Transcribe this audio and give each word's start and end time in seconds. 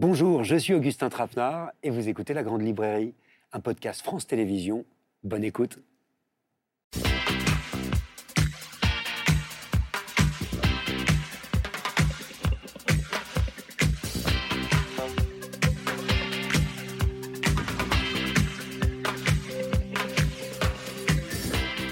Bonjour, 0.00 0.44
je 0.44 0.56
suis 0.56 0.72
Augustin 0.72 1.10
Trapenard 1.10 1.72
et 1.82 1.90
vous 1.90 2.08
écoutez 2.08 2.32
La 2.32 2.42
Grande 2.42 2.62
Librairie, 2.62 3.12
un 3.52 3.60
podcast 3.60 4.00
France 4.00 4.26
Télévisions. 4.26 4.86
Bonne 5.24 5.44
écoute. 5.44 5.78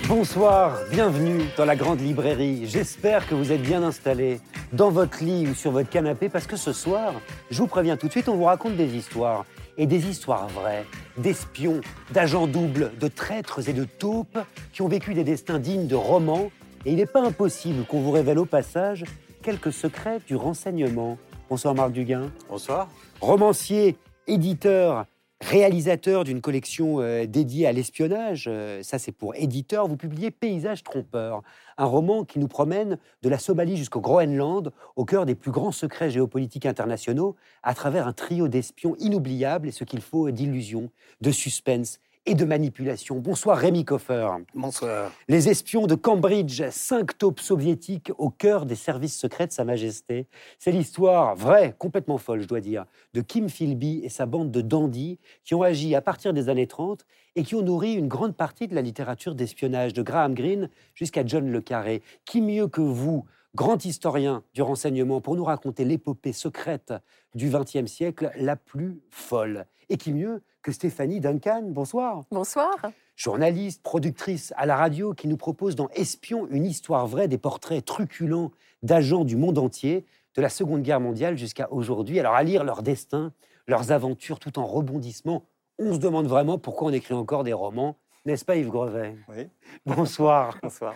Bonsoir, 0.08 0.78
bienvenue 0.90 1.42
dans 1.58 1.66
la 1.66 1.76
grande 1.76 2.00
librairie. 2.00 2.66
J'espère 2.66 3.28
que 3.28 3.34
vous 3.34 3.52
êtes 3.52 3.60
bien 3.60 3.82
installés 3.82 4.40
dans 4.72 4.88
votre 4.88 5.22
lit 5.22 5.46
ou 5.46 5.54
sur 5.54 5.70
votre 5.70 5.90
canapé 5.90 6.30
parce 6.30 6.46
que 6.46 6.56
ce 6.56 6.72
soir, 6.72 7.12
je 7.50 7.58
vous 7.58 7.66
préviens 7.66 7.98
tout 7.98 8.06
de 8.06 8.12
suite, 8.12 8.30
on 8.30 8.36
vous 8.36 8.44
raconte 8.44 8.74
des 8.74 8.96
histoires. 8.96 9.44
Et 9.76 9.84
des 9.84 10.08
histoires 10.08 10.48
vraies, 10.48 10.86
d'espions, 11.18 11.82
d'agents 12.10 12.46
doubles, 12.46 12.92
de 12.98 13.06
traîtres 13.08 13.68
et 13.68 13.74
de 13.74 13.84
taupes 13.84 14.38
qui 14.72 14.80
ont 14.80 14.88
vécu 14.88 15.12
des 15.12 15.24
destins 15.24 15.58
dignes 15.58 15.86
de 15.86 15.94
romans. 15.94 16.50
Et 16.86 16.92
il 16.92 16.96
n'est 16.96 17.04
pas 17.04 17.22
impossible 17.22 17.84
qu'on 17.84 18.00
vous 18.00 18.10
révèle 18.10 18.38
au 18.38 18.46
passage 18.46 19.04
quelques 19.42 19.74
secrets 19.74 20.20
du 20.26 20.36
renseignement. 20.36 21.18
Bonsoir 21.50 21.74
Marc 21.74 21.92
Duguin. 21.92 22.30
Bonsoir. 22.48 22.88
Romancier, 23.20 23.98
éditeur, 24.26 25.04
réalisateur 25.40 26.24
d'une 26.24 26.40
collection 26.40 27.00
euh, 27.00 27.26
dédiée 27.26 27.66
à 27.66 27.72
l'espionnage, 27.72 28.46
euh, 28.48 28.82
ça 28.82 28.98
c'est 28.98 29.12
pour 29.12 29.34
éditeur, 29.36 29.86
vous 29.86 29.96
publiez 29.96 30.30
Paysage 30.30 30.82
trompeur, 30.82 31.42
un 31.76 31.84
roman 31.84 32.24
qui 32.24 32.38
nous 32.38 32.48
promène 32.48 32.98
de 33.22 33.28
la 33.28 33.38
Somalie 33.38 33.76
jusqu'au 33.76 34.00
Groenland, 34.00 34.72
au 34.96 35.04
cœur 35.04 35.26
des 35.26 35.36
plus 35.36 35.52
grands 35.52 35.72
secrets 35.72 36.10
géopolitiques 36.10 36.66
internationaux, 36.66 37.36
à 37.62 37.74
travers 37.74 38.08
un 38.08 38.12
trio 38.12 38.48
d'espions 38.48 38.96
inoubliables 38.98 39.68
et 39.68 39.72
ce 39.72 39.84
qu'il 39.84 40.00
faut 40.00 40.30
d'illusions, 40.30 40.90
de 41.20 41.30
suspense 41.30 42.00
et 42.28 42.34
de 42.34 42.44
manipulation. 42.44 43.20
Bonsoir 43.20 43.56
Rémi 43.56 43.86
Koffer. 43.86 44.28
Bonsoir. 44.54 45.10
Les 45.28 45.48
espions 45.48 45.86
de 45.86 45.94
Cambridge, 45.94 46.62
cinq 46.68 47.16
taupes 47.16 47.40
soviétiques 47.40 48.12
au 48.18 48.28
cœur 48.28 48.66
des 48.66 48.74
services 48.74 49.18
secrets 49.18 49.46
de 49.46 49.52
Sa 49.52 49.64
Majesté. 49.64 50.26
C'est 50.58 50.70
l'histoire 50.70 51.34
vraie, 51.34 51.74
complètement 51.78 52.18
folle, 52.18 52.42
je 52.42 52.46
dois 52.46 52.60
dire, 52.60 52.84
de 53.14 53.22
Kim 53.22 53.48
Philby 53.48 54.02
et 54.04 54.10
sa 54.10 54.26
bande 54.26 54.50
de 54.50 54.60
dandys 54.60 55.18
qui 55.42 55.54
ont 55.54 55.62
agi 55.62 55.94
à 55.94 56.02
partir 56.02 56.34
des 56.34 56.50
années 56.50 56.66
30 56.66 57.06
et 57.34 57.44
qui 57.44 57.54
ont 57.54 57.62
nourri 57.62 57.94
une 57.94 58.08
grande 58.08 58.36
partie 58.36 58.68
de 58.68 58.74
la 58.74 58.82
littérature 58.82 59.34
d'espionnage, 59.34 59.94
de 59.94 60.02
Graham 60.02 60.34
Greene 60.34 60.68
jusqu'à 60.94 61.24
John 61.24 61.50
Le 61.50 61.62
Carré. 61.62 62.02
Qui 62.26 62.42
mieux 62.42 62.68
que 62.68 62.82
vous 62.82 63.24
grand 63.54 63.82
historien 63.86 64.42
du 64.52 64.60
renseignement, 64.60 65.22
pour 65.22 65.34
nous 65.34 65.44
raconter 65.44 65.86
l'épopée 65.86 66.34
secrète 66.34 66.92
du 67.34 67.48
XXe 67.48 67.90
siècle 67.90 68.30
la 68.36 68.56
plus 68.56 69.00
folle? 69.10 69.64
Et 69.88 69.96
qui 69.96 70.12
mieux 70.12 70.42
que 70.68 70.72
Stéphanie 70.74 71.18
Duncan 71.18 71.62
Bonsoir. 71.70 72.24
Bonsoir. 72.30 72.76
Journaliste, 73.16 73.82
productrice 73.82 74.52
à 74.54 74.66
la 74.66 74.76
radio, 74.76 75.14
qui 75.14 75.26
nous 75.26 75.38
propose 75.38 75.76
dans 75.76 75.88
Espion 75.94 76.46
une 76.50 76.66
histoire 76.66 77.06
vraie 77.06 77.26
des 77.26 77.38
portraits 77.38 77.82
truculents 77.82 78.50
d'agents 78.82 79.24
du 79.24 79.36
monde 79.36 79.56
entier, 79.56 80.04
de 80.34 80.42
la 80.42 80.50
Seconde 80.50 80.82
Guerre 80.82 81.00
mondiale 81.00 81.38
jusqu'à 81.38 81.72
aujourd'hui. 81.72 82.20
Alors 82.20 82.34
à 82.34 82.42
lire 82.42 82.64
leur 82.64 82.82
destin, 82.82 83.32
leurs 83.66 83.92
aventures 83.92 84.38
tout 84.38 84.58
en 84.58 84.66
rebondissement, 84.66 85.46
on 85.78 85.94
se 85.94 85.98
demande 85.98 86.26
vraiment 86.26 86.58
pourquoi 86.58 86.88
on 86.88 86.92
écrit 86.92 87.14
encore 87.14 87.44
des 87.44 87.54
romans, 87.54 87.96
n'est-ce 88.26 88.44
pas 88.44 88.56
Yves 88.56 88.68
Grevet? 88.68 89.16
Oui. 89.30 89.48
Bonsoir. 89.86 90.58
Bonsoir. 90.62 90.94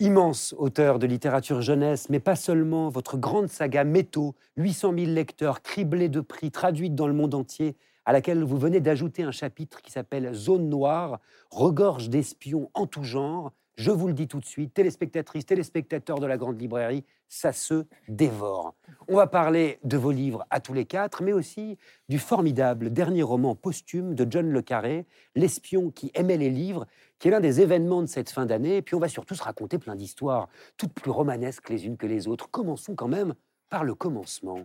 Immense 0.00 0.54
auteur 0.58 0.98
de 0.98 1.06
littérature 1.06 1.62
jeunesse, 1.62 2.10
mais 2.10 2.20
pas 2.20 2.36
seulement, 2.36 2.90
votre 2.90 3.16
grande 3.16 3.48
saga 3.48 3.84
Métaux, 3.84 4.34
800 4.58 4.92
000 4.98 5.10
lecteurs, 5.12 5.62
criblés 5.62 6.10
de 6.10 6.20
prix, 6.20 6.50
traduite 6.50 6.94
dans 6.94 7.06
le 7.06 7.14
monde 7.14 7.34
entier, 7.34 7.74
à 8.08 8.12
laquelle 8.12 8.42
vous 8.42 8.56
venez 8.56 8.80
d'ajouter 8.80 9.22
un 9.22 9.32
chapitre 9.32 9.82
qui 9.82 9.92
s'appelle 9.92 10.32
Zone 10.32 10.70
noire, 10.70 11.20
regorge 11.50 12.08
d'espions 12.08 12.70
en 12.72 12.86
tout 12.86 13.02
genre. 13.02 13.52
Je 13.76 13.90
vous 13.90 14.06
le 14.06 14.14
dis 14.14 14.26
tout 14.26 14.40
de 14.40 14.46
suite, 14.46 14.72
téléspectatrices, 14.72 15.44
téléspectateurs 15.44 16.18
de 16.18 16.24
la 16.24 16.38
grande 16.38 16.58
librairie, 16.58 17.04
ça 17.28 17.52
se 17.52 17.84
dévore. 18.08 18.74
On 19.08 19.16
va 19.16 19.26
parler 19.26 19.78
de 19.84 19.98
vos 19.98 20.10
livres 20.10 20.46
à 20.48 20.60
tous 20.60 20.72
les 20.72 20.86
quatre, 20.86 21.22
mais 21.22 21.34
aussi 21.34 21.76
du 22.08 22.18
formidable 22.18 22.94
dernier 22.94 23.22
roman 23.22 23.54
posthume 23.54 24.14
de 24.14 24.26
John 24.28 24.48
Le 24.48 24.62
Carré, 24.62 25.04
L'espion 25.34 25.90
qui 25.90 26.10
aimait 26.14 26.38
les 26.38 26.48
livres, 26.48 26.86
qui 27.18 27.28
est 27.28 27.30
l'un 27.30 27.40
des 27.40 27.60
événements 27.60 28.00
de 28.00 28.06
cette 28.06 28.30
fin 28.30 28.46
d'année. 28.46 28.78
Et 28.78 28.82
puis 28.82 28.94
on 28.94 29.00
va 29.00 29.08
surtout 29.08 29.34
se 29.34 29.42
raconter 29.42 29.76
plein 29.76 29.96
d'histoires, 29.96 30.48
toutes 30.78 30.94
plus 30.94 31.10
romanesques 31.10 31.68
les 31.68 31.84
unes 31.84 31.98
que 31.98 32.06
les 32.06 32.26
autres. 32.26 32.50
Commençons 32.50 32.94
quand 32.94 33.08
même 33.08 33.34
par 33.68 33.84
le 33.84 33.94
commencement. 33.94 34.60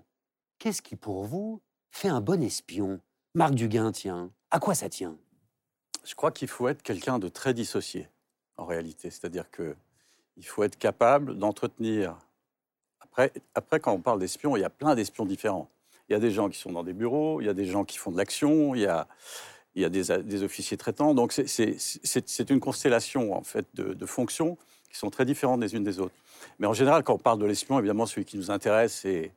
Qu'est-ce 0.60 0.82
qui, 0.82 0.96
pour 0.96 1.26
vous, 1.26 1.62
fait 1.92 2.08
un 2.08 2.22
bon 2.22 2.42
espion? 2.42 3.02
Marc 3.36 3.56
Duguin, 3.56 3.92
tiens, 3.92 4.30
à 4.52 4.60
quoi 4.60 4.76
ça 4.76 4.90
tient? 4.90 5.18
Je 6.04 6.14
crois 6.14 6.32
qu'il 6.32 6.48
faut 6.48 6.68
être 6.68 6.84
quelqu'un 6.84 7.18
de 7.18 7.30
très 7.30 7.56
dissocié, 7.56 8.08
en 8.58 8.66
réalité. 8.66 9.10
C'est-à-dire 9.10 9.50
que 9.50 9.76
il 10.38 10.46
faut 10.46 10.64
être 10.64 10.78
capable 10.78 11.38
d'entretenir. 11.38 12.16
Après, 13.00 13.32
après, 13.56 13.80
quand 13.80 13.92
on 13.92 14.02
parle 14.02 14.20
d'espions, 14.20 14.56
il 14.56 14.60
y 14.60 14.64
a 14.64 14.70
plein 14.70 14.94
d'espions 14.94 15.26
différents. 15.26 15.70
Il 16.10 16.14
y 16.14 16.16
a 16.16 16.20
des 16.20 16.30
gens 16.30 16.48
qui 16.48 16.60
sont 16.60 16.72
dans 16.72 16.84
des 16.84 16.94
bureaux, 16.94 17.42
il 17.42 17.46
y 17.46 17.50
a 17.50 17.56
des 17.56 17.66
gens 17.66 17.86
qui 17.86 17.98
font 17.98 18.12
de 18.12 18.18
l'action, 18.18 18.76
il 18.76 18.82
y 18.82 18.86
a, 18.86 19.08
il 19.74 19.82
y 19.82 19.86
a 19.86 19.90
des, 19.90 20.04
des 20.24 20.44
officiers 20.44 20.78
traitants. 20.78 21.16
Donc 21.16 21.32
c'est 21.34 22.50
une 22.50 22.60
constellation 22.60 23.36
en 23.36 23.42
fait 23.42 23.66
de, 23.74 23.96
de, 23.96 24.06
fonctions 24.06 24.60
qui 24.92 24.98
sont 25.00 25.10
très 25.10 25.26
différentes 25.26 25.62
les 25.62 25.74
unes 25.74 25.84
des 25.84 26.00
autres. 26.00 26.16
Mais 26.60 26.68
en 26.68 26.74
général, 26.74 27.04
quand 27.04 27.14
on 27.14 27.20
parle 27.20 27.40
de 27.40 27.46
l'espion, 27.46 27.80
évidemment, 27.80 28.06
celui 28.06 28.26
qui 28.26 28.38
nous 28.38 28.52
intéresse, 28.52 28.94
c'est 29.02 29.32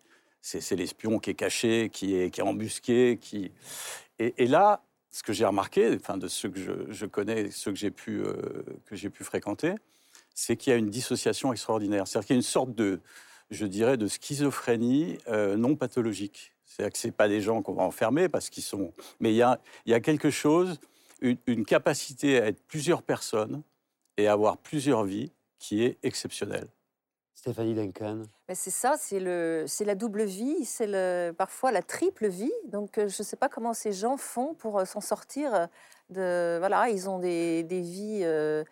c'est 0.46 0.76
l'espion 0.76 1.18
qui 1.18 1.30
est 1.30 1.34
caché, 1.34 1.90
qui 1.92 2.14
est, 2.14 2.30
qui 2.30 2.40
est 2.40 2.44
embusqué. 2.44 3.18
Qui... 3.20 3.50
Et, 4.18 4.46
là, 4.46 4.84
ce 5.10 5.22
que 5.22 5.32
j'ai 5.32 5.44
remarqué, 5.44 5.96
enfin, 5.96 6.16
de 6.16 6.28
ceux 6.28 6.48
que 6.48 6.60
je, 6.60 6.72
je 6.88 7.06
connais, 7.06 7.50
ceux 7.50 7.72
que 7.72 7.78
j'ai 7.78 7.90
pu, 7.90 8.20
euh, 8.20 8.34
j'ai 8.92 9.10
pu 9.10 9.24
fréquenter, 9.24 9.74
c'est 10.34 10.56
qu'il 10.56 10.70
y 10.70 10.74
a 10.74 10.78
une 10.78 10.90
dissociation 10.90 11.52
extraordinaire. 11.52 12.06
C'est-à-dire 12.06 12.26
qu'il 12.26 12.34
y 12.34 12.38
a 12.38 12.40
une 12.40 12.42
sorte 12.42 12.74
de, 12.74 13.00
je 13.50 13.66
dirais, 13.66 13.96
de 13.96 14.06
schizophrénie 14.06 15.18
euh, 15.28 15.56
non 15.56 15.74
pathologique. 15.74 16.52
C'est-à-dire 16.64 16.92
que 16.92 16.98
ce 16.98 17.08
pas 17.08 17.28
des 17.28 17.40
gens 17.40 17.62
qu'on 17.62 17.74
va 17.74 17.82
enfermer 17.82 18.28
parce 18.28 18.48
qu'ils 18.48 18.62
sont... 18.62 18.92
Mais 19.18 19.32
il 19.32 19.36
y 19.36 19.42
a, 19.42 19.60
il 19.84 19.90
y 19.90 19.94
a 19.94 20.00
quelque 20.00 20.30
chose, 20.30 20.78
une, 21.22 21.38
une 21.46 21.64
capacité 21.64 22.40
à 22.40 22.46
être 22.46 22.62
plusieurs 22.68 23.02
personnes 23.02 23.62
et 24.16 24.28
à 24.28 24.32
avoir 24.32 24.58
plusieurs 24.58 25.04
vies 25.04 25.32
qui 25.58 25.82
est 25.82 25.98
exceptionnelle. 26.02 26.68
Stéphanie 27.46 27.74
Duncan 27.74 28.22
C'est 28.54 28.72
ça, 28.72 28.96
c'est 28.98 29.20
la 29.20 29.94
double 29.94 30.24
vie, 30.24 30.64
c'est 30.64 31.32
parfois 31.38 31.70
la 31.70 31.80
triple 31.80 32.26
vie. 32.26 32.50
Donc 32.66 32.98
euh, 32.98 33.06
je 33.06 33.22
ne 33.22 33.24
sais 33.24 33.36
pas 33.36 33.48
comment 33.48 33.72
ces 33.72 33.92
gens 33.92 34.16
font 34.16 34.54
pour 34.54 34.80
euh, 34.80 34.84
s'en 34.84 35.00
sortir. 35.00 35.68
De, 36.10 36.56
voilà, 36.58 36.88
ils 36.88 37.08
ont 37.08 37.20
des, 37.20 37.62
des 37.62 37.80
vies 37.80 38.22
euh, 38.24 38.64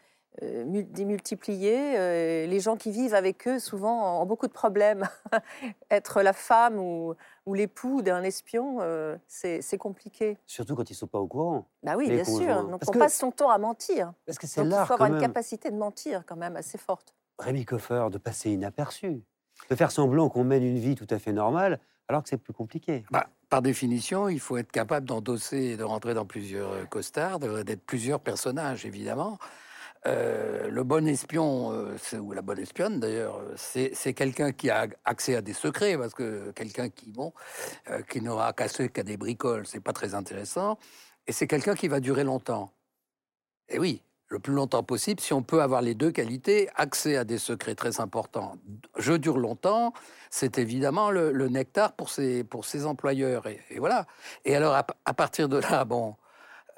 euh, 0.43 0.83
démultipliées. 0.91 1.97
Euh, 1.97 2.47
les 2.47 2.59
gens 2.59 2.77
qui 2.77 2.91
vivent 2.91 3.15
avec 3.15 3.47
eux 3.47 3.61
souvent 3.61 4.21
ont 4.21 4.27
beaucoup 4.27 4.49
de 4.49 4.53
problèmes. 4.53 5.09
Être 5.93 6.23
la 6.23 6.33
femme 6.33 6.77
ou, 6.81 7.15
ou 7.47 7.55
l'époux 7.55 8.03
d'un 8.03 8.25
espion, 8.25 8.79
euh, 8.81 9.17
c'est 9.29 9.79
compliqué. 9.79 10.37
Surtout 10.47 10.75
quand 10.75 10.91
ils 10.91 10.95
ne 10.95 10.97
sont 10.97 11.07
pas 11.07 11.21
au 11.21 11.29
courant. 11.29 11.67
Bah 11.85 11.95
oui, 11.97 12.11
bien 12.11 12.25
sûr. 12.25 12.65
Donc 12.65 12.81
Parce 12.81 12.89
on 12.89 12.93
que... 12.93 12.99
passe 12.99 13.17
son 13.17 13.31
temps 13.31 13.51
à 13.51 13.59
mentir. 13.59 14.13
Parce 14.27 14.39
que 14.39 14.49
c'est 14.49 14.65
là. 14.65 14.83
Il 14.83 14.87
faut 14.87 14.95
avoir 14.95 15.13
une 15.13 15.21
capacité 15.21 15.71
de 15.71 15.77
mentir 15.77 16.25
quand 16.27 16.37
même 16.37 16.57
assez 16.57 16.79
forte. 16.79 17.15
Rémi 17.39 17.65
Coffer, 17.65 18.09
de 18.11 18.19
passer 18.19 18.51
inaperçu, 18.51 19.23
de 19.71 19.75
faire 19.75 19.91
semblant 19.91 20.29
qu'on 20.29 20.45
mène 20.45 20.65
une 20.65 20.79
vie 20.79 20.95
tout 20.95 21.07
à 21.11 21.19
fait 21.19 21.33
normale, 21.33 21.81
alors 22.09 22.23
que 22.23 22.29
c'est 22.29 22.39
plus 22.39 22.53
compliqué. 22.53 23.05
Bah, 23.11 23.29
par 23.49 23.63
définition, 23.63 24.29
il 24.29 24.41
faut 24.41 24.57
être 24.57 24.73
capable 24.73 25.07
d'endosser 25.07 25.59
et 25.59 25.77
de 25.77 25.85
rentrer 25.85 26.15
dans 26.15 26.27
plusieurs 26.27 26.89
costards, 26.89 27.39
d'être 27.39 27.85
plusieurs 27.85 28.21
personnages, 28.21 28.85
évidemment. 28.85 29.39
Euh, 30.07 30.69
le 30.69 30.85
bon 30.85 31.09
espion, 31.09 31.73
euh, 31.73 32.19
ou 32.19 32.33
la 32.33 32.43
bonne 32.43 32.59
espionne 32.59 33.01
d'ailleurs, 33.01 33.41
c'est 33.57 34.13
quelqu'un 34.13 34.53
qui 34.53 34.69
a 34.69 34.87
accès 35.05 35.35
à 35.35 35.41
des 35.41 35.55
secrets, 35.55 35.97
parce 35.97 36.13
que 36.13 36.51
quelqu'un 36.51 36.91
qui, 36.91 37.11
bon, 37.11 37.33
euh, 37.91 38.03
qui 38.03 38.21
n'aura 38.21 38.49
accès 38.49 38.89
qu'à 38.91 39.03
des 39.03 39.17
bricoles, 39.17 39.67
c'est 39.67 39.81
pas 39.81 39.95
très 39.95 40.15
intéressant. 40.15 40.79
Et 41.27 41.33
c'est 41.33 41.47
quelqu'un 41.47 41.75
qui 41.75 41.89
va 41.89 42.01
durer 42.01 42.23
longtemps. 42.23 42.71
Et 43.71 43.79
oui, 43.79 44.03
le 44.35 44.41
plus 44.41 44.53
longtemps 44.53 44.83
possible, 44.83 45.21
si 45.21 45.33
on 45.33 45.43
peut 45.45 45.63
avoir 45.63 45.81
les 45.81 45.95
deux 45.95 46.11
qualités, 46.11 46.69
accès 46.75 47.17
à 47.17 47.23
des 47.23 47.39
secrets 47.39 47.77
très 47.77 48.01
importants, 48.01 48.57
je 48.99 49.13
dure 49.13 49.39
longtemps, 49.39 49.93
c'est 50.29 50.59
évidemment 50.59 51.13
le, 51.13 51.49
nectar 51.49 51.93
pour 51.93 52.11
ses, 52.11 52.43
pour 52.43 52.65
ses 52.65 52.85
employeurs. 52.85 53.47
Et, 53.47 53.79
voilà. 53.79 54.07
Et 54.45 54.57
alors, 54.57 54.75
à, 54.75 55.15
partir 55.15 55.49
de 55.49 55.59
là, 55.59 55.85
bon, 55.85 56.17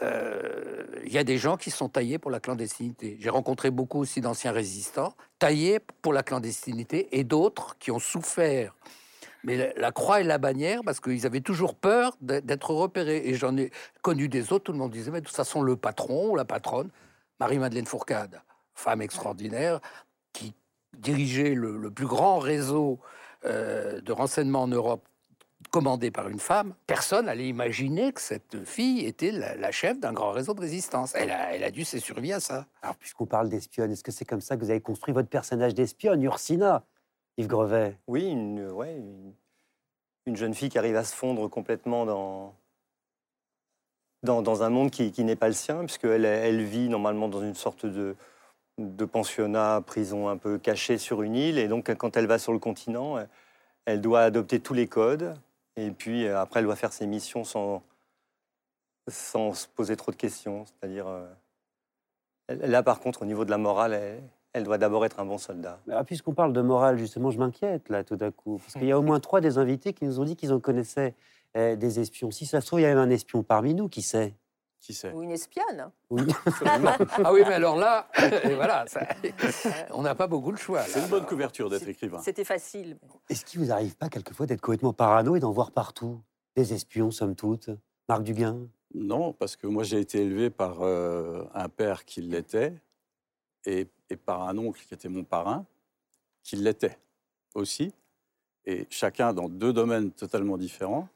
il 0.03 0.06
euh, 0.06 0.85
y 1.06 1.17
a 1.17 1.25
des 1.25 1.38
gens 1.38 1.56
qui 1.56 1.70
sont 1.70 1.88
taillés 1.88 2.19
pour 2.19 2.31
la 2.31 2.41
clandestinité. 2.41 3.17
J'ai 3.20 3.31
rencontré 3.31 3.70
beaucoup 3.70 4.00
aussi 4.00 4.20
d'anciens 4.20 4.52
résistants 4.52 5.14
taillés 5.38 5.81
pour 6.02 6.12
la 6.12 6.23
clandestinité 6.23 7.09
et 7.19 7.25
d'autres 7.25 7.79
qui 7.79 7.91
ont 7.91 7.99
souffert. 7.99 8.75
Mais 9.44 9.56
la, 9.56 9.73
la, 9.79 9.93
croix 9.93 10.20
et 10.20 10.25
la 10.25 10.37
bannière, 10.37 10.82
parce 10.85 11.00
qu'ils 11.00 11.25
avaient 11.25 11.41
toujours 11.41 11.75
peur 11.75 12.19
d'être 12.20 12.70
repérés. 12.70 13.23
Et 13.25 13.32
j'en 13.32 13.56
ai 13.56 13.70
connu 14.02 14.29
des 14.29 14.52
autres, 14.52 14.64
tout 14.64 14.73
le 14.73 14.79
monde 14.79 14.91
disait, 14.91 15.11
mais 15.11 15.23
de 15.23 15.26
toute 15.26 15.37
façon, 15.37 15.62
le 15.62 15.76
patron 15.76 16.32
ou 16.32 16.37
la 16.37 16.44
patronne, 16.44 16.91
Marie-Madeleine 17.41 17.87
Fourcade, 17.87 18.41
femme 18.75 19.03
extraordinaire, 19.03 19.81
qui 20.33 20.55
dirigeait 20.97 21.55
le, 21.55 21.77
le 21.77 21.91
plus 21.91 22.06
grand 22.06 22.38
réseau 22.38 23.00
euh, 23.44 24.00
de 24.00 24.12
renseignement 24.12 24.62
en 24.62 24.69
Europe 24.69 25.06
commandé 25.71 26.11
par 26.11 26.29
une 26.29 26.38
femme, 26.38 26.75
personne 26.87 27.27
n'allait 27.27 27.49
imaginer 27.49 28.12
que 28.12 28.21
cette 28.21 28.65
fille 28.65 29.05
était 29.05 29.31
la, 29.31 29.71
chef 29.71 29.99
d'un 29.99 30.12
grand 30.12 30.31
réseau 30.31 30.55
de 30.55 30.61
résistance. 30.61 31.15
Elle 31.15 31.31
a, 31.31 31.55
elle 31.55 31.65
a 31.65 31.71
dû 31.71 31.85
s'essurvivre 31.85 32.37
à 32.37 32.41
ça. 32.41 32.67
Alors, 32.83 32.97
puisqu'on 32.97 33.27
parle 33.27 33.49
d'espionne, 33.49 33.91
est-ce 33.93 34.05
que 34.05 34.12
c'est 34.12 34.25
comme 34.25 34.41
ça 34.41 34.56
que 34.56 34.62
vous 34.62 34.71
avez 34.71 34.81
construit 34.81 35.12
votre 35.12 35.29
personnage 35.29 35.75
d'espionne, 35.75 36.23
Ursina, 36.23 36.85
Yves 37.37 37.49
Grevet? 37.49 37.99
Oui, 38.06 38.27
une, 38.27 38.71
ouais, 38.71 39.00
une, 40.27 40.37
jeune 40.37 40.55
fille 40.55 40.69
qui 40.69 40.79
arrive 40.79 40.97
à 40.97 41.05
se 41.05 41.15
fondre 41.15 41.49
complètement 41.49 42.06
dans, 42.06 42.55
dans, 44.26 44.62
un 44.62 44.69
monde 44.69 44.90
qui, 44.90 45.25
n'est 45.25 45.37
pas 45.37 45.49
le 45.49 45.55
sien, 45.55 45.78
puisqu'elle 45.84 46.25
elle 46.25 46.62
vit 46.62 46.88
normalement 46.88 47.28
dans 47.28 47.40
une 47.40 47.55
sorte 47.55 47.87
de, 47.87 48.14
pensionnat, 49.06 49.82
prison 49.87 50.28
un 50.28 50.37
peu 50.37 50.58
caché 50.58 50.99
sur 50.99 51.23
une 51.23 51.34
île. 51.34 51.58
Et 51.58 51.69
donc, 51.69 51.94
quand 51.94 52.17
elle 52.17 52.26
va 52.26 52.38
sur 52.38 52.52
le 52.52 52.58
continent, 52.58 53.17
elle 53.87 54.00
doit 54.00 54.20
adopter 54.20 54.61
tous 54.61 54.75
les 54.75 54.87
codes. 54.87 55.34
Et 55.76 55.90
puis, 55.90 56.28
après, 56.28 56.61
elle 56.61 56.67
doit 56.67 56.76
faire 56.76 56.93
ses 56.93 57.06
missions 57.06 57.44
sans, 57.44 57.82
sans 59.08 59.55
se 59.55 59.67
poser 59.69 59.96
trop 59.96 60.11
de 60.11 60.17
questions. 60.17 60.64
C'est-à-dire, 60.67 61.06
euh, 61.06 61.26
là, 62.49 62.82
par 62.82 63.00
contre, 63.00 63.23
au 63.23 63.25
niveau 63.25 63.44
de 63.44 63.50
la 63.50 63.58
morale, 63.58 64.20
elle, 64.52 64.64
doit 64.64 64.78
d'abord 64.78 65.05
être 65.05 65.20
un 65.20 65.26
bon 65.26 65.38
soldat. 65.38 65.78
Ah, 65.90 66.05
Puisqu'on 66.05 66.34
parle 66.34 66.52
de 66.52 66.62
morale, 66.62 66.99
justement, 66.99 67.31
je 67.31 67.38
m'inquiète, 67.38 67.88
là, 67.88 68.05
tout 68.05 68.19
à 68.20 68.31
coup. 68.31 68.58
Parce 68.58 68.73
qu'il 68.75 68.87
y 68.87 68.93
a 68.93 68.99
au 68.99 69.02
moins 69.02 69.20
trois 69.20 69.40
des 69.40 69.58
invités 69.58 69.93
qui 69.93 70.05
nous 70.05 70.19
ont 70.20 70.25
dit 70.25 70.37
qu'ils 70.37 70.52
en 70.52 70.61
connaissaient 70.61 71.14
eh, 71.56 71.76
des 71.76 72.00
espions. 72.00 72.31
Si 72.31 72.47
ça 72.47 72.61
se 72.61 72.67
trouve, 72.67 72.81
il 72.81 72.82
y 72.82 72.87
a 72.87 72.88
même 72.88 72.99
un 72.99 73.11
espion 73.11 73.43
parmi 73.43 73.75
nous, 73.75 73.88
qui 73.88 74.03
sait? 74.03 74.35
Ou 75.14 75.23
une 75.23 75.32
espionne. 75.32 75.91
Oui. 76.11 76.23
ah 77.25 77.32
oui, 77.32 77.41
mais 77.49 77.55
alors 77.55 77.76
là, 77.76 78.08
voilà, 78.55 78.85
on 79.91 80.03
n'a 80.03 80.14
pas 80.14 80.29
beaucoup 80.29 80.53
le 80.53 80.56
choix. 80.56 80.82
C'est 80.82 81.00
une 81.00 81.08
bonne 81.08 81.26
couverture 81.26 81.69
d'être 81.69 81.88
écrivain. 81.88 82.20
C'était 82.23 82.44
facile. 82.44 82.97
Est-ce 83.29 83.44
qu'il 83.44 83.61
vous 83.61 83.73
arrive 83.73 83.97
pas 83.97 84.08
quelquefois 84.08 84.47
d'être 84.47 84.61
complètement 84.61 84.93
parano 84.93 85.35
et 85.35 85.41
d'en 85.41 85.50
voir 85.50 85.73
partout? 85.73 86.20
Des 86.55 86.73
espions, 86.73 87.11
somme 87.11 87.35
toute 87.35 87.70
Marc 88.09 88.23
Duguin? 88.23 88.69
Non, 88.94 89.32
parce 89.32 89.56
que 89.56 89.67
moi 89.67 89.82
j'ai 89.82 89.99
été 89.99 90.23
élevé 90.23 90.50
par 90.50 90.82
euh, 90.82 91.43
un 91.52 91.69
père 91.69 92.05
qui 92.05 92.23
l'était 92.23 92.73
et, 93.64 93.88
et 94.09 94.17
par 94.17 94.43
un 94.43 94.56
oncle 94.56 94.81
qui 94.87 94.94
était 94.94 95.09
mon 95.09 95.25
parrain 95.25 95.67
qui 96.47 96.56
l'était 96.56 96.97
aussi. 97.55 97.93
Et 98.64 98.87
chacun 98.88 99.32
dans 99.32 99.49
deux 99.49 99.73
domaines 99.73 100.12
totalement 100.12 100.56
différents. 100.56 101.09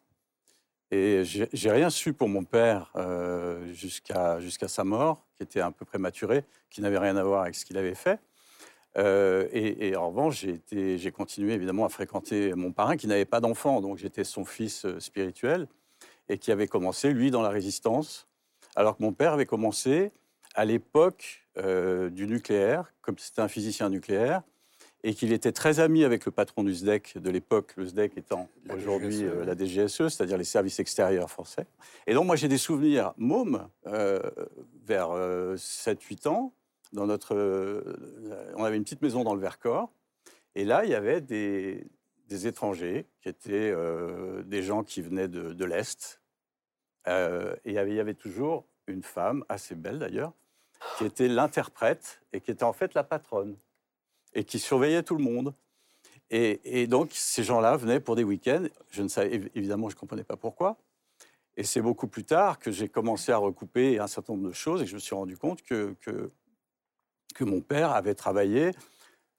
Et 0.93 1.23
j'ai 1.25 1.71
rien 1.71 1.89
su 1.89 2.13
pour 2.13 2.29
mon 2.29 2.43
père 2.43 2.91
euh, 2.97 3.73
jusqu'à 3.73 4.41
sa 4.67 4.83
mort, 4.83 5.25
qui 5.37 5.45
était 5.45 5.61
un 5.61 5.71
peu 5.71 5.85
prématuré, 5.85 6.45
qui 6.69 6.81
n'avait 6.81 6.99
rien 6.99 7.17
à 7.17 7.23
voir 7.23 7.43
avec 7.43 7.55
ce 7.55 7.65
qu'il 7.65 7.79
avait 7.79 7.95
fait. 7.95 8.19
Euh, 8.99 9.49
et, 9.53 9.95
en 9.95 10.09
revanche, 10.09 10.45
j'ai 10.73 11.13
continué 11.13 11.55
évidemment 11.55 11.85
à 11.85 11.89
fréquenter 11.89 12.55
mon 12.55 12.73
parrain 12.73 12.97
qui 12.97 13.07
n'avait 13.07 13.25
pas 13.25 13.41
d'enfant, 13.41 13.81
donc 13.81 13.99
j'étais 13.99 14.25
son 14.25 14.45
fils 14.45 14.85
euh, 14.85 14.99
spirituel 14.99 15.69
et 16.29 16.39
qui 16.39 16.51
avait 16.51 16.67
commencé, 16.67 17.13
lui, 17.13 17.31
dans 17.31 17.43
la 17.43 17.51
résistance, 17.51 18.27
alors 18.75 18.97
que 18.97 19.03
mon 19.05 19.13
père 19.13 19.33
avait 19.33 19.47
commencé 19.47 20.11
à 20.55 20.65
l'époque 20.65 21.47
du 21.57 22.27
nucléaire, 22.27 22.93
comme 23.03 23.19
c'était 23.19 23.43
un 23.43 23.49
physicien 23.49 23.89
nucléaire, 23.89 24.43
et 25.03 25.15
qu'il 25.15 25.33
était 25.33 25.53
très 25.53 25.81
ami 25.81 26.05
avec 26.05 26.27
le 26.27 26.33
patron 26.33 26.63
du 26.63 26.75
SDEC 26.75 27.19
de 27.19 27.31
l'époque, 27.31 27.73
le 27.77 27.87
SDEC 27.87 28.19
étant 28.19 28.49
aujourd'hui 28.71 29.25
euh, 29.25 29.45
la 29.45 29.57
DGSE, 29.57 30.09
c'est-à-dire 30.09 30.37
les 30.37 30.45
services 30.45 30.79
extérieurs 30.79 31.31
français. 31.31 31.67
Et 32.07 32.15
donc 32.15 32.27
moi 32.27 32.37
j'ai 32.37 32.49
des 32.49 32.59
souvenirs 32.59 33.15
mômes 33.17 33.69
euh, 33.87 34.21
vers 34.85 35.11
7-8 35.11 36.27
euh, 36.27 36.31
ans. 36.31 36.55
Dans 36.93 37.07
notre, 37.07 37.37
on 38.57 38.65
avait 38.65 38.77
une 38.77 38.83
petite 38.83 39.01
maison 39.01 39.23
dans 39.23 39.35
le 39.35 39.41
Vercors, 39.41 39.93
et 40.57 40.65
là 40.65 40.85
il 40.85 40.91
y 40.91 40.95
avait 40.97 41.21
des, 41.21 41.87
des 42.27 42.49
étrangers 42.49 43.07
qui 43.23 43.29
étaient 43.29 43.73
des 44.45 44.63
gens 44.63 44.83
qui 44.83 45.01
venaient 45.01 45.29
de, 45.29 45.53
de 45.53 45.65
l'Est. 45.65 46.21
et 47.07 47.11
il 47.65 47.73
y, 47.73 47.79
avait, 47.79 47.93
il 47.93 47.97
y 47.97 48.01
avait 48.01 48.15
toujours 48.15 48.67
une 48.89 49.05
femme, 49.05 49.45
assez 49.49 49.77
belle 49.77 50.01
d'ailleurs, 50.01 50.33
qui 50.99 51.05
était 51.05 51.29
l'interprète 51.29 52.23
et 52.33 52.41
qui 52.41 52.51
était 52.51 52.65
en 52.65 52.73
fait 52.73 52.95
la 52.95 53.05
patronne 53.05 53.57
et 54.35 54.45
qui 54.45 54.59
surveillait 54.59 55.03
tout 55.03 55.17
le 55.17 55.25
monde. 55.25 55.55
Et, 56.33 56.87
donc, 56.87 57.11
ces 57.13 57.43
gens-là 57.43 57.77
venaient 57.77 57.99
pour 57.99 58.15
des 58.15 58.23
week-ends. 58.23 58.65
Je 58.91 59.03
ne 59.03 59.09
savais, 59.09 59.51
évidemment, 59.57 59.89
je 59.89 59.97
ne 59.97 59.99
comprenais 59.99 60.23
pas 60.23 60.37
pourquoi. 60.37 60.77
Et 61.57 61.65
c'est 61.65 61.83
beaucoup 61.83 62.07
plus 62.07 62.25
tard 62.25 62.61
que 62.61 62.71
j'ai 62.71 62.89
commencé 62.89 63.33
à 63.33 63.37
recouper 63.37 63.99
un 63.99 64.07
certain 64.07 64.35
nombre 64.35 64.49
de 64.49 64.55
choses 64.55 64.81
et 64.81 64.85
que 64.85 64.91
je 64.91 64.95
me 64.95 65.01
suis 65.01 65.15
rendu 65.15 65.37
compte 65.37 65.63
que, 65.63 65.97
que, 66.01 66.31
mon 67.41 67.63
père 67.63 67.93
avait 67.93 68.15
travaillé, 68.15 68.71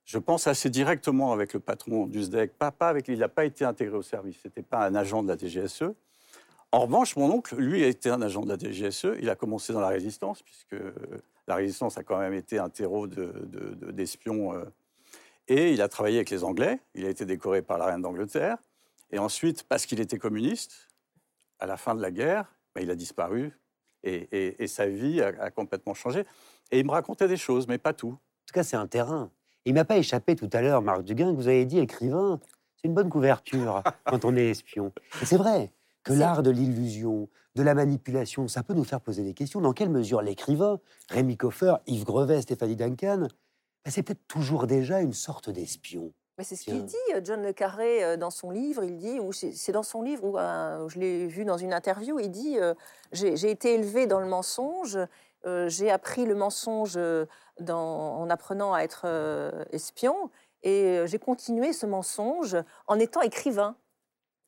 je 0.06 0.18
pense, 0.18 0.48
assez 0.48 0.72
directement 0.72 1.32
avec 1.34 1.54
le 1.54 1.60
patron 1.60 2.08
du 2.08 2.24
SDEC. 2.24 2.58
Pas, 2.58 2.74
avec, 2.80 3.08
il 3.08 3.20
n'a 3.20 3.30
pas 3.30 3.46
été 3.46 3.64
intégré 3.64 3.96
au 3.96 4.02
service, 4.02 4.40
ce 4.42 4.48
n'était 4.48 4.64
pas 4.64 4.86
un 4.86 4.96
agent 4.96 5.22
de 5.22 5.28
la 5.28 5.38
DGSE. 5.38 5.94
En 6.72 6.80
revanche, 6.80 7.16
mon 7.16 7.30
oncle, 7.30 7.56
lui, 7.56 7.84
a 7.84 7.88
été 7.88 8.10
un 8.10 8.22
agent 8.22 8.42
de 8.42 8.50
la 8.50 8.58
DGSE. 8.58 9.18
Il 9.22 9.30
a 9.30 9.36
commencé 9.36 9.72
dans 9.72 9.82
la 9.82 9.90
résistance, 9.90 10.42
puisque 10.42 10.76
la 11.48 11.56
résistance 11.56 11.98
a 11.98 12.04
quand 12.04 12.18
même 12.18 12.34
été 12.34 12.58
un 12.58 12.70
terreau 12.70 13.08
d'espions. 13.08 14.54
De, 14.54 14.58
euh, 14.58 14.66
et 15.52 15.74
il 15.74 15.82
a 15.82 15.90
travaillé 15.90 16.16
avec 16.16 16.30
les 16.30 16.46
Anglais. 16.46 16.80
Il 16.96 17.06
a 17.06 17.10
été 17.10 17.26
décoré 17.26 17.62
par 17.62 17.78
la 17.78 17.86
reine 17.86 18.02
d'Angleterre. 18.02 18.58
Et 19.12 19.20
ensuite, 19.20 19.64
parce 19.64 19.86
qu'il 19.86 20.00
était 20.00 20.18
communiste, 20.18 20.88
à 21.60 21.66
la 21.66 21.76
fin 21.76 21.94
de 21.94 22.02
la 22.02 22.10
guerre, 22.10 22.56
bah, 22.74 22.80
il 22.80 22.90
a 22.90 22.96
disparu. 22.96 23.52
Et, 24.04 24.66
sa 24.68 24.88
vie 24.88 25.22
a, 25.22 25.52
complètement 25.52 25.94
changé. 25.94 26.24
Et 26.72 26.80
il 26.80 26.86
me 26.86 26.92
racontait 26.92 27.28
des 27.28 27.36
choses, 27.36 27.68
mais 27.68 27.78
pas 27.78 27.92
tout. 27.92 28.12
En 28.12 28.46
tout 28.48 28.54
cas, 28.54 28.64
c'est 28.64 28.78
un 28.78 28.88
terrain. 28.88 29.30
Il 29.66 29.74
m'a 29.74 29.84
pas 29.84 29.98
échappé 29.98 30.38
tout 30.38 30.50
à 30.54 30.62
l'heure, 30.62 30.82
Marc 30.82 31.04
Duguin, 31.04 31.32
que 31.32 31.36
vous 31.36 31.50
avez 31.50 31.66
dit 31.66 31.80
écrivain. 31.80 32.40
C'est 32.78 32.88
une 32.88 32.94
bonne 32.94 33.10
couverture 33.10 33.84
quand 34.06 34.24
on 34.24 34.38
est 34.38 34.52
espion. 34.52 34.94
Et 35.22 35.26
c'est 35.26 35.38
vrai 35.38 35.74
que 36.04 36.14
l'art 36.14 36.44
de 36.44 36.50
l'illusion, 36.50 37.28
de 37.56 37.62
la 37.62 37.76
manipulation, 37.76 38.48
ça 38.48 38.64
peut 38.64 38.74
nous 38.74 38.86
faire 38.86 39.02
poser 39.02 39.24
des 39.24 39.34
questions. 39.34 39.60
Dans 39.60 39.74
quelle 39.74 39.90
mesure 39.90 40.22
l'écrivain, 40.22 40.80
Rémi 41.10 41.36
Coffer, 41.36 41.76
Yves 41.88 42.06
Grevet, 42.06 42.42
Stéphanie 42.42 42.78
Duncan, 42.78 43.28
bah, 43.84 43.92
c'est 43.92 44.04
peut-être 44.04 44.28
toujours 44.28 44.68
déjà 44.68 45.02
une 45.02 45.14
sorte 45.14 45.50
d'espion. 45.50 46.14
Mais 46.38 46.44
c'est 46.44 46.56
ce 46.56 46.64
qu'il 46.64 46.86
dit, 46.86 46.96
euh, 47.14 47.22
John 47.24 47.44
Le 47.44 47.54
Carré, 47.54 48.04
euh, 48.04 48.18
dans 48.18 48.30
son 48.30 48.52
livre. 48.52 48.84
Il 48.84 48.98
dit, 48.98 49.20
ou 49.20 49.32
c'est 49.32 49.72
dans 49.72 49.84
son 49.84 50.02
livre, 50.02 50.24
ou 50.24 50.38
euh, 50.38 50.88
je 50.88 51.00
l'ai 51.00 51.28
vu 51.28 51.46
dans 51.46 51.58
une 51.58 51.74
interview, 51.74 52.20
il 52.20 52.32
dit 52.32 52.58
J'ai 53.12 53.50
été 53.50 53.76
élevé 53.76 54.08
dans 54.08 54.20
le 54.20 54.28
mensonge, 54.28 54.98
j'ai 55.46 55.92
appris 55.92 56.26
le 56.26 56.36
mensonge 56.36 56.98
en 57.68 58.30
apprenant 58.30 58.74
à 58.74 58.82
être 58.82 59.06
espion, 59.72 60.30
et 60.64 61.02
j'ai 61.06 61.20
continué 61.20 61.74
ce 61.74 61.86
mensonge 61.86 62.58
en 62.88 62.98
étant 63.00 63.22
écrivain. 63.22 63.76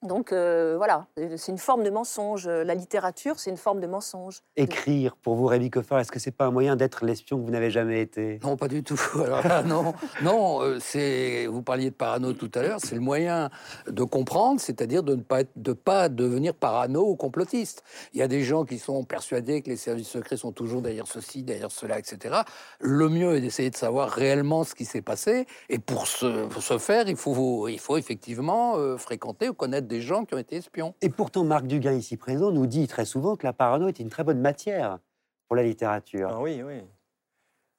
Donc 0.03 0.33
euh, 0.33 0.75
voilà, 0.77 1.07
c'est 1.37 1.51
une 1.51 1.57
forme 1.57 1.83
de 1.83 1.89
mensonge. 1.89 2.47
La 2.47 2.75
littérature, 2.75 3.39
c'est 3.39 3.49
une 3.49 3.57
forme 3.57 3.79
de 3.79 3.87
mensonge. 3.87 4.41
Écrire, 4.57 5.15
pour 5.15 5.35
vous, 5.35 5.45
Rémi 5.45 5.69
Coffer, 5.69 5.95
est-ce 5.99 6.11
que 6.11 6.19
c'est 6.19 6.31
pas 6.31 6.45
un 6.45 6.51
moyen 6.51 6.75
d'être 6.75 7.05
l'espion 7.05 7.39
que 7.39 7.45
vous 7.45 7.51
n'avez 7.51 7.71
jamais 7.71 8.01
été? 8.01 8.39
Non, 8.43 8.57
pas 8.57 8.67
du 8.67 8.83
tout. 8.83 8.99
Alors 9.23 9.63
non, 9.65 9.93
non. 10.21 10.61
Euh, 10.61 10.77
c'est. 10.79 11.47
Vous 11.47 11.61
parliez 11.61 11.89
de 11.89 11.95
parano 11.95 12.33
tout 12.33 12.51
à 12.55 12.61
l'heure. 12.61 12.79
C'est 12.83 12.95
le 12.95 13.01
moyen 13.01 13.49
de 13.87 14.03
comprendre, 14.03 14.59
c'est-à-dire 14.59 15.03
de 15.03 15.15
ne 15.15 15.21
pas 15.21 15.41
être, 15.41 15.51
de 15.55 15.73
pas 15.73 16.09
devenir 16.09 16.53
parano 16.53 17.07
ou 17.07 17.15
complotiste. 17.15 17.83
Il 18.13 18.19
y 18.19 18.23
a 18.23 18.27
des 18.27 18.43
gens 18.43 18.65
qui 18.65 18.79
sont 18.79 19.03
persuadés 19.05 19.61
que 19.61 19.69
les 19.69 19.77
services 19.77 20.09
secrets 20.09 20.37
sont 20.37 20.51
toujours 20.51 20.81
derrière 20.81 21.07
ceci, 21.07 21.43
derrière 21.43 21.71
cela, 21.71 21.97
etc. 21.97 22.41
Le 22.79 23.07
mieux 23.07 23.35
est 23.35 23.41
d'essayer 23.41 23.69
de 23.69 23.77
savoir 23.77 24.09
réellement 24.09 24.63
ce 24.65 24.75
qui 24.75 24.85
s'est 24.85 25.01
passé. 25.01 25.47
Et 25.69 25.79
pour 25.79 26.07
ce, 26.07 26.47
ce 26.59 26.77
faire, 26.77 27.07
il 27.07 27.15
faut, 27.15 27.67
il 27.67 27.79
faut 27.79 27.97
effectivement 27.97 28.75
euh, 28.77 28.97
fréquenter 28.97 29.47
ou 29.47 29.53
connaître 29.53 29.87
des 29.87 29.92
gens 30.01 30.25
qui 30.25 30.33
ont 30.33 30.37
été 30.37 30.57
espions. 30.57 30.93
Et 31.01 31.09
pourtant, 31.09 31.43
Marc 31.43 31.65
Duguin, 31.65 31.93
ici 31.93 32.17
présent, 32.17 32.51
nous 32.51 32.67
dit 32.67 32.87
très 32.87 33.05
souvent 33.05 33.35
que 33.35 33.45
la 33.45 33.53
parano 33.53 33.87
est 33.87 33.99
une 33.99 34.09
très 34.09 34.23
bonne 34.23 34.39
matière 34.39 34.99
pour 35.47 35.55
la 35.55 35.63
littérature. 35.63 36.29
Ah 36.31 36.41
oui, 36.41 36.61
oui. 36.63 36.81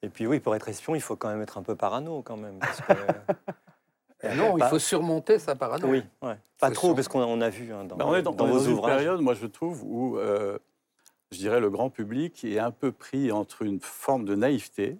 Et 0.02 0.08
puis 0.08 0.26
oui, 0.26 0.40
pour 0.40 0.54
être 0.54 0.68
espion, 0.68 0.94
il 0.94 1.00
faut 1.00 1.16
quand 1.16 1.28
même 1.28 1.42
être 1.42 1.58
un 1.58 1.62
peu 1.62 1.76
parano 1.76 2.22
quand 2.22 2.36
même. 2.36 2.58
Non, 4.36 4.56
il 4.56 4.64
faut 4.64 4.78
surmonter 4.78 5.38
sa 5.38 5.54
parano. 5.54 5.86
Oui, 5.86 6.02
pas 6.58 6.70
trop, 6.70 6.94
parce 6.94 7.08
qu'on 7.08 7.40
a 7.40 7.50
vu 7.50 7.72
hein, 7.72 7.84
dans, 7.84 7.96
ben, 7.96 8.06
on 8.06 8.14
est 8.14 8.22
dans, 8.22 8.32
vos 8.32 8.58
une 8.58 8.80
période, 8.80 9.20
moi 9.20 9.34
je 9.34 9.46
trouve, 9.46 9.82
où 9.84 10.16
euh, 10.16 10.58
je 11.30 11.38
dirais 11.38 11.60
le 11.60 11.68
grand 11.68 11.90
public 11.90 12.44
est 12.44 12.58
un 12.58 12.70
peu 12.70 12.92
pris 12.92 13.32
entre 13.32 13.62
une 13.62 13.80
forme 13.80 14.24
de 14.24 14.34
naïveté 14.34 14.98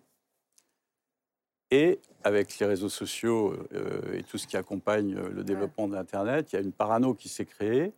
et 1.70 2.00
avec 2.22 2.58
les 2.58 2.66
réseaux 2.66 2.88
sociaux 2.88 3.54
euh, 3.74 4.18
et 4.18 4.22
tout 4.22 4.38
ce 4.38 4.46
qui 4.46 4.56
accompagne 4.56 5.16
euh, 5.16 5.28
le 5.30 5.44
développement 5.44 5.88
de 5.88 5.94
l'Internet, 5.94 6.52
il 6.52 6.56
y 6.56 6.58
a 6.58 6.62
une 6.62 6.72
parano 6.72 7.14
qui 7.14 7.28
s'est 7.28 7.44
créée, 7.44 7.92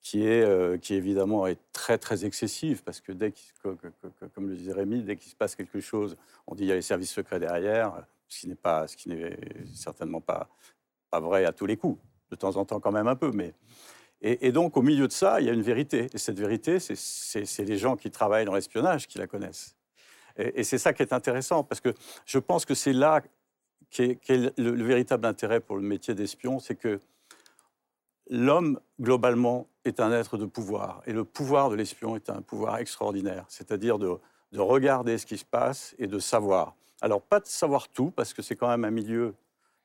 qui 0.00 0.26
est, 0.26 0.42
euh, 0.42 0.78
qui 0.78 0.94
évidemment 0.94 1.46
est 1.46 1.58
très 1.72 1.98
très 1.98 2.24
excessive, 2.24 2.82
parce 2.82 3.00
que 3.00 3.12
dès 3.12 3.34
comme 3.62 4.48
le 4.48 4.56
disait 4.56 4.72
Rémi, 4.72 5.02
dès 5.02 5.16
qu'il 5.16 5.30
se 5.30 5.36
passe 5.36 5.54
quelque 5.54 5.80
chose, 5.80 6.16
on 6.46 6.54
dit 6.54 6.62
qu'il 6.62 6.68
y 6.68 6.72
a 6.72 6.76
les 6.76 6.82
services 6.82 7.12
secrets 7.12 7.40
derrière, 7.40 8.06
ce 8.28 8.40
qui 8.40 8.48
n'est 8.48 8.54
pas, 8.54 8.86
ce 8.86 8.96
qui 8.96 9.10
n'est 9.10 9.38
certainement 9.74 10.20
pas, 10.20 10.48
pas 11.10 11.20
vrai 11.20 11.44
à 11.44 11.52
tous 11.52 11.66
les 11.66 11.76
coups, 11.76 12.00
de 12.30 12.36
temps 12.36 12.56
en 12.56 12.64
temps 12.64 12.80
quand 12.80 12.92
même 12.92 13.08
un 13.08 13.16
peu, 13.16 13.30
mais 13.32 13.54
et, 14.22 14.52
donc 14.52 14.76
au 14.76 14.82
milieu 14.82 15.08
de 15.08 15.12
ça, 15.12 15.40
il 15.40 15.46
y 15.46 15.50
a 15.50 15.52
une 15.52 15.62
vérité, 15.62 16.08
et 16.12 16.18
cette 16.18 16.38
vérité, 16.38 16.78
c'est 16.78 17.64
les 17.64 17.78
gens 17.78 17.96
qui 17.96 18.10
travaillent 18.10 18.44
dans 18.44 18.54
l'espionnage 18.54 19.08
qui 19.08 19.16
la 19.16 19.26
connaissent. 19.26 19.74
Et, 20.36 20.60
et 20.60 20.64
c'est 20.64 20.78
ça 20.78 20.92
qui 20.92 21.02
est 21.02 21.12
intéressant, 21.12 21.64
parce 21.64 21.80
que 21.80 21.94
je 22.26 22.38
pense 22.38 22.64
que 22.64 22.74
c'est 22.74 22.92
là 22.92 23.22
qui 23.90 24.02
est, 24.02 24.58
le, 24.58 24.84
véritable 24.84 25.26
intérêt 25.26 25.60
pour 25.60 25.76
le 25.76 25.82
métier 25.82 26.14
d'espion, 26.14 26.60
c'est 26.60 26.76
que 26.76 27.00
l'homme, 28.28 28.80
globalement, 29.00 29.66
est 29.84 30.00
un 30.00 30.12
être 30.12 30.36
de 30.36 30.46
pouvoir. 30.46 31.02
Et 31.06 31.12
le 31.12 31.24
pouvoir 31.24 31.70
de 31.70 31.74
l'espion 31.74 32.16
est 32.16 32.30
un 32.30 32.40
pouvoir 32.40 32.78
extraordinaire, 32.78 33.44
c'est-à-dire 33.48 33.98
de, 33.98 34.16
de 34.52 34.60
regarder 34.60 35.18
ce 35.18 35.26
qui 35.26 35.36
se 35.36 35.44
passe 35.44 35.94
et 35.98 36.06
de 36.06 36.18
savoir. 36.18 36.74
Alors, 37.00 37.20
pas 37.20 37.40
de 37.40 37.46
savoir 37.46 37.88
tout, 37.88 38.10
parce 38.10 38.32
que 38.32 38.42
c'est 38.42 38.56
quand 38.56 38.68
même 38.68 38.84
un 38.84 38.90
milieu, 38.90 39.34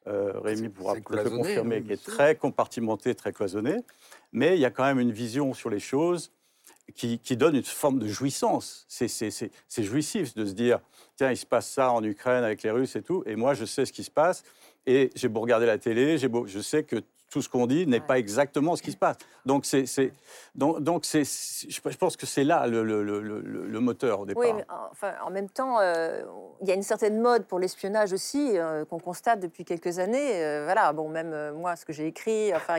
euh, 0.08 0.40
Rémi 0.40 0.70
pourra 0.70 0.96
peut-être 0.96 1.36
confirmer, 1.36 1.82
qui 1.82 1.94
est 1.94 2.04
très 2.04 2.36
compartimenté, 2.36 3.16
très 3.16 3.34
cloisonné. 3.34 3.78
Mais 4.32 4.56
il 4.56 4.60
y 4.60 4.66
a 4.66 4.72
quand 4.72 4.84
même 4.84 5.00
une 5.00 5.14
vision 5.14 5.54
sur 5.54 5.70
les 5.70 5.80
choses 5.80 6.32
qui, 6.96 7.20
donne 7.36 7.56
une 7.56 7.64
forme 7.64 8.00
de 8.00 8.08
jouissance. 8.08 8.86
C'est- 8.88 9.52
jouissif 9.78 10.34
de 10.36 10.46
se 10.46 10.54
dire, 10.54 10.80
tiens, 11.16 11.32
il 11.32 11.38
se 11.38 11.46
passe 11.46 11.70
ça 11.70 11.92
en 11.92 12.04
Ukraine 12.04 12.44
avec 12.44 12.64
les 12.64 12.72
Russes 12.72 12.96
et 12.96 13.02
tout, 13.02 13.24
et 13.26 13.36
moi, 13.36 13.54
je 13.54 13.66
sais 13.66 13.86
ce 13.86 13.94
qui 13.94 14.04
se 14.04 14.12
passe, 14.12 14.44
et 14.86 15.10
j'ai 15.16 15.28
beau 15.28 15.42
regarder 15.42 15.66
la 15.66 15.78
télé, 15.78 16.18
beau, 16.28 16.46
je 16.48 16.60
sais 16.60 16.84
que 16.84 16.98
tout 17.30 17.42
ce 17.42 17.50
qu'on 17.50 17.66
dit 17.68 17.86
n'est 17.88 18.00
Ouais. 18.00 18.06
pas 18.08 18.18
exactement 18.20 18.76
ce 18.76 18.82
qui 18.84 18.92
se 18.92 18.98
passe. 18.98 19.18
Donc, 19.46 19.66
c'est, 19.66 19.86
donc, 20.54 20.80
donc 20.82 21.06
c'est, 21.06 21.24
je 21.24 21.98
pense 21.98 22.16
que 22.18 22.26
c'est 22.26 22.44
là 22.44 22.66
le, 22.68 22.84
le- 22.84 23.02
le- 23.04 23.80
moteur 23.80 24.22
au 24.22 24.26
départ. 24.26 24.42
Oui, 24.44 24.54
mais 24.56 24.64
en- 24.70 24.90
enfin, 24.92 25.14
en 25.26 25.30
même 25.32 25.50
temps, 25.50 25.80
euh, 25.82 26.24
il 26.62 26.68
y 26.68 26.72
a 26.72 26.76
une 26.76 26.84
certaine 26.84 27.20
mode 27.22 27.46
pour 27.46 27.60
l'espionnage 27.60 28.14
aussi 28.14 28.58
euh, 28.58 28.86
qu'on 28.86 29.00
constate 29.00 29.40
depuis 29.40 29.66
quelques 29.66 30.00
années. 30.00 30.44
Euh, 30.44 30.64
voilà, 30.66 30.94
bon, 30.94 31.10
même 31.10 31.52
moi, 31.54 31.76
ce 31.76 31.86
que 31.86 31.94
j'ai 31.94 32.08
écrit, 32.08 32.54
enfin, 32.56 32.78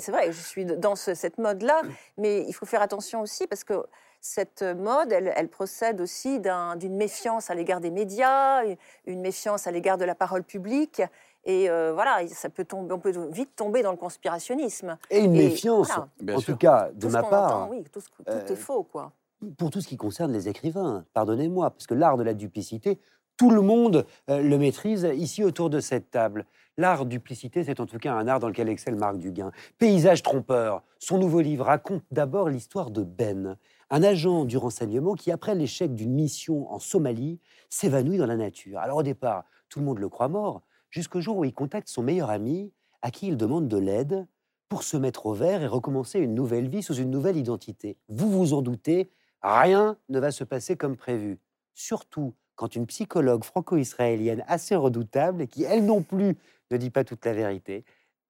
c'est 0.00 0.10
vrai, 0.10 0.32
je 0.32 0.40
suis 0.40 0.64
dans 0.64 0.96
ce- 0.96 1.14
cette 1.14 1.38
mode-là, 1.38 1.82
mais 2.18 2.44
il 2.48 2.52
faut 2.52 2.66
faire 2.66 2.82
attention 2.82 3.20
aussi 3.20 3.46
parce 3.46 3.64
que 3.64 3.74
cette 4.20 4.62
mode, 4.62 5.10
elle, 5.12 5.32
elle 5.34 5.48
procède 5.48 6.00
aussi 6.00 6.38
d'un- 6.38 6.76
d'une 6.76 6.96
méfiance 6.96 7.50
à 7.50 7.54
l'égard 7.54 7.80
des 7.80 7.90
médias, 7.90 8.62
une 9.06 9.20
méfiance 9.20 9.66
à 9.66 9.70
l'égard 9.72 9.98
de 9.98 10.04
la 10.04 10.14
parole 10.14 10.44
publique. 10.44 11.02
Et 11.44 11.68
euh, 11.68 11.92
voilà, 11.92 12.26
ça 12.28 12.48
peut 12.50 12.64
tomber, 12.64 12.94
on 12.94 12.98
peut 13.00 13.12
vite 13.32 13.56
tomber 13.56 13.82
dans 13.82 13.90
le 13.90 13.96
conspirationnisme. 13.96 14.96
Et 15.10 15.20
une 15.20 15.34
Et 15.34 15.48
méfiance, 15.48 15.88
voilà. 16.18 16.36
En 16.36 16.40
sûr. 16.40 16.52
tout 16.54 16.58
cas 16.58 16.90
de 16.92 17.00
Tout 17.00 17.08
ce 17.08 17.12
ma 17.12 17.22
part, 17.22 17.56
entend, 17.64 17.70
oui, 17.70 17.84
tout, 17.92 18.00
ce- 18.00 18.06
tout 18.08 18.22
euh, 18.28 18.46
est 18.46 18.54
faux, 18.56 18.84
quoi. 18.84 19.12
pour 19.58 19.70
tout 19.70 19.80
ce 19.80 19.88
qui 19.88 19.96
concerne 19.96 20.32
les 20.32 20.48
écrivains, 20.48 21.04
pardonnez-moi, 21.14 21.70
parce 21.70 21.86
que 21.86 21.94
l'art 21.94 22.16
de 22.16 22.22
la 22.22 22.34
duplicité, 22.34 23.00
tout 23.36 23.50
le 23.50 23.60
monde 23.60 24.06
euh, 24.30 24.40
le 24.40 24.56
maîtrise 24.58 25.08
ici 25.16 25.42
autour 25.42 25.68
de 25.70 25.80
cette 25.80 26.10
table. 26.10 26.44
L'art 26.78 27.04
duplicité, 27.06 27.64
c'est 27.64 27.80
en 27.80 27.86
tout 27.86 27.98
cas 27.98 28.14
un 28.14 28.28
art 28.28 28.38
dans 28.38 28.48
lequel 28.48 28.68
excelle 28.68 28.94
Marc 28.96 29.18
Duguin. 29.18 29.50
Paysage 29.78 30.22
trompeur, 30.22 30.82
son 31.00 31.18
nouveau 31.18 31.40
livre 31.40 31.64
raconte 31.64 32.02
d'abord 32.12 32.48
l'histoire 32.48 32.90
de 32.90 33.02
Ben, 33.02 33.56
un 33.90 34.02
agent 34.02 34.44
du 34.44 34.56
renseignement 34.56 35.14
qui, 35.14 35.32
après 35.32 35.54
l'échec 35.54 35.94
d'une 35.94 36.12
mission 36.14 36.70
en 36.72 36.78
Somalie, 36.78 37.40
s'évanouit 37.68 38.16
dans 38.16 38.26
la 38.26 38.36
nature. 38.36 38.78
Alors 38.78 38.98
au 38.98 39.02
départ, 39.02 39.44
tout 39.68 39.80
le 39.80 39.84
monde 39.86 39.98
le 39.98 40.08
croit 40.08 40.28
mort, 40.28 40.62
jusqu'au 40.92 41.20
jour 41.20 41.38
où 41.38 41.44
il 41.44 41.52
contacte 41.52 41.88
son 41.88 42.04
meilleur 42.04 42.30
ami, 42.30 42.70
à 43.00 43.10
qui 43.10 43.26
il 43.26 43.36
demande 43.36 43.66
de 43.66 43.78
l'aide 43.78 44.28
pour 44.68 44.84
se 44.84 44.96
mettre 44.96 45.26
au 45.26 45.32
vert 45.32 45.62
et 45.62 45.66
recommencer 45.66 46.20
une 46.20 46.34
nouvelle 46.34 46.68
vie 46.68 46.82
sous 46.82 46.94
une 46.94 47.10
nouvelle 47.10 47.36
identité. 47.36 47.98
Vous 48.08 48.30
vous 48.30 48.54
en 48.54 48.62
doutez, 48.62 49.10
rien 49.42 49.96
ne 50.08 50.20
va 50.20 50.30
se 50.30 50.44
passer 50.44 50.76
comme 50.76 50.96
prévu. 50.96 51.40
Surtout 51.74 52.34
quand 52.54 52.76
une 52.76 52.86
psychologue 52.86 53.42
franco-israélienne 53.42 54.44
assez 54.46 54.76
redoutable, 54.76 55.48
qui 55.48 55.64
elle 55.64 55.84
non 55.84 56.02
plus 56.02 56.36
ne 56.70 56.76
dit 56.76 56.90
pas 56.90 57.02
toute 57.02 57.24
la 57.24 57.32
vérité, 57.32 57.84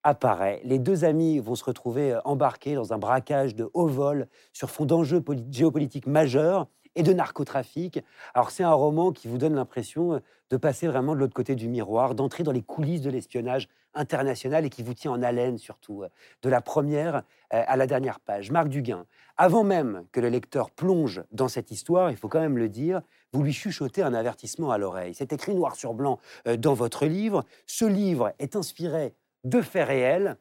apparaît. 0.05 0.61
Les 0.65 0.79
deux 0.79 1.05
amis 1.05 1.39
vont 1.39 1.55
se 1.55 1.65
retrouver 1.65 2.13
euh, 2.13 2.21
embarqués 2.25 2.75
dans 2.75 2.93
un 2.93 2.99
braquage 2.99 3.55
de 3.55 3.69
haut 3.75 3.87
vol 3.87 4.27
sur 4.53 4.71
fond 4.71 4.85
d'enjeux 4.85 5.21
poli- 5.21 5.47
géopolitiques 5.51 6.07
majeurs 6.07 6.67
et 6.95 7.03
de 7.03 7.13
narcotrafic. 7.13 8.01
Alors 8.35 8.51
c'est 8.51 8.65
un 8.65 8.73
roman 8.73 9.13
qui 9.13 9.29
vous 9.29 9.39
donne 9.39 9.55
l'impression 9.55 10.15
euh, 10.15 10.19
de 10.53 10.59
passer 10.59 10.87
vraiment 10.87 11.15
de 11.15 11.19
l'autre 11.19 11.33
côté 11.33 11.55
du 11.55 11.67
miroir, 11.67 12.15
d'entrer 12.15 12.43
dans 12.43 12.53
les 12.53 12.61
coulisses 12.61 13.01
de 13.01 13.09
l'espionnage 13.09 13.69
international 13.95 14.67
et 14.67 14.71
qui 14.71 14.83
vous 14.83 14.93
tient 14.93 15.11
en 15.11 15.23
haleine 15.23 15.57
surtout, 15.57 16.03
euh, 16.03 16.09
de 16.43 16.51
la 16.51 16.61
première 16.61 17.17
euh, 17.55 17.65
à 17.67 17.77
la 17.77 17.87
dernière 17.87 18.21
page. 18.21 18.51
Marc 18.51 18.69
Duguin, 18.69 19.07
avant 19.39 19.65
même 19.65 20.05
que 20.13 20.21
le 20.21 20.29
lecteur 20.29 20.71
plonge 20.71 21.23
dans 21.33 21.49
cette 21.49 21.71
histoire, 21.71 22.11
il 22.11 22.19
faut 22.19 22.29
quand 22.29 22.41
même 22.41 22.59
le 22.59 22.69
dire, 22.69 23.01
vous 23.33 23.43
lui 23.43 23.55
chuchotez 23.55 24.03
un 24.03 24.13
avertissement 24.13 24.71
à 24.71 24.77
l'oreille. 24.77 25.15
C'est 25.15 25.33
écrit 25.33 25.55
noir 25.55 25.75
sur 25.75 25.95
blanc 25.95 26.21
euh, 26.47 26.59
dans 26.59 26.75
votre 26.75 27.07
livre. 27.07 27.47
Ce 27.65 27.87
livre 27.87 28.35
est 28.39 28.55
inspiré 28.55 29.15
de 29.45 29.63
faits 29.63 29.89
réels 29.89 30.37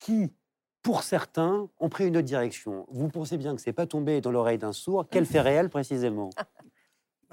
qui, 0.00 0.32
pour 0.82 1.04
certains, 1.04 1.68
ont 1.78 1.88
pris 1.88 2.08
une 2.08 2.16
autre 2.16 2.26
direction. 2.26 2.86
Vous 2.90 3.08
pensez 3.08 3.38
bien 3.38 3.54
que 3.54 3.60
c'est 3.60 3.72
pas 3.72 3.86
tombé 3.86 4.20
dans 4.20 4.32
l'oreille 4.32 4.58
d'un 4.58 4.72
sourd. 4.72 5.06
Quel 5.08 5.26
fait 5.26 5.40
réel 5.40 5.68
précisément? 5.70 6.30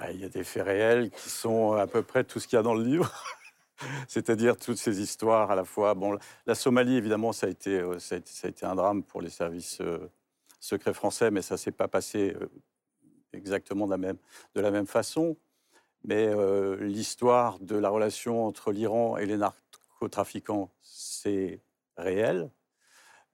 Il 0.09 0.19
y 0.19 0.25
a 0.25 0.29
des 0.29 0.43
faits 0.43 0.65
réels 0.65 1.11
qui 1.11 1.29
sont 1.29 1.73
à 1.73 1.87
peu 1.87 2.01
près 2.01 2.23
tout 2.23 2.39
ce 2.39 2.47
qu'il 2.47 2.57
y 2.57 2.59
a 2.59 2.63
dans 2.63 2.73
le 2.73 2.83
livre. 2.83 3.11
C'est-à-dire 4.07 4.57
toutes 4.57 4.77
ces 4.77 5.01
histoires 5.01 5.51
à 5.51 5.55
la 5.55 5.63
fois. 5.63 5.93
Bon, 5.93 6.17
la 6.45 6.55
Somalie, 6.55 6.97
évidemment, 6.97 7.33
ça 7.33 7.47
a 7.47 7.49
été, 7.49 7.79
euh, 7.79 7.99
ça 7.99 8.15
a 8.15 8.47
été, 8.47 8.65
un 8.65 8.75
drame 8.75 9.03
pour 9.03 9.21
les 9.21 9.29
services 9.29 9.79
euh, 9.81 10.09
secrets 10.59 10.93
français, 10.93 11.31
mais 11.31 11.41
ça 11.41 11.55
ne 11.55 11.57
s'est 11.57 11.71
pas 11.71 11.87
passé 11.87 12.35
euh, 12.39 12.49
exactement 13.33 13.85
de 13.85 13.91
la 13.91 13.97
même, 13.97 14.17
de 14.55 14.61
la 14.61 14.71
même 14.71 14.87
façon. 14.87 15.37
Mais 16.03 16.33
l'histoire 16.79 17.59
de 17.59 17.75
la 17.75 17.89
relation 17.89 18.47
entre 18.47 18.71
l'Iran 18.71 19.17
et 19.17 19.27
les 19.27 19.37
narcotrafiquants, 19.37 20.71
c'est 20.81 21.61
réel. 21.95 22.49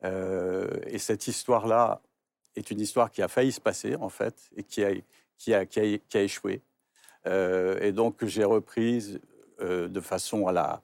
Et 0.04 0.98
cette 0.98 1.28
histoire-là 1.28 2.02
est 2.58 2.70
une 2.70 2.82
histoire 2.82 3.10
qui 3.10 3.22
a 3.22 3.30
failli 3.30 3.54
se 3.54 3.62
passer, 3.62 3.96
en 3.96 4.10
fait, 4.10 4.50
et 4.58 4.64
qui 4.64 4.84
a, 4.84 4.92
qui 5.38 5.54
a, 5.54 5.66
qui 5.66 5.80
a, 5.80 6.22
échoué. 6.22 6.62
Euh, 7.26 7.80
et 7.82 7.92
donc, 7.92 8.24
j'ai 8.26 8.44
reprise 8.44 9.20
euh, 9.62 9.88
de 9.88 10.02
façon 10.02 10.48
à 10.48 10.52
la, 10.52 10.82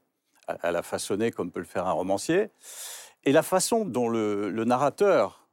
à, 0.47 0.71
la 0.71 0.81
façonner 0.81 1.31
comme 1.31 1.51
peut 1.51 1.59
le 1.59 1.65
faire 1.65 1.87
un 1.87 1.91
romancier. 1.91 2.49
Et 3.23 3.31
la 3.31 3.43
façon 3.43 3.85
dont 3.85 4.09
le, 4.09 4.49
le 4.49 4.65
narrateur, 4.65 5.47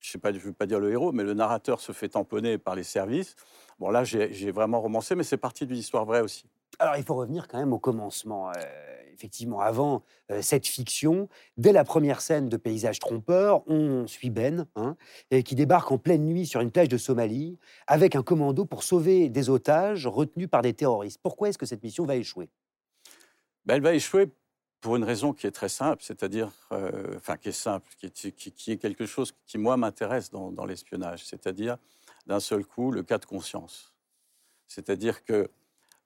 je 0.00 0.18
ne 0.18 0.38
veux 0.38 0.52
pas 0.52 0.66
dire 0.66 0.80
le 0.80 0.92
héros, 0.92 1.12
mais 1.12 1.22
le 1.22 1.34
narrateur 1.34 1.80
se 1.80 1.92
fait 1.92 2.10
tamponner 2.10 2.58
par 2.58 2.74
les 2.74 2.82
services, 2.82 3.36
bon 3.78 3.90
là, 3.90 4.04
j'ai 4.04 4.50
vraiment 4.50 4.80
romancé, 4.80 5.14
mais 5.14 5.24
c'est 5.24 5.38
parti 5.38 5.66
d'une 5.66 5.78
histoire 5.78 6.04
vraie 6.04 6.20
aussi. 6.20 6.44
Alors, 6.78 6.96
il 6.96 7.04
faut 7.04 7.14
revenir 7.14 7.48
quand 7.48 7.58
même 7.58 7.72
au 7.72 7.78
commencement. 7.78 8.50
Euh, 8.50 8.52
effectivement, 9.14 9.60
avant 9.60 10.02
euh, 10.30 10.42
cette 10.42 10.66
fiction, 10.66 11.28
dès 11.56 11.72
la 11.72 11.84
première 11.84 12.20
scène 12.20 12.48
de 12.48 12.56
Paysage 12.56 12.98
trompeur, 12.98 13.62
on 13.68 14.06
suit 14.06 14.30
Ben, 14.30 14.66
hein, 14.76 14.96
qui 15.44 15.54
débarque 15.54 15.90
en 15.92 15.98
pleine 15.98 16.24
nuit 16.26 16.46
sur 16.46 16.60
une 16.60 16.70
plage 16.70 16.88
de 16.88 16.98
Somalie 16.98 17.58
avec 17.86 18.16
un 18.16 18.22
commando 18.22 18.64
pour 18.64 18.82
sauver 18.82 19.28
des 19.28 19.48
otages 19.50 20.06
retenus 20.06 20.48
par 20.48 20.62
des 20.62 20.74
terroristes. 20.74 21.20
Pourquoi 21.22 21.48
est-ce 21.48 21.58
que 21.58 21.66
cette 21.66 21.82
mission 21.82 22.04
va 22.04 22.16
échouer? 22.16 22.50
Ben, 23.64 23.76
elle 23.76 23.82
va 23.82 23.94
échouer 23.94 24.28
pour 24.80 24.96
une 24.96 25.04
raison 25.04 25.32
qui 25.32 25.46
est 25.46 25.50
très 25.50 25.70
simple, 25.70 26.02
c'est-à-dire, 26.02 26.50
euh, 26.72 27.14
enfin, 27.16 27.38
qui 27.38 27.48
est 27.48 27.52
simple, 27.52 27.88
qui 27.98 28.06
est, 28.06 28.32
qui- 28.32 28.52
qui 28.52 28.72
est 28.72 28.76
quelque 28.76 29.06
chose 29.06 29.32
qui, 29.46 29.56
moi, 29.56 29.78
m'intéresse 29.78 30.28
dans, 30.30 30.52
dans 30.52 30.66
l'espionnage, 30.66 31.24
c'est-à-dire, 31.24 31.78
d'un 32.26 32.40
seul 32.40 32.66
coup, 32.66 32.90
le 32.90 33.02
cas 33.02 33.16
de 33.16 33.24
conscience. 33.24 33.94
C'est-à-dire 34.68 35.24
que 35.24 35.48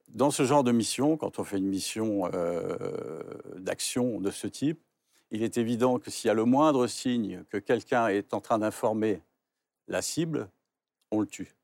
dans 0.08 0.30
ce 0.30 0.44
genre 0.44 0.64
de 0.64 0.72
mission, 0.72 1.16
quand 1.16 1.38
on 1.38 1.44
fait 1.44 1.58
une 1.58 1.68
mission 1.68 2.30
euh, 2.32 3.18
d'action 3.56 4.20
de 4.20 4.30
ce 4.30 4.46
type, 4.46 4.80
il 5.30 5.42
est 5.42 5.58
évident 5.58 5.98
que 5.98 6.10
s'il 6.10 6.28
y 6.28 6.30
a 6.30 6.34
le 6.34 6.44
moindre 6.44 6.86
signe 6.86 7.44
que 7.50 7.58
quelqu'un 7.58 8.08
est 8.08 8.32
en 8.32 8.40
train 8.40 8.58
d'informer 8.58 9.22
la 9.86 10.00
cible, 10.00 10.48
on 11.10 11.20
le 11.20 11.26
tue. 11.26 11.54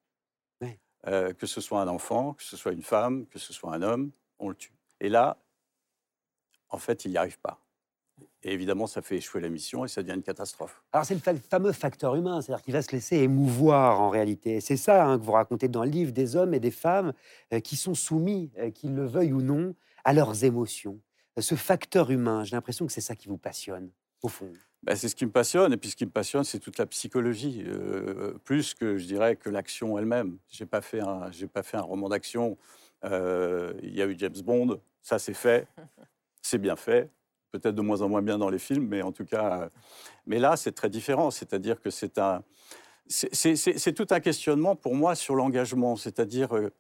Oui. 0.61 0.79
Euh, 1.07 1.33
que 1.33 1.47
ce 1.47 1.61
soit 1.61 1.81
un 1.81 1.89
enfant, 1.89 2.35
que 2.35 2.43
ce 2.43 2.57
soit 2.57 2.73
une 2.73 2.83
femme, 2.83 3.27
que 3.27 3.39
ce 3.39 3.53
soit 3.53 3.73
un 3.75 3.83
homme, 3.83 4.11
on 4.39 4.51
le 4.51 4.55
tue. 4.55 4.75
Et 5.01 5.09
là, 5.09 5.39
en 6.69 6.79
fait, 6.79 7.05
il 7.05 7.13
n'y 7.13 7.17
arrive 7.17 7.39
pas. 7.39 7.64
Et 8.43 8.53
évidemment, 8.53 8.87
ça 8.87 9.01
fait 9.03 9.17
échouer 9.17 9.41
la 9.41 9.49
mission 9.49 9.85
et 9.85 9.89
ça 9.89 10.03
devient 10.03 10.15
une 10.15 10.23
catastrophe. 10.23 10.83
Alors, 10.93 11.05
c'est 11.07 11.15
le 11.15 11.21
fa- 11.21 11.35
fameux 11.35 11.73
facteur 11.73 12.15
humain, 12.15 12.41
c'est-à-dire 12.43 12.63
qu'il 12.63 12.75
va 12.75 12.83
se 12.83 12.93
laisser 12.93 13.17
émouvoir 13.17 14.01
en 14.01 14.11
réalité. 14.11 14.61
C'est 14.61 14.77
ça 14.77 15.07
hein, 15.07 15.19
que 15.19 15.25
vous 15.25 15.33
racontez 15.33 15.69
dans 15.69 15.83
le 15.85 15.91
livre, 15.91 16.13
des 16.13 16.37
hommes 16.37 16.53
et 16.55 16.61
des 16.61 16.71
femmes 16.71 17.13
euh, 17.53 17.61
qui 17.61 17.77
sont 17.77 17.95
soumis, 17.95 18.51
euh, 18.59 18.71
qu'ils 18.71 18.95
le 18.95 19.07
veuillent 19.07 19.33
ou 19.33 19.41
non, 19.43 19.75
à 20.05 20.13
leurs 20.13 20.45
émotions. 20.45 21.01
Euh, 21.39 21.43
Ce 21.43 21.55
facteur 21.55 22.11
humain, 22.11 22.45
j'ai 22.45 22.55
l'impression 22.55 22.87
que 22.87 22.93
c'est 22.93 23.01
ça 23.01 23.17
qui 23.17 23.29
vous 23.29 23.39
passionne, 23.39 23.91
au 24.23 24.29
fond. 24.29 24.53
Ben, 24.83 24.95
c'est 24.95 25.09
ce 25.09 25.17
qui 25.17 25.25
me 25.25 25.33
passionne. 25.33 25.73
Et 25.73 25.79
puis 25.79 25.89
ce 25.91 25.97
qui 25.97 26.05
me 26.05 26.11
passionne, 26.11 26.45
c'est 26.45 26.59
toute 26.61 26.77
la 26.77 26.85
psychologie, 26.87 27.65
euh, 27.67 28.35
plus 28.45 28.75
que 28.75 28.99
je 28.99 29.07
dirais 29.07 29.35
que 29.37 29.49
l'action 29.49 29.99
elle-même. 29.99 30.37
J'ai 30.51 30.67
pas 30.67 30.83
fait 30.83 31.01
un, 31.01 31.31
j'ai 31.33 31.47
pas 31.49 31.63
fait 31.63 31.79
un 31.79 31.83
roman 31.83 32.11
d'action. 32.11 32.59
Euh, 33.05 33.73
Il 33.83 33.95
y 33.95 34.03
a 34.03 34.07
eu 34.07 34.15
James 34.19 34.41
Bond, 34.45 34.79
ça 35.03 35.19
c'est 35.19 35.33
fait, 35.35 35.67
c'est 36.43 36.59
bien 36.59 36.77
fait. 36.77 37.11
Peut-être 37.55 37.77
de 37.77 37.83
moins 37.83 38.03
en 38.03 38.09
moins 38.09 38.21
bien 38.21 38.37
dans 38.37 38.51
les 38.51 38.59
films, 38.59 38.89
mais 38.89 39.01
en 39.03 39.13
tout 39.13 39.25
cas. 39.25 39.63
euh, 39.63 39.69
mais 40.27 40.41
là, 40.41 40.57
c'est 40.57 40.73
très 40.73 40.91
différent. 40.91 41.31
C'est-à-dire 41.31 41.81
que 41.81 41.89
c'est 41.89 42.19
un, 42.19 42.43
c'est- 43.07 43.93
tout 43.95 44.09
un 44.11 44.19
questionnement 44.19 44.75
pour 44.75 44.97
moi 44.97 45.15
sur 45.15 45.37
l'engagement. 45.37 45.95
C'est-à-dire 45.95 46.57
euh, 46.57 46.73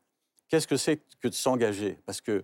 qu'est-ce 0.48 0.66
que 0.66 0.76
c'est 0.76 1.00
que 1.20 1.28
de 1.28 1.34
s'engager? 1.34 1.96
Parce 2.06 2.20
que 2.20 2.42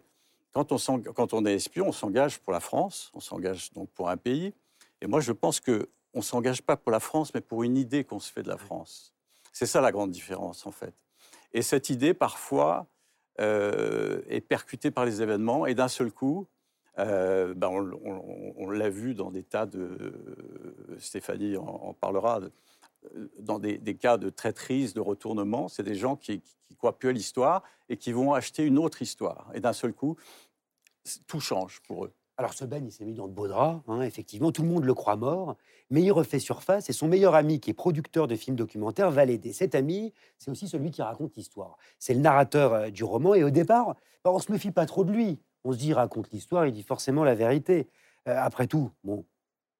quand 0.53 0.71
on, 0.71 0.79
quand 1.01 1.35
on 1.35 1.45
est 1.45 1.55
espion, 1.55 1.89
on 1.89 1.93
s'engage 1.93 2.39
pour 2.39 2.53
la 2.53 2.61
France, 2.61 3.11
on 3.15 3.21
s'engage 3.21 3.73
donc 3.73 3.91
pour 3.91 4.09
un 4.09 4.17
pays. 4.17 4.55
Et 5.01 5.09
moi, 5.09 5.19
je 5.21 5.33
pense 5.33 5.59
qu'on 5.59 5.83
ne 6.15 6.21
s'engage 6.23 6.63
pas 6.63 6.77
pour 6.77 6.93
la 6.93 7.01
France, 7.01 7.35
mais 7.35 7.41
pour 7.41 7.65
une 7.65 7.77
idée 7.77 8.05
qu'on 8.05 8.21
se 8.21 8.31
fait 8.31 8.45
de 8.45 8.49
la 8.49 8.59
France. 8.59 9.13
C'est 9.53 9.67
ça 9.67 9.81
la 9.81 9.91
grande 9.91 10.13
différence, 10.13 10.67
en 10.67 10.71
fait. 10.71 10.95
Et 11.53 11.63
cette 11.63 11.91
idée, 11.91 12.15
parfois, 12.15 12.87
euh, 13.41 14.23
est 14.29 14.41
percutée 14.41 14.93
par 14.93 15.05
les 15.05 15.21
événements, 15.21 15.67
et 15.67 15.75
d'un 15.75 15.89
seul 15.89 16.13
coup, 16.13 16.47
Euh, 17.01 17.55
ben, 17.55 17.69
on, 17.69 18.71
l'a 18.71 18.91
vu 18.91 19.15
dans 19.15 19.31
des 19.31 19.43
tas 19.43 19.67
de. 19.67 20.13
Stéphanie 20.99 21.57
en, 21.57 21.95
parlera. 21.95 22.41
dans 23.39 23.59
des, 23.59 23.79
cas 23.97 24.19
de 24.19 24.31
traîtrise, 24.31 24.95
de 24.95 25.01
retournement, 25.01 25.69
c'est 25.69 25.83
des 25.83 25.95
gens 25.95 26.17
qui, 26.17 26.41
qui 26.41 26.77
croient 26.77 26.99
plus 26.99 27.09
à 27.09 27.13
l'histoire 27.13 27.63
et 27.89 27.97
qui 27.97 28.13
vont 28.13 28.33
acheter 28.35 28.65
une 28.65 28.79
autre 28.79 29.03
histoire. 29.03 29.51
Et 29.55 29.61
d'un 29.61 29.73
seul 29.73 29.93
coup, 29.93 30.17
tout 31.27 31.41
change 31.41 31.81
pour 31.81 32.05
eux. 32.05 32.13
Alors 32.41 32.55
ce 32.55 32.65
Ben, 32.65 32.83
il 32.83 32.91
s'est 32.91 33.05
mis 33.05 33.13
dans 33.13 33.29
de 33.29 33.35
beaux 33.35 33.49
draps, 33.49 33.83
hein, 33.87 34.01
effectivement, 34.01 34.51
tout 34.51 34.63
le 34.63 34.69
monde 34.69 34.85
le 34.85 34.95
croit 34.95 35.17
mort, 35.17 35.57
mais 35.91 36.01
il 36.01 36.11
refait 36.11 36.39
surface 36.39 36.89
et 36.89 36.95
son 36.95 37.07
meilleur 37.07 37.35
ami, 37.35 37.61
qui 37.61 37.69
est 37.69 37.75
producteur 37.75 38.27
de 38.29 38.35
films 38.35 38.57
documentaires, 38.57 39.11
va 39.11 39.27
l'aider. 39.27 39.53
Cet 39.53 39.75
ami, 39.75 40.15
c'est 40.39 40.51
aussi 40.51 40.67
celui 40.67 40.91
qui 40.91 41.03
raconte 41.03 41.37
l'histoire. 41.37 41.77
C'est 41.99 42.15
le 42.15 42.21
narrateur 42.21 42.73
euh, 42.73 42.89
du 42.89 43.05
roman 43.05 43.35
et 43.35 43.45
au 43.45 43.51
départ, 43.51 43.95
bah, 44.25 44.31
on 44.33 44.39
se 44.39 44.51
méfie 44.51 44.71
pas 44.71 44.87
trop 44.87 45.05
de 45.05 45.13
lui. 45.13 45.39
On 45.65 45.73
se 45.73 45.79
dit, 45.79 45.93
raconte 45.93 46.31
l'histoire, 46.31 46.67
il 46.67 46.73
dit 46.73 46.83
forcément 46.83 47.25
la 47.25 47.35
vérité. 47.35 47.89
Euh, 48.29 48.37
après 48.37 48.67
tout, 48.67 48.91
bon. 49.05 49.25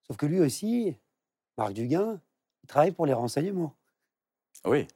Sauf 0.07 0.17
que 0.17 0.27
lui 0.27 0.41
aussi, 0.41 0.97
Marc 1.57 1.73
Duguin, 1.73 2.21
il 2.63 2.67
travaille 2.67 2.93
pour 2.93 3.07
les 3.07 3.13
renseignements. 3.13 3.75
Oui. 4.65 4.87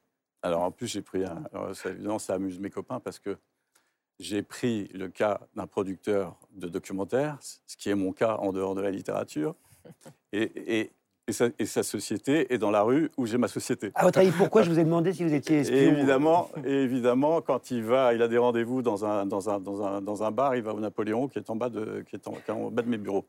Alors 0.43 0.63
en 0.63 0.71
plus, 0.71 0.89
j'ai 0.89 1.03
pris 1.03 1.25
un. 1.25 1.43
alors, 1.53 1.75
ça, 1.75 1.91
évidemment, 1.91 2.19
ça 2.19 2.35
amuse 2.35 2.59
mes 2.59 2.71
copains 2.71 3.01
parce 3.01 3.19
que 3.19 3.39
j'ai 4.19 4.43
pris 4.43 4.89
le 4.89 5.09
cas 5.09 5.41
d'un 5.55 5.67
producteur 5.67 6.39
de 6.53 6.69
documentaires, 6.69 7.39
ce 7.41 7.77
qui 7.77 7.91
est 7.91 7.95
mon 7.95 8.13
cas 8.13 8.37
en 8.37 8.53
dehors 8.53 8.75
de 8.75 8.81
la 8.81 8.91
littérature, 8.91 9.57
et, 10.33 10.93
et 11.27 11.33
sa, 11.33 11.49
et 11.59 11.67
sa 11.67 11.83
société 11.83 12.53
est 12.53 12.59
dans 12.59 12.71
la 12.71 12.83
rue 12.83 13.11
où 13.17 13.27
j'ai 13.27 13.39
ma 13.39 13.49
société. 13.49 13.91
À 13.95 14.05
votre 14.05 14.19
avis, 14.19 14.31
pourquoi 14.31 14.63
je 14.63 14.71
vous 14.71 14.79
ai 14.79 14.85
demandé 14.85 15.13
si 15.13 15.25
vous 15.25 15.33
étiez 15.33 15.61
espion 15.61 15.77
Et 15.77 15.85
évidemment, 15.85 16.51
et 16.65 16.83
évidemment, 16.83 17.41
quand 17.41 17.71
il 17.71 17.83
va, 17.83 18.15
il 18.15 18.23
a 18.23 18.29
des 18.29 18.39
rendez-vous 18.39 18.83
dans 18.83 19.05
un, 19.05 19.25
dans, 19.27 19.49
un, 19.49 19.59
dans, 19.59 19.83
un, 19.83 20.01
dans 20.03 20.23
un 20.23 20.31
bar, 20.31 20.55
il 20.57 20.63
va 20.63 20.75
au 20.75 20.81
Napoléon 20.81 21.29
qui 21.29 21.39
est 21.39 21.49
en 21.51 21.57
bas 21.57 21.71
de, 21.71 22.05
qui 22.09 22.17
est 22.17 22.29
en, 22.29 22.33
qui 22.33 22.43
est 22.49 22.51
en 22.51 22.71
bas 22.71 22.83
de 22.83 22.89
mes 22.89 22.99
bureaux. 22.99 23.27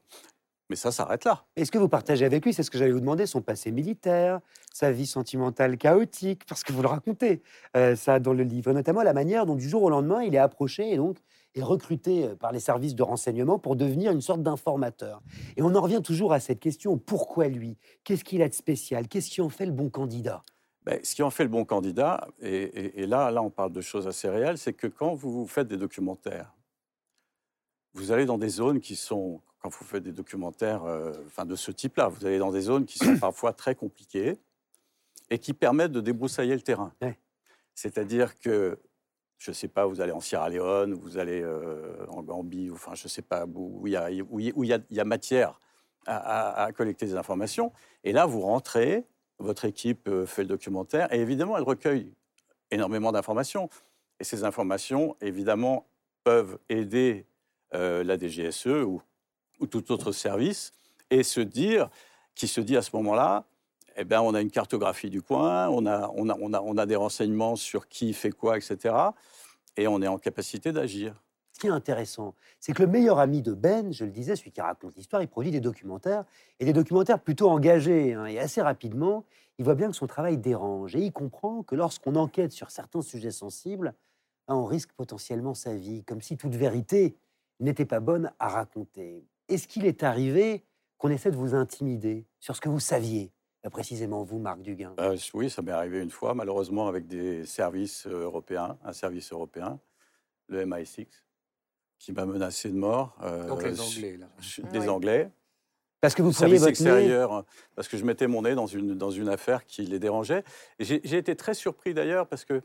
Mais 0.70 0.75
ça 0.75 0.92
s'arrête 0.92 1.25
là. 1.25 1.44
Est-ce 1.56 1.72
que 1.72 1.78
vous 1.78 1.88
partagez 1.88 2.25
avec 2.25 2.44
lui, 2.44 2.52
c'est 2.52 2.64
ce 2.64 2.72
que 2.72 2.78
j'allais 2.78 2.92
vous 2.92 3.00
demander, 3.00 3.28
son 3.28 3.42
passé 3.42 3.72
militaire, 3.72 4.40
sa 4.74 4.92
vie 4.92 5.06
sentimentale 5.06 5.78
chaotique, 5.78 6.44
parce 6.48 6.64
que 6.64 6.74
vous 6.74 6.82
le 6.82 6.88
racontez, 6.88 7.44
euh, 7.78 7.96
ça 7.96 8.20
dans 8.20 8.34
le 8.34 8.44
livre, 8.44 8.72
et 8.72 8.74
notamment 8.74 9.04
la 9.04 9.14
manière 9.14 9.46
dont 9.46 9.56
du 9.56 9.70
jour 9.70 9.84
au 9.84 9.90
lendemain 9.90 10.24
il 10.24 10.34
est 10.34 10.40
approché 10.40 10.92
et 10.92 10.98
donc 10.98 11.18
est 11.56 11.64
recruté 11.64 12.26
euh, 12.26 12.36
par 12.36 12.52
les 12.52 12.60
services 12.60 12.96
de 12.96 13.04
renseignement 13.04 13.58
pour 13.60 13.76
devenir 13.76 14.12
une 14.12 14.22
sorte 14.22 14.44
d'informateur. 14.44 15.22
Et 15.58 15.62
on 15.62 15.74
en 15.76 15.82
revient 15.82 16.02
toujours 16.04 16.34
à 16.34 16.40
cette 16.40 16.60
question, 16.60 16.98
pourquoi 16.98 17.48
lui? 17.48 17.78
Qu'est-ce 18.04 18.24
qu'il 18.24 18.42
a 18.42 18.50
de 18.50 18.54
spécial? 18.54 19.08
Qu'est-ce 19.08 19.30
qui 19.30 19.42
en 19.42 19.50
fait 19.50 19.66
le 19.66 19.72
bon 19.72 19.90
candidat? 19.90 20.44
Ben, 20.84 21.00
ce 21.04 21.16
qui 21.16 21.24
en 21.24 21.32
fait 21.32 21.44
le 21.44 21.50
bon 21.50 21.66
candidat, 21.66 22.28
et, 22.42 22.50
et- 22.64 23.02
et 23.02 23.08
là, 23.08 23.32
là, 23.32 23.42
on 23.42 23.50
parle 23.50 23.72
de 23.72 23.82
choses 23.82 24.08
assez 24.08 24.30
réelles, 24.30 24.58
c'est 24.60 24.74
que 24.74 24.86
quand 24.88 25.16
vous 25.16 25.48
faites 25.48 25.68
des 25.68 25.78
documentaires, 25.78 26.54
vous 27.94 28.12
allez 28.12 28.26
dans 28.26 28.38
des 28.38 28.50
zones 28.50 28.80
qui 28.80 28.96
sont, 28.96 29.42
quand 29.60 29.70
vous 29.70 29.84
faites 29.86 30.04
des 30.04 30.12
documentaires 30.12 30.84
euh, 30.84 31.12
enfin, 31.26 31.46
de 31.46 31.56
ce 31.56 31.72
type-là, 31.72 32.10
vous 32.10 32.26
allez 32.26 32.38
dans 32.38 32.52
des 32.52 32.62
zones 32.62 32.86
qui 32.86 33.00
sont 33.00 33.18
parfois 33.18 33.54
très 33.54 33.74
compliquées 33.74 34.38
et 35.32 35.40
qui 35.40 35.54
permettent 35.54 35.94
de 35.94 36.02
débroussailler 36.02 36.54
le 36.54 36.62
terrain. 36.62 36.94
Ouais. 37.02 37.18
C'est-à-dire 37.74 38.38
que, 38.40 38.78
je 39.38 39.51
ne 39.51 39.54
sais 39.54 39.68
pas, 39.68 39.86
vous 39.86 40.01
allez 40.01 40.12
en 40.12 40.20
Sierra 40.20 40.50
Leone, 40.50 40.94
vous 40.94 41.18
allez 41.18 41.42
euh, 41.42 42.06
en 42.10 42.24
Gambie, 42.24 42.70
enfin, 42.72 42.96
je 42.96 43.06
ne 43.06 43.10
sais 43.10 43.22
pas, 43.22 43.46
où 43.46 43.86
il 43.86 43.94
y 43.94 43.98
a, 43.98 44.10
y 44.10 45.00
a- 45.00 45.06
matière 45.06 45.60
à, 46.08 46.70
collecter 46.75 47.06
des 47.06 47.15
informations. 47.15 47.74
Et 48.04 48.12
là, 48.12 48.25
vous 48.25 48.42
rentrez, 48.42 49.06
votre 49.39 49.65
équipe 49.65 50.08
euh, 50.08 50.25
fait 50.25 50.44
le 50.44 50.50
documentaire, 50.50 51.12
et 51.13 51.20
évidemment, 51.20 51.58
elle 51.58 51.63
recueille 51.63 52.13
énormément 52.72 53.12
d'informations. 53.12 53.70
Et 54.20 54.24
ces 54.24 54.44
informations, 54.44 55.18
évidemment, 55.20 55.88
peuvent 56.24 56.58
aider 56.70 57.25
euh, 57.74 58.04
la 58.04 58.18
DGSE 58.18 58.68
ou 58.68 59.01
tout 59.70 59.92
autre 59.92 60.12
service, 60.12 60.72
et 61.10 61.24
se 61.24 61.42
dire, 61.42 61.89
qui 62.36 62.48
se 62.48 62.62
dit 62.62 62.77
à 62.77 62.82
ce 62.82 62.96
moment-là, 62.96 63.46
eh 63.96 64.04
ben, 64.04 64.22
on 64.22 64.34
a 64.34 64.42
une 64.42 64.52
cartographie 64.52 65.10
du 65.10 65.22
coin, 65.22 65.70
on 65.70 65.86
a, 65.86 66.12
on, 66.16 66.30
a, 66.30 66.38
on, 66.40 66.54
a, 66.54 66.62
on 66.62 66.78
a 66.78 66.86
des 66.86 66.96
renseignements 66.96 67.55
sur 67.55 67.88
qui 67.88 68.14
fait 68.14 68.31
quoi, 68.31 68.58
etc. 68.58 68.96
Et 69.77 69.88
on 69.88 70.01
est 70.01 70.08
en 70.08 70.18
capacité 70.18 70.72
d'agir. 70.72 71.22
Ce 71.53 71.60
qui 71.62 71.68
est 71.68 71.72
intéressant, 71.72 72.36
c'est 72.60 72.74
que 72.74 72.84
le 72.84 72.90
meilleur 72.90 73.18
ami 73.20 73.42
de 73.42 73.53
Ben, 73.53 73.94
je 73.94 74.03
le 74.03 74.12
disais, 74.12 74.36
celui 74.36 74.51
qui 74.51 74.60
raconte 74.60 74.96
l'histoire, 74.98 75.22
il 75.22 75.29
produit 75.29 75.51
des 75.51 75.62
documentaires, 75.62 76.25
et 76.60 76.66
des 76.66 76.74
documentaires 76.74 77.20
plutôt 77.20 77.50
engagés. 77.50 78.14
hein, 78.14 78.25
et 78.25 78.40
assez 78.40 78.62
rapidement, 78.62 79.24
il 79.58 79.64
voit 79.64 79.75
bien 79.75 79.88
que 79.88 79.96
son 79.96 80.08
travail 80.08 80.38
dérange. 80.38 80.98
Et 80.98 81.00
il 81.00 81.14
comprend 81.14 81.64
que 81.64 81.75
lorsqu'on 81.75 82.16
enquête 82.16 82.51
sur 82.51 82.72
certains 82.72 83.01
sujets 83.01 83.31
sensibles, 83.31 83.94
hein, 84.50 84.55
on 84.55 84.66
risque 84.66 84.92
potentiellement 84.92 85.53
sa 85.53 85.75
vie, 85.75 86.03
comme 86.03 86.22
si 86.22 86.36
toute 86.36 86.55
vérité 86.55 87.16
n'était 87.62 87.86
pas 87.86 88.01
bonne 88.01 88.34
à 88.40 88.50
raconter. 88.50 89.25
Est-ce 89.48 89.70
qu'il 89.70 89.86
est 89.86 90.03
arrivé 90.03 90.66
qu'on 90.98 91.10
essaie 91.10 91.31
de 91.31 91.38
vous 91.38 91.55
intimider 91.55 92.25
sur 92.42 92.53
ce 92.55 92.60
que 92.60 92.68
vous 92.68 92.81
saviez? 92.81 93.31
Précisément 93.70 94.24
vous, 94.24 94.40
Marc 94.40 94.62
Duguin. 94.62 94.94
Euh, 95.00 95.18
oui, 95.34 95.50
ça 95.50 95.62
m'est 95.62 95.72
arrivé 95.72 96.01
une 96.01 96.12
fois, 96.12 96.34
malheureusement, 96.34 96.88
avec 96.88 97.08
des 97.08 97.46
services 97.46 98.06
euh, 98.08 98.24
européens, 98.24 98.78
un 98.84 98.94
service 98.94 99.32
européen, 99.32 99.80
le 100.48 100.66
MI6, 100.66 101.08
qui 102.00 102.12
m'a 102.14 102.25
menacé 102.25 102.70
de 102.70 102.75
mort. 102.75 103.16
euh, 103.24 103.48
Donc 103.48 103.64
les 103.64 103.80
Anglais, 103.80 104.18
là. 104.18 104.28
Oui. 104.40 104.70
Des 104.72 104.90
Anglais. 104.90 105.30
Parce 106.01 106.14
que 106.14 106.22
vous 106.22 106.32
pourriez 106.32 106.58
service 106.60 106.62
votre 106.62 106.84
nez... 106.84 106.90
extérieur, 106.90 107.34
euh, 107.34 107.42
parce 107.75 107.88
que 107.88 107.98
je 107.98 108.06
mettais 108.06 108.28
mon 108.28 108.44
nez 108.44 108.54
dans 108.54 108.68
une, 108.68 108.94
dans 108.96 109.10
une 109.12 109.30
affaire 109.30 109.66
qui 109.66 109.84
les 109.84 109.98
dérangeait. 109.98 110.44
J'ai 110.80 111.18
été 111.18 111.36
très 111.36 111.56
surpris 111.56 111.94
d'ailleurs, 111.94 112.28
parce 112.28 112.46
que, 112.46 112.62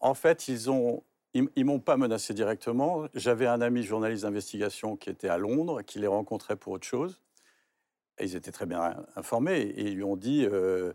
en 0.00 0.14
fait, 0.14 0.48
ils 0.48 0.70
ont. 0.70 1.02
Ils 1.34 1.46
ne 1.58 1.64
m'ont 1.64 1.78
pas 1.78 1.98
menacé 1.98 2.32
directement. 2.32 3.06
J'avais 3.14 3.46
un 3.46 3.60
ami 3.60 3.82
journaliste 3.82 4.22
d'investigation 4.22 4.96
qui 4.96 5.10
était 5.10 5.28
à 5.28 5.36
Londres, 5.36 5.82
qui 5.82 5.98
les 5.98 6.06
rencontrait 6.06 6.56
pour 6.56 6.72
autre 6.72 6.86
chose. 6.86 7.20
Et 8.18 8.24
ils 8.24 8.36
étaient 8.36 8.52
très 8.52 8.66
bien 8.66 8.96
informés. 9.16 9.60
Et 9.60 9.82
ils 9.88 9.94
lui 9.94 10.04
ont 10.04 10.16
dit 10.16 10.46
euh, 10.50 10.92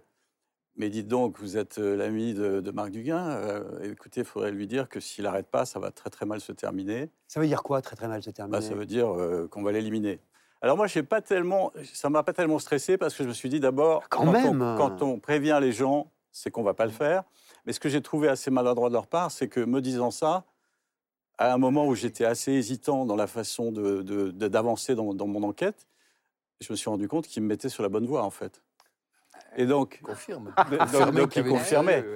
Mais 0.75 0.89
dites 0.89 1.07
donc, 1.07 1.39
vous 1.39 1.57
êtes 1.57 1.77
euh, 1.79 1.95
l'ami 1.95 2.33
de, 2.33 2.59
de 2.59 2.71
Marc 2.71 2.91
Duguin. 2.91 3.29
euh, 3.29 3.91
écoutez, 3.91 4.21
il 4.21 4.25
faudrait 4.25 4.51
lui 4.51 4.67
dire 4.67 4.89
que 4.89 4.99
s'il 4.99 5.23
n'arrête 5.23 5.47
pas, 5.47 5.65
ça 5.65 5.79
va 5.79 5.91
très 5.91 6.09
très 6.09 6.25
mal 6.25 6.41
se 6.41 6.51
terminer. 6.51 7.09
Ça 7.27 7.39
veut 7.39 7.47
dire 7.47 7.63
quoi, 7.63 7.81
très 7.81 7.95
très 7.95 8.07
mal 8.07 8.21
se 8.23 8.29
terminer? 8.31 8.57
Bah, 8.57 8.61
ça 8.61 8.73
veut 8.75 8.85
dire 8.85 9.09
euh, 9.13 9.47
qu'on 9.47 9.63
va 9.63 9.71
l'éliminer. 9.71 10.19
Alors 10.61 10.77
moi, 10.77 10.87
pas 11.09 11.21
tellement, 11.21 11.71
ça 11.93 12.09
m'a 12.09 12.23
pas 12.23 12.31
tellement 12.33 12.57
stressé 12.59 12.97
parce 12.97 13.13
que 13.15 13.23
je 13.23 13.27
me 13.27 13.33
suis 13.33 13.49
dit 13.49 13.59
d'abord, 13.59 14.07
Quand 14.09 14.25
on- 14.27 14.31
même. 14.31 14.75
quand 14.77 15.01
on 15.01 15.19
prévient 15.19 15.59
les 15.61 15.73
gens, 15.73 16.09
c'est 16.31 16.51
qu'on 16.51 16.63
va 16.63 16.73
pas 16.73 16.85
le 16.85 16.91
faire. 16.91 17.23
Mais 17.65 17.73
ce 17.73 17.79
que 17.79 17.89
j'ai 17.89 18.01
trouvé 18.01 18.27
assez 18.29 18.49
maladroit 18.49 18.87
de 18.89 18.93
leur 18.93 19.07
part, 19.07 19.29
c'est 19.29 19.47
que 19.49 19.59
me 19.59 19.81
disant 19.81 20.09
ça, 20.09 20.45
à 21.37 21.53
un 21.53 21.57
moment 21.57 21.85
où 21.87 21.95
j'étais 21.95 22.25
assez 22.25 22.51
hésitant 22.53 23.05
dans 23.05 23.15
la 23.15 23.27
façon 23.27 23.71
de- 23.71 24.01
de- 24.03 24.31
de- 24.31 24.47
d'avancer 24.47 24.95
dans, 24.95 25.13
dans 25.13 25.27
mon 25.27 25.43
enquête, 25.43 25.85
je 26.63 26.73
me 26.73 26.75
suis 26.75 26.89
rendu 26.89 27.07
compte 27.07 27.27
qu'ils 27.27 27.43
me 27.43 27.47
mettaient 27.47 27.69
sur 27.69 27.83
la 27.83 27.89
bonne 27.89 28.05
voie 28.05 28.23
en 28.23 28.29
fait. 28.29 28.63
Et 29.55 29.65
donc, 29.65 29.99
Confirme. 30.01 30.53
donc, 30.93 31.11
donc 31.15 31.29
qu'il. 31.31 31.43
Oui, 31.47 31.59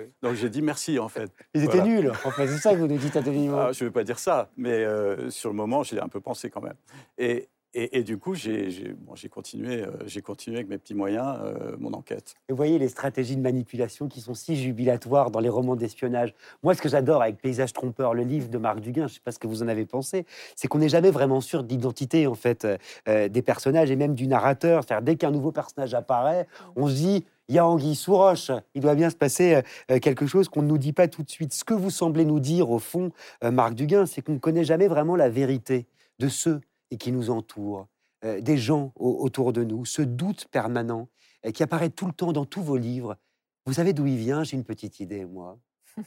oui. 0.05 0.11
Donc 0.23 0.33
j'ai 0.33 0.49
dit 0.49 0.61
merci 0.61 0.97
en 0.97 1.09
fait. 1.09 1.31
Ils 1.53 1.63
étaient 1.63 1.77
Voilà. 1.77 2.01
nuls. 2.01 2.09
Enfin, 2.09 2.47
c'est 2.47 2.57
ça 2.57 2.73
que 2.73 2.79
vous 2.79 2.87
nous 2.87 2.97
dites 2.97 3.15
à 3.15 3.21
demi-mot. 3.21 3.57
Ah, 3.57 3.71
je 3.71 3.83
ne 3.83 3.89
veux 3.89 3.93
pas 3.93 4.03
dire 4.03 4.17
ça, 4.19 4.49
mais 4.57 4.83
euh, 4.83 5.29
sur 5.29 5.49
le 5.49 5.55
moment, 5.55 5.83
j'ai 5.83 5.99
un 5.99 6.07
peu 6.07 6.19
pensé 6.19 6.49
quand 6.49 6.61
même. 6.61 6.77
Et, 7.17 7.49
et, 7.73 8.03
du 8.03 8.17
coup, 8.17 8.33
euh, 8.33 8.69
j'ai 9.15 9.29
continué 9.29 10.55
avec 10.55 10.69
mes 10.69 10.77
petits 10.77 10.95
moyens 10.95 11.37
euh, 11.43 11.75
mon 11.79 11.93
enquête. 11.93 12.33
Et 12.49 12.53
vous 12.53 12.57
voyez 12.57 12.79
les 12.79 12.87
stratégies 12.87 13.35
de 13.35 13.41
manipulation 13.41 14.07
qui 14.07 14.21
sont 14.21 14.33
si 14.33 14.55
jubilatoires 14.55 15.31
dans 15.31 15.39
les 15.39 15.49
romans 15.49 15.75
d'espionnage. 15.75 16.33
Moi, 16.63 16.73
ce 16.73 16.81
que 16.81 16.89
j'adore 16.89 17.21
avec 17.21 17.39
Paysage 17.39 17.73
trompeur, 17.73 18.13
le 18.13 18.23
livre 18.23 18.49
de 18.49 18.57
Marc 18.57 18.79
Duguin, 18.79 19.07
je 19.07 19.11
ne 19.11 19.15
sais 19.15 19.21
pas 19.23 19.31
ce 19.31 19.37
que 19.37 19.47
vous 19.47 19.61
en 19.63 19.67
avez 19.67 19.85
pensé, 19.85 20.25
c'est 20.55 20.67
qu'on 20.67 20.79
n'est 20.79 20.89
jamais 20.89 21.11
vraiment 21.11 21.41
sûr 21.41 21.63
de 21.63 21.69
l'identité 21.69 22.25
en 22.25 22.35
fait 22.35 22.65
euh, 23.07 23.27
des 23.29 23.41
personnages 23.41 23.91
et 23.91 23.95
même 23.95 24.15
du 24.15 24.27
narrateur. 24.27 24.83
C'est-à-dire 24.83 25.03
dès 25.03 25.15
qu'un 25.15 25.31
nouveau 25.31 25.51
personnage 25.51 25.93
apparaît, 25.93 26.47
on 26.75 26.87
se 26.87 26.95
dit 26.95 27.25
il 27.49 27.55
y 27.55 27.59
a 27.59 27.67
Anguille 27.67 27.95
sous 27.95 28.15
roche. 28.15 28.49
Il 28.75 28.81
doit 28.81 28.95
bien 28.95 29.09
se 29.09 29.15
passer 29.15 29.61
quelque 30.01 30.25
chose 30.25 30.49
qu'on 30.49 30.63
ne 30.63 30.67
nous 30.67 30.77
dit 30.77 30.91
pas 30.91 31.07
tout 31.07 31.23
de 31.23 31.29
suite. 31.29 31.53
Ce 31.53 31.63
que 31.63 31.73
vous 31.73 31.91
semblez 31.91 32.25
nous 32.25 32.41
dire 32.41 32.69
au 32.69 32.77
fond, 32.77 33.11
Marc 33.41 33.73
Duguin, 33.73 34.05
c'est 34.05 34.21
qu'on 34.21 34.33
ne 34.33 34.37
connaît 34.37 34.65
jamais 34.65 34.89
vraiment 34.89 35.15
la 35.15 35.29
vérité 35.29 35.85
de 36.19 36.27
ceux 36.27 36.59
et 36.91 36.97
qui 36.97 37.11
nous 37.11 37.29
entourent, 37.29 37.87
euh, 38.25 38.41
des 38.41 38.57
gens 38.57 38.93
au- 38.95 39.23
autour 39.23 39.53
de 39.53 39.63
nous, 39.63 39.85
ce 39.85 40.01
doute 40.01 40.47
permanent 40.47 41.07
euh, 41.45 41.51
qui 41.51 41.63
apparaît 41.63 41.89
tout 41.89 42.07
le 42.07 42.13
temps 42.13 42.31
dans 42.31 42.45
tous 42.45 42.63
vos 42.63 42.77
livres. 42.77 43.17
Vous 43.65 43.73
savez 43.73 43.93
d'où 43.93 44.07
il 44.07 44.17
vient? 44.17 44.43
J'ai 44.43 44.57
une 44.57 44.63
petite 44.63 44.99
idée, 44.99 45.25
moi. 45.25 45.59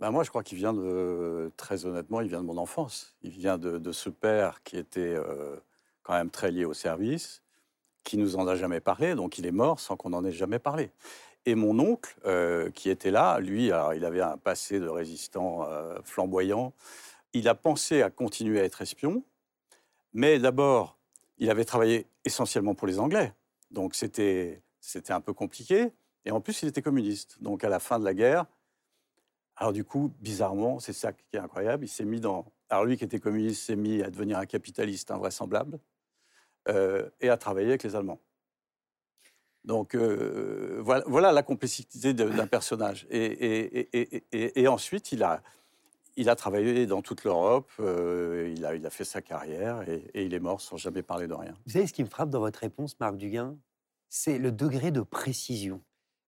Ben 0.00 0.12
moi, 0.12 0.22
je 0.22 0.28
crois 0.28 0.44
qu'il 0.44 0.58
vient 0.58 0.72
de, 0.72 1.50
très 1.56 1.84
honnêtement, 1.84 2.20
il 2.20 2.28
vient 2.28 2.40
de 2.40 2.46
mon 2.46 2.56
enfance. 2.56 3.16
Il 3.22 3.30
vient 3.30 3.58
de, 3.58 3.90
ce 3.90 4.08
père 4.08 4.62
qui 4.62 4.76
était 4.76 5.00
euh, 5.00 5.56
quand 6.04 6.12
même 6.12 6.30
très 6.30 6.52
lié 6.52 6.64
au 6.64 6.72
service, 6.72 7.42
qui 8.04 8.16
nous 8.16 8.36
en 8.36 8.46
a 8.46 8.54
jamais 8.54 8.78
parlé, 8.78 9.16
donc 9.16 9.38
il 9.38 9.46
est 9.46 9.50
mort 9.50 9.80
sans 9.80 9.96
qu'on 9.96 10.12
en 10.12 10.24
ait 10.24 10.30
jamais 10.30 10.60
parlé. 10.60 10.92
Et 11.46 11.56
mon 11.56 11.80
oncle, 11.80 12.16
euh, 12.26 12.70
qui 12.70 12.90
était 12.90 13.10
là, 13.10 13.40
lui, 13.40 13.72
alors, 13.72 13.92
il 13.92 14.04
avait 14.04 14.20
un 14.20 14.36
passé 14.36 14.78
de 14.78 14.86
résistant 14.86 15.66
flamboyant. 16.04 16.72
Il 17.32 17.48
a 17.48 17.56
pensé 17.56 18.00
à 18.02 18.08
continuer 18.08 18.60
à 18.60 18.64
être 18.64 18.80
espion, 18.82 19.24
mais 20.12 20.38
d'abord, 20.38 20.98
il 21.38 21.50
avait 21.50 21.64
travaillé 21.64 22.06
essentiellement 22.24 22.74
pour 22.74 22.86
les 22.86 22.98
Anglais, 22.98 23.32
donc 23.70 23.94
c'était 23.94 24.62
un 25.08 25.20
peu 25.20 25.32
compliqué. 25.32 25.92
Et 26.24 26.30
en 26.30 26.40
plus, 26.40 26.62
il 26.62 26.68
était 26.68 26.82
communiste. 26.82 27.40
Donc 27.40 27.64
à 27.64 27.68
la 27.68 27.78
fin 27.78 27.98
de 27.98 28.04
la 28.04 28.12
guerre, 28.12 28.44
alors 29.56 29.72
du 29.72 29.84
coup, 29.84 30.12
bizarrement, 30.20 30.78
c'est 30.78 30.92
ça 30.92 31.12
qui 31.12 31.24
est 31.32 31.38
incroyable, 31.38 31.84
il 31.84 31.88
s'est 31.88 32.04
mis 32.04 32.20
dans, 32.20 32.46
Alors 32.68 32.84
lui 32.84 32.96
qui 32.96 33.04
était 33.04 33.18
communiste 33.18 33.62
s'est 33.62 33.76
mis 33.76 34.02
à 34.02 34.10
devenir 34.10 34.38
un 34.38 34.46
capitaliste 34.46 35.10
invraisemblable 35.10 35.78
euh, 36.68 37.08
et 37.20 37.28
à 37.28 37.36
travailler 37.36 37.68
avec 37.68 37.82
les 37.82 37.96
Allemands. 37.96 38.20
Donc 39.64 39.94
euh, 39.94 40.80
voilà, 40.80 41.32
la 41.32 41.42
complexité 41.42 42.14
d'un 42.14 42.46
personnage. 42.46 43.06
Et, 43.10 44.68
ensuite, 44.68 45.12
il 45.12 45.22
a, 45.22 45.42
il 46.18 46.28
a 46.28 46.34
travaillé 46.34 46.86
dans 46.86 47.00
toute 47.00 47.22
l'Europe, 47.22 47.70
euh, 47.78 48.52
il, 48.54 48.66
a, 48.66 48.74
il 48.74 48.84
a 48.84 48.90
fait 48.90 49.04
sa 49.04 49.22
carrière 49.22 49.88
et, 49.88 50.10
il 50.14 50.34
est 50.34 50.40
mort 50.40 50.60
sans 50.60 50.76
jamais 50.76 51.02
parler 51.02 51.28
de 51.28 51.34
rien. 51.34 51.54
Vous 51.64 51.72
savez 51.72 51.86
ce 51.86 51.92
qui 51.92 52.02
me 52.02 52.08
frappe 52.08 52.28
dans 52.28 52.40
votre 52.40 52.58
réponse, 52.58 52.98
Marc 52.98 53.16
Duguin 53.16 53.56
C'est 54.08 54.38
le 54.38 54.50
degré 54.50 54.90
de 54.90 55.00
précision 55.00 55.80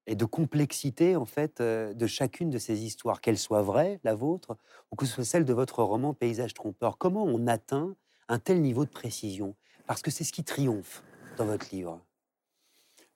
et 0.06 0.14
de 0.14 0.24
complexité 0.24 1.16
en 1.16 1.24
fait 1.24 1.60
euh, 1.60 1.92
de 1.92 2.06
chacune 2.06 2.50
de 2.50 2.58
ces 2.58 2.84
histoires, 2.84 3.20
qu'elles 3.20 3.36
soient 3.36 3.62
vraies, 3.62 3.98
la 4.04 4.14
vôtre, 4.14 4.56
ou 4.92 4.96
que 4.96 5.06
ce 5.06 5.14
soit 5.16 5.24
celle 5.24 5.44
de 5.44 5.52
votre 5.52 5.82
roman 5.82 6.14
Paysage 6.14 6.54
trompeur. 6.54 6.96
Comment 6.96 7.24
on 7.24 7.48
atteint 7.48 7.96
un 8.28 8.38
tel 8.38 8.62
niveau 8.62 8.84
de 8.84 8.90
précision? 8.90 9.56
Parce 9.88 10.02
que 10.02 10.12
c'est 10.12 10.22
ce 10.22 10.32
qui 10.32 10.44
triomphe 10.44 11.02
dans 11.36 11.46
votre 11.46 11.66
livre. 11.74 12.00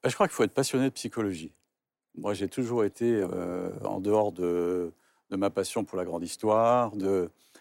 Ben, 0.02 0.08
je 0.08 0.14
crois 0.14 0.26
qu'il 0.26 0.34
faut 0.34 0.42
être 0.42 0.52
passionné 0.52 0.86
de 0.86 0.94
psychologie. 0.94 1.54
Moi, 2.16 2.34
j'ai 2.34 2.48
toujours 2.48 2.84
été 2.84 3.12
euh, 3.14 3.70
en 3.84 4.00
dehors 4.00 4.32
de, 4.32 4.92
de, 5.30 5.36
ma 5.36 5.50
passion 5.50 5.84
pour 5.84 5.98
la 5.98 6.04
grande 6.04 6.22
histoire. 6.22 6.92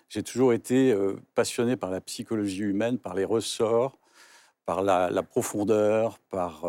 J'ai 0.10 0.24
toujours 0.24 0.54
été 0.54 0.92
euh, 0.92 1.16
passionné 1.36 1.76
par 1.76 1.90
la 1.90 2.02
psychologie 2.02 2.62
humaine, 2.64 2.98
par 3.00 3.16
les 3.16 3.26
ressorts, 3.26 3.98
par 4.66 4.82
la, 4.82 5.24
profondeur, 5.24 6.20
par, 6.30 6.66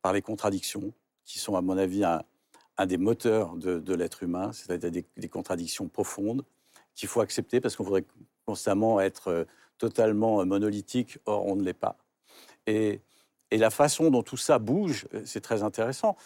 par 0.00 0.12
les 0.12 0.22
contradictions 0.22 0.92
qui 1.28 1.38
sont, 1.38 1.54
à 1.56 1.60
mon 1.60 1.76
avis, 1.76 2.04
un, 2.04 2.86
des 2.86 2.96
moteurs 2.96 3.54
de, 3.56 3.94
l'être 3.94 4.22
humain, 4.22 4.50
c'est-à-dire 4.52 5.04
des, 5.16 5.28
contradictions 5.28 5.88
profondes 5.88 6.44
qu'il 6.94 7.08
faut 7.08 7.20
accepter 7.20 7.60
parce 7.60 7.76
qu'on 7.76 7.84
voudrait 7.84 8.06
constamment 8.46 8.98
être 8.98 9.28
euh, 9.28 9.44
totalement 9.76 10.44
monolithique, 10.46 11.18
or 11.26 11.46
on 11.46 11.54
ne 11.54 11.62
l'est 11.62 11.74
pas. 11.74 11.96
Et, 12.66 13.02
la 13.50 13.70
façon 13.70 14.10
dont 14.10 14.22
tout 14.22 14.36
ça 14.36 14.58
bouge, 14.58 15.06
euh, 15.14 15.22
c'est 15.24 15.40
très 15.40 15.62
intéressant. 15.62 16.16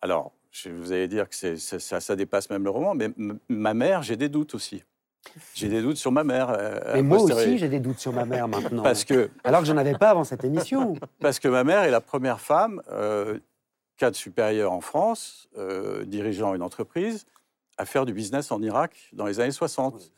Alors, 0.00 0.32
vous 0.66 0.92
allez 0.92 1.08
dire 1.08 1.28
que 1.28 1.56
ça, 1.56 2.00
ça, 2.00 2.16
dépasse 2.16 2.50
même 2.50 2.64
le 2.64 2.70
roman, 2.70 2.94
mais 2.94 3.10
ma 3.48 3.74
mère, 3.74 4.02
j'ai 4.02 4.16
des 4.16 4.28
doutes 4.28 4.54
aussi. 4.54 4.82
J'ai 5.54 5.68
des 5.68 5.82
doutes 5.82 5.96
sur 5.96 6.10
ma 6.10 6.24
mère. 6.24 6.50
Euh, 6.50 6.96
Et 6.96 7.02
moi 7.02 7.20
aussi, 7.20 7.58
j'ai 7.58 7.68
des 7.68 7.80
doutes 7.80 7.98
sur 7.98 8.12
ma 8.12 8.24
mère 8.24 8.48
maintenant. 8.48 8.82
Parce 8.82 9.04
que, 9.04 9.30
Alors 9.44 9.60
que 9.60 9.66
j'en 9.66 9.76
avais 9.76 9.94
pas 9.94 10.10
avant 10.10 10.24
cette 10.24 10.44
émission. 10.44 10.94
Parce 11.20 11.38
que 11.38 11.48
ma 11.48 11.64
mère 11.64 11.82
est 11.82 11.90
la 11.90 12.00
première 12.00 12.40
femme 12.40 12.80
cadre 13.98 14.16
supérieur 14.16 14.72
en 14.72 14.80
France, 14.80 15.50
euh, 15.58 16.04
dirigeant 16.06 16.54
une 16.54 16.62
entreprise, 16.62 17.26
à 17.76 17.84
faire 17.84 18.06
du 18.06 18.14
business 18.14 18.50
en 18.50 18.62
Irak 18.62 19.10
dans 19.12 19.26
les 19.26 19.40
années 19.40 19.50
60 19.50 20.12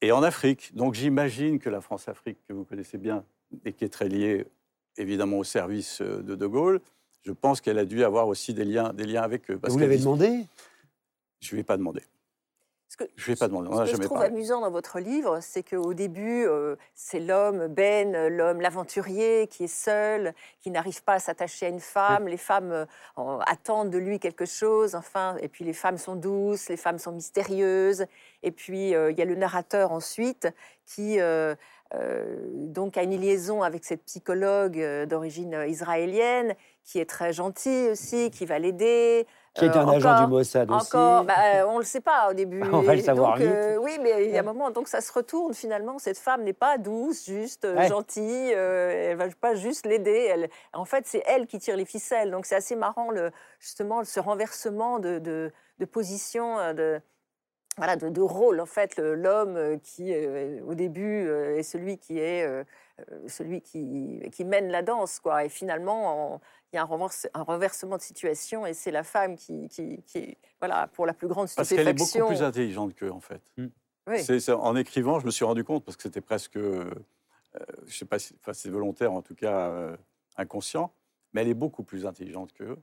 et 0.00 0.10
en 0.10 0.22
Afrique. 0.22 0.74
Donc 0.74 0.94
j'imagine 0.94 1.58
que 1.60 1.70
la 1.70 1.80
France-Afrique, 1.80 2.38
que 2.48 2.52
vous 2.52 2.64
connaissez 2.64 2.98
bien 2.98 3.24
et 3.64 3.72
qui 3.72 3.84
est 3.84 3.90
très 3.90 4.08
liée 4.08 4.46
évidemment 4.96 5.38
au 5.38 5.44
service 5.44 6.00
euh, 6.00 6.22
de 6.22 6.34
De 6.34 6.46
Gaulle, 6.46 6.80
je 7.24 7.32
pense 7.32 7.60
qu'elle 7.60 7.78
a 7.78 7.84
dû 7.84 8.04
avoir 8.04 8.28
aussi 8.28 8.54
des 8.54 8.64
liens, 8.64 8.92
des 8.92 9.04
liens 9.04 9.22
avec 9.22 9.50
eux. 9.50 9.58
vous 9.62 9.78
l'avez 9.78 9.98
demandé? 9.98 10.46
Je 11.40 11.48
ne 11.48 11.52
lui 11.52 11.60
ai 11.60 11.64
pas 11.64 11.76
demandé. 11.76 12.02
Ce 12.94 12.96
que, 12.96 13.10
je 13.16 13.26
vais 13.26 13.34
pas 13.34 13.48
demander. 13.48 13.70
Ce 13.86 13.96
que 13.96 14.02
je 14.02 14.06
trouve 14.06 14.22
amusant 14.22 14.60
dans 14.60 14.70
votre 14.70 15.00
livre, 15.00 15.40
c'est 15.40 15.64
qu'au 15.64 15.94
début, 15.94 16.46
euh, 16.46 16.76
c'est 16.94 17.18
l'homme, 17.18 17.66
Ben, 17.66 18.28
l'homme, 18.28 18.60
l'aventurier, 18.60 19.48
qui 19.48 19.64
est 19.64 19.74
seul, 19.74 20.32
qui 20.60 20.70
n'arrive 20.70 21.02
pas 21.02 21.14
à 21.14 21.18
s'attacher 21.18 21.66
à 21.66 21.70
une 21.70 21.80
femme. 21.80 22.28
Les 22.28 22.36
femmes 22.36 22.70
euh, 22.70 23.38
attendent 23.46 23.90
de 23.90 23.98
lui 23.98 24.20
quelque 24.20 24.46
chose. 24.46 24.94
Enfin, 24.94 25.36
et 25.40 25.48
puis 25.48 25.64
les 25.64 25.72
femmes 25.72 25.98
sont 25.98 26.14
douces, 26.14 26.68
les 26.68 26.76
femmes 26.76 27.00
sont 27.00 27.10
mystérieuses. 27.10 28.06
Et 28.44 28.52
puis 28.52 28.94
euh, 28.94 29.10
il 29.10 29.18
y 29.18 29.22
a 29.22 29.24
le 29.24 29.34
narrateur 29.34 29.90
ensuite 29.90 30.46
qui 30.86 31.18
donc 32.54 32.96
a 32.96 33.02
une 33.02 33.20
liaison 33.20 33.62
avec 33.62 33.84
cette 33.84 34.04
psychologue 34.04 34.78
d'origine 35.06 35.64
israélienne, 35.68 36.54
qui 36.84 36.98
est 36.98 37.08
très 37.08 37.32
gentille 37.32 37.90
aussi, 37.90 38.30
qui 38.30 38.44
va 38.44 38.58
l'aider. 38.58 39.26
Qui 39.54 39.66
est 39.66 39.76
un 39.76 39.88
euh, 39.88 39.92
agent 39.92 40.20
du 40.24 40.26
Mossad 40.26 40.68
aussi. 40.70 40.86
Encore, 40.88 41.24
bah, 41.24 41.34
euh, 41.54 41.66
on 41.68 41.74
ne 41.74 41.78
le 41.78 41.84
sait 41.84 42.00
pas 42.00 42.28
au 42.30 42.34
début. 42.34 42.62
on 42.72 42.80
va 42.80 42.96
le 42.96 43.02
savoir 43.02 43.38
donc, 43.38 43.46
euh, 43.46 43.76
oui, 43.76 43.98
mais 44.02 44.26
il 44.26 44.32
y 44.32 44.36
a 44.36 44.40
un 44.40 44.44
moment, 44.44 44.70
donc 44.70 44.88
ça 44.88 45.00
se 45.00 45.12
retourne 45.12 45.54
finalement. 45.54 45.98
Cette 45.98 46.18
femme 46.18 46.42
n'est 46.42 46.52
pas 46.52 46.76
douce, 46.76 47.24
juste 47.26 47.66
gentille. 47.88 48.50
elle 48.50 49.16
va 49.16 49.28
pas 49.40 49.54
juste 49.54 49.86
l'aider. 49.86 50.28
Elle, 50.30 50.50
en 50.72 50.84
fait, 50.84 51.06
c'est 51.06 51.22
elle 51.26 51.46
qui 51.46 51.58
tire 51.60 51.76
les 51.76 51.84
ficelles. 51.84 52.32
Donc 52.32 52.46
c'est 52.46 52.56
assez 52.56 52.74
marrant, 52.74 53.10
le, 53.10 53.30
justement, 53.60 54.02
ce 54.04 54.18
renversement 54.18 54.98
de, 54.98 55.20
de, 55.20 55.52
de 55.78 55.84
position, 55.84 56.56
de, 56.74 57.00
voilà, 57.76 57.96
de, 57.96 58.08
de, 58.08 58.20
rôle. 58.20 58.60
En 58.60 58.66
fait, 58.66 58.98
l'homme 58.98 59.80
qui, 59.80 60.14
au 60.66 60.74
début, 60.74 61.28
est 61.28 61.62
celui 61.62 61.98
qui 61.98 62.18
est 62.18 62.64
celui 63.26 63.60
qui, 63.60 64.20
qui, 64.32 64.44
mène 64.44 64.68
la 64.68 64.82
danse, 64.82 65.18
quoi. 65.18 65.44
Et 65.44 65.48
finalement, 65.48 66.40
il 66.74 66.76
y 66.76 66.78
a 66.78 66.82
un, 66.82 67.42
renversement 67.44 67.96
de 67.96 68.02
situation 68.02 68.66
et 68.66 68.74
c'est 68.74 68.90
la 68.90 69.04
femme 69.04 69.36
qui, 69.36 69.68
qui, 69.68 70.36
voilà, 70.58 70.88
pour 70.88 71.06
la 71.06 71.14
plus 71.14 71.28
grande 71.28 71.46
stupéfaction. 71.46 71.76
Parce 71.76 72.10
qu'elle 72.10 72.18
est 72.18 72.18
beaucoup 72.20 72.34
plus 72.34 72.42
intelligente 72.42 72.94
qu'eux, 72.94 73.12
en 73.12 73.20
fait. 73.20 73.42
Mm. 73.56 74.52
en 74.52 74.76
écrivant, 74.76 75.20
je 75.20 75.26
me 75.26 75.30
suis 75.30 75.44
rendu 75.44 75.62
compte, 75.62 75.84
parce 75.84 75.96
que 75.96 76.02
c'était 76.02 76.20
presque, 76.20 76.56
euh, 76.56 76.84
je 77.86 77.96
sais 77.96 78.04
pas 78.04 78.18
si 78.18 78.34
c'est 78.52 78.70
volontaire, 78.70 79.12
en 79.12 79.22
tout 79.22 79.36
cas 79.36 79.68
euh, 79.68 79.96
inconscient, 80.36 80.92
mais 81.32 81.42
elle 81.42 81.48
est 81.48 81.54
beaucoup 81.54 81.84
plus 81.84 82.06
intelligente 82.06 82.52
qu'eux. 82.52 82.76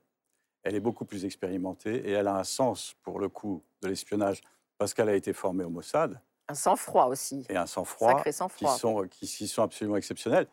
Elle 0.63 0.75
est 0.75 0.81
beaucoup 0.81 1.05
plus 1.05 1.25
expérimentée 1.25 2.07
et 2.07 2.11
elle 2.11 2.27
a 2.27 2.35
un 2.35 2.45
sens, 2.45 2.95
pour 3.01 3.19
le 3.19 3.27
coup, 3.27 3.61
de 3.81 3.89
l'espionnage, 3.89 4.41
parce 4.81 4.95
qu'elle 4.95 5.09
a 5.09 5.13
été 5.13 5.31
formée 5.31 5.63
au 5.63 5.69
Mossad. 5.69 6.19
Un 6.47 6.55
sang-froid 6.55 7.05
aussi. 7.05 7.45
Et 7.49 7.55
un 7.55 7.67
sang-froid. 7.67 8.23
Qui 8.23 8.33
sont, 8.67 9.07
qui, 9.07 9.27
qui, 9.27 9.47
sont 9.47 9.61
absolument 9.61 9.95
exceptionnels. 9.95 10.47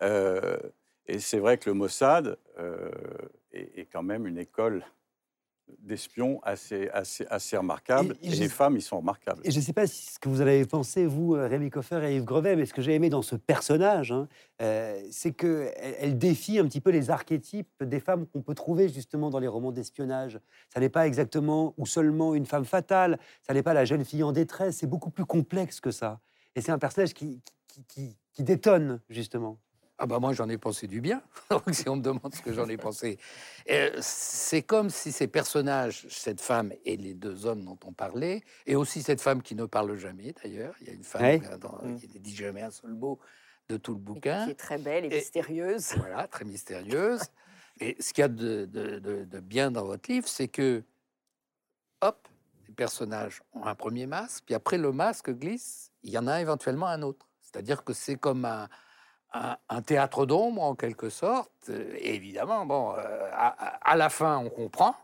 Euh, 0.00 0.58
et 1.04 1.18
c'est 1.18 1.38
vrai 1.38 1.58
que 1.58 1.68
le 1.68 1.74
Mossad 1.74 2.38
euh, 2.58 2.90
est, 3.52 3.86
quand 3.92 4.02
même 4.02 4.26
une 4.26 4.38
école 4.38 4.82
d'espions 5.78 6.40
assez, 6.42 6.88
assez, 6.90 7.26
assez 7.30 7.56
remarquable. 7.56 8.16
Et, 8.22 8.30
les 8.30 8.48
femmes, 8.48 8.76
ils 8.76 8.82
sont 8.82 8.98
remarquables. 8.98 9.40
Et 9.44 9.50
je 9.50 9.56
ne 9.56 9.62
sais 9.62 9.72
pas 9.72 9.86
ce 9.86 10.18
que 10.18 10.28
vous 10.28 10.40
avez 10.40 10.64
pensé, 10.64 11.06
vous, 11.06 11.34
euh, 11.34 11.48
Rémi 11.48 11.70
Coffer 11.70 12.00
et 12.04 12.16
Yves 12.16 12.24
Grevet, 12.24 12.56
mais 12.56 12.66
ce 12.66 12.74
que 12.74 12.82
j'ai 12.82 12.94
aimé 12.94 13.08
dans 13.10 13.22
ce 13.22 13.36
personnage, 13.36 14.12
hein, 14.12 14.28
euh, 14.62 15.00
c'est 15.10 15.32
qu'elle 15.32 15.72
elle 16.00 16.18
défie 16.18 16.58
un 16.58 16.64
petit 16.66 16.80
peu 16.80 16.90
les 16.90 17.10
archétypes 17.10 17.82
des 17.82 18.00
femmes 18.00 18.26
qu'on 18.26 18.42
peut 18.42 18.54
trouver 18.54 18.88
justement 18.88 19.30
dans 19.30 19.38
les 19.38 19.48
romans 19.48 19.72
d'espionnage. 19.72 20.40
Ça 20.72 20.80
n'est 20.80 20.88
pas 20.88 21.06
exactement 21.06 21.74
ou 21.76 21.86
seulement 21.86 22.34
une 22.34 22.46
femme 22.46 22.64
fatale, 22.64 23.18
ça 23.46 23.54
n'est 23.54 23.62
pas 23.62 23.74
la 23.74 23.84
jeune 23.84 24.04
fille 24.04 24.22
en 24.22 24.32
détresse, 24.32 24.78
c'est 24.78 24.86
beaucoup 24.86 25.10
plus 25.10 25.26
complexe 25.26 25.80
que 25.80 25.90
ça. 25.90 26.20
Et 26.54 26.60
c'est 26.60 26.72
un 26.72 26.78
personnage 26.78 27.12
qui, 27.12 27.42
qui, 27.88 28.16
qui 28.32 28.42
détonne, 28.42 29.00
justement. 29.08 29.58
Ah 29.98 30.06
bah 30.06 30.18
moi 30.18 30.34
j'en 30.34 30.48
ai 30.48 30.58
pensé 30.58 30.86
du 30.86 31.00
bien. 31.00 31.22
Donc 31.50 31.62
si 31.72 31.88
on 31.88 31.96
me 31.96 32.02
demande 32.02 32.34
ce 32.34 32.42
que 32.42 32.52
j'en 32.52 32.68
ai 32.68 32.76
pensé, 32.76 33.18
euh, 33.70 33.96
c'est 34.00 34.62
comme 34.62 34.90
si 34.90 35.10
ces 35.10 35.26
personnages, 35.26 36.06
cette 36.10 36.40
femme 36.40 36.72
et 36.84 36.96
les 36.96 37.14
deux 37.14 37.46
hommes 37.46 37.64
dont 37.64 37.78
on 37.84 37.92
parlait, 37.92 38.42
et 38.66 38.76
aussi 38.76 39.02
cette 39.02 39.22
femme 39.22 39.42
qui 39.42 39.54
ne 39.54 39.64
parle 39.64 39.96
jamais 39.96 40.34
d'ailleurs. 40.42 40.74
Il 40.80 40.88
y 40.88 40.90
a 40.90 40.92
une 40.92 41.04
femme 41.04 41.38
mm. 41.38 41.98
qui 41.98 42.08
ne 42.08 42.18
dit 42.18 42.34
jamais 42.34 42.62
un 42.62 42.70
seul 42.70 42.92
mot 42.92 43.18
de 43.68 43.76
tout 43.78 43.94
le 43.94 44.00
bouquin. 44.00 44.44
qui 44.44 44.50
est 44.50 44.54
très 44.54 44.78
belle 44.78 45.06
et, 45.06 45.08
mystérieuse. 45.08 45.94
Voilà, 45.96 46.28
très 46.28 46.44
mystérieuse. 46.44 47.22
et 47.80 47.96
ce 47.98 48.12
qu'il 48.12 48.22
y 48.22 48.24
a 48.24 48.28
de, 48.28 48.66
de, 48.66 48.98
de 48.98 49.40
bien 49.40 49.70
dans 49.70 49.84
votre 49.84 50.10
livre, 50.10 50.28
c'est 50.28 50.48
que, 50.48 50.82
hop, 52.02 52.28
les 52.68 52.74
personnages 52.74 53.42
ont 53.54 53.64
un 53.64 53.74
premier 53.74 54.06
masque, 54.06 54.44
puis 54.44 54.54
après 54.54 54.76
le 54.76 54.92
masque 54.92 55.30
glisse, 55.30 55.90
il 56.02 56.10
y 56.10 56.18
en 56.18 56.26
a 56.26 56.40
éventuellement 56.40 56.86
un 56.86 57.00
autre. 57.02 57.26
C'est-à-dire 57.40 57.82
que 57.82 57.94
c'est 57.94 58.16
comme 58.16 58.44
un, 58.44 58.68
un, 59.68 59.82
théâtre 59.82 60.26
d'ombre 60.26 60.62
en 60.62 60.74
quelque 60.74 61.10
sorte. 61.10 61.70
Et 61.98 62.14
évidemment, 62.14 62.66
bon, 62.66 62.94
euh, 62.96 63.30
à, 63.32 63.96
la 63.96 64.08
fin, 64.08 64.38
on 64.38 64.50
comprend. 64.50 64.94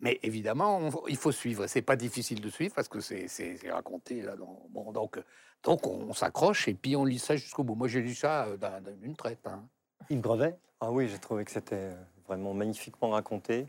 Mais 0.00 0.18
évidemment, 0.22 0.90
il 1.08 1.16
faut 1.16 1.32
suivre. 1.32 1.66
C'est 1.66 1.82
pas 1.82 1.96
difficile 1.96 2.40
de 2.40 2.48
suivre 2.48 2.74
parce 2.74 2.88
que 2.88 3.00
c'est 3.00 3.58
raconté 3.70 4.22
là. 4.22 4.34
bon, 4.70 4.92
donc, 4.92 5.18
donc 5.62 5.86
on, 5.86 6.14
s'accroche 6.14 6.68
et 6.68 6.74
puis 6.74 6.96
on 6.96 7.04
lit 7.04 7.18
ça 7.18 7.36
jusqu'au 7.36 7.64
bout. 7.64 7.74
Moi, 7.74 7.88
j'ai 7.88 8.00
lu 8.00 8.14
ça 8.14 8.46
euh, 8.46 8.80
d'une 9.00 9.14
traite. 9.14 9.46
Hein. 9.46 9.62
Yves 10.08 10.20
Grevet? 10.20 10.56
Ah 10.80 10.90
oui, 10.90 11.08
j'ai 11.08 11.18
trouvé 11.18 11.44
que 11.44 11.50
c'était 11.50 11.76
euh, 11.76 12.02
vraiment 12.26 12.54
magnifiquement 12.54 13.10
raconté. 13.10 13.66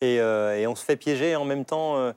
Et, 0.00 0.16
et, 0.16 0.66
on 0.68 0.76
se 0.76 0.84
fait 0.84 0.96
piéger 0.96 1.34
en 1.34 1.44
même 1.44 1.64
temps. 1.64 2.12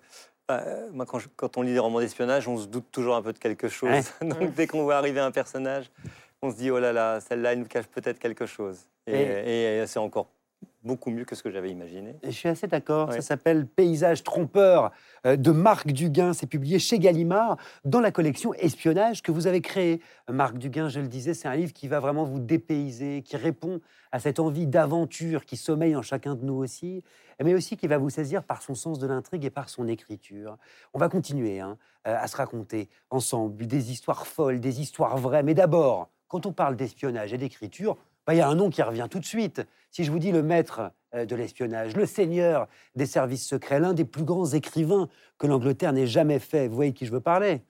Bah, 0.48 0.64
moi, 0.92 1.08
quand, 1.08 1.20
quand, 1.36 1.58
on 1.58 1.64
lit 1.64 1.74
des 1.74 1.80
romans 1.80 2.00
d'espionnage, 2.00 2.48
on 2.48 2.58
se 2.58 2.68
doute 2.68 2.92
toujours 2.92 3.16
un 3.16 3.24
peu 3.24 3.34
de 3.34 3.40
quelque 3.40 3.70
chose. 3.70 4.12
Donc, 4.22 4.54
dès 4.54 4.68
qu'on 4.68 4.84
voit 4.84 4.98
arriver 4.98 5.20
un 5.20 5.32
personnage, 5.32 5.90
on 6.42 6.52
se 6.52 6.56
dit, 6.56 6.72
oh 6.72 6.80
là 6.80 6.92
là, 6.92 7.20
celle-là, 7.20 7.54
elle 7.54 7.60
nous 7.60 7.66
cache 7.66 7.88
peut-être 7.88 8.20
quelque 8.20 8.46
chose. 8.46 8.88
Et, 9.08 9.84
c'est 9.88 10.00
encore 10.00 10.30
beaucoup 10.84 11.12
mieux 11.12 11.26
que 11.26 11.36
ce 11.36 11.44
que 11.44 11.52
j'avais 11.52 11.70
imaginé. 11.70 12.16
Je 12.24 12.32
suis 12.32 12.50
assez 12.50 12.68
d'accord. 12.68 13.10
Ouais. 13.10 13.16
Ça 13.16 13.22
s'appelle 13.22 13.68
Paysage 13.68 14.24
trompeur 14.24 14.92
euh, 15.26 15.36
de 15.36 15.52
Marc 15.52 15.92
Duguin. 15.92 16.34
C'est 16.34 16.48
publié 16.48 16.80
chez 16.80 16.98
Gallimard 16.98 17.58
dans 17.86 18.00
la 18.00 18.12
collection 18.12 18.54
Espionnage 18.56 19.22
que 19.22 19.32
vous 19.32 19.46
avez 19.48 19.62
créée. 19.62 20.02
Marc 20.30 20.58
Duguin, 20.58 20.90
je 20.90 21.00
le 21.00 21.08
disais, 21.08 21.34
c'est 21.34 21.48
un 21.48 21.56
livre 21.56 21.74
qui 21.74 21.88
va 21.88 22.00
vraiment 22.00 22.24
vous 22.24 22.40
dépayser, 22.40 23.22
qui 23.24 23.38
répond 23.38 23.80
à 24.12 24.20
cette 24.20 24.40
envie 24.40 24.68
d'aventure 24.68 25.46
qui 25.46 25.56
sommeille 25.56 25.96
en 25.96 26.02
chacun 26.02 26.36
de 26.36 26.44
nous 26.44 26.56
aussi, 26.56 27.04
mais 27.44 27.54
aussi 27.54 27.78
qui 27.78 27.88
va 27.88 27.98
vous 27.98 28.10
saisir 28.10 28.44
par 28.44 28.62
son 28.62 28.76
sens 28.76 29.00
de 29.00 29.08
l'intrigue 29.08 29.46
et 29.46 29.50
par 29.50 29.70
son 29.70 29.88
écriture. 29.88 30.58
On 30.94 31.00
va 31.00 31.10
continuer 31.10 31.60
hein, 31.60 31.78
euh, 32.08 32.18
à 32.20 32.28
se 32.28 32.36
raconter 32.36 32.90
ensemble 33.10 33.68
des 33.68 33.92
histoires 33.92 34.26
folles, 34.26 34.60
des 34.60 34.82
histoires 34.82 35.18
vraies. 35.18 35.44
Mais 35.44 35.54
d'abord, 35.54 36.10
quand 36.32 36.46
on 36.46 36.54
parle 36.54 36.78
d'espionnage 36.78 37.34
et 37.34 37.38
d'écriture, 37.38 37.98
bah, 38.26 38.34
il 38.34 38.38
y 38.38 38.42
a 38.42 38.48
un 38.48 38.56
nom 38.56 38.70
qui 38.70 38.82
revient 38.82 39.08
tout 39.12 39.20
de 39.20 39.26
suite. 39.26 39.62
Si 39.90 40.06
je 40.06 40.12
vous 40.12 40.20
dis 40.20 40.32
le 40.32 40.42
maître 40.42 40.92
euh, 41.14 41.26
de 41.26 41.36
l'espionnage, 41.36 41.98
le 41.98 42.06
seigneur 42.06 42.70
des 42.96 43.06
services 43.06 43.46
secrets, 43.46 43.82
l'un 43.82 43.94
des 43.94 44.06
plus 44.06 44.24
grands 44.24 44.46
écrivains 44.46 45.10
que 45.38 45.46
l'Angleterre 45.46 45.92
n'ait 45.92 46.08
jamais 46.08 46.40
fait, 46.40 46.70
vous 46.70 46.76
voyez 46.76 46.94
qui 46.94 47.06
je 47.06 47.12
veux 47.12 47.20
parler? 47.20 47.64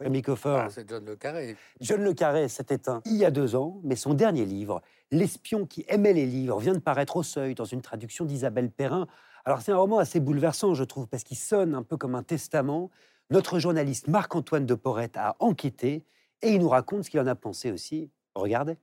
Oui. 0.00 0.06
Rémi 0.06 0.20
Coffer. 0.20 0.64
Ah, 0.66 0.68
c'est 0.68 0.86
John 0.86 1.06
Le 1.06 1.16
Carré. 1.16 1.56
John 1.80 2.02
Le 2.02 2.12
Carré 2.12 2.48
s'est 2.48 2.66
éteint 2.68 3.00
il 3.06 3.16
y 3.16 3.24
a 3.24 3.30
deux 3.30 3.56
ans, 3.56 3.80
mais 3.84 3.96
son 3.96 4.12
dernier 4.12 4.44
livre, 4.44 4.82
L'espion 5.10 5.64
qui 5.64 5.86
aimait 5.88 6.12
les 6.12 6.26
livres, 6.26 6.58
vient 6.60 6.74
de 6.74 6.80
paraître 6.80 7.16
au 7.16 7.22
seuil 7.22 7.54
dans 7.54 7.64
une 7.64 7.80
traduction 7.80 8.26
d'Isabelle 8.26 8.70
Perrin. 8.70 9.06
Alors 9.46 9.62
c'est 9.62 9.72
un 9.72 9.76
roman 9.76 9.98
assez 9.98 10.20
bouleversant, 10.20 10.74
je 10.74 10.84
trouve, 10.84 11.06
parce 11.06 11.24
qu'il 11.24 11.38
sonne 11.38 11.74
un 11.74 11.82
peu 11.82 11.96
comme 11.96 12.16
un 12.16 12.22
testament. 12.22 12.90
Notre 13.30 13.58
journaliste 13.58 14.08
Marc-Antoine 14.08 14.66
de 14.66 14.74
Porrette 14.74 15.16
a 15.16 15.36
enquêté 15.38 16.04
et 16.44 16.52
il 16.52 16.60
nous 16.60 16.68
raconte 16.68 17.04
ce 17.04 17.10
qu'il 17.10 17.20
en 17.20 17.26
a 17.26 17.34
pensé 17.34 17.72
aussi. 17.72 18.10
Regardez. 18.34 18.76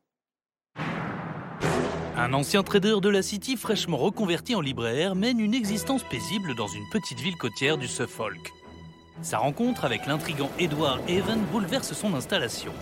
Un 2.18 2.34
ancien 2.34 2.64
trader 2.64 2.96
de 3.02 3.10
la 3.10 3.22
City 3.22 3.56
fraîchement 3.56 3.98
reconverti 3.98 4.56
en 4.56 4.62
libraire 4.62 5.16
mène 5.16 5.40
une 5.40 5.54
existence 5.54 6.04
paisible 6.04 6.56
dans 6.56 6.68
une 6.68 6.88
petite 6.92 7.20
ville 7.20 7.38
côtière 7.38 7.78
du 7.78 7.88
Suffolk. 7.88 8.52
Sa 9.22 9.38
rencontre 9.38 9.86
avec 9.86 10.08
l'intrigant 10.08 10.50
Edward 10.60 11.00
Haven 11.08 11.40
bouleverse 11.52 11.94
son 11.94 12.16
installation. 12.16 12.74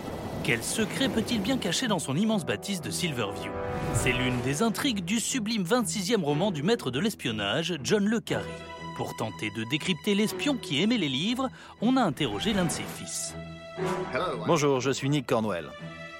Quel 0.42 0.62
secret 0.62 1.10
peut-il 1.10 1.42
bien 1.42 1.58
cacher 1.58 1.86
dans 1.86 1.98
son 1.98 2.16
immense 2.16 2.46
bâtisse 2.46 2.80
de 2.80 2.90
Silverview? 2.90 3.52
C'est 3.94 4.12
l'une 4.12 4.40
des 4.40 4.62
intrigues 4.62 5.04
du 5.04 5.20
sublime 5.20 5.64
26e 5.64 6.22
roman 6.22 6.50
du 6.50 6.62
maître 6.62 6.90
de 6.90 6.98
l'espionnage, 6.98 7.78
John 7.82 8.06
Le 8.06 8.20
Carré. 8.20 8.48
Pour 8.96 9.14
tenter 9.16 9.50
de 9.50 9.64
décrypter 9.64 10.14
l'espion 10.14 10.56
qui 10.56 10.82
aimait 10.82 10.98
les 10.98 11.08
livres, 11.08 11.50
on 11.82 11.96
a 11.96 12.02
interrogé 12.02 12.54
l'un 12.54 12.64
de 12.64 12.70
ses 12.70 12.82
fils. 12.82 13.34
Bonjour, 14.46 14.80
je 14.80 14.90
suis 14.90 15.08
Nick 15.08 15.26
Cornwell. 15.26 15.70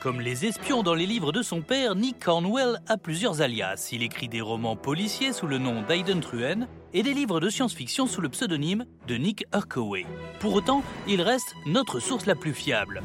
Comme 0.00 0.20
les 0.20 0.46
espions 0.46 0.82
dans 0.82 0.94
les 0.94 1.04
livres 1.04 1.30
de 1.30 1.42
son 1.42 1.60
père, 1.60 1.94
Nick 1.94 2.24
Cornwell 2.24 2.80
a 2.88 2.96
plusieurs 2.96 3.42
alias. 3.42 3.90
Il 3.92 4.02
écrit 4.02 4.28
des 4.28 4.40
romans 4.40 4.76
policiers 4.76 5.34
sous 5.34 5.46
le 5.46 5.58
nom 5.58 5.82
d'Aiden 5.82 6.20
Truen 6.20 6.68
et 6.94 7.02
des 7.02 7.12
livres 7.12 7.38
de 7.38 7.50
science-fiction 7.50 8.06
sous 8.06 8.22
le 8.22 8.30
pseudonyme 8.30 8.86
de 9.06 9.16
Nick 9.16 9.44
Urkoway. 9.54 10.06
Pour 10.38 10.54
autant, 10.54 10.82
il 11.06 11.20
reste 11.20 11.54
notre 11.66 12.00
source 12.00 12.24
la 12.24 12.34
plus 12.34 12.54
fiable. 12.54 13.02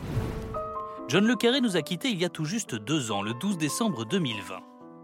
John 1.10 1.28
Le 1.28 1.36
Carré 1.36 1.60
nous 1.60 1.76
a 1.76 1.82
quittés 1.82 2.10
il 2.10 2.20
y 2.20 2.26
a 2.26 2.30
tout 2.30 2.46
juste 2.46 2.76
deux 2.76 3.12
ans, 3.12 3.22
le 3.22 3.34
12 3.34 3.58
décembre 3.58 4.06
2020. 4.06 4.60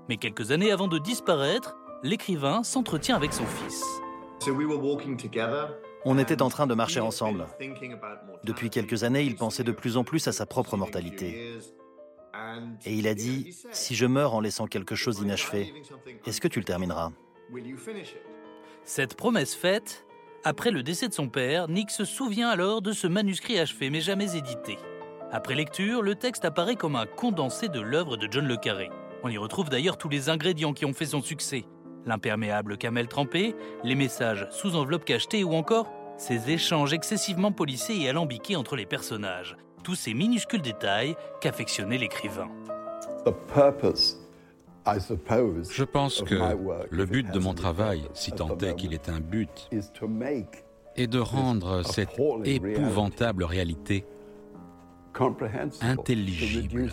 Mais 0.07 0.17
quelques 0.17 0.51
années 0.51 0.71
avant 0.71 0.87
de 0.87 0.97
disparaître, 0.97 1.75
l'écrivain 2.03 2.63
s'entretient 2.63 3.17
avec 3.17 3.33
son 3.33 3.45
fils. 3.45 3.83
On 6.05 6.17
était 6.17 6.41
en 6.41 6.49
train 6.49 6.67
de 6.67 6.73
marcher 6.73 6.99
ensemble. 6.99 7.45
Depuis 8.43 8.69
quelques 8.69 9.03
années, 9.03 9.23
il 9.23 9.35
pensait 9.35 9.63
de 9.63 9.71
plus 9.71 9.97
en 9.97 10.03
plus 10.03 10.27
à 10.27 10.31
sa 10.31 10.45
propre 10.45 10.77
mortalité. 10.77 11.57
Et 12.85 12.93
il 12.93 13.07
a 13.07 13.13
dit, 13.13 13.55
si 13.71 13.95
je 13.95 14.05
meurs 14.05 14.33
en 14.33 14.39
laissant 14.39 14.67
quelque 14.67 14.95
chose 14.95 15.19
inachevé, 15.19 15.73
est-ce 16.25 16.41
que 16.41 16.47
tu 16.47 16.59
le 16.59 16.65
termineras? 16.65 17.11
Cette 18.83 19.15
promesse 19.15 19.53
faite, 19.53 20.05
après 20.43 20.71
le 20.71 20.81
décès 20.81 21.07
de 21.07 21.13
son 21.13 21.29
père, 21.29 21.67
Nick 21.67 21.91
se 21.91 22.05
souvient 22.05 22.49
alors 22.49 22.81
de 22.81 22.93
ce 22.93 23.05
manuscrit 23.05 23.59
achevé 23.59 23.89
mais 23.89 24.01
jamais 24.01 24.35
édité. 24.35 24.77
Après 25.31 25.55
lecture, 25.55 26.01
le 26.01 26.15
texte 26.15 26.45
apparaît 26.45 26.75
comme 26.75 26.95
un 26.95 27.05
condensé 27.05 27.69
de 27.69 27.79
l'œuvre 27.79 28.17
de 28.17 28.27
John 28.29 28.47
Le 28.47 28.57
Carré. 28.57 28.89
On 29.23 29.29
y 29.29 29.37
retrouve 29.37 29.69
d'ailleurs 29.69 29.97
tous 29.97 30.09
les 30.09 30.29
ingrédients 30.29 30.73
qui 30.73 30.85
ont 30.85 30.93
fait 30.93 31.05
son 31.05 31.21
succès. 31.21 31.65
L'imperméable 32.05 32.77
camel 32.77 33.07
trempé, 33.07 33.55
les 33.83 33.95
messages 33.95 34.47
sous 34.51 34.75
enveloppe 34.75 35.05
cachetée 35.05 35.43
ou 35.43 35.53
encore 35.53 35.91
ces 36.17 36.51
échanges 36.51 36.93
excessivement 36.93 37.51
polissés 37.51 37.95
et 37.95 38.09
alambiqués 38.09 38.55
entre 38.55 38.75
les 38.75 38.85
personnages. 38.85 39.57
Tous 39.83 39.95
ces 39.95 40.13
minuscules 40.13 40.61
détails 40.61 41.15
qu'affectionnait 41.41 41.97
l'écrivain. 41.97 42.49
Je 44.85 45.83
pense 45.83 46.21
que 46.23 46.35
le 46.89 47.05
but 47.05 47.31
de 47.31 47.39
mon 47.39 47.53
travail, 47.53 48.03
si 48.13 48.31
tant 48.31 48.57
est 48.57 48.75
qu'il 48.75 48.93
ait 48.93 49.09
un 49.09 49.19
but, 49.19 49.69
est 50.95 51.07
de 51.07 51.19
rendre 51.19 51.83
cette 51.83 52.19
épouvantable 52.45 53.43
réalité 53.43 54.05
intelligible, 55.81 56.89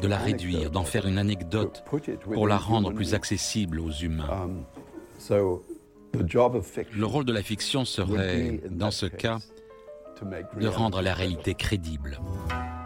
de 0.00 0.08
la 0.08 0.18
réduire, 0.18 0.70
d'en 0.70 0.84
faire 0.84 1.06
une 1.06 1.18
anecdote 1.18 1.84
pour 2.32 2.46
la 2.46 2.56
rendre 2.56 2.92
plus 2.92 3.14
accessible 3.14 3.80
aux 3.80 3.90
humains. 3.90 4.50
Le 5.30 7.04
rôle 7.04 7.24
de 7.24 7.32
la 7.32 7.42
fiction 7.42 7.84
serait, 7.84 8.60
dans 8.70 8.90
ce 8.90 9.06
cas, 9.06 9.38
de 10.58 10.68
rendre 10.68 11.02
la 11.02 11.14
réalité 11.14 11.54
crédible. 11.54 12.18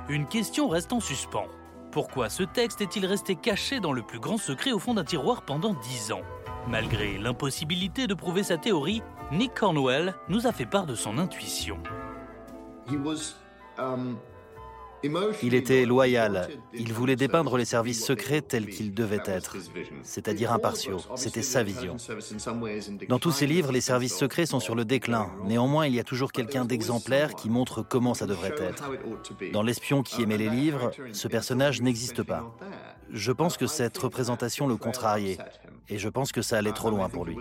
Une 0.09 0.27
question 0.27 0.69
reste 0.69 0.93
en 0.93 1.01
suspens. 1.01 1.47
Pourquoi 1.93 2.31
ce 2.31 2.43
texte 2.43 2.81
est-il 2.81 3.07
resté 3.07 3.37
caché 3.37 3.79
dans 3.79 3.93
le 3.93 4.03
plus 4.03 4.19
grand 4.19 4.39
secret 4.39 4.73
au 4.73 4.79
fond 4.79 4.95
d'un 4.95 5.05
tiroir 5.05 5.43
pendant 5.43 5.75
dix 5.75 6.11
ans? 6.11 6.23
Malgré 6.69 7.19
l'impossibilité 7.19 8.07
de 8.07 8.15
prouver 8.15 8.43
sa 8.43 8.57
théorie, 8.57 9.03
Nick 9.31 9.55
Cornwell 9.55 10.15
nous 10.29 10.47
a 10.47 10.53
fait 10.53 10.67
part 10.67 10.87
de 10.87 10.95
son 10.95 11.19
intuition. 11.19 11.79
Il 15.43 15.55
était 15.55 15.85
loyal. 15.85 16.49
Il 16.75 16.93
voulait 16.93 17.17
dépeindre 17.17 17.57
les 17.57 17.65
services 17.65 18.05
secrets 18.05 18.41
tels 18.41 18.67
qu'ils 18.67 18.95
devaient 18.95 19.23
être, 19.27 19.57
c'est-à-dire 20.03 20.53
impartiaux. 20.53 21.01
C'était 21.17 21.43
sa 21.43 21.62
vision. 21.62 21.97
Dans 23.09 23.19
tous 23.19 23.33
ses 23.33 23.47
livres, 23.47 23.73
les 23.73 23.81
services 23.81 24.17
secrets 24.17 24.47
sont 24.47 24.61
sur 24.61 24.75
le 24.75 24.85
déclin. 24.85 25.31
Néanmoins, 25.45 25.87
il 25.87 25.95
y 25.95 26.01
a 26.01 26.05
toujours 26.05 26.33
quelqu'un 26.33 26.65
d'exemplaire 26.65 27.35
qui 27.35 27.51
montre 27.51 27.83
comment 27.83 28.15
ça 28.15 28.27
devrait 28.27 28.55
être. 28.59 28.91
Dans 29.53 29.62
L'espion 29.62 30.03
qui 30.03 30.23
aimait 30.23 30.38
les 30.38 30.51
livres, 30.51 30.91
ce 31.12 31.29
personnage 31.29 31.83
n'existe 31.83 32.23
pas. 32.23 32.57
Je 33.11 33.33
pense 33.33 33.57
que 33.57 33.67
cette 33.67 33.97
représentation 33.99 34.67
le 34.67 34.77
contrariait, 34.77 35.38
et 35.88 35.99
je 35.99 36.09
pense 36.09 36.33
que 36.33 36.42
ça 36.42 36.59
allait 36.59 36.73
trop 36.73 36.90
loin 36.90 37.09
pour 37.09 37.25
lui. 37.25 37.37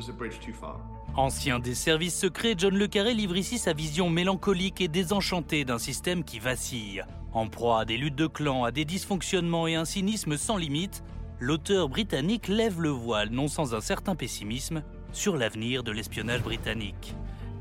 Ancien 1.15 1.59
des 1.59 1.75
services 1.75 2.17
secrets, 2.17 2.55
John 2.57 2.75
Le 2.75 2.87
Carré 2.87 3.13
livre 3.13 3.35
ici 3.35 3.57
sa 3.57 3.73
vision 3.73 4.09
mélancolique 4.09 4.81
et 4.81 4.87
désenchantée 4.87 5.65
d'un 5.65 5.77
système 5.77 6.23
qui 6.23 6.39
vacille. 6.39 7.03
En 7.33 7.47
proie 7.47 7.81
à 7.81 7.85
des 7.85 7.97
luttes 7.97 8.15
de 8.15 8.27
clans, 8.27 8.63
à 8.63 8.71
des 8.71 8.85
dysfonctionnements 8.85 9.67
et 9.67 9.75
un 9.75 9.85
cynisme 9.85 10.37
sans 10.37 10.57
limite, 10.57 11.03
l'auteur 11.39 11.89
britannique 11.89 12.47
lève 12.47 12.81
le 12.81 12.89
voile, 12.89 13.29
non 13.29 13.47
sans 13.47 13.73
un 13.73 13.81
certain 13.81 14.15
pessimisme, 14.15 14.83
sur 15.11 15.37
l'avenir 15.37 15.83
de 15.83 15.91
l'espionnage 15.91 16.41
britannique. 16.41 17.15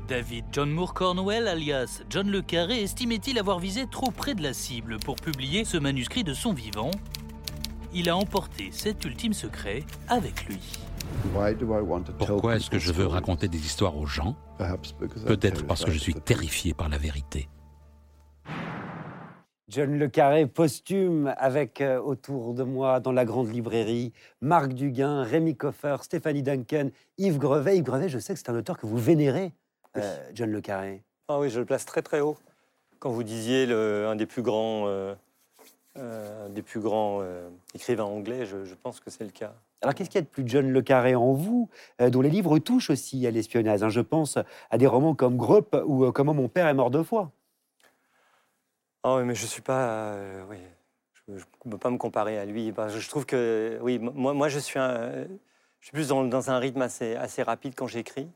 David 0.07 0.45
John 0.51 0.69
Moore 0.69 0.93
Cornwell, 0.93 1.47
alias 1.47 2.01
John 2.09 2.29
Le 2.29 2.41
Carré, 2.41 2.81
estimait-il 2.81 3.39
avoir 3.39 3.59
visé 3.59 3.85
trop 3.89 4.11
près 4.11 4.35
de 4.35 4.43
la 4.43 4.53
cible 4.53 4.97
pour 4.97 5.15
publier 5.15 5.63
ce 5.63 5.77
manuscrit 5.77 6.23
de 6.23 6.33
son 6.33 6.53
vivant 6.53 6.91
Il 7.93 8.09
a 8.09 8.15
emporté 8.15 8.69
cet 8.71 9.03
ultime 9.03 9.33
secret 9.33 9.83
avec 10.07 10.45
lui. 10.45 10.59
Pourquoi 12.17 12.55
est-ce 12.55 12.69
que 12.69 12.79
je 12.79 12.93
veux 12.93 13.05
raconter 13.05 13.49
des 13.49 13.57
histoires 13.57 13.97
aux 13.97 14.05
gens? 14.05 14.35
Peut-être 15.25 15.65
parce 15.65 15.83
que 15.83 15.91
je 15.91 15.99
suis 15.99 16.13
terrifié 16.13 16.73
par 16.73 16.87
la 16.87 16.97
vérité. 16.97 17.49
John 19.67 19.97
Le 19.97 20.07
Carré 20.09 20.47
posthume 20.47 21.33
avec 21.37 21.79
euh, 21.79 21.97
autour 22.01 22.53
de 22.53 22.63
moi 22.63 22.99
dans 22.99 23.13
la 23.13 23.23
grande 23.23 23.53
librairie 23.53 24.11
Marc 24.41 24.73
Duguin, 24.73 25.23
Rémi 25.23 25.55
Coffer, 25.55 25.95
Stéphanie 26.01 26.43
Duncan, 26.43 26.89
Yves 27.17 27.37
Grevet. 27.37 27.77
Yves 27.77 27.83
Grevet, 27.83 28.09
je 28.09 28.19
sais 28.19 28.33
que 28.33 28.39
c'est 28.39 28.49
un 28.49 28.55
auteur 28.55 28.77
que 28.77 28.85
vous 28.85 28.97
vénérez, 28.97 29.53
euh, 29.95 30.29
John 30.33 30.51
Le 30.51 30.59
Carré. 30.59 31.03
Ah 31.29 31.39
oui, 31.39 31.49
je 31.49 31.59
le 31.59 31.65
place 31.65 31.85
très 31.85 32.01
très 32.01 32.19
haut. 32.19 32.37
Quand 32.99 33.11
vous 33.11 33.23
disiez 33.23 33.65
le, 33.65 34.07
un 34.07 34.17
des 34.17 34.25
plus 34.25 34.41
grands, 34.41 34.87
euh, 34.87 35.15
euh, 35.97 36.47
des 36.49 36.61
plus 36.61 36.79
grands 36.79 37.19
euh, 37.21 37.49
écrivains 37.73 38.05
anglais, 38.05 38.45
je, 38.45 38.63
je 38.65 38.75
pense 38.75 38.99
que 38.99 39.09
c'est 39.09 39.23
le 39.23 39.31
cas. 39.31 39.53
Alors 39.81 39.93
qu'est-ce 39.95 40.09
qu'il 40.09 40.19
y 40.19 40.23
a 40.23 40.25
de 40.25 40.27
plus 40.29 40.43
John 40.45 40.69
Le 40.71 40.81
Carré 40.81 41.15
en 41.15 41.33
vous, 41.33 41.69
euh, 42.01 42.09
dont 42.09 42.21
les 42.21 42.29
livres 42.29 42.59
touchent 42.59 42.89
aussi 42.91 43.25
à 43.27 43.31
l'espionnage 43.31 43.83
hein? 43.83 43.89
Je 43.89 44.01
pense 44.01 44.37
à 44.69 44.77
des 44.77 44.87
romans 44.87 45.15
comme 45.15 45.37
Grupp 45.37 45.75
ou 45.85 46.11
Comment 46.11 46.33
mon 46.33 46.47
père 46.47 46.67
est 46.67 46.73
mort 46.73 46.91
deux 46.91 47.03
fois. 47.03 47.31
Ah 49.03 49.15
oui, 49.17 49.23
mais 49.23 49.33
je 49.35 49.45
suis 49.47 49.61
pas. 49.63 50.15
oui, 50.49 50.57
je 51.27 51.33
ne 51.65 51.71
peux 51.71 51.77
pas 51.77 51.89
me 51.89 51.97
comparer 51.97 52.37
à 52.37 52.45
lui. 52.45 52.71
Bah, 52.71 52.87
je, 52.87 52.99
je 52.99 53.09
trouve 53.09 53.25
que, 53.25 53.79
oui, 53.81 53.97
moi, 53.97 54.33
moi 54.33 54.47
je, 54.47 54.59
suis 54.59 54.77
un- 54.77 55.23
je 55.79 55.85
suis 55.85 55.91
plus 55.91 56.09
dans, 56.09 56.23
dans 56.23 56.51
un 56.51 56.59
rythme 56.59 56.83
assez, 56.83 57.15
assez 57.15 57.41
rapide 57.41 57.73
quand 57.75 57.87
j'écris, 57.87 58.29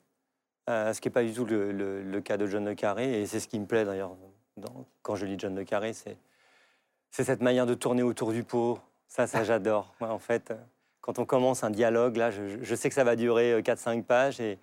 ce 0.68 1.00
qui 1.00 1.08
n'est 1.08 1.13
pas 1.13 1.24
du 1.24 1.34
tout 1.34 1.46
le, 1.46 1.72
le- 1.72 2.02
le 2.02 2.22
cas 2.22 2.38
de 2.38 2.48
John 2.48 2.65
Le 2.65 2.74
Carré. 2.74 3.22
Et 3.22 3.28
c'est 3.28 3.39
ce 3.39 3.48
qui 3.48 3.60
me 3.60 3.65
plaît 3.68 3.86
d'ailleurs 3.86 4.15
quand 5.04 5.15
je 5.15 5.26
lis 5.26 5.36
John 5.38 5.54
Le 5.56 5.63
Carré, 5.63 5.94
c'est 5.94 6.18
c'est 7.15 7.23
cette 7.23 7.41
manière 7.41 7.65
de 7.65 7.75
tourner 7.75 8.04
autour 8.04 8.34
du 8.34 8.43
pot. 8.43 8.78
Ça, 9.08 9.25
ça 9.25 9.43
j'adore. 9.45 9.95
Moi, 10.01 10.10
en 10.10 10.19
fait, 10.19 10.51
euh, 10.51 10.56
quand 10.99 11.17
on 11.17 11.25
commence 11.25 11.63
un 11.63 11.69
dialogue, 11.69 12.17
là, 12.17 12.30
je, 12.30 12.75
sais 12.75 12.89
que 12.89 12.95
ça 12.95 13.06
va 13.06 13.15
durer 13.15 13.62
4-5 13.62 14.04
pages 14.04 14.41
et, 14.41 14.60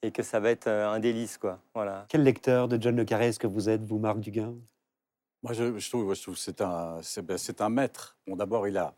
et, 0.00 0.10
que 0.10 0.22
ça 0.22 0.40
va 0.40 0.50
être 0.50 0.66
un 0.66 0.98
délice. 0.98 1.36
Quoi. 1.36 1.60
Voilà. 1.74 2.06
Quel 2.08 2.22
lecteur 2.22 2.68
de 2.68 2.80
John 2.80 2.96
Le 2.96 3.04
Carré 3.04 3.26
est-ce 3.26 3.38
que 3.38 3.46
vous 3.46 3.68
êtes, 3.68 3.82
vous, 3.82 3.98
Marc 3.98 4.18
Duguin? 4.18 4.54
Moi, 5.42 5.52
je, 5.52 5.90
trouve, 5.90 6.14
je 6.14 6.22
trouve 6.22 6.36
que 6.36 6.40
c'est 6.40 6.62
un, 6.62 7.00
ben, 7.22 7.36
c'est, 7.36 7.60
un 7.60 7.68
maître. 7.68 8.16
Bon, 8.26 8.34
d'abord, 8.34 8.66
il 8.66 8.78
a, 8.78 8.94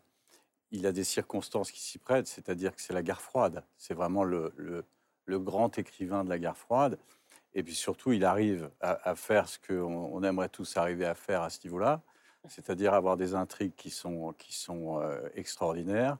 il 0.71 0.87
a 0.87 0.93
des 0.93 1.03
circonstances 1.03 1.73
qui 1.73 1.81
s'y 1.81 1.97
prêtent, 1.97 2.27
c'est-à-dire 2.27 2.73
que 2.73 2.81
c'est 2.81 2.93
la 2.93 3.03
guerre 3.03 3.21
froide. 3.21 3.65
C'est 3.77 3.95
vraiment 3.95 4.23
le, 4.23 4.53
le, 4.55 4.85
le, 5.25 5.39
grand 5.39 5.77
écrivain 5.77 6.23
de 6.23 6.29
la 6.29 6.39
guerre 6.39 6.57
froide. 6.57 6.97
Et 7.53 7.63
puis 7.63 7.75
surtout, 7.75 8.13
il 8.13 8.23
arrive 8.23 8.69
à, 8.79 9.13
faire 9.15 9.49
ce 9.49 9.59
qu'on 9.59 9.93
on 9.93 10.23
aimerait 10.23 10.49
tous 10.49 10.77
arriver 10.77 11.05
à 11.05 11.15
faire 11.15 11.41
à 11.41 11.49
ce 11.49 11.59
niveau-là, 11.65 12.01
c'est-à-dire 12.49 12.93
avoir 12.93 13.17
des 13.17 13.35
intrigues 13.35 13.73
qui 13.75 13.89
sont, 13.89 14.33
euh, 15.01 15.29
extraordinaires, 15.35 16.17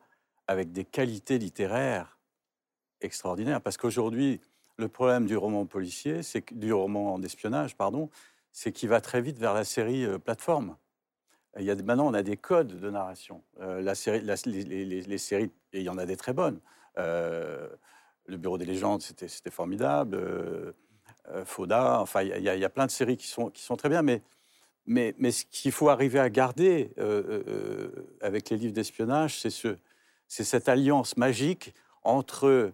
avec 0.48 0.72
des 0.72 0.86
qualités 0.86 1.38
littéraires 1.38 2.18
extraordinaires. 3.02 3.62
Parce 3.62 3.78
qu'aujourd'hui, 3.78 4.42
le 4.78 4.88
problème 4.88 5.26
du 5.26 5.38
roman 5.38 5.66
policier, 5.66 6.24
c'est 6.24 6.54
du 6.54 6.74
roman 6.74 7.20
d'espionnage, 7.20 7.76
pardon, 7.76 8.10
c'est 8.52 8.72
qu'il 8.72 8.90
va 8.90 9.02
très 9.02 9.22
vite 9.22 9.38
vers 9.38 9.54
la 9.54 9.64
série 9.64 10.06
euh, 10.06 10.18
plateforme. 10.18 10.78
Il 11.60 11.66
y 11.66 11.72
a, 11.72 11.76
maintenant, 11.76 12.08
on 12.08 12.14
a 12.14 12.24
des 12.24 12.38
codes 12.38 12.80
de 12.80 12.90
narration. 12.90 13.44
Euh, 13.62 13.82
les, 13.82 15.18
séries, 15.18 15.52
il 15.74 15.82
y 15.82 15.90
en 15.90 15.98
a 16.00 16.06
des 16.06 16.18
très 16.18 16.34
bonnes. 16.34 16.60
le 16.98 18.38
Bureau 18.38 18.58
des 18.58 18.66
légendes, 18.66 19.04
c'était 19.04 19.52
formidable. 19.52 20.74
Foda. 21.46 22.02
Enfin, 22.02 22.24
il 22.24 22.44
y, 22.44 22.66
a 22.66 22.70
plein 22.70 22.88
de 22.88 22.92
séries 22.92 23.18
qui 23.18 23.28
sont, 23.28 23.52
qui 23.52 23.62
sont 23.62 23.78
très 23.78 23.88
bien, 23.88 24.02
mais, 24.02 24.24
mais, 24.86 25.15
mais 25.17 25.32
ce 25.32 25.46
qu'il 25.46 25.72
faut 25.72 25.89
arriver 25.89 26.19
à 26.19 26.30
garder 26.30 26.91
euh, 26.98 27.43
euh, 27.48 28.15
avec 28.22 28.50
les 28.50 28.58
livres 28.58 28.74
d'espionnage, 28.74 29.39
c'est 29.39 29.50
ce, 29.50 29.78
cette 30.28 30.67
alliance 30.67 31.17
magique 31.17 31.74
entre 32.04 32.72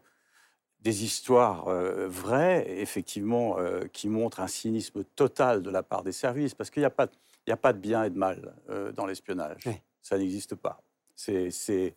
des 0.82 1.04
histoires 1.04 1.66
vraies, 2.08 2.66
effectivement, 2.80 3.58
qui 3.92 4.08
montrent 4.08 4.40
un 4.40 4.48
cynisme 4.48 5.04
total 5.04 5.62
de 5.62 5.70
la 5.70 5.84
part 5.84 6.04
des 6.04 6.14
services, 6.14 6.56
parce 6.56 6.70
qu'il 6.70 6.82
n'y 6.82 6.86
a, 6.86 6.90
pas, 6.90 7.08
a 7.50 7.58
pas 7.58 7.74
de 7.74 7.80
bien 7.80 8.06
et 8.06 8.10
de 8.10 8.18
mal 8.18 8.56
dans 8.96 9.06
l'espionnage. 9.06 9.62
Ça 10.02 10.18
n'existe 10.18 10.56
pas. 10.56 10.82
C'est 11.18 11.94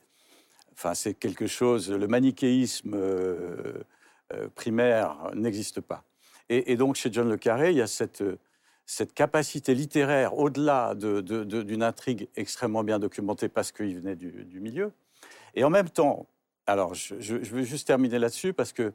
enfin, 0.72 0.94
quelque 1.12 1.46
chose, 1.46 1.92
le 1.92 2.08
manichéisme 2.08 2.98
primaire 4.56 5.30
n'existe 5.32 5.80
pas. 5.80 6.02
Et, 6.48 6.76
donc, 6.76 6.96
chez 6.96 7.10
John 7.12 7.28
Le 7.28 7.36
Carré, 7.36 7.70
il 7.70 7.76
y 7.76 7.82
a 7.82 7.86
cette, 7.86 8.24
cette 8.86 9.14
capacité 9.14 9.74
littéraire, 9.74 10.38
au-delà 10.38 10.94
d'une 10.94 11.44
de, 11.44 11.82
intrigue 11.82 12.28
extrêmement 12.36 12.84
bien 12.84 12.98
documentée 12.98 13.48
parce 13.48 13.72
qu'il 13.72 13.96
venait 13.96 14.16
du, 14.16 14.60
milieu. 14.60 14.92
Et 15.54 15.64
en 15.64 15.70
même 15.70 15.88
temps, 15.88 16.26
alors 16.66 16.94
je, 16.94 17.14
je, 17.20 17.36
veux 17.36 17.62
juste 17.62 17.86
terminer 17.86 18.18
là-dessus 18.18 18.52
parce 18.52 18.72
que 18.72 18.92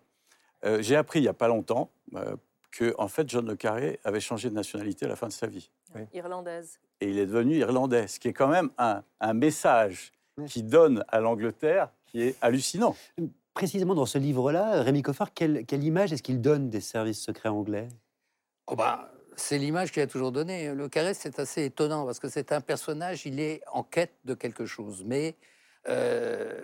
euh, 0.66 0.82
j'ai 0.82 0.96
appris 0.96 1.20
il 1.20 1.24
n'y 1.24 1.28
a 1.28 1.34
pas 1.34 1.48
longtemps 1.48 1.90
euh, 2.16 2.36
que, 2.72 2.94
en 2.98 3.08
fait, 3.08 3.30
John 3.30 3.48
Le 3.48 3.56
Carré 3.56 4.00
avait 4.04 4.20
changé 4.20 4.50
de 4.50 4.56
nationalité 4.56 5.06
à 5.06 5.10
la 5.10 5.16
fin 5.16 5.28
de 5.28 5.34
sa 5.34 5.48
vie. 5.48 5.70
Irlandaise. 6.14 6.80
Et 7.00 7.10
il 7.10 7.18
est 7.18 7.26
devenu 7.26 7.56
irlandais, 7.56 8.08
ce 8.08 8.20
qui 8.20 8.28
est 8.28 8.34
quand 8.34 8.48
même 8.48 8.70
un, 8.78 9.04
un 9.20 9.34
message 9.34 10.12
qui 10.48 10.64
donne 10.64 11.04
à 11.08 11.20
l'Angleterre 11.20 11.90
qui 12.06 12.22
est 12.22 12.36
hallucinant 12.42 12.96
précisément 13.58 13.96
dans 13.96 14.06
ce 14.06 14.20
livre-là, 14.20 14.84
Rémi 14.84 15.02
Coffard, 15.02 15.34
quelle, 15.34 15.66
image 15.84 16.14
est-ce 16.14 16.22
qu'il 16.22 16.42
donne 16.42 16.70
des 16.70 16.80
services 16.80 17.20
secrets 17.20 17.50
anglais? 17.50 17.88
Oh 18.68 18.76
bah, 18.76 19.10
C'est 19.40 19.58
l'image 19.58 19.92
qu'il 19.92 20.02
a 20.02 20.08
toujours 20.08 20.32
donnée. 20.32 20.74
Le 20.74 20.90
Carré, 20.90 21.14
c'est 21.14 21.40
assez 21.40 21.66
étonnant 21.66 22.06
parce 22.06 22.20
que 22.20 22.28
c'est 22.28 22.52
un 22.52 22.60
personnage, 22.60 23.26
il 23.26 23.40
est 23.40 23.62
en 23.72 23.84
quête 23.84 24.14
de 24.26 24.34
quelque 24.34 24.66
chose, 24.66 25.04
mais 25.06 25.36
euh, 25.88 26.60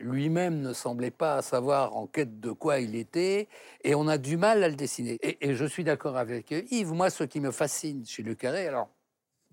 lui-même 0.00 0.60
ne 0.60 0.72
semblait 0.72 1.10
pas 1.10 1.40
savoir 1.42 1.96
en 1.96 2.06
quête 2.06 2.38
de 2.38 2.52
quoi 2.52 2.78
il 2.78 2.94
était, 2.94 3.48
et 3.82 3.94
on 3.94 4.06
a 4.06 4.18
du 4.18 4.36
mal 4.36 4.62
à 4.62 4.68
le 4.68 4.76
dessiner. 4.76 5.18
Et, 5.22 5.54
je 5.54 5.64
suis 5.64 5.82
d'accord 5.82 6.16
avec 6.16 6.50
Yves, 6.50 6.92
moi, 6.92 7.10
ce 7.10 7.24
qui 7.24 7.40
me 7.40 7.50
fascine 7.50 8.04
chez 8.06 8.22
Le 8.22 8.34
Carré, 8.34 8.66
alors, 8.66 8.90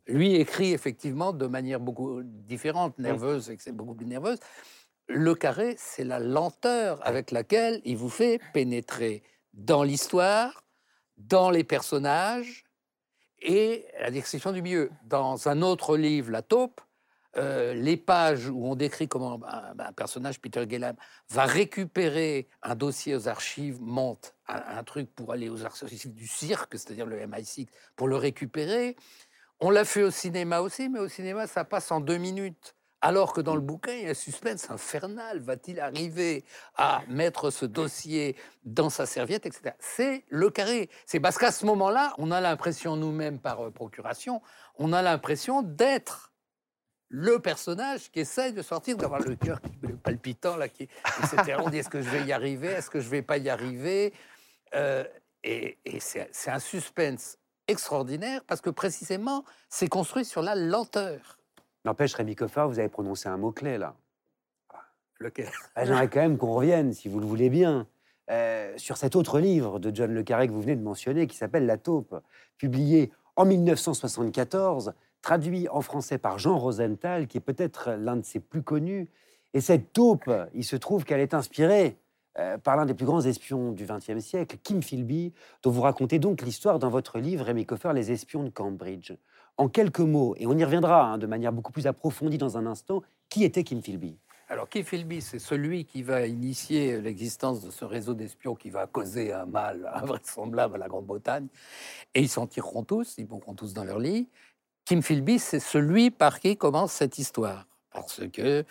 lui 0.06 0.36
écrit 0.36 0.74
effectivement 0.74 1.34
de 1.34 1.48
manière 1.48 1.80
beaucoup 1.80 2.22
différente, 2.24 3.00
nerveuse, 3.00 3.50
et 3.50 3.58
c'est 3.60 3.72
beaucoup 3.72 3.96
plus 3.96 4.06
nerveuse, 4.06 4.40
le 5.10 5.36
carré, 5.36 5.76
c'est 5.78 6.04
la 6.04 6.20
lenteur 6.20 7.00
avec 7.06 7.32
laquelle 7.32 7.82
il 7.86 7.96
vous 7.96 8.10
fait 8.10 8.42
pénétrer 8.54 9.24
dans 9.54 9.84
l'histoire, 9.84 10.64
dans 11.18 11.50
les 11.50 11.64
personnages 11.64 12.66
et 13.40 13.86
la 14.00 14.12
description 14.12 14.52
du 14.52 14.62
milieu. 14.62 14.92
Dans 15.06 15.48
un 15.48 15.62
autre 15.62 15.98
livre, 15.98 16.32
La 16.32 16.42
taupe, 16.42 16.82
euh, 17.38 17.74
les 17.74 17.98
pages 17.98 18.50
où 18.50 18.66
on 18.66 18.76
décrit 18.76 19.08
comment 19.08 19.40
un, 19.46 19.94
personnage, 19.94 20.40
Peter 20.40 20.66
Gellam, 20.68 20.96
va 21.30 21.46
récupérer 21.46 22.48
un 22.64 22.76
dossier 22.76 23.16
aux 23.16 23.28
archives, 23.28 23.80
monte 23.80 24.34
un, 24.48 24.84
truc 24.84 25.14
pour 25.14 25.34
aller 25.34 25.50
aux 25.50 25.64
archives 25.64 26.14
du 26.14 26.28
cirque, 26.28 26.74
c'est-à-dire 26.74 27.06
le 27.06 27.18
MI6, 27.18 27.68
pour 27.96 28.08
le 28.08 28.16
récupérer. 28.16 28.96
On 29.60 29.70
l'a 29.70 29.86
fait 29.86 30.04
au 30.04 30.12
cinéma 30.12 30.62
aussi, 30.62 30.90
mais 30.90 31.00
au 31.00 31.08
cinéma, 31.08 31.46
ça 31.48 31.64
passe 31.64 31.92
en 31.92 32.00
deux 32.00 32.18
minutes. 32.18 32.76
Alors 33.02 33.34
que 33.34 33.42
dans 33.42 33.56
le 33.56 33.62
bouquin, 33.62 33.94
il 33.94 34.04
y 34.04 34.08
a 34.08 34.10
un 34.10 34.16
suspense 34.16 34.72
infernal. 34.72 35.40
Va-t-il 35.40 35.80
arriver 35.80 36.44
à 36.76 37.02
mettre 37.08 37.52
ce 37.52 37.66
dossier 37.66 38.36
dans 38.66 38.90
sa 38.90 39.06
serviette, 39.06 39.46
etc. 39.46 39.76
C'est 39.80 40.24
le 40.30 40.50
carré. 40.50 40.90
C'est 41.06 41.20
parce 41.20 41.38
qu'à 41.38 41.52
ce 41.52 41.66
moment-là, 41.68 42.14
on 42.18 42.32
a 42.32 42.42
l'impression, 42.42 42.96
nous-mêmes, 42.96 43.40
par 43.40 43.62
euh, 43.62 43.72
procuration, 43.72 44.42
on 44.78 44.94
a 44.94 45.02
l'impression 45.02 45.62
d'être 45.62 46.32
le 47.10 47.40
personnage 47.40 48.12
qui 48.12 48.22
essaye 48.22 48.52
de 48.52 48.62
sortir, 48.62 48.98
d'avoir 48.98 49.22
le 49.22 49.36
cœur 49.36 49.62
palpitant, 50.04 50.58
là, 50.58 50.68
qui, 50.68 50.90
etc. 51.24 51.58
On 51.64 51.70
dit 51.70 51.78
est-ce 51.78 51.90
que 51.90 52.02
je 52.02 52.10
vais 52.10 52.24
y 52.26 52.34
arriver? 52.34 52.68
Est-ce 52.68 52.90
que 52.90 53.00
je 53.00 53.10
vais 53.10 53.22
pas 53.22 53.38
y 53.38 53.50
arriver? 53.50 54.14
Euh, 54.74 55.06
et 55.44 55.78
c'est 56.00 56.50
un 56.50 56.60
suspense 56.60 57.38
extraordinaire 57.68 58.42
parce 58.46 58.62
que 58.62 58.70
précisément, 58.70 59.44
c'est 59.70 59.88
construit 59.88 60.26
sur 60.26 60.42
la 60.42 60.56
lenteur. 60.56 61.38
N'empêche, 61.88 62.16
Rémi 62.16 62.36
Coffard, 62.36 62.68
vous 62.68 62.80
avez 62.80 62.90
prononcé 62.90 63.30
un 63.30 63.38
mot-clé 63.38 63.78
là. 63.78 63.96
Lequel? 65.22 65.48
Ah, 65.74 65.86
J'aimerais 65.86 66.10
quand 66.10 66.20
même 66.20 66.38
qu'on 66.38 66.52
revienne, 66.52 66.92
si 66.92 67.08
vous 67.08 67.22
le 67.22 67.26
voulez 67.26 67.50
bien, 67.50 67.88
euh, 68.30 68.74
sur 68.76 68.98
cet 68.98 69.16
autre 69.16 69.40
livre 69.40 69.80
de 69.80 69.96
John 69.96 70.14
Le 70.14 70.22
Carré 70.22 70.50
que 70.50 70.52
vous 70.52 70.60
venez 70.60 70.76
de 70.76 70.84
mentionner, 70.84 71.28
qui 71.28 71.38
s'appelle 71.38 71.66
La 71.66 71.78
taupe, 71.78 72.14
publié 72.58 73.10
en 73.38 73.46
1974, 73.46 74.96
traduit 75.22 75.70
en 75.70 75.80
français 75.80 76.18
par 76.18 76.38
Jean 76.40 76.58
Rosenthal, 76.58 77.26
qui 77.26 77.38
est 77.38 77.42
peut-être 77.42 77.92
l'un 77.92 78.18
de 78.18 78.26
ses 78.26 78.42
plus 78.42 78.64
connus. 78.64 79.08
Et 79.54 79.62
cette 79.62 79.94
taupe, 79.94 80.30
il 80.54 80.66
se 80.66 80.76
trouve 80.76 81.06
qu'elle 81.06 81.22
est 81.22 81.34
inspirée 81.34 81.96
euh, 82.38 82.58
par 82.58 82.76
l'un 82.76 82.86
des 82.86 82.96
plus 82.96 83.06
grands 83.06 83.22
espions 83.22 83.72
du 83.72 83.86
XXe 83.86 84.20
siècle, 84.20 84.58
Kim 84.62 84.84
Philby, 84.84 85.32
dont 85.64 85.72
vous 85.72 85.84
racontez 85.84 86.20
donc 86.20 86.42
l'histoire 86.42 86.80
dans 86.80 86.90
votre 86.90 87.18
livre, 87.18 87.46
Rémi 87.46 87.66
Coffer, 87.66 87.94
Les 87.96 88.12
espions 88.12 88.44
de 88.44 88.50
Cambridge. 88.50 89.14
En 89.58 89.70
quelques 89.70 90.00
mots, 90.00 90.36
et 90.38 90.46
on 90.46 90.58
y 90.58 90.64
reviendra 90.64 91.04
hein, 91.04 91.18
de 91.18 91.26
manière 91.26 91.52
beaucoup 91.52 91.72
plus 91.72 91.88
approfondie 91.88 92.38
dans 92.38 92.58
un 92.58 92.66
instant, 92.66 93.02
qui 93.30 93.44
était 93.44 93.64
Kim 93.64 93.82
Philby 93.82 94.18
alors, 94.50 94.70
Kim 94.70 94.86
Philby, 94.86 95.20
c'est 95.20 95.40
celui 95.40 95.84
qui 95.84 96.04
va 96.04 96.26
initier 96.26 97.02
l'existence 97.02 97.62
de 97.62 97.70
ce 97.70 97.84
réseau 97.84 98.14
d'espions 98.14 98.56
qui 98.56 98.70
va 98.70 98.88
causer 98.88 99.34
un 99.34 99.46
mal 99.46 99.92
invraisemblable 99.94 100.76
à 100.76 100.78
la 100.78 100.88
Grande-Bretagne. 100.88 101.48
Et 102.14 102.22
ils 102.22 102.30
s'en 102.30 102.48
tireront 102.48 102.84
tous, 102.84 103.16
ils 103.18 103.28
mourront 103.28 103.56
tous 103.56 103.74
dans 103.74 103.84
leur 103.84 104.00
lit. 104.00 104.30
Kim 104.86 105.04
Philby, 105.04 105.38
c'est 105.38 105.60
celui 105.60 106.12
par 106.12 106.40
qui 106.40 106.56
commence 106.56 106.94
cette 106.94 107.18
histoire. 107.18 107.68
Parce 107.92 108.22
que 108.32 108.64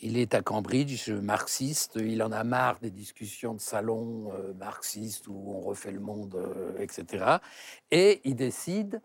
il 0.00 0.16
est 0.16 0.32
à 0.34 0.42
Cambridge, 0.42 1.10
marxiste, 1.10 1.96
il 1.96 2.22
en 2.22 2.32
a 2.32 2.44
marre 2.44 2.78
des 2.78 2.90
discussions 2.90 3.52
de 3.54 3.60
salon 3.60 4.32
euh, 4.32 4.54
marxistes 4.54 5.26
où 5.26 5.52
on 5.54 5.60
refait 5.60 5.90
le 5.90 5.98
monde, 6.00 6.36
euh, 6.36 6.78
etc. 6.78 7.38
Et 7.90 8.20
il 8.24 8.36
décide 8.36 9.02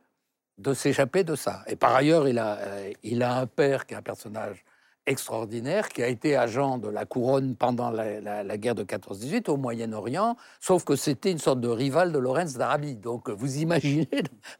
de 0.58 0.74
s'échapper 0.74 1.24
de 1.24 1.36
ça. 1.36 1.64
Et 1.68 1.76
par 1.76 1.96
ailleurs, 1.96 2.28
il 2.28 2.40
a, 2.40 2.58
euh, 2.60 2.92
il 3.04 3.24
a 3.24 3.38
un 3.38 3.48
père 3.48 3.86
qui 3.86 3.94
est 3.94 3.98
un 3.98 4.02
personnage 4.02 4.64
extraordinaire, 5.06 5.90
qui 5.90 6.02
a 6.02 6.08
été 6.08 6.38
agent 6.38 6.78
de 6.78 6.88
la 6.88 7.06
couronne 7.06 7.58
pendant 7.58 7.92
la, 7.92 8.58
guerre 8.58 8.76
de 8.76 8.86
14-18 8.86 9.50
au 9.50 9.58
Moyen-Orient, 9.58 10.38
sauf 10.62 10.86
que 10.86 10.96
c'était 10.96 11.30
une 11.30 11.40
sorte 11.40 11.60
de 11.60 11.68
rival 11.68 12.14
de 12.14 12.20
Lorenz 12.20 12.58
d'Arabie. 12.58 12.96
Donc 12.96 13.30
vous 13.30 13.58
imaginez 13.58 14.08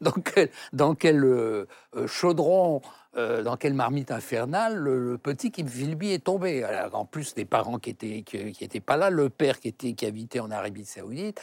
dans 0.72 0.94
quel, 0.94 1.24
euh, 1.24 1.66
euh, 1.96 2.06
chaudron, 2.06 2.82
dans 3.16 3.56
quelle 3.56 3.74
marmite 3.74 4.10
infernale 4.10 4.76
le, 4.76 5.16
petit 5.18 5.52
Kim 5.52 5.68
Philby 5.68 6.10
est 6.10 6.24
tombé. 6.24 6.66
en 6.92 7.04
plus 7.04 7.32
des 7.34 7.44
parents 7.44 7.78
qui 7.78 7.90
étaient 7.90 8.22
qui, 8.22 8.50
qui 8.50 8.64
étaient 8.64 8.80
pas 8.80 8.96
là, 8.96 9.08
le 9.08 9.30
père 9.30 9.60
qui 9.60 9.68
était 9.68 9.92
qui 9.92 10.04
habitait 10.04 10.40
en 10.40 10.50
Arabie 10.50 10.84
Saoudite 10.84 11.40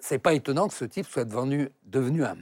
c'est 0.00 0.18
pas 0.18 0.32
étonnant 0.34 0.68
que 0.68 0.74
ce 0.74 0.84
type 0.84 1.06
soit 1.06 1.24
devenu, 1.24 1.68
devenu 1.84 2.24
un, 2.24 2.36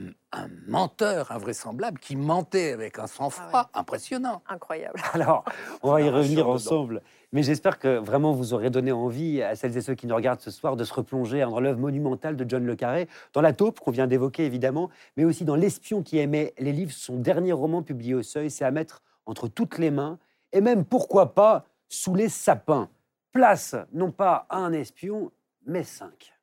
menteur 0.67 1.31
invraisemblable 1.31 1.99
qui 1.99 2.15
mentait 2.15 2.71
avec 2.71 2.99
un 2.99 3.07
sang-froid 3.07 3.69
ah 3.73 3.79
impressionnant. 3.79 4.41
Incroyable. 4.47 5.01
Alors, 5.13 5.43
on 5.81 5.91
va 5.91 6.01
y 6.01 6.09
revenir 6.09 6.47
ensemble. 6.47 7.01
Mais 7.33 7.43
j'espère 7.43 7.79
que 7.79 7.97
vraiment 7.97 8.31
vous 8.31 8.53
aurez 8.53 8.69
donné 8.69 8.91
envie 8.91 9.41
à 9.41 9.55
celles 9.55 9.75
et 9.75 9.81
ceux 9.81 9.95
qui 9.95 10.07
nous 10.07 10.15
regardent 10.15 10.39
ce 10.39 10.51
soir 10.51 10.75
de 10.75 10.83
se 10.83 10.93
replonger 10.93 11.41
dans 11.41 11.59
l'œuvre 11.59 11.79
monumentale 11.79 12.37
de 12.37 12.45
John 12.47 12.65
Le 12.65 12.75
Carré, 12.75 13.07
dans 13.33 13.41
La 13.41 13.53
taupe 13.53 13.79
qu'on 13.79 13.91
vient 13.91 14.07
d'évoquer 14.07 14.45
évidemment, 14.45 14.89
mais 15.17 15.25
aussi 15.25 15.43
dans 15.43 15.55
L'espion 15.55 16.03
qui 16.03 16.19
aimait 16.19 16.53
les 16.59 16.71
livres, 16.71 16.93
son 16.93 17.17
dernier 17.17 17.51
roman 17.51 17.81
publié 17.81 18.13
au 18.13 18.23
seuil, 18.23 18.49
c'est 18.49 18.65
à 18.65 18.71
mettre 18.71 19.01
entre 19.25 19.47
toutes 19.47 19.77
les 19.77 19.91
mains, 19.91 20.19
et 20.53 20.61
même 20.61 20.85
pourquoi 20.85 21.33
pas 21.33 21.65
sous 21.89 22.15
les 22.15 22.29
sapins. 22.29 22.89
Place 23.33 23.75
non 23.91 24.11
pas 24.11 24.45
à 24.49 24.57
un 24.57 24.71
espion, 24.71 25.31
mais 25.65 25.83
cinq. 25.83 26.36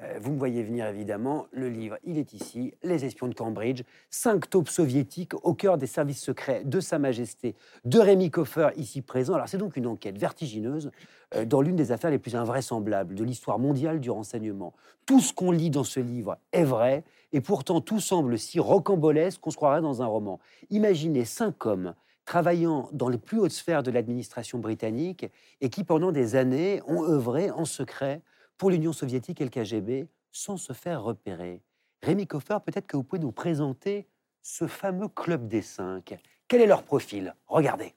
Euh, 0.00 0.18
vous 0.20 0.32
me 0.32 0.38
voyez 0.38 0.62
venir 0.62 0.86
évidemment, 0.86 1.46
le 1.50 1.68
livre, 1.68 1.96
il 2.04 2.18
est 2.18 2.32
ici, 2.32 2.72
Les 2.84 3.04
espions 3.04 3.26
de 3.26 3.34
Cambridge, 3.34 3.82
cinq 4.10 4.48
taupes 4.48 4.68
soviétiques 4.68 5.34
au 5.42 5.54
cœur 5.54 5.76
des 5.76 5.88
services 5.88 6.22
secrets 6.22 6.62
de 6.64 6.78
Sa 6.78 7.00
Majesté, 7.00 7.56
de 7.84 7.98
Rémi 7.98 8.30
Koffer, 8.30 8.68
ici 8.76 9.02
présent. 9.02 9.34
Alors 9.34 9.48
c'est 9.48 9.58
donc 9.58 9.76
une 9.76 9.88
enquête 9.88 10.16
vertigineuse 10.16 10.92
euh, 11.34 11.44
dans 11.44 11.60
l'une 11.60 11.74
des 11.74 11.90
affaires 11.90 12.12
les 12.12 12.18
plus 12.18 12.36
invraisemblables 12.36 13.16
de 13.16 13.24
l'histoire 13.24 13.58
mondiale 13.58 13.98
du 13.98 14.10
renseignement. 14.10 14.72
Tout 15.04 15.20
ce 15.20 15.32
qu'on 15.32 15.50
lit 15.50 15.70
dans 15.70 15.84
ce 15.84 15.98
livre 15.98 16.38
est 16.52 16.64
vrai, 16.64 17.02
et 17.32 17.40
pourtant 17.40 17.80
tout 17.80 18.00
semble 18.00 18.38
si 18.38 18.60
rocambolesque 18.60 19.40
qu'on 19.40 19.50
se 19.50 19.56
croirait 19.56 19.82
dans 19.82 20.00
un 20.00 20.06
roman. 20.06 20.38
Imaginez 20.70 21.24
cinq 21.24 21.66
hommes 21.66 21.94
travaillant 22.24 22.88
dans 22.92 23.08
les 23.08 23.18
plus 23.18 23.38
hautes 23.38 23.52
sphères 23.52 23.82
de 23.82 23.90
l'administration 23.90 24.58
britannique 24.58 25.26
et 25.60 25.70
qui 25.70 25.82
pendant 25.82 26.12
des 26.12 26.36
années 26.36 26.82
ont 26.86 27.02
œuvré 27.02 27.50
en 27.50 27.64
secret 27.64 28.20
pour 28.58 28.70
l'Union 28.70 28.92
soviétique 28.92 29.40
et 29.40 29.44
le 29.44 29.50
KGB 29.50 30.08
sans 30.32 30.56
se 30.56 30.72
faire 30.72 31.02
repérer. 31.02 31.62
Rémi 32.02 32.26
Koffer, 32.26 32.58
peut-être 32.64 32.86
que 32.86 32.96
vous 32.96 33.04
pouvez 33.04 33.20
nous 33.20 33.32
présenter 33.32 34.06
ce 34.42 34.66
fameux 34.66 35.08
club 35.08 35.48
des 35.48 35.62
cinq. 35.62 36.18
Quel 36.48 36.60
est 36.60 36.66
leur 36.66 36.82
profil? 36.82 37.34
Regardez. 37.46 37.94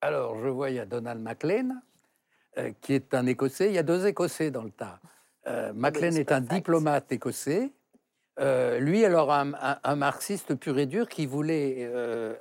Alors, 0.00 0.38
je 0.38 0.48
vois, 0.48 0.70
il 0.70 0.76
y 0.76 0.80
a 0.80 0.86
Donald 0.86 1.20
MacLean, 1.20 1.80
euh, 2.58 2.72
qui 2.80 2.94
est 2.94 3.14
un 3.14 3.26
Écossais. 3.26 3.68
Il 3.68 3.74
y 3.74 3.78
a 3.78 3.82
deux 3.82 4.06
Écossais 4.06 4.50
dans 4.50 4.62
le 4.62 4.70
tas. 4.70 4.98
Euh, 5.46 5.72
MacLean 5.72 6.14
est 6.16 6.32
un 6.32 6.40
diplomate 6.40 7.10
écossais. 7.12 7.72
Euh, 8.40 8.78
lui, 8.78 9.04
alors, 9.04 9.32
un, 9.32 9.52
un, 9.82 9.96
marxiste 9.96 10.54
pur 10.54 10.78
et 10.78 10.86
dur 10.86 11.08
qui 11.08 11.26
voulait 11.26 11.90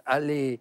aller 0.06 0.60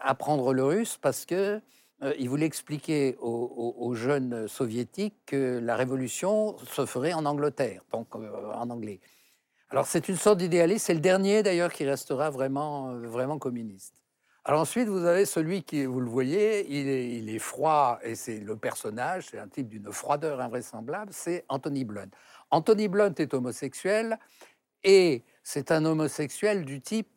apprendre 0.00 0.52
le 0.52 0.64
russe 0.64 0.98
parce 1.00 1.24
que 1.24 1.60
euh, 2.02 2.14
il 2.18 2.28
voulait 2.28 2.46
expliquer 2.46 3.16
aux, 3.20 3.94
jeunes 3.94 4.48
soviétiques 4.48 5.14
que 5.26 5.60
la 5.62 5.76
révolution 5.76 6.56
se 6.66 6.86
ferait 6.86 7.12
en 7.12 7.26
Angleterre, 7.26 7.82
donc 7.92 8.08
euh, 8.16 8.52
en 8.52 8.70
anglais. 8.70 9.00
Alors 9.70 9.86
c'est 9.86 10.08
une 10.08 10.16
sorte 10.16 10.38
d'idéaliste, 10.38 10.86
c'est 10.86 10.94
le 10.94 11.00
dernier 11.00 11.42
d'ailleurs 11.42 11.72
qui 11.72 11.84
restera 11.84 12.30
vraiment, 12.30 12.90
euh, 12.90 13.06
vraiment 13.06 13.38
communiste. 13.38 13.94
Alors 14.44 14.62
ensuite, 14.62 14.88
vous 14.88 15.04
avez 15.04 15.24
celui 15.24 15.62
qui, 15.62 15.84
vous 15.84 16.00
le 16.00 16.10
voyez, 16.10 16.66
il 16.68 17.30
est, 17.30 17.38
froid, 17.38 18.00
et 18.02 18.16
c'est 18.16 18.40
le 18.40 18.56
personnage, 18.56 19.26
c'est 19.30 19.38
un 19.38 19.46
type 19.46 19.68
d'une 19.68 19.92
froideur 19.92 20.40
invraisemblable, 20.40 21.12
c'est 21.12 21.44
Anthony 21.48 21.84
Blunt. 21.84 22.08
Anthony 22.50 22.88
Blunt 22.88 23.14
est 23.18 23.34
homosexuel, 23.34 24.18
et 24.82 25.22
c'est 25.44 25.70
un 25.70 25.84
homosexuel 25.84 26.64
du 26.64 26.80
type 26.80 27.08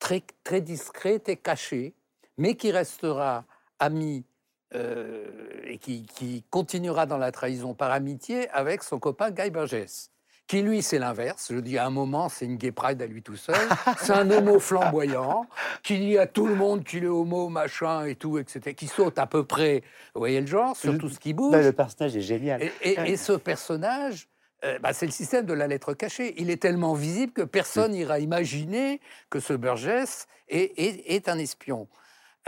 très 0.00 0.60
discret 0.60 1.22
et 1.28 1.36
caché, 1.36 1.94
mais 2.36 2.56
qui 2.56 2.72
restera 2.72 3.44
ami 3.78 4.24
euh, 4.74 5.24
et 5.64 5.78
qui, 5.78 6.44
continuera 6.50 7.06
dans 7.06 7.18
la 7.18 7.30
trahison 7.30 7.74
par 7.74 7.92
amitié 7.92 8.48
avec 8.50 8.82
son 8.82 8.98
copain 8.98 9.30
Guy 9.30 9.50
Burgess. 9.50 10.10
Qui 10.48 10.62
lui, 10.62 10.82
c'est 10.82 10.98
l'inverse. 10.98 11.48
Je 11.52 11.58
dis 11.58 11.78
à 11.78 11.86
un 11.86 11.90
moment, 11.90 12.28
c'est 12.28 12.46
une 12.46 12.56
gay 12.56 12.72
pride 12.72 13.00
à 13.02 13.06
lui 13.06 13.22
tout 13.22 13.36
seul. 13.36 13.56
c'est 13.98 14.12
un 14.12 14.28
homo 14.30 14.58
flamboyant 14.60 15.46
qui 15.82 15.98
dit 15.98 16.18
à 16.18 16.26
tout 16.26 16.46
le 16.46 16.54
monde 16.54 16.84
qu'il 16.84 17.04
est 17.04 17.08
homo, 17.08 17.48
machin 17.48 18.04
et 18.06 18.16
tout, 18.16 18.38
etc. 18.38 18.74
Qui 18.74 18.86
saute 18.86 19.18
à 19.18 19.26
peu 19.26 19.44
près, 19.44 19.82
vous 20.14 20.20
voyez 20.20 20.40
le 20.40 20.46
genre, 20.46 20.76
sur 20.76 20.98
tout 20.98 21.08
ce 21.08 21.18
qui 21.18 21.32
bouge. 21.32 21.56
le 21.56 21.72
personnage 21.72 22.16
est 22.16 22.20
génial. 22.20 22.62
Et, 22.82 23.16
ce 23.16 23.32
personnage, 23.32 24.28
euh, 24.64 24.78
bah, 24.80 24.92
c'est 24.92 25.06
le 25.06 25.12
système 25.12 25.46
de 25.46 25.52
la 25.52 25.68
lettre 25.68 25.94
cachée. 25.94 26.34
Il 26.38 26.50
est 26.50 26.62
tellement 26.62 26.94
visible 26.94 27.32
que 27.32 27.42
personne 27.42 27.92
n'ira 27.92 28.18
imaginer 28.18 29.00
que 29.30 29.40
ce 29.40 29.52
Burgess 29.52 30.26
est 30.48 31.28
un 31.28 31.38
espion. 31.38 31.88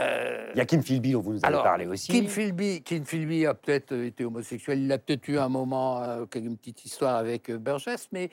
Euh, 0.01 0.51
il 0.53 0.57
y 0.57 0.61
a 0.61 0.65
Kim 0.65 0.81
Philby 0.81 1.11
dont 1.11 1.21
vous 1.21 1.33
nous 1.33 1.45
avez 1.45 1.57
parlé 1.57 1.85
aussi. 1.85 2.11
Kim 2.11 2.27
Philby, 2.27 2.81
Kim 2.83 3.05
Philby 3.05 3.45
a 3.45 3.53
peut-être 3.53 3.93
été 3.93 4.23
homosexuel. 4.23 4.79
Il 4.79 4.91
a 4.91 4.97
peut-être 4.97 5.27
eu 5.27 5.37
un 5.37 5.49
moment, 5.49 6.01
euh, 6.01 6.25
une 6.35 6.57
petite 6.57 6.85
histoire 6.85 7.15
avec 7.15 7.49
euh, 7.49 7.57
Burgess, 7.57 8.07
mais 8.11 8.29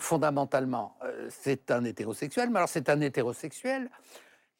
fondamentalement, 0.00 0.98
c'est 1.28 1.70
un 1.70 1.84
hétérosexuel. 1.84 2.50
Mais 2.50 2.56
alors, 2.56 2.68
c'est 2.68 2.88
un 2.88 3.00
hétérosexuel 3.00 3.88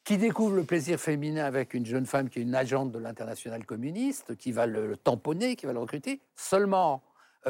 qui 0.05 0.19
découvre 0.19 0.55
le 0.55 0.63
plaisir 0.63 1.01
féminin 1.01 1.45
avec 1.45 1.75
une 1.75 1.85
jeune 1.85 2.07
femme 2.07 2.29
qui 2.29 2.39
est 2.39 2.43
une 2.43 2.55
agente 2.55 2.93
de 2.93 3.01
l'international 3.01 3.67
communiste, 3.67 4.37
qui 4.37 4.53
va 4.53 4.67
le, 4.67 4.97
tamponner, 4.97 5.57
qui 5.57 5.67
va 5.67 5.73
le 5.73 5.81
recruter. 5.81 6.21
Seulement, 6.37 7.03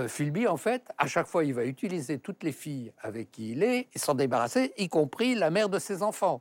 Philby, 0.08 0.46
en 0.46 0.56
fait, 0.56 0.90
à 0.96 1.06
chaque 1.06 1.26
fois, 1.26 1.44
il 1.44 1.52
va 1.52 1.66
utiliser 1.66 2.18
toutes 2.18 2.42
les 2.44 2.52
filles 2.52 2.94
avec 3.02 3.30
qui 3.30 3.50
il 3.50 3.62
est 3.62 3.88
et 3.92 3.98
s'en 3.98 4.14
débarrasser, 4.14 4.72
y 4.78 4.88
compris 4.88 5.34
la 5.34 5.50
mère 5.50 5.68
de 5.68 5.78
ses 5.78 6.02
enfants. 6.02 6.40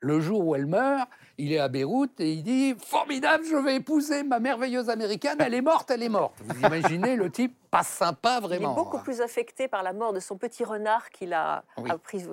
Le 0.00 0.20
jour 0.20 0.46
où 0.46 0.54
elle 0.54 0.66
meurt, 0.66 1.08
il 1.38 1.52
est 1.52 1.58
à 1.58 1.68
Beyrouth 1.68 2.20
et 2.20 2.32
il 2.32 2.42
dit 2.42 2.74
Formidable, 2.78 3.44
je 3.48 3.56
vais 3.56 3.76
épouser 3.76 4.22
ma 4.22 4.38
merveilleuse 4.38 4.88
américaine, 4.90 5.36
elle 5.40 5.54
est 5.54 5.60
morte, 5.60 5.90
elle 5.90 6.02
est 6.02 6.08
morte. 6.08 6.34
Vous 6.44 6.66
imaginez 6.66 7.16
le 7.16 7.30
type 7.30 7.56
pas 7.70 7.82
sympa 7.82 8.40
vraiment. 8.40 8.70
Il 8.70 8.72
est 8.72 8.82
beaucoup 8.82 8.98
plus 8.98 9.20
affecté 9.20 9.68
par 9.68 9.82
la 9.82 9.92
mort 9.92 10.12
de 10.12 10.20
son 10.20 10.36
petit 10.36 10.64
renard 10.64 11.10
qu'il 11.10 11.32
a 11.32 11.64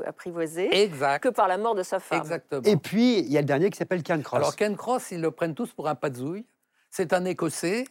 apprivoisé 0.06 0.70
que 1.22 1.30
par 1.30 1.48
la 1.48 1.58
mort 1.58 1.76
de 1.76 1.84
sa 1.84 2.00
femme. 2.00 2.20
Exactement. 2.20 2.62
Et 2.64 2.78
puis, 2.78 3.20
il 3.20 3.32
y 3.32 3.38
a 3.38 3.42
le 3.42 3.48
dernier 3.48 3.70
qui 3.70 3.78
s'appelle 3.78 4.04
Ken 4.04 4.22
Cross. 4.22 4.38
Alors, 4.38 4.56
Ken 4.56 4.76
Cross, 4.76 5.12
ils 5.12 5.22
le 5.22 5.32
prennent 5.32 5.56
tous 5.56 5.72
pour 5.72 5.88
un 5.88 5.96
pazouille. 5.96 6.46
C'est 6.90 7.14
un 7.14 7.26
Écossais. 7.26 7.86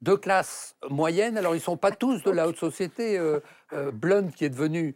de 0.00 0.14
classe 0.14 0.76
moyenne. 0.88 1.36
Alors, 1.36 1.54
ils 1.54 1.58
ne 1.58 1.62
sont 1.62 1.76
pas 1.76 1.90
tous 1.90 2.22
de 2.22 2.30
la 2.30 2.46
haute 2.46 2.58
société. 2.58 3.18
Euh, 3.18 3.40
euh, 3.72 3.90
Blunt, 3.90 4.28
qui 4.30 4.44
est 4.44 4.50
devenu 4.50 4.94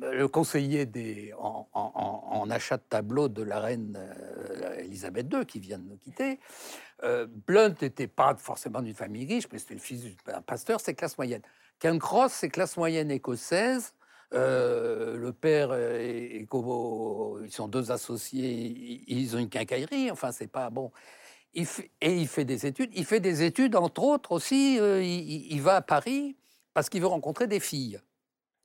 le 0.00 0.28
conseiller 0.28 0.86
des, 0.86 1.32
en, 1.38 2.48
achat 2.50 2.76
de 2.78 2.82
tableaux 2.88 3.28
de 3.28 3.42
la 3.42 3.60
reine 3.60 3.98
euh, 3.98 4.78
Elisabeth 4.78 5.32
II, 5.32 5.46
qui 5.46 5.60
vient 5.60 5.78
de 5.78 5.88
nous 5.88 5.96
quitter. 5.96 6.38
Euh, 7.02 7.26
Blunt 7.46 7.74
n'était 7.80 8.06
pas 8.06 8.34
forcément 8.36 8.82
d'une 8.82 8.94
famille 8.94 9.26
riche, 9.26 9.46
mais 9.52 9.58
c'était 9.58 9.74
le 9.74 9.80
fils 9.80 10.04
d'un 10.26 10.42
pasteur, 10.42 10.80
c'est 10.80 10.94
classe 10.94 11.16
moyenne. 11.18 11.42
Ken 11.78 11.98
Cross, 11.98 12.32
c'est 12.32 12.48
classe 12.48 12.76
moyenne 12.76 13.10
écossaise. 13.10 13.94
Euh, 14.32 15.16
le 15.16 15.32
père 15.32 15.74
et, 15.74 16.46
ils 16.48 17.52
sont 17.52 17.68
deux 17.68 17.90
associés, 17.90 19.02
ils 19.08 19.34
ont 19.34 19.40
une 19.40 19.48
quincaillerie, 19.48 20.10
enfin, 20.12 20.30
c'est 20.30 20.46
pas 20.46 20.70
bon. 20.70 20.92
et 21.52 21.64
il 22.00 22.28
fait 22.28 22.44
des 22.44 22.66
études. 22.66 22.90
Il 22.94 23.04
fait 23.04 23.20
des 23.20 23.42
études, 23.42 23.74
entre 23.74 24.04
autres 24.04 24.32
aussi, 24.32 24.76
il 24.76 25.62
va 25.62 25.76
à 25.76 25.82
Paris 25.82 26.36
parce 26.74 26.88
qu'il 26.88 27.00
veut 27.00 27.08
rencontrer 27.08 27.46
des 27.48 27.60
filles. 27.60 28.00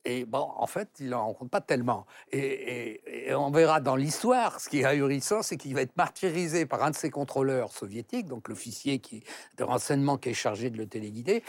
Et 0.08 0.24
bon, 0.24 0.48
en 0.56 0.68
fait, 0.68 0.88
il 1.00 1.08
n'en 1.08 1.26
rencontre 1.26 1.50
pas 1.50 1.60
tellement. 1.60 2.06
Et, 2.32 3.02
on 3.34 3.50
verra 3.50 3.80
dans 3.80 3.96
l'histoire, 3.96 4.60
ce 4.60 4.68
qui 4.68 4.80
est 4.80 4.84
ahurissant, 4.84 5.42
c'est 5.42 5.56
qu'il 5.56 5.74
va 5.74 5.82
être 5.82 5.96
martyrisé 5.96 6.64
par 6.64 6.84
un 6.84 6.90
de 6.90 6.94
ses 6.94 7.10
contrôleurs 7.10 7.72
soviétiques, 7.72 8.26
donc 8.26 8.48
l'officier 8.48 9.00
qui, 9.00 9.24
de 9.56 9.64
renseignement 9.64 10.16
qui 10.16 10.28
est 10.28 10.34
chargé 10.34 10.70
de 10.70 10.78
le 10.78 10.86
téléguider, 10.86 11.42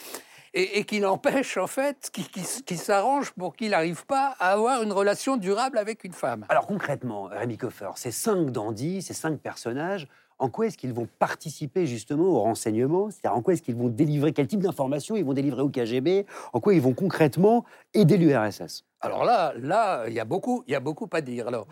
et, 0.56 0.86
qui 0.86 1.00
l'empêche, 1.00 1.58
en 1.58 1.68
fait, 1.68 2.10
qui, 2.12 2.78
s'arrange 2.78 3.32
pour 3.34 3.56
qu'il 3.56 3.70
n'arrive 3.72 4.08
pas 4.08 4.36
à 4.40 4.54
avoir 4.54 4.82
une 4.82 4.92
relation 4.92 5.38
durable 5.38 5.78
avec 5.78 6.04
une 6.04 6.14
femme. 6.14 6.46
Alors 6.50 6.66
concrètement, 6.66 7.26
Rémi 7.26 7.58
Koffer, 7.58 7.92
ces 7.96 8.12
cinq 8.12 8.50
dandys, 8.50 9.04
ces 9.04 9.14
cinq 9.14 9.40
personnages, 9.40 10.08
en 10.40 10.50
quoi 10.50 10.68
est-ce 10.68 10.78
qu'ils 10.78 10.94
vont 10.94 11.08
participer 11.20 11.88
justement 11.88 12.26
au 12.26 12.40
renseignement? 12.40 13.10
C'est-à-dire 13.10 13.38
en 13.38 13.42
quoi 13.42 13.54
est-ce 13.54 13.62
qu'ils 13.62 13.76
vont 13.76 13.90
délivrer, 13.90 14.34
quel 14.34 14.48
type 14.48 14.62
d'informations 14.62 15.16
ils 15.16 15.26
vont 15.26 15.34
délivrer 15.34 15.62
au 15.62 15.70
KGB 15.70 16.26
En 16.54 16.60
quoi 16.60 16.74
ils 16.74 16.82
vont 16.82 16.94
concrètement 16.94 17.66
aider 17.94 18.18
l'URSS 18.18 18.86
Alors 19.02 19.26
là, 19.26 19.54
là, 19.58 20.06
il 20.08 20.14
y 20.14 20.20
a 20.20 20.26
beaucoup, 20.26 20.64
il 20.68 20.74
y 20.74 20.76
a 20.76 20.80
beaucoup 20.80 21.10
à 21.12 21.22
dire. 21.22 21.48
Alors, 21.48 21.68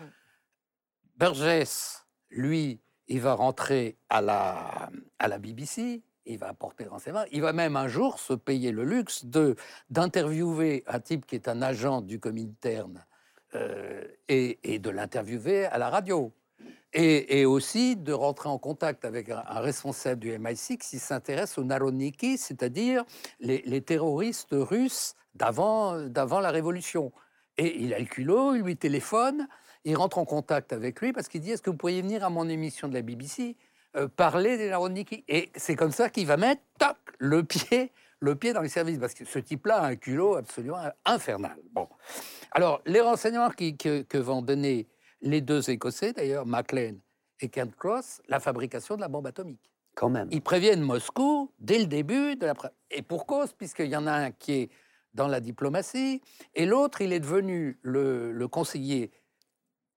Burgess, 1.16 2.06
lui, 2.30 2.80
il 3.08 3.20
va 3.20 3.34
rentrer 3.34 3.96
à 4.08 4.20
la, 4.20 4.90
à 5.18 5.28
la 5.28 5.38
BBC, 5.38 6.02
il 6.26 6.38
va 6.38 6.48
apporter 6.48 6.84
le 6.84 6.90
renseignement, 6.90 7.24
il 7.30 7.40
va 7.42 7.52
même 7.52 7.76
un 7.76 7.86
jour 7.86 8.18
se 8.18 8.32
payer 8.32 8.72
le 8.72 8.84
luxe 8.84 9.24
de 9.24 9.54
d'interviewer 9.90 10.82
un 10.88 10.98
type 10.98 11.24
qui 11.24 11.36
est 11.36 11.46
un 11.46 11.62
agent 11.62 12.00
du 12.00 12.18
Comintern 12.18 13.06
euh, 13.54 14.04
et, 14.28 14.58
et 14.74 14.80
de 14.80 14.90
l'interviewer 14.90 15.66
à 15.66 15.78
la 15.78 15.88
radio 15.88 16.32
et, 16.96 17.44
aussi 17.44 17.96
de 17.96 18.12
rentrer 18.12 18.48
en 18.48 18.58
contact 18.58 19.04
avec 19.04 19.28
un, 19.28 19.42
responsable 19.60 20.20
du 20.20 20.30
MI6 20.30 20.78
qui 20.78 20.98
s'intéresse 20.98 21.58
aux 21.58 21.64
Narodniki, 21.64 22.38
c'est-à-dire 22.38 23.04
les, 23.40 23.80
terroristes 23.82 24.48
russes 24.52 25.14
d'avant 25.34 25.94
la 25.94 26.50
Révolution. 26.50 27.12
Et 27.58 27.82
il 27.82 27.92
a 27.94 27.98
le 27.98 28.06
culot, 28.06 28.54
il 28.54 28.62
lui 28.62 28.76
téléphone, 28.76 29.46
il 29.84 29.96
rentre 29.96 30.18
en 30.18 30.24
contact 30.24 30.72
avec 30.72 31.00
lui 31.00 31.12
parce 31.12 31.28
qu'il 31.28 31.40
dit 31.40 31.52
Est-ce 31.52 31.62
que 31.62 31.70
vous 31.70 31.76
pourriez 31.76 32.02
venir 32.02 32.24
à 32.24 32.30
mon 32.30 32.48
émission 32.48 32.88
de 32.88 32.94
la 32.94 33.02
BBC 33.02 33.56
euh, 33.96 34.08
parler 34.08 34.56
des 34.56 34.70
Narodniki? 34.70 35.24
Et 35.28 35.50
c'est 35.54 35.76
comme 35.76 35.92
ça 35.92 36.08
qu'il 36.10 36.26
va 36.26 36.36
mettre 36.36 36.62
toc, 36.78 36.96
le 37.18 37.44
pied 37.44 37.92
le 38.20 38.34
pied 38.34 38.54
dans 38.54 38.62
les 38.62 38.70
services, 38.70 38.98
parce 38.98 39.12
que 39.12 39.26
ce 39.26 39.38
type-là 39.38 39.76
a 39.82 39.86
un 39.88 39.96
culot 39.96 40.36
absolument 40.36 40.80
infernal. 41.04 41.56
Bon. 41.72 41.86
Alors, 42.50 42.80
les 42.86 43.02
renseignements 43.02 43.50
que 43.50 44.18
vont 44.18 44.40
donner 44.40 44.88
les 45.20 45.40
deux 45.40 45.68
Écossais, 45.70 46.12
d'ailleurs, 46.12 46.46
Maclean 46.46 46.94
et 47.40 47.48
Kent 47.48 47.74
Cross, 47.76 48.22
la 48.28 48.40
fabrication 48.40 48.96
de 48.96 49.00
la 49.00 49.08
bombe 49.08 49.26
atomique. 49.26 49.70
Quand 49.94 50.10
même. 50.10 50.28
Ils 50.30 50.42
préviennent 50.42 50.82
Moscou 50.82 51.50
dès 51.58 51.78
le 51.78 51.86
début 51.86 52.36
de 52.36 52.46
la. 52.46 52.54
Et 52.90 53.00
pour 53.00 53.24
cause, 53.24 53.52
puisqu'il 53.54 53.86
y 53.86 53.96
en 53.96 54.06
a 54.06 54.12
un 54.12 54.30
qui 54.30 54.52
est 54.52 54.70
dans 55.14 55.26
la 55.26 55.40
diplomatie, 55.40 56.20
et 56.54 56.66
l'autre, 56.66 57.00
il 57.00 57.14
est 57.14 57.20
devenu 57.20 57.78
le, 57.82 58.46
conseiller 58.46 59.10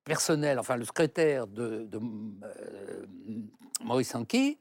personnel, 0.06 0.58
enfin 0.58 0.78
le 0.78 0.86
secrétaire 0.86 1.48
de, 1.48 1.90
euh, 1.94 3.06
Maurice 3.84 4.16
Anki, 4.16 4.58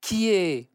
qui 0.00 0.30
est 0.30 0.68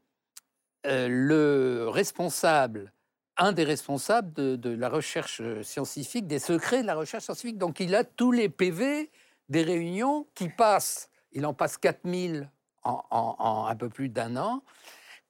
euh, 0.85 1.07
le 1.09 1.89
responsable, 1.89 2.93
un 3.35 3.51
des 3.51 3.65
responsables 3.65 4.31
de, 4.33 4.69
la 4.69 4.87
recherche 4.87 5.41
scientifique, 5.61 6.25
des 6.25 6.39
secrets 6.39 6.81
de 6.81 6.87
la 6.87 6.95
recherche 6.95 7.25
scientifique. 7.25 7.57
Donc 7.57 7.81
il 7.81 7.93
a 7.93 8.05
tous 8.05 8.31
les 8.31 8.47
PV 8.47 9.11
des 9.49 9.63
réunions 9.63 10.27
qui 10.35 10.49
passent. 10.49 11.09
Il 11.31 11.45
en 11.45 11.53
passe 11.53 11.77
4000 11.77 12.49
en, 12.83 13.03
en, 13.09 13.65
un 13.65 13.75
peu 13.75 13.89
plus 13.89 14.09
d'un 14.09 14.37
an. 14.37 14.63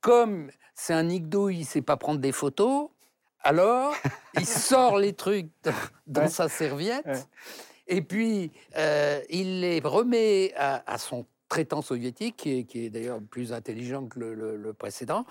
Comme 0.02 0.52
c'est 0.76 0.94
un 0.94 1.10
igdo, 1.10 1.50
il 1.50 1.62
ne 1.62 1.66
sait 1.66 1.82
pas 1.82 1.98
prendre 1.98 2.20
des 2.20 2.32
photos, 2.32 2.90
alors 3.42 3.94
il 4.36 4.46
sort 4.46 4.98
les 4.98 5.14
trucs 5.14 5.50
dans 6.08 6.28
sa 6.28 6.50
serviette. 6.50 7.28
Et 7.88 8.02
puis, 8.02 8.52
euh, 8.76 9.22
il 9.30 9.62
les 9.62 9.80
remet 9.80 10.54
à, 10.56 10.98
son 10.98 11.26
traitant 11.48 11.82
soviétique, 11.82 12.36
qui 12.38 12.86
est, 12.86 12.90
d'ailleurs 12.90 13.20
plus 13.22 13.54
intelligent 13.54 14.06
que 14.08 14.20
le, 14.20 14.74
précédent. 14.74 15.26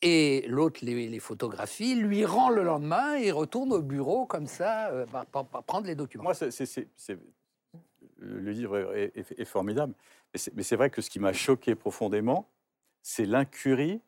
Et 0.00 0.44
l'autre 0.48 0.80
les, 0.82 1.18
photographies, 1.18 1.94
lui 1.94 2.24
rend 2.24 2.48
le 2.48 2.62
lendemain 2.62 3.14
et 3.16 3.30
retourne 3.30 3.72
au 3.72 3.82
bureau 3.82 4.26
comme 4.26 4.46
ça, 4.46 4.88
euh, 4.88 5.06
pour, 5.30 5.46
prendre 5.46 5.86
les 5.86 5.94
documents. 5.94 6.24
Moi, 6.24 6.34
c'est, 6.34 7.18
le 8.18 8.50
livre 8.52 8.94
est, 8.94 9.44
formidable, 9.44 9.94
mais 10.54 10.62
c'est, 10.62 10.76
vrai 10.76 10.90
que 10.90 11.02
ce 11.02 11.10
qui 11.10 11.20
m'a 11.20 11.32
choqué 11.32 11.74
profondément, 11.74 12.48
c'est 13.02 13.26
l'incurie 13.26 14.00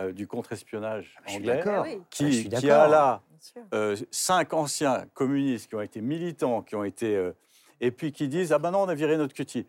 euh, 0.00 0.12
du 0.12 0.26
contre-espionnage 0.26 1.16
ah, 1.26 1.32
anglais, 1.32 1.62
qui, 2.10 2.48
ah, 2.52 2.56
qui, 2.60 2.70
a 2.70 2.88
là 2.88 3.22
euh, 3.74 3.96
cinq 4.10 4.54
anciens 4.54 5.04
communistes 5.14 5.68
qui 5.68 5.74
ont 5.74 5.80
été 5.80 6.00
militants, 6.00 6.62
qui 6.62 6.76
ont 6.76 6.84
été. 6.84 7.16
Euh, 7.16 7.32
et 7.80 7.90
puis 7.90 8.12
qui 8.12 8.28
disent 8.28 8.52
Ah 8.52 8.58
ben 8.58 8.70
non, 8.70 8.82
on 8.82 8.88
a 8.88 8.94
viré 8.94 9.16
notre 9.16 9.34
cutie. 9.34 9.66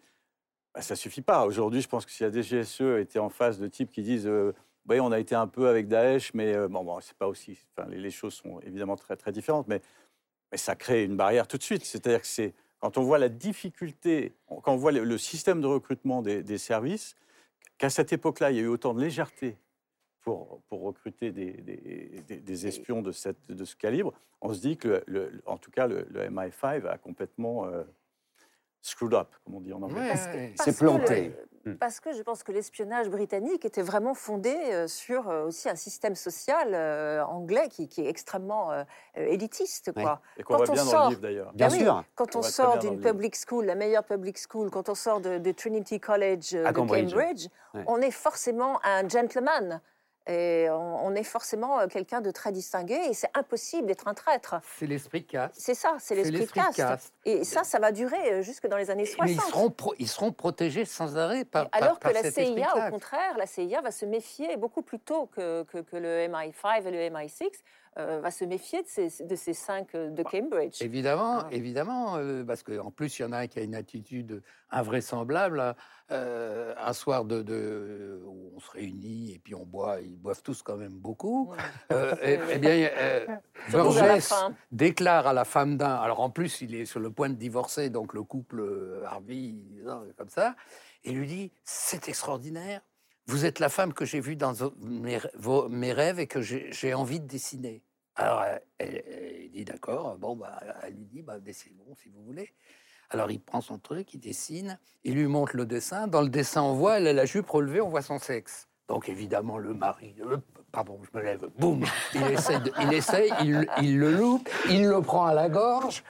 Ben, 0.74 0.82
ça 0.82 0.96
suffit 0.96 1.22
pas. 1.22 1.46
Aujourd'hui, 1.46 1.82
je 1.82 1.88
pense 1.88 2.06
que 2.06 2.12
si 2.12 2.24
la 2.24 2.32
DGSE 2.32 3.00
était 3.00 3.20
en 3.20 3.30
face 3.30 3.60
de 3.60 3.68
types 3.68 3.92
qui 3.92 4.04
disent 4.04 4.28
euh, 4.28 4.54
Oui, 4.88 5.00
on 5.00 5.12
a 5.12 5.20
été 5.20 5.36
un 5.36 5.48
peu 5.48 5.68
avec 5.68 5.88
Daesh, 5.88 6.34
mais 6.34 6.56
bon, 6.68 6.84
bon 6.84 7.00
c'est 7.02 7.18
pas 7.18 7.28
aussi. 7.28 7.58
Enfin, 7.76 7.90
les, 7.90 8.12
choses 8.12 8.36
sont 8.36 8.60
évidemment 8.62 8.96
très, 8.96 9.16
très 9.16 9.32
différentes, 9.32 9.68
mais, 9.68 9.82
mais 10.52 10.58
ça 10.58 10.76
crée 10.76 11.04
une 11.04 11.18
barrière 11.18 11.48
tout 11.48 11.58
de 11.58 11.64
suite. 11.64 11.84
C'est-à-dire 11.84 12.22
que 12.22 12.28
c'est. 12.28 12.54
Quand 12.84 12.98
on 12.98 13.04
voit 13.04 13.18
la 13.18 13.30
difficulté, 13.30 14.34
quand 14.46 14.74
on 14.74 14.76
voit 14.76 14.92
le, 14.92 15.18
système 15.18 15.62
de 15.62 15.68
recrutement 15.68 16.22
des, 16.22 16.44
des 16.44 16.58
services, 16.58 17.16
qu'à 17.78 17.90
cette 17.90 18.12
époque-là, 18.12 18.52
il 18.52 18.58
y 18.58 18.60
a 18.60 18.64
eu 18.64 18.68
autant 18.68 18.94
de 18.94 19.00
légèreté 19.00 19.56
pour, 20.20 20.60
pour 20.68 20.82
recruter 20.82 21.32
des, 21.32 21.54
des, 21.54 22.42
des, 22.42 22.68
espions 22.68 23.02
de, 23.02 23.14
cette, 23.14 23.38
de 23.48 23.64
ce 23.64 23.78
calibre, 23.78 24.12
on 24.42 24.54
se 24.54 24.60
dit 24.60 24.76
que, 24.76 25.02
le, 25.08 25.42
en 25.46 25.58
tout 25.58 25.72
cas, 25.72 25.88
le, 25.88 26.04
MI5 26.14 26.86
a 26.86 26.98
complètement 26.98 27.68
euh, 27.68 27.84
screwed 28.82 29.14
up, 29.14 29.30
comme 29.46 29.56
on 29.56 29.62
dit 29.62 29.72
en 29.72 29.82
anglais. 29.82 30.54
C'est 30.58 30.78
planté. 30.78 31.32
Hmm. 31.66 31.76
Parce 31.76 32.00
que 32.00 32.14
je 32.14 32.22
pense 32.22 32.44
que 32.44 32.52
l'espionnage 32.52 33.10
britannique 33.10 33.64
était 33.64 33.82
vraiment 33.82 34.14
fondé 34.14 34.54
euh, 34.54 34.88
sur 34.88 35.30
euh, 35.30 35.46
aussi 35.46 35.70
un 35.70 35.76
système 35.76 36.16
social 36.16 36.76
anglais 37.28 37.70
qui, 37.70 37.88
qui, 37.88 38.02
est 38.02 38.10
extrêmement 38.10 38.72
élitiste. 39.16 39.94
Quoi. 39.94 40.22
Et 40.38 40.44
qu'on 40.44 40.58
voit 40.58 40.66
bien 40.66 40.86
dans 40.86 41.04
le 41.04 41.10
livre 41.10 41.22
d'ailleurs. 41.22 41.54
Bien 41.54 41.68
ah 41.68 41.70
sûr. 41.70 42.04
quand 42.16 42.36
on, 42.36 42.42
sort 42.42 42.80
d'une 42.80 43.00
public 43.00 43.36
school, 43.36 43.66
la 43.66 43.76
meilleure 43.76 44.04
public 44.04 44.38
school, 44.38 44.70
quand 44.70 44.90
on 44.90 44.96
sort 44.96 45.22
de, 45.22 45.52
Trinity 45.52 46.00
College 46.00 46.52
de 46.54 46.72
Cambridge, 46.72 47.48
on 47.88 48.02
est 48.02 48.12
forcément 48.12 48.80
un 48.84 49.08
gentleman. 49.08 49.82
Et 50.28 50.68
on, 50.70 51.14
est 51.16 51.24
forcément 51.24 51.80
euh, 51.80 51.88
quelqu'un 51.88 52.22
de 52.22 52.32
très 52.32 52.54
distingué 52.54 52.96
et 53.10 53.14
c'est 53.14 53.30
impossible 53.34 53.88
d'être 53.88 54.08
un 54.08 54.14
traître. 54.14 54.56
C'est 54.78 54.88
l'esprit 54.88 55.26
caste. 55.26 55.56
C'est 55.58 55.76
ça, 55.76 55.98
c'est 56.00 56.16
l'esprit 56.16 56.48
caste. 56.48 57.14
Et 57.26 57.44
ça, 57.44 57.66
ça 57.66 57.80
va 57.80 57.92
durer 57.92 58.34
euh, 58.34 58.42
jusque 58.42 58.68
dans 58.68 58.78
les 58.78 58.90
années 58.90 59.06
60. 59.06 59.28
Mais 59.28 59.34
ils 59.34 59.52
seront, 59.52 59.76
ils 60.00 60.08
seront 60.08 60.32
protégés 60.32 60.86
sans 60.86 61.18
arrêt 61.18 61.44
par 61.44 61.68
Alors 61.74 62.00
que 62.00 62.08
la 62.08 62.32
CIA, 62.32 62.88
au 62.88 62.92
contraire, 62.92 63.38
la 63.38 63.46
CIA 63.46 63.82
va 63.82 63.92
se 63.92 64.06
méfier 64.06 64.56
beaucoup 64.56 64.82
plus 64.82 65.00
tôt 65.00 65.26
que, 65.28 65.64
que, 65.64 65.80
que 65.80 65.98
le 65.98 66.28
MI5 66.28 66.88
et 66.88 66.92
le 66.92 67.16
MI6 67.16 67.50
euh, 68.00 68.20
va 68.22 68.32
se 68.32 68.44
méfier 68.44 68.82
de 68.82 68.88
ces, 68.88 69.24
de 69.24 69.36
ces 69.36 69.54
cinq 69.54 69.94
euh, 69.94 70.10
de 70.10 70.24
bah, 70.24 70.30
Cambridge. 70.32 70.82
Évidemment, 70.82 71.42
ah. 71.42 71.48
évidemment, 71.52 72.16
euh, 72.18 72.44
parce 72.44 72.64
qu'en 72.64 72.90
plus, 72.90 73.20
il 73.20 73.22
y 73.22 73.26
en 73.26 73.32
a 73.32 73.40
un 73.40 73.48
qui 73.48 73.60
a 73.60 73.62
une 73.62 73.76
attitude 73.76 74.42
invraisemblable. 74.72 75.76
un 76.10 76.94
soir 76.94 77.26
de, 77.26 78.20
où 78.26 78.52
on 78.56 78.60
se 78.60 78.72
réunit 78.72 79.34
et 79.34 79.40
puis 79.40 79.54
on 79.54 79.66
boit, 79.66 80.02
ils 80.02 80.18
boivent 80.18 80.42
tous 80.42 80.64
quand 80.64 80.76
même 80.76 80.94
beaucoup. 80.94 81.54
Eh, 81.92 82.40
eh 82.52 82.58
bien, 82.58 82.90
Burgess 83.72 84.34
déclare 84.72 85.28
à 85.28 85.34
la 85.34 85.46
femme 85.46 85.78
d'un, 85.78 85.96
alors 85.96 86.20
en 86.20 86.32
plus, 86.32 86.62
il 86.62 86.74
est 86.74 86.86
sur 86.86 87.00
le 87.00 87.12
point 87.12 87.30
de 87.30 87.36
divorcer, 87.36 87.90
donc 87.90 88.14
le 88.14 88.24
couple 88.24 89.02
Harvey, 89.06 89.54
comme 90.18 90.30
ça, 90.30 90.56
et 91.04 91.12
lui 91.12 91.28
dit 91.28 91.52
C'est 91.64 92.10
extraordinaire, 92.10 92.82
vous 93.28 93.46
êtes 93.46 93.60
la 93.60 93.70
femme 93.70 93.94
que 93.94 94.06
j'ai 94.06 94.20
vue 94.20 94.36
dans 94.36 94.54
mes, 94.80 95.94
rêves 95.94 96.20
et 96.20 96.28
que 96.28 96.42
j'ai 96.42 96.94
envie 96.94 97.20
de 97.20 97.28
dessiner. 97.28 97.84
Alors, 98.16 98.44
elle, 98.78 99.50
dit 99.52 99.66
d'accord. 99.66 100.18
Bon, 100.18 100.36
bah, 100.36 100.60
elle 100.84 100.94
lui 100.94 101.06
dit 101.06 101.22
bah, 101.22 101.40
dessinez-bon 101.40 101.96
si 101.96 102.10
vous 102.10 102.24
voulez. 102.24 102.54
Alors, 103.10 103.32
il 103.32 103.40
prend 103.40 103.62
son 103.62 103.78
truc, 103.78 104.14
il 104.14 104.20
dessine, 104.20 104.80
il 105.04 105.16
lui 105.16 105.28
montre 105.28 105.56
le 105.56 105.66
dessin. 105.66 106.08
Dans 106.08 106.22
le 106.22 106.30
dessin, 106.30 106.64
on 106.64 106.74
voit, 106.74 106.98
elle 106.98 107.08
a 107.08 107.14
la 107.14 107.26
jupe 107.26 107.50
relevée, 107.50 107.80
on 107.80 107.90
voit 107.90 108.02
son 108.02 108.20
sexe. 108.20 108.68
Donc, 108.88 109.08
évidemment, 109.08 109.58
le 109.58 109.74
mari, 109.74 110.16
euh, 110.22 110.38
pardon, 110.72 111.00
je 111.04 111.18
me 111.18 111.24
lève, 111.24 111.48
boum, 111.58 111.86
il 112.16 112.24
essaye, 112.24 112.60
il, 112.82 112.94
essaye 112.94 113.34
il, 113.82 113.98
le 114.00 114.12
loupe, 114.12 114.50
il 114.70 114.88
le 114.88 115.02
prend 115.02 115.26
à 115.26 115.34
la 115.34 115.48
gorge. 115.48 116.04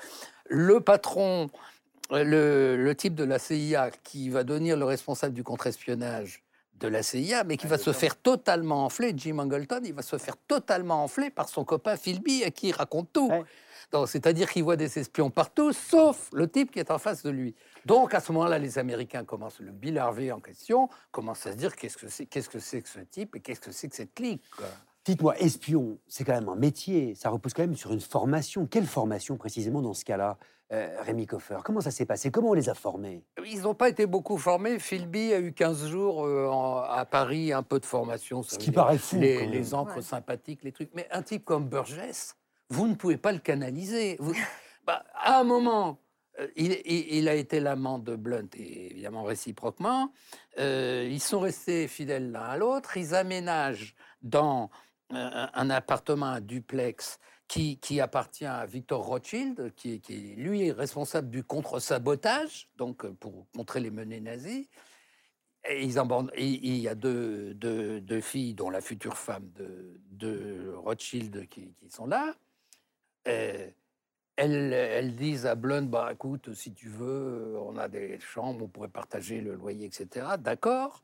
Le 0.45 0.80
patron, 0.80 1.49
le, 2.09 2.78
le 2.78 2.95
type 2.95 3.16
de 3.16 3.24
la 3.24 3.38
CIA 3.38 3.91
qui 4.03 4.30
va 4.30 4.43
devenir 4.43 4.78
le 4.78 4.86
responsable 4.86 5.34
du 5.34 5.43
contre-espionnage, 5.43 6.43
de 6.80 6.88
la 6.88 7.03
CIA, 7.03 7.43
mais 7.43 7.57
qui 7.57 7.67
va 7.67 7.78
se 7.78 7.93
faire 7.93 8.15
totalement 8.15 8.86
enfler. 8.86 9.13
Jim 9.15 9.39
Angleton, 9.39 9.82
il 9.84 9.93
va 9.93 10.01
se 10.01 10.17
faire 10.17 10.38
totalement 10.38 11.03
enfler 11.03 11.30
par 11.30 11.47
son 11.49 11.63
copain 11.63 11.95
Philby, 11.95 12.43
à 12.43 12.51
qui 12.51 12.69
il 12.69 12.71
raconte 12.74 13.11
tout. 13.13 13.32
C'est-à-dire 14.07 14.51
qu'il 14.51 14.63
voit 14.63 14.76
des 14.76 14.97
espions 14.97 15.30
partout, 15.30 15.71
sauf 15.71 16.30
le 16.34 16.49
type 16.49 16.71
qui 16.71 16.80
est 16.80 16.89
en 16.89 16.97
face 16.97 17.21
de 17.21 17.30
lui. 17.30 17.53
Donc 17.86 18.15
à 18.15 18.19
ce 18.19 18.32
moment-là, 18.32 18.57
les 18.57 18.80
Américains 18.80 19.24
commencent, 19.24 19.59
le 19.59 19.71
Bill 19.71 19.99
Harvey 19.99 20.32
en 20.32 20.39
question, 20.39 20.89
commencent 21.11 21.45
à 21.45 21.51
se 21.51 21.57
dire 21.57 21.76
qu'est-ce 21.76 21.97
que 21.97 22.07
c'est 22.07 22.26
qu'est-ce 22.26 22.49
que, 22.49 22.59
c'est 22.59 22.82
que 22.82 22.89
ce 22.89 22.99
type 22.99 23.36
et 23.36 23.39
qu'est-ce 23.39 23.59
que 23.59 23.71
c'est 23.71 23.89
que 23.89 23.95
cette 23.95 24.15
clique. 24.15 24.43
Dites-moi, 25.05 25.38
espion, 25.38 25.99
c'est 26.07 26.24
quand 26.24 26.34
même 26.34 26.49
un 26.49 26.55
métier, 26.55 27.13
ça 27.13 27.30
repose 27.30 27.53
quand 27.53 27.63
même 27.63 27.76
sur 27.76 27.91
une 27.91 28.01
formation. 28.01 28.65
Quelle 28.65 28.88
formation 28.88 29.38
précisément 29.38 29.82
dans 29.82 29.93
ce 29.93 30.05
cas-là? 30.05 30.38
Euh, 30.72 31.01
Rémi 31.01 31.28
Coffer. 31.28 31.57
Comment 31.64 31.82
ça 31.82 31.91
s'est 31.91 32.05
passé? 32.05 32.32
Comment 32.32 32.49
on 32.49 32.53
les 32.53 32.70
a 32.70 32.74
formés? 32.74 33.24
Ils 33.45 33.61
n'ont 33.61 33.76
pas 33.76 33.89
été 33.89 34.05
beaucoup 34.05 34.38
formés. 34.38 34.80
Philby 34.80 35.34
a 35.34 35.39
eu 35.39 35.53
15 35.53 35.88
jours 35.88 36.26
euh, 36.26 36.49
à 36.89 37.05
Paris, 37.05 37.51
un 37.51 37.64
peu 37.64 37.80
de 37.80 37.86
formation. 37.86 38.41
Ce 38.43 38.57
qui 38.57 38.72
paraît 38.72 38.97
fou. 38.97 39.20
Les, 39.20 39.74
encres 39.74 40.01
sympathiques, 40.01 40.64
les 40.64 40.72
trucs. 40.72 40.89
Mais 40.95 41.07
un 41.11 41.22
type 41.22 41.45
comme 41.45 41.68
Burgess, 41.68 42.38
vous 42.70 42.88
ne 42.88 42.95
pouvez 42.95 43.18
pas 43.18 43.32
le 43.32 43.39
canaliser. 43.39 44.20
Bah, 44.86 45.05
à 45.14 45.39
un 45.39 45.45
moment, 45.45 46.01
euh, 46.41 46.47
il, 46.57 47.30
a 47.30 47.36
été 47.36 47.61
l'amant 47.61 47.99
de 47.99 48.18
Blunt, 48.18 48.49
et 48.57 48.91
évidemment 48.91 49.24
réciproquement. 49.24 50.11
ils 50.57 51.22
sont 51.22 51.39
restés 51.39 51.88
fidèles 51.88 52.34
l'un 52.34 52.41
à 52.41 52.57
l'autre. 52.57 52.97
Ils 52.97 53.16
aménagent 53.16 53.95
dans 54.24 54.70
un 55.09 55.70
appartement, 55.70 56.26
un 56.26 56.41
duplex, 56.41 57.18
qui, 57.54 58.01
appartient 58.01 58.45
à 58.45 58.66
Victor 58.66 59.06
Rothschild, 59.06 59.74
qui, 59.76 59.99
qui 59.99 60.36
lui 60.36 60.68
est 60.68 60.72
responsable 60.72 61.30
du 61.30 61.43
contre-sabotage, 61.43 62.70
donc 62.78 63.06
euh, 63.06 63.14
pour 63.14 63.45
contrer 63.56 63.80
les 63.80 63.91
menées 63.91 64.22
nazies. 64.22 64.70
Il 65.70 65.91
y 65.91 66.88
a 66.88 66.95
deux, 66.95 68.22
filles, 68.22 68.54
dont 68.54 68.70
la 68.70 68.82
future 68.82 69.18
femme 69.18 69.49
de, 70.12 70.74
Rothschild, 70.76 71.47
qui, 71.47 71.74
sont 71.89 72.08
là. 72.08 72.36
elles, 73.24 73.74
elles, 74.36 75.16
disent 75.16 75.45
à 75.45 75.56
Blunt, 75.56 75.84
bah, 75.84 76.10
écoute, 76.12 76.54
si 76.54 76.74
tu 76.74 76.89
veux, 76.89 77.56
on 77.60 77.78
a 77.78 77.88
des 77.88 78.20
chambres, 78.20 78.66
on 78.66 78.68
pourrait 78.68 78.89
partager 78.89 79.39
le 79.39 79.56
loyer, 79.56 79.86
etc. 79.86 80.26
D'accord. 80.38 81.04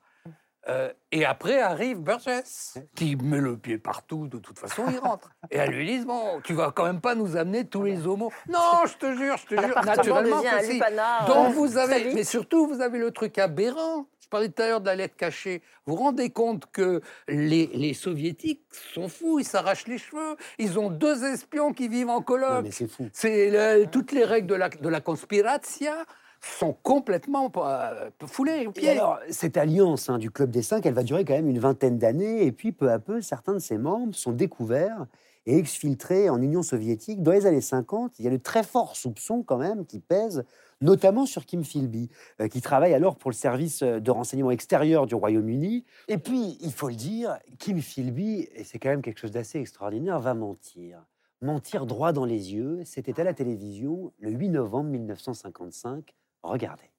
Euh, 0.69 0.93
et 1.11 1.25
après 1.25 1.59
arrive 1.59 1.99
Burgess, 1.99 2.77
qui 2.95 3.15
met 3.15 3.39
le 3.39 3.57
pied 3.57 3.79
partout, 3.79 4.27
de 4.27 4.37
toute 4.37 4.59
façon, 4.59 4.83
il 4.91 4.99
rentre. 4.99 5.31
Et 5.51 5.57
elle 5.57 5.71
lui 5.71 5.99
dit 5.99 6.05
Bon, 6.05 6.39
tu 6.43 6.53
vas 6.53 6.71
quand 6.71 6.85
même 6.85 7.01
pas 7.01 7.15
nous 7.15 7.35
amener 7.37 7.65
tous 7.65 7.83
les 7.83 8.05
homos. 8.05 8.31
Non, 8.47 8.85
je 8.85 8.93
te 8.95 9.15
jure, 9.15 9.35
je 9.37 9.55
te 9.55 9.59
jure, 9.59 9.83
naturellement 9.83 10.41
que 10.41 10.63
si. 10.63 10.79
Donc 11.27 11.53
vous 11.55 11.77
avez, 11.77 12.13
mais 12.13 12.23
surtout, 12.23 12.67
vous 12.67 12.81
avez 12.81 12.99
le 12.99 13.11
truc 13.11 13.37
aberrant. 13.39 14.05
Je 14.21 14.27
parlais 14.29 14.49
tout 14.49 14.61
à 14.61 14.67
l'heure 14.67 14.81
de 14.81 14.85
la 14.85 14.95
lettre 14.95 15.15
cachée. 15.15 15.63
Vous 15.87 15.95
vous 15.95 16.03
rendez 16.03 16.29
compte 16.29 16.67
que 16.71 17.01
les, 17.27 17.65
les 17.73 17.95
soviétiques 17.95 18.61
sont 18.93 19.07
fous, 19.07 19.39
ils 19.39 19.45
s'arrachent 19.45 19.87
les 19.87 19.97
cheveux. 19.97 20.35
Ils 20.59 20.77
ont 20.77 20.91
deux 20.91 21.23
espions 21.23 21.73
qui 21.73 21.87
vivent 21.87 22.09
en 22.09 22.21
colloque. 22.21 22.67
c'est 22.69 22.87
fou. 22.87 23.09
C'est 23.11 23.89
toutes 23.91 24.11
les 24.11 24.23
règles 24.23 24.47
de 24.47 24.53
la, 24.53 24.69
de 24.69 24.87
la 24.87 25.01
conspiration 25.01 25.93
sont 26.41 26.73
complètement 26.83 27.51
euh, 27.57 28.09
foulés 28.25 28.67
au 28.67 28.71
pied. 28.71 28.89
alors, 28.89 29.19
cette 29.29 29.57
alliance 29.57 30.09
hein, 30.09 30.17
du 30.17 30.31
Club 30.31 30.51
des 30.51 30.61
Cinq, 30.61 30.85
elle 30.85 30.93
va 30.93 31.03
durer 31.03 31.25
quand 31.25 31.33
même 31.33 31.49
une 31.49 31.59
vingtaine 31.59 31.97
d'années, 31.97 32.45
et 32.45 32.51
puis 32.51 32.71
peu 32.71 32.91
à 32.91 32.99
peu, 32.99 33.21
certains 33.21 33.53
de 33.53 33.59
ses 33.59 33.77
membres 33.77 34.15
sont 34.15 34.31
découverts 34.31 35.05
et 35.45 35.57
exfiltré 35.57 36.29
en 36.29 36.41
Union 36.41 36.61
soviétique 36.61 37.23
dans 37.23 37.31
les 37.31 37.45
années 37.45 37.61
50. 37.61 38.19
Il 38.19 38.25
y 38.25 38.27
a 38.27 38.31
de 38.31 38.37
très 38.37 38.63
forts 38.63 38.95
soupçons 38.95 39.41
quand 39.43 39.57
même 39.57 39.85
qui 39.85 39.99
pèsent 39.99 40.43
notamment 40.81 41.25
sur 41.25 41.45
Kim 41.45 41.63
Philby, 41.63 42.09
euh, 42.39 42.47
qui 42.47 42.61
travaille 42.61 42.93
alors 42.93 43.17
pour 43.17 43.31
le 43.31 43.35
service 43.35 43.81
euh, 43.81 43.99
de 43.99 44.11
renseignement 44.11 44.51
extérieur 44.51 45.07
du 45.07 45.15
Royaume-Uni. 45.15 45.85
Et 46.07 46.17
puis, 46.17 46.57
il 46.61 46.71
faut 46.71 46.89
le 46.89 46.95
dire, 46.95 47.37
Kim 47.57 47.81
Philby, 47.81 48.47
et 48.53 48.63
c'est 48.63 48.79
quand 48.79 48.89
même 48.89 49.01
quelque 49.01 49.19
chose 49.19 49.31
d'assez 49.31 49.59
extraordinaire, 49.59 50.19
va 50.19 50.33
mentir. 50.33 51.03
Mentir 51.41 51.85
droit 51.85 52.11
dans 52.11 52.25
les 52.25 52.53
yeux, 52.53 52.81
c'était 52.85 53.19
à 53.19 53.23
la 53.23 53.33
télévision 53.33 54.11
le 54.19 54.31
8 54.31 54.49
novembre 54.49 54.89
1955. 54.89 56.13
Regardez. 56.43 56.89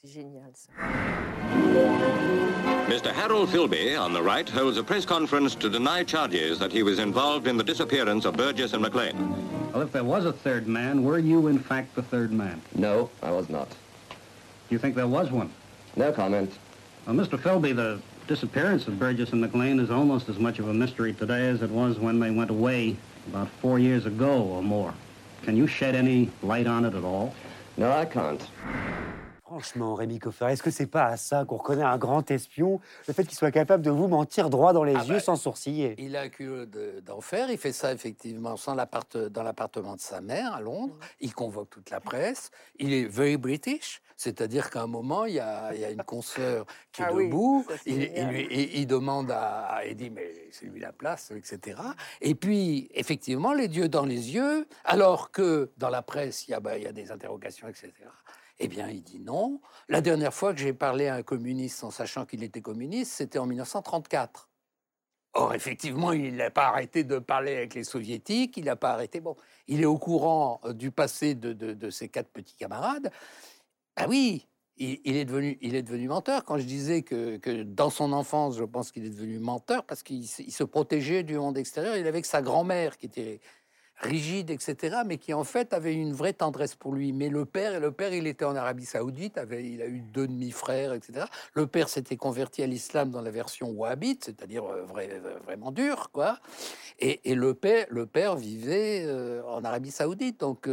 C'est 0.00 0.08
génial 0.08 0.52
ça. 0.54 0.70
Mr. 2.88 3.12
Harold 3.12 3.48
Philby, 3.50 3.96
on 3.96 4.12
the 4.12 4.22
right, 4.22 4.48
holds 4.48 4.78
a 4.78 4.82
press 4.82 5.04
conference 5.04 5.54
to 5.54 5.68
deny 5.68 6.02
charges 6.02 6.58
that 6.58 6.72
he 6.72 6.82
was 6.82 6.98
involved 6.98 7.46
in 7.46 7.56
the 7.56 7.64
disappearance 7.64 8.24
of 8.24 8.36
Burgess 8.36 8.72
and 8.72 8.82
McLean. 8.82 9.34
Well, 9.72 9.82
if 9.82 9.92
there 9.92 10.04
was 10.04 10.24
a 10.24 10.32
third 10.32 10.66
man, 10.66 11.04
were 11.04 11.18
you 11.18 11.48
in 11.48 11.58
fact 11.58 11.94
the 11.94 12.02
third 12.02 12.32
man? 12.32 12.60
No, 12.74 13.10
I 13.22 13.30
was 13.30 13.48
not. 13.48 13.68
Do 13.68 13.76
you 14.70 14.78
think 14.78 14.94
there 14.94 15.06
was 15.06 15.30
one? 15.30 15.50
No 15.96 16.12
comment. 16.12 16.52
Well, 17.06 17.14
Mr. 17.16 17.38
Philby, 17.38 17.74
the 17.74 18.00
disappearance 18.26 18.86
of 18.86 18.98
Burgess 18.98 19.32
and 19.32 19.40
McLean 19.40 19.80
is 19.80 19.90
almost 19.90 20.28
as 20.28 20.38
much 20.38 20.58
of 20.58 20.68
a 20.68 20.74
mystery 20.74 21.12
today 21.12 21.48
as 21.48 21.62
it 21.62 21.70
was 21.70 21.98
when 21.98 22.18
they 22.18 22.30
went 22.30 22.50
away 22.50 22.96
about 23.28 23.48
four 23.60 23.78
years 23.78 24.06
ago 24.06 24.42
or 24.42 24.62
more. 24.62 24.94
Can 25.42 25.56
you 25.56 25.66
shed 25.66 25.94
any 25.94 26.30
light 26.42 26.66
on 26.66 26.84
it 26.84 26.94
at 26.94 27.04
all? 27.04 27.34
No, 27.76 27.92
I 27.92 28.04
can't. 28.04 28.42
Franchement, 29.58 29.96
Rémi 29.96 30.20
Coffer, 30.20 30.52
est-ce 30.52 30.62
que 30.62 30.70
c'est 30.70 30.86
pas 30.86 31.06
à 31.06 31.16
ça 31.16 31.44
qu'on 31.44 31.56
reconnaît 31.56 31.82
un 31.82 31.98
grand 31.98 32.30
espion 32.30 32.80
Le 33.08 33.12
fait 33.12 33.24
qu'il 33.24 33.36
soit 33.36 33.50
capable 33.50 33.82
de 33.82 33.90
vous 33.90 34.06
mentir 34.06 34.50
droit 34.50 34.72
dans 34.72 34.84
les 34.84 34.94
ah 34.94 35.02
yeux 35.02 35.14
bah, 35.14 35.20
sans 35.20 35.34
sourciller? 35.34 35.96
Il 35.98 36.14
a 36.14 36.28
cru 36.28 36.64
d'en 37.04 37.20
faire. 37.20 37.50
Il 37.50 37.58
fait 37.58 37.72
ça 37.72 37.92
effectivement 37.92 38.54
dans 38.54 39.42
l'appartement 39.42 39.96
de 39.96 40.00
sa 40.00 40.20
mère 40.20 40.54
à 40.54 40.60
Londres. 40.60 40.96
Il 41.18 41.34
convoque 41.34 41.70
toute 41.70 41.90
la 41.90 41.98
presse. 41.98 42.52
Il 42.78 42.92
est 42.92 43.06
very 43.06 43.36
British. 43.36 44.00
C'est-à-dire 44.16 44.70
qu'à 44.70 44.82
un 44.82 44.86
moment, 44.86 45.24
il 45.24 45.34
y, 45.34 45.40
a, 45.40 45.72
une 45.90 46.04
consoeur 46.04 46.64
qui 46.92 47.02
est 47.02 47.06
ah 47.08 47.12
debout. 47.12 47.66
il, 47.84 48.02
il, 48.74 48.86
demande 48.86 49.32
à, 49.32 49.80
il 49.88 49.96
dit 49.96 50.10
mais 50.10 50.48
c'est 50.52 50.66
lui 50.66 50.78
la 50.78 50.92
place, 50.92 51.32
etc. 51.32 51.80
Et 52.20 52.36
puis 52.36 52.88
effectivement, 52.94 53.52
les 53.52 53.66
yeux 53.66 53.88
dans 53.88 54.04
les 54.04 54.34
yeux, 54.34 54.68
alors 54.84 55.32
que 55.32 55.70
dans 55.78 55.90
la 55.90 56.02
presse, 56.02 56.46
il 56.46 56.52
y 56.52 56.54
a, 56.54 56.60
bah, 56.60 56.78
il 56.78 56.84
y 56.84 56.86
a 56.86 56.92
des 56.92 57.10
interrogations, 57.10 57.66
etc. 57.66 57.92
Eh 58.60 58.68
bien, 58.68 58.88
il 58.88 59.02
dit 59.02 59.20
non. 59.20 59.60
La 59.88 60.00
dernière 60.00 60.34
fois 60.34 60.52
que 60.52 60.60
j'ai 60.60 60.72
parlé 60.72 61.06
à 61.06 61.14
un 61.14 61.22
communiste 61.22 61.84
en 61.84 61.90
sachant 61.90 62.26
qu'il 62.26 62.42
était 62.42 62.60
communiste, 62.60 63.12
c'était 63.12 63.38
en 63.38 63.46
1934. 63.46 64.48
Or, 65.34 65.54
effectivement, 65.54 66.12
il 66.12 66.36
n'a 66.36 66.50
pas 66.50 66.66
arrêté 66.66 67.04
de 67.04 67.18
parler 67.18 67.54
avec 67.54 67.74
les 67.74 67.84
soviétiques, 67.84 68.56
il 68.56 68.64
n'a 68.64 68.76
pas 68.76 68.90
arrêté. 68.90 69.20
Bon, 69.20 69.36
il 69.68 69.80
est 69.82 69.86
au 69.86 69.98
courant 69.98 70.60
euh, 70.64 70.72
du 70.72 70.90
passé 70.90 71.34
de, 71.34 71.90
ses 71.90 72.08
quatre 72.08 72.30
petits 72.30 72.56
camarades. 72.56 73.12
Ah 73.94 74.06
oui, 74.08 74.48
il, 74.76 75.16
est 75.16 75.24
devenu, 75.24 75.58
il 75.60 75.76
est 75.76 75.82
devenu 75.82 76.08
menteur. 76.08 76.44
Quand 76.44 76.58
je 76.58 76.64
disais 76.64 77.02
que, 77.02 77.36
que 77.36 77.62
dans 77.62 77.90
son 77.90 78.12
enfance, 78.12 78.56
je 78.56 78.64
pense 78.64 78.90
qu'il 78.90 79.04
est 79.04 79.10
devenu 79.10 79.38
menteur 79.38 79.84
parce 79.84 80.02
qu'il 80.02 80.26
se 80.26 80.64
protégeait 80.64 81.22
du 81.22 81.36
monde 81.36 81.58
extérieur. 81.58 81.96
Il 81.96 82.06
avait 82.06 82.22
que 82.22 82.28
sa 82.28 82.42
grand-mère 82.42 82.96
qui 82.96 83.06
était 83.06 83.40
rigide, 84.00 84.50
etc., 84.50 84.98
mais 85.04 85.18
qui 85.18 85.34
en 85.34 85.44
fait 85.44 85.72
avait 85.72 85.94
une 85.94 86.12
vraie 86.12 86.32
tendresse 86.32 86.74
pour 86.74 86.92
lui. 86.92 87.12
Mais 87.12 87.28
le 87.28 87.44
père, 87.44 87.74
et 87.74 87.80
le 87.80 87.92
père, 87.92 88.12
il 88.12 88.26
était 88.26 88.44
en 88.44 88.54
Arabie 88.54 88.84
Saoudite, 88.84 89.38
avait, 89.38 89.64
il 89.64 89.82
a 89.82 89.86
eu 89.86 90.00
deux 90.00 90.26
demi-frères, 90.26 90.92
etc. 90.92 91.26
Le 91.54 91.66
père 91.66 91.88
s'était 91.88 92.16
converti 92.16 92.62
à 92.62 92.66
l'islam 92.66 93.10
dans 93.10 93.20
la 93.20 93.30
version 93.30 93.70
wahhabite, 93.70 94.24
c'est-à-dire 94.24 94.64
euh, 94.64 94.86
euh, 94.96 95.38
vraiment 95.44 95.72
dur, 95.72 96.10
quoi. 96.12 96.38
Et, 97.00 97.34
le 97.34 97.54
père, 97.54 97.86
le 97.90 98.06
père 98.06 98.36
vivait 98.36 99.04
euh, 99.04 99.42
en 99.44 99.64
Arabie 99.64 99.90
Saoudite, 99.90 100.40
donc 100.40 100.68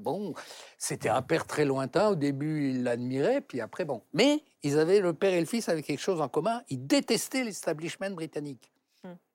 bon, 0.00 0.34
c'était 0.78 1.08
un 1.08 1.22
père 1.22 1.46
très 1.46 1.64
lointain. 1.64 2.10
Au 2.10 2.14
début, 2.14 2.70
il 2.70 2.84
l'admirait, 2.84 3.40
puis 3.40 3.60
après, 3.60 3.84
bon. 3.84 4.02
Mais 4.12 4.42
ils 4.62 4.78
avaient 4.78 5.00
le 5.00 5.12
père 5.12 5.34
et 5.34 5.40
le 5.40 5.46
fils 5.46 5.68
avaient 5.68 5.82
quelque 5.82 6.00
chose 6.00 6.20
en 6.20 6.28
commun. 6.28 6.62
Ils 6.68 6.86
détestaient 6.86 7.44
l'establishment 7.44 8.10
britannique. 8.10 8.73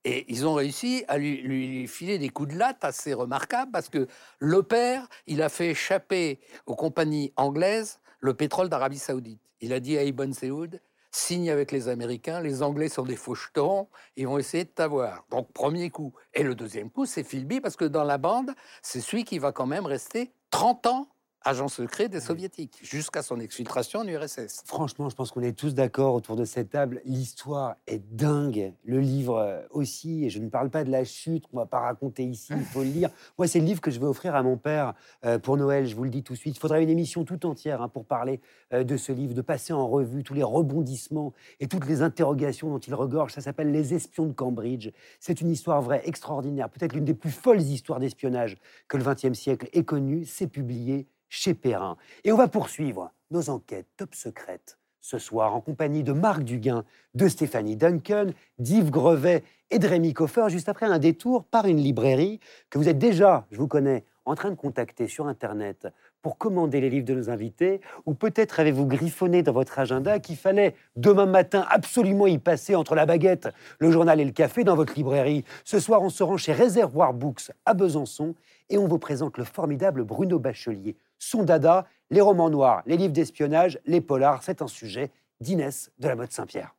Et 0.05 0.25
ils 0.31 0.47
ont 0.47 0.53
réussi 0.53 1.03
à 1.07 1.17
lui, 1.17 1.87
filer 1.87 2.17
des 2.17 2.29
coups 2.29 2.53
de 2.53 2.57
latte 2.57 2.83
assez 2.85 3.13
remarquables 3.13 3.71
parce 3.71 3.89
que 3.89 4.07
le 4.39 4.63
père, 4.63 5.07
il 5.27 5.41
a 5.41 5.49
fait 5.49 5.69
échapper 5.71 6.39
aux 6.65 6.75
compagnies 6.75 7.33
anglaises 7.35 7.99
le 8.19 8.33
pétrole 8.33 8.69
d'Arabie 8.69 8.97
Saoudite. 8.97 9.41
Il 9.61 9.73
a 9.73 9.79
dit 9.79 9.97
à 9.97 10.03
Ibn 10.03 10.31
Saoud, 10.31 10.79
signe 11.11 11.49
avec 11.49 11.71
les 11.71 11.89
Américains, 11.89 12.39
les 12.41 12.63
Anglais 12.63 12.87
sont 12.87 13.03
des 13.03 13.15
fauchetons, 13.15 13.87
ils 14.15 14.27
vont 14.27 14.37
essayer 14.37 14.63
de 14.63 14.69
t'avoir. 14.69 15.25
Donc 15.31 15.51
premier 15.51 15.89
coup. 15.89 16.13
Et 16.33 16.43
le 16.43 16.55
deuxième 16.55 16.89
coup, 16.89 17.05
c'est 17.05 17.23
Philby 17.23 17.59
parce 17.59 17.75
que 17.75 17.85
dans 17.85 18.03
la 18.03 18.17
bande, 18.17 18.51
c'est 18.81 19.01
celui 19.01 19.25
qui 19.25 19.39
va 19.39 19.51
quand 19.51 19.67
même 19.67 19.85
rester 19.85 20.31
30 20.51 20.87
ans 20.87 21.09
agent 21.43 21.67
secret 21.69 22.09
des 22.09 22.19
soviétiques, 22.19 22.79
jusqu'à 22.81 23.21
son 23.21 23.39
exfiltration 23.39 24.01
en 24.01 24.07
URSS. 24.07 24.63
Franchement, 24.65 25.09
je 25.09 25.15
pense 25.15 25.31
qu'on 25.31 25.41
est 25.41 25.57
tous 25.57 25.73
d'accord 25.73 26.13
autour 26.13 26.35
de 26.35 26.45
cette 26.45 26.69
table. 26.69 27.01
L'histoire 27.05 27.75
est 27.87 28.03
dingue. 28.13 28.73
Le 28.83 28.99
livre 28.99 29.37
euh, 29.37 29.61
aussi, 29.71 30.25
et 30.25 30.29
je 30.29 30.39
ne 30.39 30.49
parle 30.49 30.69
pas 30.69 30.83
de 30.83 30.91
la 30.91 31.03
chute 31.03 31.47
qu'on 31.47 31.57
va 31.57 31.65
pas 31.65 31.79
raconter 31.79 32.23
ici, 32.23 32.53
il 32.55 32.65
faut 32.65 32.83
le 32.83 32.89
lire. 32.89 33.09
Moi, 33.37 33.47
c'est 33.47 33.59
le 33.59 33.65
livre 33.65 33.79
que 33.79 33.91
je 33.91 33.99
vais 33.99 34.05
offrir 34.05 34.35
à 34.35 34.43
mon 34.43 34.57
père 34.57 34.93
euh, 35.25 35.39
pour 35.39 35.55
Noël, 35.55 35.87
je 35.87 35.95
vous 35.95 36.03
le 36.03 36.09
dis 36.09 36.23
tout 36.23 36.33
de 36.33 36.37
suite. 36.37 36.57
Il 36.57 36.59
faudrait 36.59 36.83
une 36.83 36.89
émission 36.89 37.23
tout 37.23 37.45
entière 37.45 37.81
hein, 37.81 37.89
pour 37.89 38.05
parler 38.05 38.41
euh, 38.73 38.83
de 38.83 38.97
ce 38.97 39.11
livre, 39.11 39.33
de 39.33 39.41
passer 39.41 39.71
en 39.71 39.87
revue 39.87 40.23
tous 40.23 40.33
les 40.33 40.43
rebondissements 40.43 41.33
et 41.59 41.67
toutes 41.67 41.87
les 41.87 42.01
interrogations 42.01 42.69
dont 42.69 42.79
il 42.79 42.93
regorge. 42.93 43.33
Ça 43.33 43.41
s'appelle 43.41 43.71
Les 43.71 43.93
espions 43.93 44.25
de 44.25 44.33
Cambridge. 44.33 44.89
C'est 45.19 45.39
une 45.41 45.49
histoire 45.49 45.81
vraie, 45.81 46.01
extraordinaire, 46.05 46.69
peut-être 46.69 46.93
l'une 46.93 47.05
des 47.05 47.13
plus 47.13 47.31
folles 47.31 47.61
histoires 47.61 47.99
d'espionnage 47.99 48.57
que 48.87 48.97
le 48.97 49.03
XXe 49.03 49.37
siècle 49.37 49.69
ait 49.73 49.83
connue. 49.83 50.25
C'est 50.25 50.47
publié 50.47 51.07
chez 51.29 51.53
Perrin. 51.53 51.97
Et 52.23 52.31
on 52.31 52.37
va 52.37 52.47
poursuivre 52.47 53.11
nos 53.31 53.49
enquêtes 53.49 53.87
top 53.97 54.15
secrètes 54.15 54.79
ce 55.01 55.17
soir 55.17 55.55
en 55.55 55.61
compagnie 55.61 56.03
de 56.03 56.11
Marc 56.11 56.43
Duguin, 56.43 56.83
de 57.15 57.27
Stéphanie 57.27 57.75
Duncan, 57.75 58.27
d'Yves 58.57 58.91
Grevet 58.91 59.43
et 59.71 59.79
de 59.79 59.87
Rémi 59.87 60.13
Coffer, 60.13 60.49
juste 60.49 60.69
après 60.69 60.85
un 60.85 60.99
détour 60.99 61.45
par 61.45 61.65
une 61.65 61.77
librairie 61.77 62.39
que 62.69 62.77
vous 62.77 62.89
êtes 62.89 62.97
déjà, 62.97 63.45
je 63.51 63.57
vous 63.57 63.67
connais, 63.67 64.03
en 64.25 64.35
train 64.35 64.51
de 64.51 64.55
contacter 64.55 65.07
sur 65.07 65.27
Internet 65.27 65.87
pour 66.21 66.37
commander 66.37 66.81
les 66.81 66.89
livres 66.89 67.05
de 67.05 67.15
nos 67.15 67.29
invités, 67.29 67.81
ou 68.05 68.13
peut-être 68.13 68.59
avez-vous 68.59 68.85
griffonné 68.85 69.41
dans 69.41 69.53
votre 69.53 69.79
agenda 69.79 70.19
qu'il 70.19 70.35
fallait 70.35 70.75
demain 70.95 71.25
matin 71.25 71.65
absolument 71.69 72.27
y 72.27 72.37
passer 72.37 72.75
entre 72.75 72.93
la 72.93 73.05
baguette, 73.05 73.49
le 73.79 73.89
journal 73.89 74.19
et 74.19 74.25
le 74.25 74.31
café 74.31 74.63
dans 74.63 74.75
votre 74.75 74.93
librairie. 74.95 75.45
Ce 75.63 75.79
soir, 75.79 76.01
on 76.01 76.09
se 76.09 76.23
rend 76.23 76.37
chez 76.37 76.51
Réservoir 76.51 77.13
Books 77.13 77.51
à 77.65 77.73
Besançon 77.73 78.35
et 78.69 78.77
on 78.77 78.87
vous 78.87 78.99
présente 78.99 79.37
le 79.37 79.43
formidable 79.43 80.03
Bruno 80.03 80.39
Bachelier. 80.39 80.95
Son 81.17 81.43
dada, 81.43 81.87
les 82.09 82.21
romans 82.21 82.49
noirs, 82.49 82.83
les 82.85 82.97
livres 82.97 83.13
d'espionnage, 83.13 83.79
les 83.85 84.01
polars, 84.01 84.43
c'est 84.43 84.61
un 84.61 84.67
sujet 84.67 85.11
d'Inès 85.41 85.91
de 85.99 86.07
la 86.07 86.15
mode 86.15 86.31
Saint-Pierre. 86.31 86.75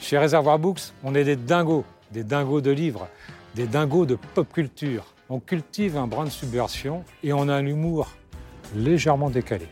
Chez 0.00 0.16
Réservoir 0.16 0.58
Books, 0.58 0.94
on 1.04 1.14
est 1.14 1.24
des 1.24 1.36
dingos, 1.36 1.84
des 2.12 2.24
dingos 2.24 2.62
de 2.62 2.70
livres, 2.70 3.08
des 3.54 3.66
dingos 3.66 4.06
de 4.06 4.16
pop 4.34 4.50
culture. 4.50 5.14
On 5.28 5.40
cultive 5.40 5.98
un 5.98 6.06
brin 6.06 6.24
de 6.24 6.30
subversion 6.30 7.04
et 7.22 7.34
on 7.34 7.48
a 7.48 7.54
un 7.54 7.66
humour 7.66 8.08
légèrement 8.74 9.28
décalé. 9.28 9.66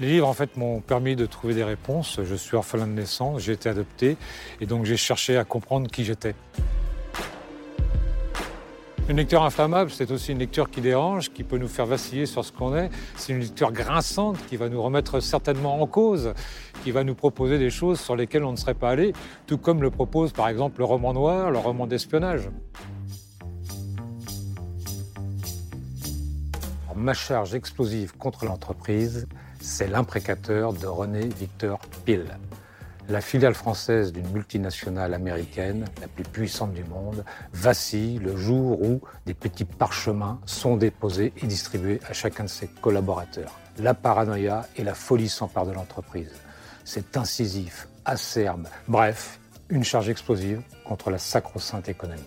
Les 0.00 0.06
livres, 0.06 0.28
en 0.28 0.32
fait, 0.32 0.56
m'ont 0.56 0.80
permis 0.80 1.14
de 1.14 1.26
trouver 1.26 1.52
des 1.52 1.62
réponses. 1.62 2.20
Je 2.24 2.34
suis 2.34 2.56
orphelin 2.56 2.86
de 2.86 2.92
naissance, 2.92 3.42
j'ai 3.42 3.52
été 3.52 3.68
adopté, 3.68 4.16
et 4.58 4.64
donc 4.64 4.86
j'ai 4.86 4.96
cherché 4.96 5.36
à 5.36 5.44
comprendre 5.44 5.90
qui 5.90 6.04
j'étais. 6.04 6.34
Une 9.10 9.18
lecture 9.18 9.42
inflammable, 9.42 9.90
c'est 9.90 10.10
aussi 10.10 10.32
une 10.32 10.38
lecture 10.38 10.70
qui 10.70 10.80
dérange, 10.80 11.30
qui 11.30 11.44
peut 11.44 11.58
nous 11.58 11.68
faire 11.68 11.84
vaciller 11.84 12.24
sur 12.24 12.46
ce 12.46 12.52
qu'on 12.52 12.74
est. 12.74 12.88
C'est 13.16 13.34
une 13.34 13.40
lecture 13.40 13.72
grinçante 13.72 14.38
qui 14.46 14.56
va 14.56 14.70
nous 14.70 14.80
remettre 14.80 15.20
certainement 15.20 15.82
en 15.82 15.86
cause, 15.86 16.32
qui 16.82 16.92
va 16.92 17.04
nous 17.04 17.14
proposer 17.14 17.58
des 17.58 17.70
choses 17.70 18.00
sur 18.00 18.16
lesquelles 18.16 18.44
on 18.44 18.52
ne 18.52 18.56
serait 18.56 18.72
pas 18.72 18.90
allé, 18.90 19.12
tout 19.46 19.58
comme 19.58 19.82
le 19.82 19.90
propose 19.90 20.32
par 20.32 20.48
exemple 20.48 20.78
le 20.78 20.86
roman 20.86 21.12
noir, 21.12 21.50
le 21.50 21.58
roman 21.58 21.86
d'espionnage. 21.86 22.48
Ma 26.96 27.14
charge 27.14 27.54
explosive 27.54 28.16
contre 28.16 28.44
l'entreprise, 28.44 29.26
c'est 29.60 29.88
l'imprécateur 29.88 30.72
de 30.72 30.86
René 30.86 31.28
Victor 31.28 31.78
Pille. 32.04 32.24
La 33.08 33.20
filiale 33.20 33.54
française 33.54 34.12
d'une 34.12 34.28
multinationale 34.30 35.14
américaine, 35.14 35.84
la 36.00 36.08
plus 36.08 36.22
puissante 36.22 36.72
du 36.72 36.84
monde, 36.84 37.24
vacille 37.52 38.18
le 38.18 38.36
jour 38.36 38.80
où 38.82 39.00
des 39.26 39.34
petits 39.34 39.64
parchemins 39.64 40.40
sont 40.46 40.76
déposés 40.76 41.32
et 41.42 41.46
distribués 41.46 42.00
à 42.08 42.12
chacun 42.12 42.44
de 42.44 42.48
ses 42.48 42.68
collaborateurs. 42.68 43.58
La 43.78 43.94
paranoïa 43.94 44.66
et 44.76 44.84
la 44.84 44.94
folie 44.94 45.28
s'emparent 45.28 45.66
de 45.66 45.72
l'entreprise. 45.72 46.32
C'est 46.84 47.16
incisif, 47.16 47.88
acerbe, 48.04 48.68
bref, 48.86 49.40
une 49.68 49.84
charge 49.84 50.08
explosive 50.08 50.62
contre 50.84 51.10
la 51.10 51.18
sacro-sainte 51.18 51.88
économie. 51.88 52.22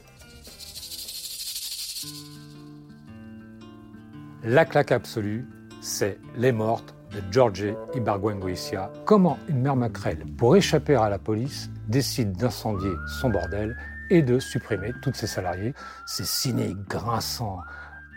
La 4.44 4.66
claque 4.66 4.92
absolue, 4.92 5.48
c'est 5.82 6.18
Les 6.36 6.52
Mortes 6.52 6.94
de 7.14 7.22
George 7.32 7.76
Ibargüengoitia, 7.94 8.92
comment 9.06 9.38
une 9.48 9.62
mère 9.62 9.76
maquerelle, 9.76 10.26
pour 10.38 10.56
échapper 10.56 10.96
à 10.96 11.10
la 11.10 11.20
police, 11.20 11.70
décide 11.88 12.34
d'incendier 12.34 12.92
son 13.22 13.30
bordel 13.30 13.78
et 14.10 14.22
de 14.22 14.40
supprimer 14.40 14.92
tous 15.02 15.14
ses 15.14 15.28
salariés. 15.28 15.74
C'est 16.06 16.26
cynique, 16.26 16.78
grinçant, 16.88 17.60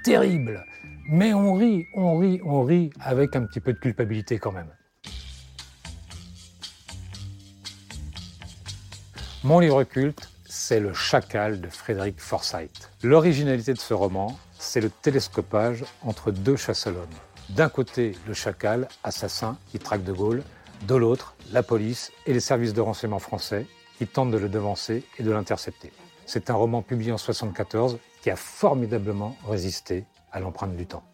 terrible. 0.05 0.65
Mais 1.09 1.35
on 1.35 1.55
rit, 1.55 1.87
on 1.95 2.19
rit, 2.19 2.41
on 2.45 2.65
rit 2.65 2.91
avec 3.01 3.37
un 3.37 3.45
petit 3.47 3.61
peu 3.61 3.73
de 3.73 3.79
culpabilité 3.79 4.39
quand 4.39 4.53
même. 4.53 4.71
Mon 9.45 9.61
livre 9.61 9.85
culte, 9.85 10.29
c'est 10.47 10.81
Le 10.81 10.93
Chacal 10.93 11.61
de 11.61 11.69
Frédéric 11.69 12.19
Forsyth. 12.19 12.91
L'originalité 13.03 13.73
de 13.73 13.79
ce 13.79 13.95
roman, 13.95 14.37
c'est 14.59 14.81
le 14.81 14.91
télescopage 14.91 15.85
entre 16.03 16.33
deux 16.33 16.57
chasses 16.57 16.87
D'un 17.51 17.69
côté, 17.69 18.13
le 18.27 18.35
chacal, 18.35 18.89
assassin, 19.05 19.57
qui 19.71 19.79
traque 19.79 20.03
de 20.03 20.13
Gaulle. 20.13 20.43
De 20.89 20.97
l'autre, 20.97 21.37
la 21.53 21.63
police 21.63 22.13
et 22.27 22.33
les 22.33 22.41
services 22.41 22.75
de 22.75 22.81
renseignement 22.81 23.21
français, 23.21 23.67
qui 23.99 24.07
tentent 24.07 24.33
de 24.33 24.37
le 24.37 24.49
devancer 24.49 25.05
et 25.19 25.23
de 25.23 25.31
l'intercepter. 25.31 25.93
C'est 26.27 26.51
un 26.51 26.55
roman 26.55 26.83
publié 26.83 27.13
en 27.13 27.17
1974 27.17 27.99
qui 28.21 28.31
a 28.31 28.37
formidablement 28.37 29.37
résisté 29.49 30.05
à 30.33 30.41
l'empreinte 30.41 30.77
du 30.77 30.87
temps. 30.87 31.05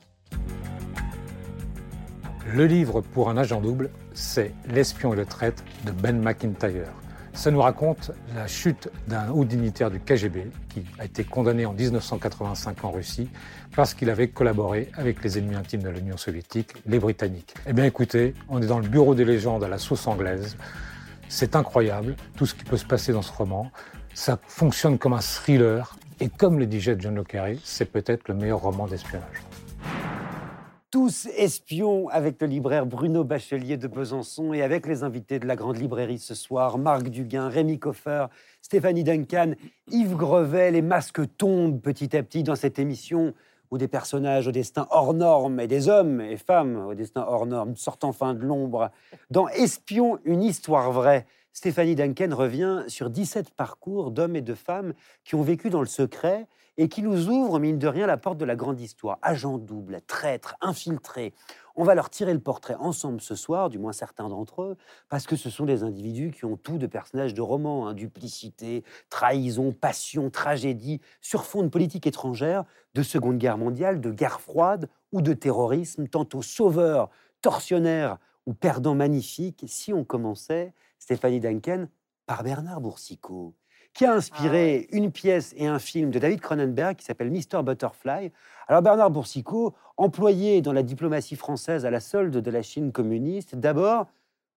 Le 2.47 2.67
livre 2.67 3.03
pour 3.03 3.29
un 3.29 3.37
agent 3.37 3.61
double, 3.61 3.91
c'est 4.15 4.53
L'espion 4.67 5.13
et 5.13 5.17
le 5.17 5.27
traître 5.27 5.63
de 5.85 5.93
Ben 5.93 6.21
McIntyre. 6.21 6.89
Ça 7.35 7.51
nous 7.51 7.61
raconte 7.61 8.13
la 8.35 8.47
chute 8.47 8.91
d'un 9.09 9.31
haut 9.31 9.45
dignitaire 9.45 9.91
du 9.91 9.99
KGB 9.99 10.51
qui 10.69 10.85
a 10.99 11.05
été 11.07 11.25
condamné 11.25 11.65
en 11.65 11.73
1985 11.73 12.85
en 12.85 12.91
Russie 12.91 13.31
parce 13.75 13.95
qu'il 13.95 14.11
avait 14.11 14.29
collaboré 14.29 14.91
avec 14.95 15.25
les 15.25 15.39
ennemis 15.39 15.55
intimes 15.55 15.83
de 15.83 15.89
l'Union 15.89 16.17
soviétique, 16.17 16.75
les 16.87 16.99
Britanniques. 16.99 17.55
Eh 17.67 17.73
bien 17.73 17.85
écoutez, 17.85 18.35
on 18.49 18.61
est 18.61 18.67
dans 18.67 18.79
le 18.79 18.87
bureau 18.87 19.15
des 19.15 19.25
légendes 19.25 19.65
à 19.65 19.69
la 19.69 19.79
sauce 19.79 20.07
anglaise. 20.07 20.57
C'est 21.29 21.57
incroyable 21.57 22.17
tout 22.37 22.45
ce 22.45 22.55
qui 22.55 22.65
peut 22.65 22.77
se 22.77 22.85
passer 22.85 23.13
dans 23.13 23.23
ce 23.23 23.33
roman. 23.33 23.73
Ça 24.15 24.39
fonctionne 24.47 24.99
comme 24.99 25.15
un 25.15 25.21
thriller 25.21 25.97
et 26.21 26.29
comme 26.29 26.59
le 26.59 26.67
disait 26.67 26.97
John 26.99 27.15
le 27.15 27.25
Carré, 27.25 27.59
c'est 27.65 27.91
peut-être 27.91 28.29
le 28.29 28.35
meilleur 28.35 28.61
roman 28.61 28.87
d'espionnage 28.87 29.43
tous 30.93 31.27
espions 31.39 32.11
avec 32.11 32.39
le 32.43 32.47
libraire 32.47 32.85
Bruno 32.85 33.25
Bachelier 33.25 33.79
de 33.79 33.89
Besançon 33.89 34.53
et 34.53 34.61
avec 34.61 34.87
les 34.87 35.05
invités 35.05 35.39
de 35.39 35.47
la 35.47 35.57
grande 35.57 35.79
librairie 35.79 36.19
ce 36.19 36.35
soir, 36.35 36.77
Marc 36.77 37.09
Duguin, 37.09 37.49
Rémi 37.49 37.79
Coffer, 37.79 38.27
Stéphanie 38.61 39.03
Duncan, 39.03 39.53
Yves 39.91 40.17
Grevet. 40.17 40.71
Les 40.71 40.83
masques 40.83 41.23
tombent 41.39 41.81
petit 41.81 42.15
à 42.15 42.23
petit 42.23 42.43
dans 42.43 42.57
cette 42.57 42.79
émission 42.79 43.33
où 43.71 43.79
des 43.79 43.89
personnages 43.89 44.49
au 44.49 44.53
destin 44.53 44.87
hors 44.91 45.15
norme 45.15 45.61
et 45.61 45.67
des 45.67 45.89
hommes 45.89 46.21
et 46.21 46.37
femmes 46.37 46.77
au 46.89 46.95
destin 46.95 47.25
hors 47.27 47.47
norme 47.47 47.75
sortent 47.75 48.05
enfin 48.05 48.35
de 48.35 48.45
l'ombre. 48.45 48.91
Dans 49.31 49.49
Espions, 49.49 50.19
une 50.27 50.43
histoire 50.43 50.93
vraie, 50.93 51.25
Stéphanie 51.55 51.95
Duncan 51.95 52.37
revient 52.37 52.85
sur 52.89 53.09
17 53.09 53.53
parcours 53.53 54.11
d'hommes 54.11 54.37
et 54.37 54.43
de 54.43 54.55
femmes 54.55 54.93
qui 55.25 55.37
ont 55.37 55.43
vécu 55.43 55.71
dans 55.71 55.81
le 55.81 55.87
secret 55.87 56.47
et 56.77 56.89
qui 56.89 57.03
nous 57.03 57.29
ouvre, 57.29 57.59
mine 57.59 57.79
de 57.79 57.87
rien, 57.87 58.07
la 58.07 58.17
porte 58.17 58.39
de 58.39 58.45
la 58.45 58.57
grande 58.57 58.81
histoire. 58.81 59.19
Agents 59.23 59.59
doubles, 59.59 60.01
traîtres, 60.07 60.57
infiltrés. 60.61 61.35
On 61.77 61.85
va 61.85 61.95
leur 61.95 62.11
tirer 62.11 62.33
le 62.33 62.41
portrait 62.41 62.75
ensemble 62.75 63.21
ce 63.21 63.35
soir, 63.35 63.69
du 63.69 63.79
moins 63.79 63.93
certains 63.93 64.29
d'entre 64.29 64.63
eux, 64.63 64.77
parce 65.09 65.27
que 65.27 65.37
ce 65.37 65.51
sont 65.51 65.65
des 65.65 65.83
individus 65.83 66.31
qui 66.31 66.45
ont 66.45 66.57
tout 66.57 66.79
de 66.79 66.87
personnages 66.87 67.35
de 67.35 67.41
romans, 67.41 67.87
hein, 67.87 67.95
duplicité, 67.95 68.85
trahison, 69.11 69.73
passion, 69.73 70.31
tragédie, 70.31 71.01
sur 71.21 71.45
fond 71.45 71.63
de 71.63 71.69
politique 71.69 72.07
étrangère, 72.07 72.65
de 72.95 73.03
Seconde 73.03 73.39
Guerre 73.39 73.59
mondiale, 73.59 74.01
de 74.01 74.11
guerre 74.11 74.41
froide 74.41 74.89
ou 75.13 75.23
de 75.23 75.33
terrorisme, 75.33 76.09
tantôt 76.09 76.43
sauveurs, 76.43 77.11
tortionnaires 77.41 78.19
ou 78.47 78.55
perdants 78.55 78.95
magnifiques. 78.95 79.65
Si 79.67 79.93
on 79.93 80.05
commençait, 80.05 80.75
Stéphanie 80.99 81.41
Duncan, 81.41 81.87
par 82.27 82.43
Bernard 82.43 82.81
Boursicot 82.81 83.55
qui 83.95 84.05
a 84.05 84.13
inspiré 84.13 84.89
ah 84.91 84.97
une 84.97 85.13
pièce 85.13 85.55
et 85.57 85.67
un 85.67 85.79
film 85.79 86.11
de 86.11 86.19
David 86.19 86.41
Cronenberg 86.41 86.97
qui 86.97 87.05
s'appelle 87.05 87.31
Mr. 87.31 87.63
Butterfly. 87.63 88.33
Alors 88.69 88.83
Bernard 88.83 89.11
Boursicot, 89.11 89.75
employé 89.97 90.63
dans 90.63 90.73
la 90.73 90.83
diplomatie 90.83 91.37
française 91.37 91.85
à 91.85 91.91
la 91.91 92.01
solde 92.01 92.37
de 92.37 92.51
la 92.51 92.63
Chine 92.63 92.93
communiste, 92.93 93.55
d'abord, 93.55 94.07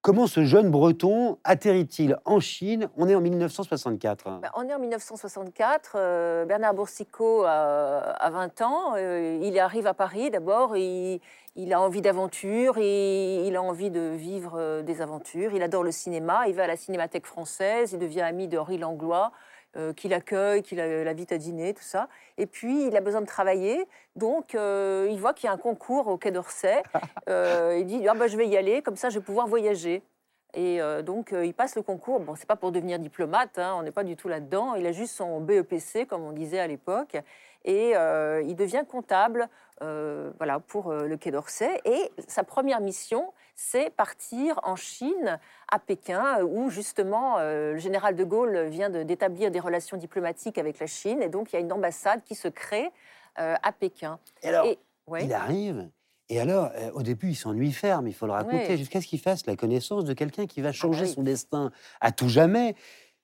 Comment 0.06 0.28
ce 0.28 0.44
jeune 0.44 0.70
breton 0.70 1.36
atterrit-il 1.42 2.16
en 2.24 2.38
Chine? 2.38 2.88
On 2.96 3.08
est 3.08 3.16
en 3.16 3.20
1964. 3.20 4.38
Bah, 4.40 4.52
on 4.54 4.68
est 4.68 4.72
en 4.72 4.78
1964. 4.78 5.96
Euh, 5.96 6.44
Bernard 6.44 6.74
Boursicot 6.74 7.42
a, 7.44 8.30
20 8.30 8.62
ans. 8.62 8.94
Euh, 8.94 9.40
il 9.42 9.58
arrive 9.58 9.88
à 9.88 9.94
Paris 9.94 10.30
d'abord. 10.30 10.76
Il, 10.76 11.20
il, 11.56 11.72
a 11.72 11.80
envie 11.80 12.02
d'aventure. 12.02 12.76
Et 12.78 13.46
il 13.46 13.56
a 13.56 13.62
envie 13.62 13.90
de 13.90 14.14
vivre 14.14 14.54
euh, 14.56 14.82
des 14.82 15.02
aventures. 15.02 15.52
Il 15.54 15.62
adore 15.62 15.82
le 15.82 15.92
cinéma. 15.92 16.46
Il 16.46 16.54
va 16.54 16.64
à 16.64 16.66
la 16.68 16.76
Cinémathèque 16.76 17.26
française. 17.26 17.92
Il 17.92 17.98
devient 17.98 18.22
ami 18.22 18.48
de 18.48 18.58
Henri 18.58 18.78
Langlois. 18.78 19.32
Euh, 19.76 19.92
qui 19.92 20.08
l'accueille, 20.08 20.62
qui 20.62 20.74
l'invite 20.74 21.32
à 21.32 21.38
dîner, 21.38 21.74
tout 21.74 21.82
ça. 21.82 22.08
Et 22.38 22.46
puis, 22.46 22.86
il 22.86 22.96
a 22.96 23.02
besoin 23.02 23.20
de 23.20 23.26
travailler, 23.26 23.86
donc 24.14 24.54
euh, 24.54 25.06
il 25.10 25.20
voit 25.20 25.34
qu'il 25.34 25.48
y 25.48 25.50
a 25.50 25.52
un 25.52 25.58
concours 25.58 26.06
au 26.08 26.16
Quai 26.16 26.30
d'Orsay. 26.30 26.82
Euh, 27.28 27.76
il 27.80 27.86
dit 27.86 28.06
ah, 28.08 28.14
bah, 28.14 28.28
Je 28.28 28.36
vais 28.36 28.46
y 28.46 28.56
aller, 28.56 28.80
comme 28.80 28.94
ça 28.94 29.10
je 29.10 29.18
vais 29.18 29.24
pouvoir 29.24 29.48
voyager. 29.48 30.02
Et 30.54 30.78
donc, 31.04 31.34
il 31.34 31.52
passe 31.52 31.76
le 31.76 31.82
concours. 31.82 32.20
Bon, 32.20 32.34
c'est 32.34 32.46
pas 32.46 32.56
pour 32.56 32.72
devenir 32.72 32.98
diplomate, 32.98 33.58
hein, 33.58 33.74
on 33.76 33.82
n'est 33.82 33.90
pas 33.90 34.04
du 34.04 34.16
tout 34.16 34.28
là-dedans. 34.28 34.74
Il 34.76 34.86
a 34.86 34.92
juste 34.92 35.14
son 35.14 35.40
BEPC, 35.40 36.06
comme 36.06 36.22
on 36.22 36.32
disait 36.32 36.60
à 36.60 36.66
l'époque. 36.66 37.16
Et 37.64 37.90
il 37.90 38.54
devient 38.54 38.84
comptable 38.88 39.50
voilà, 39.80 40.60
pour 40.60 40.92
le 40.92 41.16
Quai 41.16 41.30
d'Orsay. 41.30 41.80
Et 41.84 42.10
sa 42.26 42.44
première 42.44 42.80
mission, 42.80 43.32
c'est 43.56 43.90
partir 43.90 44.60
en 44.62 44.76
Chine, 44.76 45.40
à 45.72 45.78
Pékin, 45.78 46.44
où 46.44 46.68
justement 46.68 47.38
euh, 47.38 47.72
le 47.72 47.78
général 47.78 48.14
de 48.14 48.22
Gaulle 48.22 48.66
vient 48.66 48.90
d'établir 48.90 49.50
des 49.50 49.60
relations 49.60 49.96
diplomatiques 49.96 50.58
avec 50.58 50.78
la 50.78 50.86
Chine, 50.86 51.22
et 51.22 51.28
donc 51.28 51.52
il 51.52 51.56
y 51.56 51.58
a 51.58 51.60
une 51.60 51.72
ambassade 51.72 52.22
qui 52.24 52.34
se 52.34 52.48
crée 52.48 52.90
euh, 53.38 53.56
à 53.62 53.72
Pékin. 53.72 54.18
Et 54.42 54.48
alors, 54.48 54.66
il 55.20 55.32
arrive, 55.32 55.88
et 56.28 56.40
alors, 56.40 56.70
euh, 56.76 56.90
au 56.92 57.02
début, 57.02 57.30
il 57.30 57.34
s'ennuie 57.34 57.72
ferme, 57.72 58.08
il 58.08 58.14
faut 58.14 58.26
le 58.26 58.32
raconter, 58.32 58.76
jusqu'à 58.76 59.00
ce 59.00 59.06
qu'il 59.06 59.20
fasse 59.20 59.46
la 59.46 59.56
connaissance 59.56 60.04
de 60.04 60.12
quelqu'un 60.12 60.46
qui 60.46 60.60
va 60.60 60.68
ah 60.68 60.72
bah 60.72 60.76
changer 60.76 61.06
son 61.06 61.22
destin 61.22 61.70
à 62.00 62.12
tout 62.12 62.28
jamais 62.28 62.74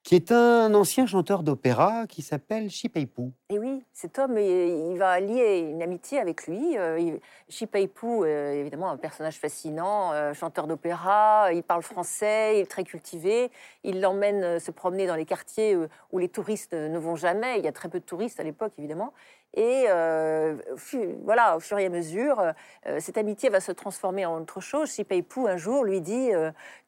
qui 0.02 0.16
est 0.16 0.32
un 0.32 0.74
ancien 0.74 1.06
chanteur 1.06 1.42
d'opéra 1.44 2.06
qui 2.08 2.22
s'appelle 2.22 2.70
Shipeipu. 2.70 3.30
Et 3.50 3.58
oui, 3.58 3.84
cet 3.92 4.18
homme, 4.18 4.36
il 4.36 4.96
va 4.98 5.20
lier 5.20 5.58
une 5.58 5.80
amitié 5.80 6.18
avec 6.18 6.46
lui. 6.46 6.76
Euh, 6.76 7.18
Shipeipu, 7.48 8.26
évidemment, 8.26 8.90
un 8.90 8.96
personnage 8.96 9.38
fascinant, 9.38 10.12
euh, 10.12 10.34
chanteur 10.34 10.66
d'opéra, 10.66 11.52
il 11.52 11.62
parle 11.62 11.82
français, 11.82 12.58
il 12.58 12.60
est 12.62 12.70
très 12.70 12.82
cultivé. 12.82 13.50
Il 13.84 14.00
l'emmène 14.00 14.42
euh, 14.42 14.58
se 14.58 14.72
promener 14.72 15.06
dans 15.06 15.14
les 15.14 15.24
quartiers 15.24 15.76
où 16.10 16.18
les 16.18 16.28
touristes 16.28 16.72
ne 16.72 16.98
vont 16.98 17.14
jamais. 17.14 17.58
Il 17.58 17.64
y 17.64 17.68
a 17.68 17.72
très 17.72 17.88
peu 17.88 18.00
de 18.00 18.04
touristes 18.04 18.40
à 18.40 18.42
l'époque, 18.42 18.72
évidemment. 18.78 19.12
Et 19.54 19.86
voilà, 21.24 21.56
au 21.56 21.60
fur 21.60 21.78
et 21.78 21.86
à 21.86 21.90
mesure, 21.90 22.42
cette 22.98 23.18
amitié 23.18 23.48
va 23.48 23.60
se 23.60 23.72
transformer 23.72 24.24
en 24.24 24.40
autre 24.40 24.60
chose. 24.60 24.92
Shipeipu, 24.92 25.46
un 25.48 25.56
jour, 25.56 25.84
lui 25.84 26.00
dit 26.00 26.30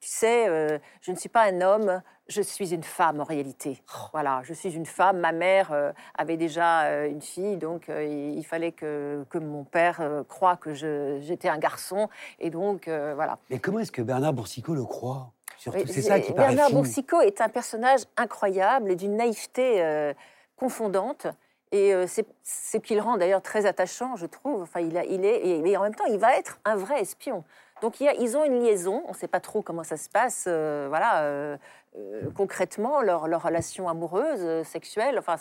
Tu 0.00 0.08
sais, 0.08 0.80
je 1.00 1.10
ne 1.10 1.16
suis 1.16 1.28
pas 1.28 1.42
un 1.42 1.60
homme, 1.60 2.00
je 2.28 2.40
suis 2.40 2.72
une 2.72 2.82
femme 2.82 3.20
en 3.20 3.24
réalité. 3.24 3.82
Oh. 3.88 4.08
Voilà, 4.12 4.40
je 4.44 4.54
suis 4.54 4.74
une 4.74 4.86
femme. 4.86 5.18
Ma 5.18 5.32
mère 5.32 5.72
euh, 5.72 5.92
avait 6.16 6.36
déjà 6.36 6.84
euh, 6.84 7.08
une 7.08 7.20
fille, 7.20 7.56
donc 7.56 7.88
euh, 7.88 8.04
il, 8.04 8.44
fallait 8.44 8.72
que, 8.72 9.24
que 9.30 9.38
mon 9.38 9.64
père 9.64 10.02
croie 10.28 10.56
que 10.56 10.74
j'étais 10.74 11.48
un 11.48 11.58
garçon. 11.58 12.08
Et 12.38 12.50
donc, 12.50 12.88
voilà. 12.88 13.38
Mais 13.50 13.58
comment 13.58 13.78
est-ce 13.78 13.92
que 13.92 14.02
Bernard 14.02 14.32
Boursicot 14.32 14.74
le 14.74 14.84
croit? 14.84 15.30
Surtout, 15.58 15.86
c'est 15.86 16.02
ça 16.02 16.20
qui 16.20 16.32
Bernard. 16.32 16.70
Boursicot 16.70 17.20
est 17.20 17.40
un 17.40 17.48
personnage 17.48 18.00
incroyable 18.16 18.90
et 18.90 18.96
d'une 18.96 19.16
naïveté 19.16 20.12
confondante. 20.56 21.26
Et 21.72 21.92
c'est 22.06 22.26
ce 22.44 22.76
qui 22.76 22.94
le 22.94 23.00
rend 23.00 23.16
d'ailleurs 23.16 23.42
très 23.42 23.66
attachant, 23.66 24.14
je 24.14 24.26
trouve. 24.26 24.62
Enfin, 24.62 24.80
il, 24.80 24.96
est, 24.96 25.60
mais 25.62 25.76
en 25.76 25.82
même 25.82 25.94
temps, 25.94 26.04
il 26.06 26.18
va 26.18 26.36
être 26.36 26.60
un 26.64 26.76
vrai 26.76 27.00
espion. 27.00 27.42
Donc 27.82 28.00
y 28.00 28.06
a, 28.06 28.14
ils 28.14 28.36
ont 28.36 28.44
une 28.44 28.60
liaison, 28.60 29.02
on 29.06 29.10
ne 29.10 29.16
sait 29.16 29.26
pas 29.26 29.40
trop 29.40 29.60
comment 29.60 29.82
ça 29.82 29.96
se 29.96 30.08
passe, 30.08 30.46
voilà, 30.46 31.58
euh, 31.96 32.28
concrètement 32.34 33.02
leur, 33.02 33.22
relation 33.22 33.88
amoureuse, 33.88 34.40
euh, 34.42 34.64
sexuelle. 34.64 35.16
Enfin, 35.18 35.36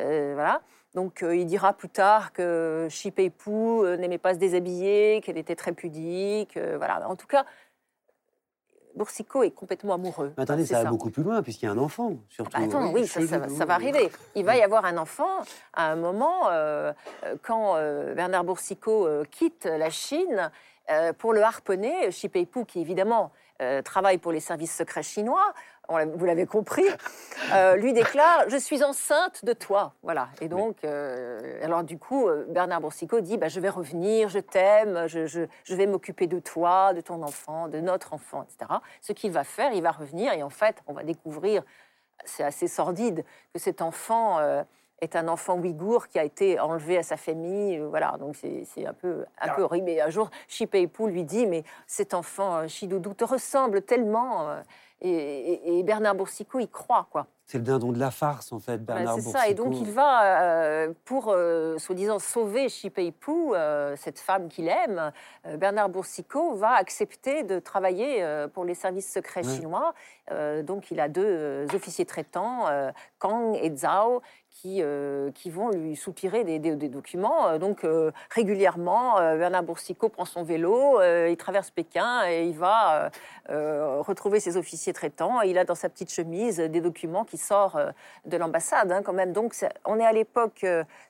euh, 0.00 0.32
voilà. 0.34 0.62
Donc, 0.94 1.24
il 1.26 1.46
dira 1.46 1.72
plus 1.72 1.88
tard 1.88 2.34
que 2.34 2.86
Chipépou 2.90 3.86
n'aimait 3.96 4.18
pas 4.18 4.34
se 4.34 4.38
déshabiller, 4.38 5.22
qu'elle 5.22 5.38
était 5.38 5.54
très 5.56 5.72
pudique. 5.72 6.58
voilà. 6.58 7.08
En 7.08 7.16
tout 7.16 7.26
cas, 7.26 7.46
Boursicot 8.96 9.42
est 9.42 9.50
complètement 9.50 9.94
amoureux. 9.94 10.32
attendez, 10.36 10.66
ça, 10.66 10.82
va 10.82 10.90
beaucoup 10.90 11.10
plus 11.10 11.22
loin, 11.22 11.42
puisqu'il 11.42 11.66
y 11.66 11.68
a 11.68 11.72
un 11.72 11.78
enfant, 11.78 12.16
surtout. 12.28 12.50
Ah 12.54 12.66
bah 12.66 12.90
oui, 12.92 13.06
ça, 13.06 13.20
va, 13.64 13.74
arriver. 13.74 14.10
Il 14.34 14.44
va 14.44 14.56
y 14.56 14.62
avoir 14.62 14.84
un 14.84 14.96
enfant 14.96 15.42
à 15.72 15.90
un 15.90 15.96
moment, 15.96 16.48
quand 17.42 17.74
Bernard 18.14 18.44
Boursicot 18.44 19.24
quitte 19.30 19.64
la 19.64 19.90
Chine 19.90 20.50
pour 21.18 21.32
le 21.32 21.42
harponner, 21.42 22.10
Chipépou, 22.10 22.64
qui 22.64 22.80
évidemment 22.80 23.32
euh, 23.62 23.80
travaille 23.80 24.18
pour 24.18 24.32
les 24.32 24.40
services 24.40 24.74
secrets 24.74 25.04
chinois, 25.04 25.54
vous 25.88 26.24
l'avez 26.24 26.46
compris, 26.46 26.84
lui 27.76 27.92
déclare 27.92 28.48
Je 28.48 28.56
suis 28.56 28.82
enceinte 28.82 29.44
de 29.44 29.52
toi. 29.52 29.94
Voilà. 30.02 30.28
Et 30.40 30.48
donc, 30.48 30.84
alors 30.84 31.84
du 31.84 31.98
coup, 31.98 32.28
Bernard 32.48 32.80
Boursicot 32.80 33.20
dit 33.20 33.36
bah, 33.36 33.48
Je 33.48 33.60
vais 33.60 33.68
revenir, 33.68 34.28
je 34.28 34.38
t'aime, 34.38 35.06
je, 35.06 35.26
je, 35.26 35.74
vais 35.74 35.86
m'occuper 35.86 36.26
de 36.26 36.38
toi, 36.38 36.94
de 36.94 37.00
ton 37.00 37.22
enfant, 37.22 37.68
de 37.68 37.80
notre 37.80 38.14
enfant, 38.14 38.44
etc. 38.44 38.80
Ce 39.00 39.12
qu'il 39.12 39.32
va 39.32 39.44
faire, 39.44 39.72
il 39.72 39.82
va 39.82 39.90
revenir 39.90 40.32
et 40.32 40.42
en 40.42 40.50
fait, 40.50 40.76
on 40.86 40.92
va 40.92 41.02
découvrir, 41.02 41.62
c'est 42.24 42.44
assez 42.44 42.68
sordide, 42.68 43.24
que 43.52 43.60
cet 43.60 43.82
enfant 43.82 44.38
est 45.02 45.16
un 45.16 45.28
enfant 45.28 45.58
ouïghour 45.58 46.08
qui 46.08 46.18
a 46.18 46.24
été 46.24 46.58
enlevé 46.60 46.96
à 46.96 47.02
sa 47.02 47.16
famille. 47.16 47.78
Euh, 47.78 47.88
voilà, 47.88 48.16
donc 48.18 48.36
c'est 48.36 48.86
un 48.86 48.94
peu, 48.94 49.24
un 49.40 49.48
peu 49.54 49.62
horrible. 49.62 49.90
Et 49.90 50.00
un 50.00 50.10
jour, 50.10 50.30
Pou 50.92 51.06
lui 51.06 51.24
dit 51.24 51.46
Mais 51.46 51.64
cet 51.86 52.14
enfant, 52.14 52.66
Chidoudou, 52.68 53.10
euh, 53.10 53.14
te 53.14 53.24
ressemble 53.24 53.82
tellement. 53.82 54.48
Euh, 54.48 54.62
et, 55.04 55.82
Bernard 55.82 56.14
Boursicot 56.14 56.60
y 56.60 56.68
croit, 56.68 57.08
quoi. 57.10 57.26
C'est 57.44 57.58
le 57.58 57.64
dindon 57.64 57.90
de 57.90 57.98
la 57.98 58.12
farce, 58.12 58.52
en 58.52 58.60
fait, 58.60 58.78
Bernard 58.78 59.16
C'est 59.16 59.30
ça, 59.30 59.48
et 59.48 59.54
donc 59.54 59.74
il 59.80 59.90
va, 59.90 60.86
pour, 61.04 61.34
soi-disant, 61.76 62.20
sauver 62.20 62.68
Pou, 63.18 63.52
cette 63.96 64.20
femme 64.20 64.48
qu'il 64.48 64.68
aime, 64.68 65.10
Bernard 65.58 65.88
Boursicot 65.88 66.54
va 66.54 66.74
accepter 66.74 67.42
de 67.42 67.58
travailler 67.58 68.24
pour 68.54 68.64
les 68.64 68.74
services 68.74 69.12
secrets 69.12 69.42
chinois. 69.42 69.92
donc 70.62 70.92
il 70.92 71.00
a 71.00 71.08
deux 71.08 71.66
officiers 71.74 72.06
traitants, 72.06 72.68
Kang 73.18 73.58
et 73.60 73.76
Zhao, 73.76 74.22
qui, 74.52 74.82
euh, 74.82 75.30
qui 75.32 75.50
vont 75.50 75.70
lui 75.70 75.96
soupirer 75.96 76.44
des, 76.44 76.58
des, 76.58 76.88
documents. 76.88 77.48
Euh, 77.48 77.58
donc 77.58 77.84
euh, 77.84 78.12
régulièrement, 78.30 79.14
Bernard 79.36 79.62
Boursicot 79.62 80.08
prend 80.08 80.24
son 80.24 80.42
vélo, 80.42 81.00
il 81.02 81.36
traverse 81.36 81.70
Pékin 81.70 82.22
et 82.28 82.46
il 82.46 82.56
va 82.56 83.10
retrouver 83.48 84.40
ses 84.40 84.56
officiers 84.56 84.92
traitants. 84.92 85.42
Et 85.42 85.50
il 85.50 85.58
a 85.58 85.64
dans 85.64 85.74
sa 85.74 85.88
petite 85.88 86.12
chemise 86.12 86.58
des 86.58 86.80
documents 86.80 87.24
qui 87.24 87.38
sortent 87.38 87.78
de 88.24 88.36
l'ambassade 88.36 88.92
hein, 88.92 89.02
quand 89.02 89.12
même. 89.12 89.32
Donc 89.32 89.54
on 89.84 89.98
est 89.98 90.04
à 90.04 90.12
l'époque, 90.12 90.60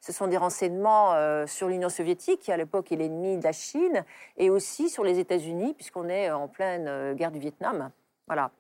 ce 0.01 0.13
sont 0.13 0.27
des 0.27 0.37
renseignements 0.37 1.15
sur 1.47 1.69
l'Union 1.69 1.89
soviétique, 1.89 2.41
qui 2.41 2.53
à 2.53 2.57
l'époque 2.57 2.93
est 2.93 2.97
l'ennemi 2.97 3.39
de 3.39 3.45
la 3.45 3.53
Chine, 3.53 4.05
et 4.37 4.51
aussi 4.51 4.89
sur 4.89 5.05
les 5.05 5.19
États-Unis, 5.19 5.75
puisqu'on 5.75 6.09
est 6.09 6.31
en 6.31 6.49
pleine 6.49 7.15
guerre 7.15 7.31
du 7.31 7.39
Vietnam. 7.39 7.91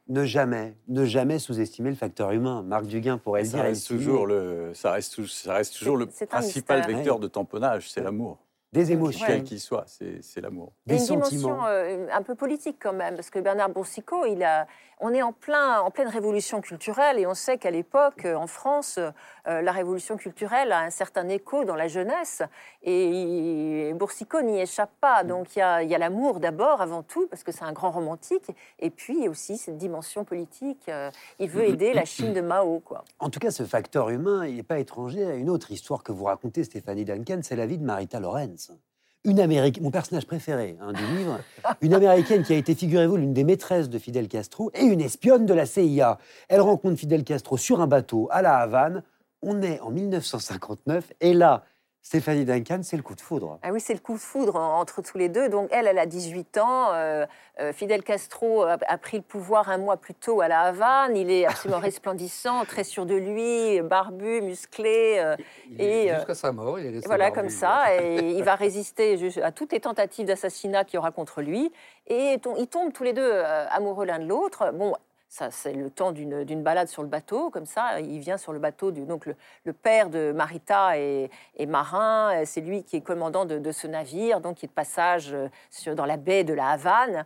Ne 0.09 0.25
jamais, 0.25 0.77
ne 0.89 1.05
jamais 1.05 1.39
sous-estimer 1.39 1.91
le 1.91 1.97
facteur 1.97 2.31
humain. 2.33 2.63
Marc 2.63 2.87
Duguin 2.87 3.19
pourrait 3.19 3.43
le 3.43 3.49
dire. 3.49 3.63
Reste 3.63 3.89
toujours 3.89 4.27
le, 4.27 4.73
ça, 4.75 4.93
reste, 4.93 5.25
ça 5.27 5.55
reste 5.55 5.77
toujours 5.79 5.97
le 5.97 6.07
principal 6.07 6.87
vecteur 6.87 7.19
de 7.19 7.29
tamponnage, 7.29 7.91
c'est 7.91 8.03
l'amour. 8.03 8.39
Des 8.73 8.91
émotions. 8.91 9.27
Quel 9.27 9.45
qu'il 9.45 9.61
soit, 9.61 9.85
c'est 9.87 10.41
l'amour. 10.41 10.73
Des 10.87 10.97
une 10.97 11.21
dimension 11.21 11.67
euh, 11.67 12.07
un 12.11 12.23
peu 12.23 12.35
politique 12.35 12.79
quand 12.81 12.95
même, 12.95 13.17
parce 13.17 13.29
que 13.29 13.39
Bernard 13.39 13.69
Boursicot, 13.69 14.25
il 14.25 14.43
a, 14.43 14.67
on 15.03 15.13
est 15.13 15.21
en, 15.21 15.33
plein, 15.33 15.81
en 15.81 15.91
pleine 15.91 16.09
révolution 16.09 16.61
culturelle 16.61 17.19
et 17.19 17.27
on 17.27 17.35
sait 17.35 17.59
qu'à 17.59 17.71
l'époque, 17.71 18.25
en 18.25 18.47
France, 18.47 18.99
euh, 19.49 19.61
la 19.61 19.73
révolution 19.73 20.17
culturelle 20.17 20.71
a 20.71 20.79
un 20.79 20.91
certain 20.91 21.29
écho 21.29 21.65
dans 21.65 21.75
la 21.75 21.89
jeunesse 21.89 22.43
et 22.85 23.93
Boursicot 23.97 24.43
n'y 24.43 24.61
échappe 24.61 24.93
pas. 25.01 25.25
Donc 25.25 25.57
il 25.57 25.59
y 25.59 25.63
a, 25.63 25.99
l'amour 25.99 26.39
d'abord, 26.39 26.81
avant 26.81 27.03
tout, 27.03 27.27
parce 27.27 27.43
que 27.43 27.51
c'est 27.51 27.65
un 27.65 27.73
grand 27.73 27.91
romantique, 27.91 28.51
et 28.79 28.91
puis 28.91 29.29
aussi 29.29 29.59
cette 29.59 29.77
dimension 29.77 30.25
politique. 30.25 30.89
Euh, 30.89 31.11
il 31.41 31.51
veut 31.51 31.69
aider 31.69 31.93
la 31.93 32.05
Chine 32.05 32.33
de 32.33 32.41
Mao. 32.41 32.81
Quoi. 32.81 33.05
En 33.19 33.29
tout 33.29 33.41
cas, 33.41 33.51
ce 33.51 33.65
facteur 33.65 34.09
humain, 34.09 34.47
il 34.47 34.57
n'est 34.57 34.63
pas 34.63 34.79
étranger 34.79 35.25
à 35.25 35.35
une 35.35 35.51
autre 35.51 35.73
histoire 35.73 36.05
que 36.05 36.13
vous 36.13 36.25
racontez, 36.25 36.63
Stéphanie 36.63 37.05
Duncan, 37.05 37.41
c'est 37.43 37.57
la 37.57 37.67
vie 37.67 37.79
de 37.79 37.85
Marita 37.85 38.21
Lorenz 38.21 38.73
une 39.25 39.41
Américaine, 39.41 39.85
mon 39.85 39.91
personnage 39.91 40.27
préféré 40.27 40.77
hein, 40.81 40.93
du 40.93 41.07
livre, 41.17 41.39
une 41.81 41.95
Américaine 41.95 42.43
qui 42.43 42.53
a 42.53 42.57
été, 42.57 42.75
figurez-vous, 42.75 43.17
l'une 43.17 43.33
des 43.33 43.45
maîtresses 43.45 43.89
de 43.89 43.99
Fidel 43.99 44.29
Castro 44.29 44.71
et 44.75 44.85
une 44.85 45.01
espionne 45.01 45.47
de 45.47 45.55
la 45.55 45.67
CIA. 45.67 46.19
Elle 46.49 46.61
rencontre 46.61 46.99
Fidel 46.99 47.25
Castro 47.25 47.57
sur 47.57 47.81
un 47.81 47.87
bateau 47.87 48.29
à 48.31 48.43
La 48.43 48.57
Havane. 48.57 49.03
On 49.43 49.63
est 49.63 49.81
en 49.81 49.91
1959 49.91 51.13
et 51.21 51.35
là, 51.35 51.65
Stéphanie 52.05 52.45
Duncan, 52.45 52.81
c'est 52.83 52.97
le 52.97 53.03
coup 53.03 53.15
de 53.15 53.21
foudre. 53.21 53.61
Ah 53.63 53.71
oui, 53.71 53.81
c'est 53.81 53.95
le 53.95 54.01
coup 54.01 54.15
de 54.15 54.19
foudre 54.19 54.57
entre 54.57 55.03
tous 55.03 55.19
les 55.19 55.29
deux. 55.29 55.49
Donc 55.49 55.69
elle, 55.71 55.87
elle 55.87 56.01
a 56.01 56.07
18 56.07 56.59
ans. 56.59 56.93
Euh, 56.93 57.27
euh, 57.61 57.73
Fidel 57.73 58.03
Castro 58.03 58.65
a, 58.65 58.99
pris 58.99 59.19
le 59.19 59.23
pouvoir 59.23 59.69
un 59.69 59.79
mois 59.79 59.97
plus 59.97 60.15
tôt 60.15 60.41
à 60.41 60.49
La 60.49 60.63
Havane. 60.63 61.17
Il 61.17 61.31
est 61.31 61.47
absolument 61.47 61.81
resplendissant, 61.81 62.65
très 62.65 62.83
sûr 62.83 63.07
de 63.07 63.15
lui, 63.15 63.81
barbu, 63.83 64.43
musclé. 64.43 65.19
Euh, 65.19 65.37
et 65.79 66.13
jusqu'à 66.13 66.35
sa 66.35 66.51
mort, 66.51 66.81
il 66.81 66.87
est 66.87 66.91
resté 66.91 67.07
Voilà, 67.07 67.31
comme 67.31 67.51
ça. 67.51 67.85
Et 67.97 68.33
il 68.33 68.43
va 68.43 68.57
résister 68.57 69.17
à 69.41 69.53
toutes 69.53 69.73
les 69.73 69.81
tentatives 69.81 70.27
d'assassinat 70.27 70.83
qu'il 70.83 70.97
y 70.97 70.99
aura 70.99 71.13
contre 71.13 71.41
lui. 71.41 71.73
Et 72.09 72.37
ils 72.59 72.67
tombent 72.67 72.93
tous 72.93 73.05
les 73.05 73.13
deux 73.13 73.33
amoureux 73.71 74.07
l'un 74.07 74.19
de 74.19 74.27
l'autre. 74.27 74.73
Bon, 74.75 74.97
ça, 75.33 75.51
c'est 75.51 75.73
le 75.73 75.89
temps 75.89 76.13
d'une 76.13 76.63
balade 76.63 76.89
sur 76.89 77.01
le 77.01 77.09
bateau, 77.09 77.49
comme 77.49 77.65
ça. 77.65 78.01
Il 78.01 78.19
vient 78.19 78.37
sur 78.37 78.53
le 78.53 78.59
bateau, 78.59 78.91
donc 78.91 79.25
le, 79.65 79.73
père 79.73 80.11
de 80.11 80.31
Marita 80.31 80.99
est, 80.99 81.31
marin, 81.67 82.45
c'est 82.45 82.61
lui 82.61 82.85
qui 82.85 82.97
est 82.97 83.01
commandant 83.01 83.47
de, 83.47 83.73
ce 83.73 83.87
navire, 83.87 84.43
donc 84.43 84.57
qui 84.57 84.67
est 84.67 84.69
de 84.69 84.75
passage 84.75 85.33
euh, 85.33 85.95
dans 85.95 86.05
la 86.05 86.19
baie 86.19 86.45
de 86.45 86.53
la 86.53 86.69
Havane. 86.69 87.25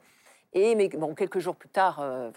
Et 0.52 0.76
mais, 0.76 0.88
bon, 0.88 1.16
quelques 1.16 1.40
jours 1.40 1.56
plus 1.56 1.68
tard, 1.68 1.98
euh, 1.98 2.30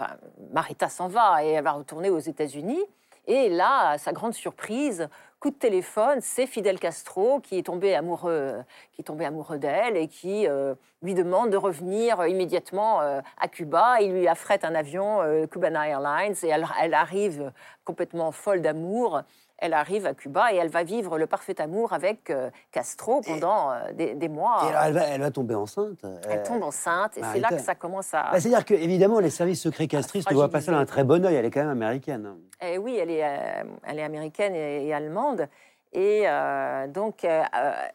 Marita 0.51 0.89
s'en 0.89 1.07
va 1.07 1.45
et 1.45 1.49
elle 1.49 1.63
va 1.63 1.73
retourner 1.73 2.09
aux 2.09 2.17
États-Unis. 2.17 2.83
Et 3.27 3.49
là, 3.49 3.89
à 3.89 3.97
sa 3.99 4.11
grande 4.11 4.33
surprise, 4.33 5.07
coup 5.39 5.51
de 5.51 5.55
téléphone, 5.55 6.19
c'est 6.21 6.47
Fidel 6.47 6.79
Castro 6.79 7.39
qui 7.39 7.57
est 7.57 7.63
tombé 7.63 7.95
amoureux, 7.95 8.61
qui 8.91 9.01
est 9.01 9.05
tombé 9.05 9.23
amoureux 9.23 9.57
d'elle 9.57 9.95
et 9.95 10.07
qui 10.07 10.47
euh, 10.47 10.75
lui 11.01 11.13
demande 11.13 11.49
de 11.49 11.55
revenir 11.55 12.25
immédiatement 12.27 13.01
euh, 13.01 13.21
à 13.39 13.47
Cuba. 13.47 14.01
Il 14.01 14.11
lui 14.11 14.27
affrète 14.27 14.65
un 14.65 14.75
avion 14.75 15.21
euh, 15.21 15.47
Cuban 15.47 15.75
Airlines 15.75 16.35
et 16.43 16.49
elle, 16.49 16.93
arrive 16.93 17.53
complètement 17.85 18.33
folle 18.33 18.61
d'amour 18.61 19.21
elle 19.61 19.73
arrive 19.73 20.05
à 20.05 20.13
Cuba 20.13 20.53
et 20.53 20.57
elle 20.57 20.69
va 20.69 20.83
vivre 20.83 21.17
le 21.17 21.27
parfait 21.27 21.59
amour 21.61 21.93
avec 21.93 22.31
Castro 22.71 23.21
pendant 23.21 23.73
des, 23.93 24.29
mois. 24.29 24.61
Et 24.65 24.87
elle, 24.87 25.21
va, 25.21 25.31
tomber 25.31 25.55
enceinte. 25.55 25.99
Elle 26.29 26.43
tombe 26.43 26.63
enceinte 26.63 27.17
et 27.17 27.21
c'est 27.33 27.39
là 27.39 27.49
que 27.49 27.59
ça 27.59 27.75
commence 27.75 28.13
à. 28.13 28.31
Bah, 28.31 28.39
c'est-à-dire 28.39 28.65
que 28.65 28.73
évidemment 28.73 29.19
les 29.19 29.29
services 29.29 29.61
secrets 29.61 29.87
castristes 29.87 30.29
ne 30.29 30.35
voient 30.35 30.49
pas 30.49 30.61
ça 30.61 30.71
d'un 30.71 30.85
très 30.85 31.03
bon 31.03 31.25
oeil. 31.25 31.35
Elle 31.35 31.45
est 31.45 31.51
quand 31.51 31.61
même 31.61 31.69
américaine. 31.69 32.35
Eh 32.61 32.77
oui, 32.77 32.97
elle 32.97 33.09
est, 33.09 33.23
euh, 33.23 33.63
elle 33.83 33.99
est 33.99 34.03
américaine 34.03 34.53
et, 34.55 34.93
allemande. 34.93 35.47
Et 35.93 36.23
euh, 36.25 36.87
donc, 36.87 37.23
euh, 37.23 37.43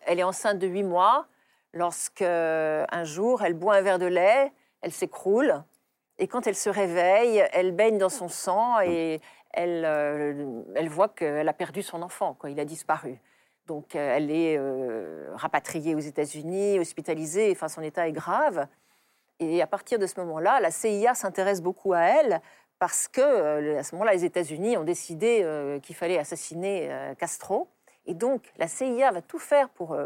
elle 0.06 0.18
est 0.18 0.24
enceinte 0.24 0.58
de 0.58 0.66
8 0.66 0.82
mois 0.82 1.26
lorsque, 1.72 2.22
un 2.22 3.04
jour, 3.04 3.42
elle 3.42 3.54
boit 3.54 3.74
un 3.74 3.82
verre 3.82 3.98
de 3.98 4.06
lait, 4.06 4.52
elle 4.80 4.92
s'écroule. 4.92 5.62
Et 6.18 6.28
quand 6.28 6.46
elle 6.46 6.54
se 6.54 6.70
réveille, 6.70 7.44
elle 7.52 7.72
baigne 7.72 7.98
dans 7.98 8.08
son 8.08 8.28
sang 8.28 8.80
et 8.80 9.20
elle, 9.56 9.84
elle 10.74 10.88
voit 10.88 11.08
qu'elle 11.08 11.48
a 11.48 11.52
perdu 11.52 11.82
son 11.82 12.02
enfant, 12.02 12.34
quoi. 12.34 12.50
il 12.50 12.60
a 12.60 12.64
disparu. 12.64 13.18
Donc, 13.66 13.94
elle 13.94 14.30
est 14.30 14.60
rapatriée 15.34 15.94
aux 15.94 16.00
États-Unis, 16.00 16.78
hospitalisée, 16.78 17.50
enfin, 17.52 17.68
son 17.68 17.82
état 17.82 18.06
est 18.06 18.12
grave. 18.12 18.66
Et 19.40 19.62
à 19.62 19.66
partir 19.66 19.98
de 19.98 20.06
ce 20.06 20.20
moment-là, 20.20 20.60
la 20.60 20.70
CIA 20.70 21.14
s'intéresse 21.14 21.60
beaucoup 21.60 21.92
à 21.92 22.00
elle 22.00 22.40
parce 22.78 23.08
que 23.08 23.20
euh, 23.20 23.78
à 23.78 23.82
ce 23.82 23.94
moment-là, 23.94 24.12
les 24.12 24.24
États-Unis 24.24 24.76
ont 24.76 24.84
décidé 24.84 25.40
euh, 25.42 25.80
qu'il 25.80 25.96
fallait 25.96 26.18
assassiner 26.18 26.88
euh, 26.90 27.14
Castro. 27.14 27.68
Et 28.06 28.14
donc, 28.14 28.52
la 28.58 28.68
CIA 28.68 29.10
va 29.10 29.22
tout 29.22 29.38
faire 29.38 29.68
pour, 29.70 29.96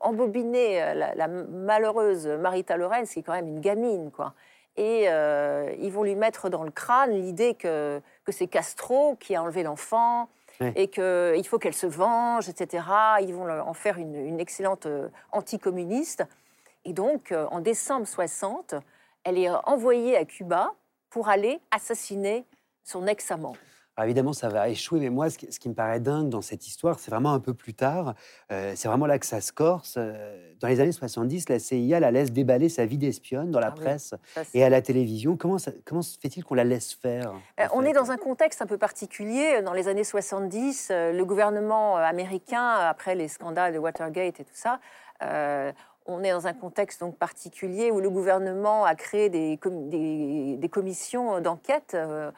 embobiner 0.00 0.94
la, 0.94 1.28
malheureuse 1.28 2.26
Marita 2.26 2.78
Lorenz, 2.78 3.12
qui 3.12 3.18
est 3.18 3.22
quand 3.22 3.34
même 3.34 3.48
une 3.48 3.60
gamine, 3.60 4.10
quoi. 4.10 4.32
Et 4.76 5.04
ils 5.04 5.90
vont 5.92 6.02
lui 6.02 6.16
mettre 6.16 6.48
dans 6.48 6.64
le 6.64 6.70
crâne 6.70 7.12
l'idée 7.12 7.54
que, 7.54 8.00
que 8.24 8.32
c'est 8.32 8.48
Castro 8.48 9.16
qui 9.20 9.36
a 9.36 9.42
enlevé 9.42 9.62
l'enfant 9.62 10.28
et 10.60 10.88
qu'il 10.88 11.46
faut 11.46 11.58
qu'elle 11.58 11.74
se 11.74 11.86
venge, 11.86 12.48
etc. 12.48 12.84
Ils 13.20 13.34
vont 13.34 13.48
en 13.48 13.74
faire 13.74 13.98
une, 13.98 14.16
une 14.16 14.40
excellente 14.40 14.88
anticommuniste. 15.30 16.24
Et 16.84 16.92
donc, 16.92 17.32
en 17.32 17.60
décembre 17.60 18.06
60, 18.06 18.74
elle 19.22 19.38
est 19.38 19.48
envoyée 19.48 20.16
à 20.16 20.24
Cuba 20.24 20.72
pour 21.10 21.28
aller 21.28 21.60
assassiner 21.70 22.44
son 22.82 23.06
ex-amant. 23.06 23.54
Évidemment, 24.02 24.32
ça 24.32 24.48
va 24.48 24.68
échouer, 24.68 25.00
mais 25.00 25.10
moi, 25.10 25.30
ce 25.30 25.38
qui, 25.38 25.68
me 25.68 25.74
paraît 25.74 26.00
dingue 26.00 26.28
dans 26.28 26.42
cette 26.42 26.66
histoire, 26.66 26.98
c'est 26.98 27.10
vraiment 27.10 27.32
un 27.32 27.40
peu 27.40 27.54
plus 27.54 27.74
tard, 27.74 28.14
euh, 28.50 28.72
c'est 28.74 28.88
vraiment 28.88 29.06
là 29.06 29.18
que 29.18 29.26
ça 29.26 29.40
se 29.40 29.52
corse. 29.52 29.94
Euh, 29.96 30.52
dans 30.60 30.68
les 30.68 30.80
années 30.80 30.92
70, 30.92 31.48
la 31.48 31.58
CIA 31.58 32.00
la 32.00 32.10
laisse 32.10 32.32
déballer 32.32 32.68
sa 32.68 32.86
vie 32.86 32.98
d'espionne 32.98 33.50
dans 33.50 33.60
la 33.60 33.68
ah 33.68 33.72
presse 33.72 34.14
et 34.52 34.64
à 34.64 34.68
la 34.68 34.82
télévision. 34.82 35.36
Comment, 35.36 35.56
comment 35.84 36.02
se 36.02 36.18
fait-il 36.18 36.44
qu'on 36.44 36.54
la 36.54 36.64
laisse 36.64 36.92
faire 36.92 37.34
euh, 37.60 37.66
On 37.72 37.84
est 37.84 37.92
dans 37.92 38.10
un 38.10 38.16
contexte 38.16 38.62
un 38.62 38.66
peu 38.66 38.78
particulier. 38.78 39.62
Dans 39.62 39.72
les 39.72 39.88
années 39.88 40.04
70, 40.04 40.90
le 40.90 41.22
gouvernement 41.22 41.96
américain, 41.96 42.66
après 42.68 43.14
les 43.14 43.28
scandales 43.28 43.74
de 43.74 43.78
Watergate 43.78 44.40
et 44.40 44.44
tout 44.44 44.54
ça, 44.54 44.80
on 46.06 46.22
est 46.22 46.30
dans 46.30 46.46
un 46.46 46.52
contexte 46.52 47.00
donc 47.00 47.16
particulier 47.16 47.90
où 47.90 48.00
le 48.00 48.10
gouvernement 48.10 48.84
a 48.84 48.94
créé 48.94 49.30
des, 49.30 49.58
des, 49.58 50.68
commissions 50.68 51.40
d'enquête 51.40 51.92
euh, 51.94 52.30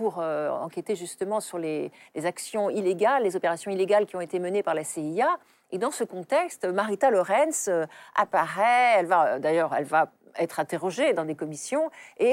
pour 0.00 0.18
euh, 0.18 0.48
enquêter 0.48 0.96
justement 0.96 1.40
sur 1.40 1.58
les, 1.58 1.92
actions 2.24 2.70
illégales, 2.70 3.22
les 3.22 3.36
opérations 3.36 3.70
illégales 3.70 4.06
qui 4.06 4.16
ont 4.16 4.22
été 4.22 4.38
menées 4.38 4.62
par 4.62 4.72
la 4.72 4.82
CIA. 4.82 5.36
Et 5.72 5.76
dans 5.76 5.90
ce 5.90 6.04
contexte, 6.04 6.64
Marita 6.64 7.10
Lorenz 7.10 7.68
euh, 7.68 7.84
apparaît. 8.14 8.94
Elle 8.96 9.04
va 9.04 9.38
d'ailleurs, 9.38 9.74
elle 9.76 9.84
va 9.84 10.10
être 10.38 10.58
interrogée 10.58 11.12
dans 11.12 11.26
des 11.26 11.34
commissions 11.34 11.90
et 12.16 12.32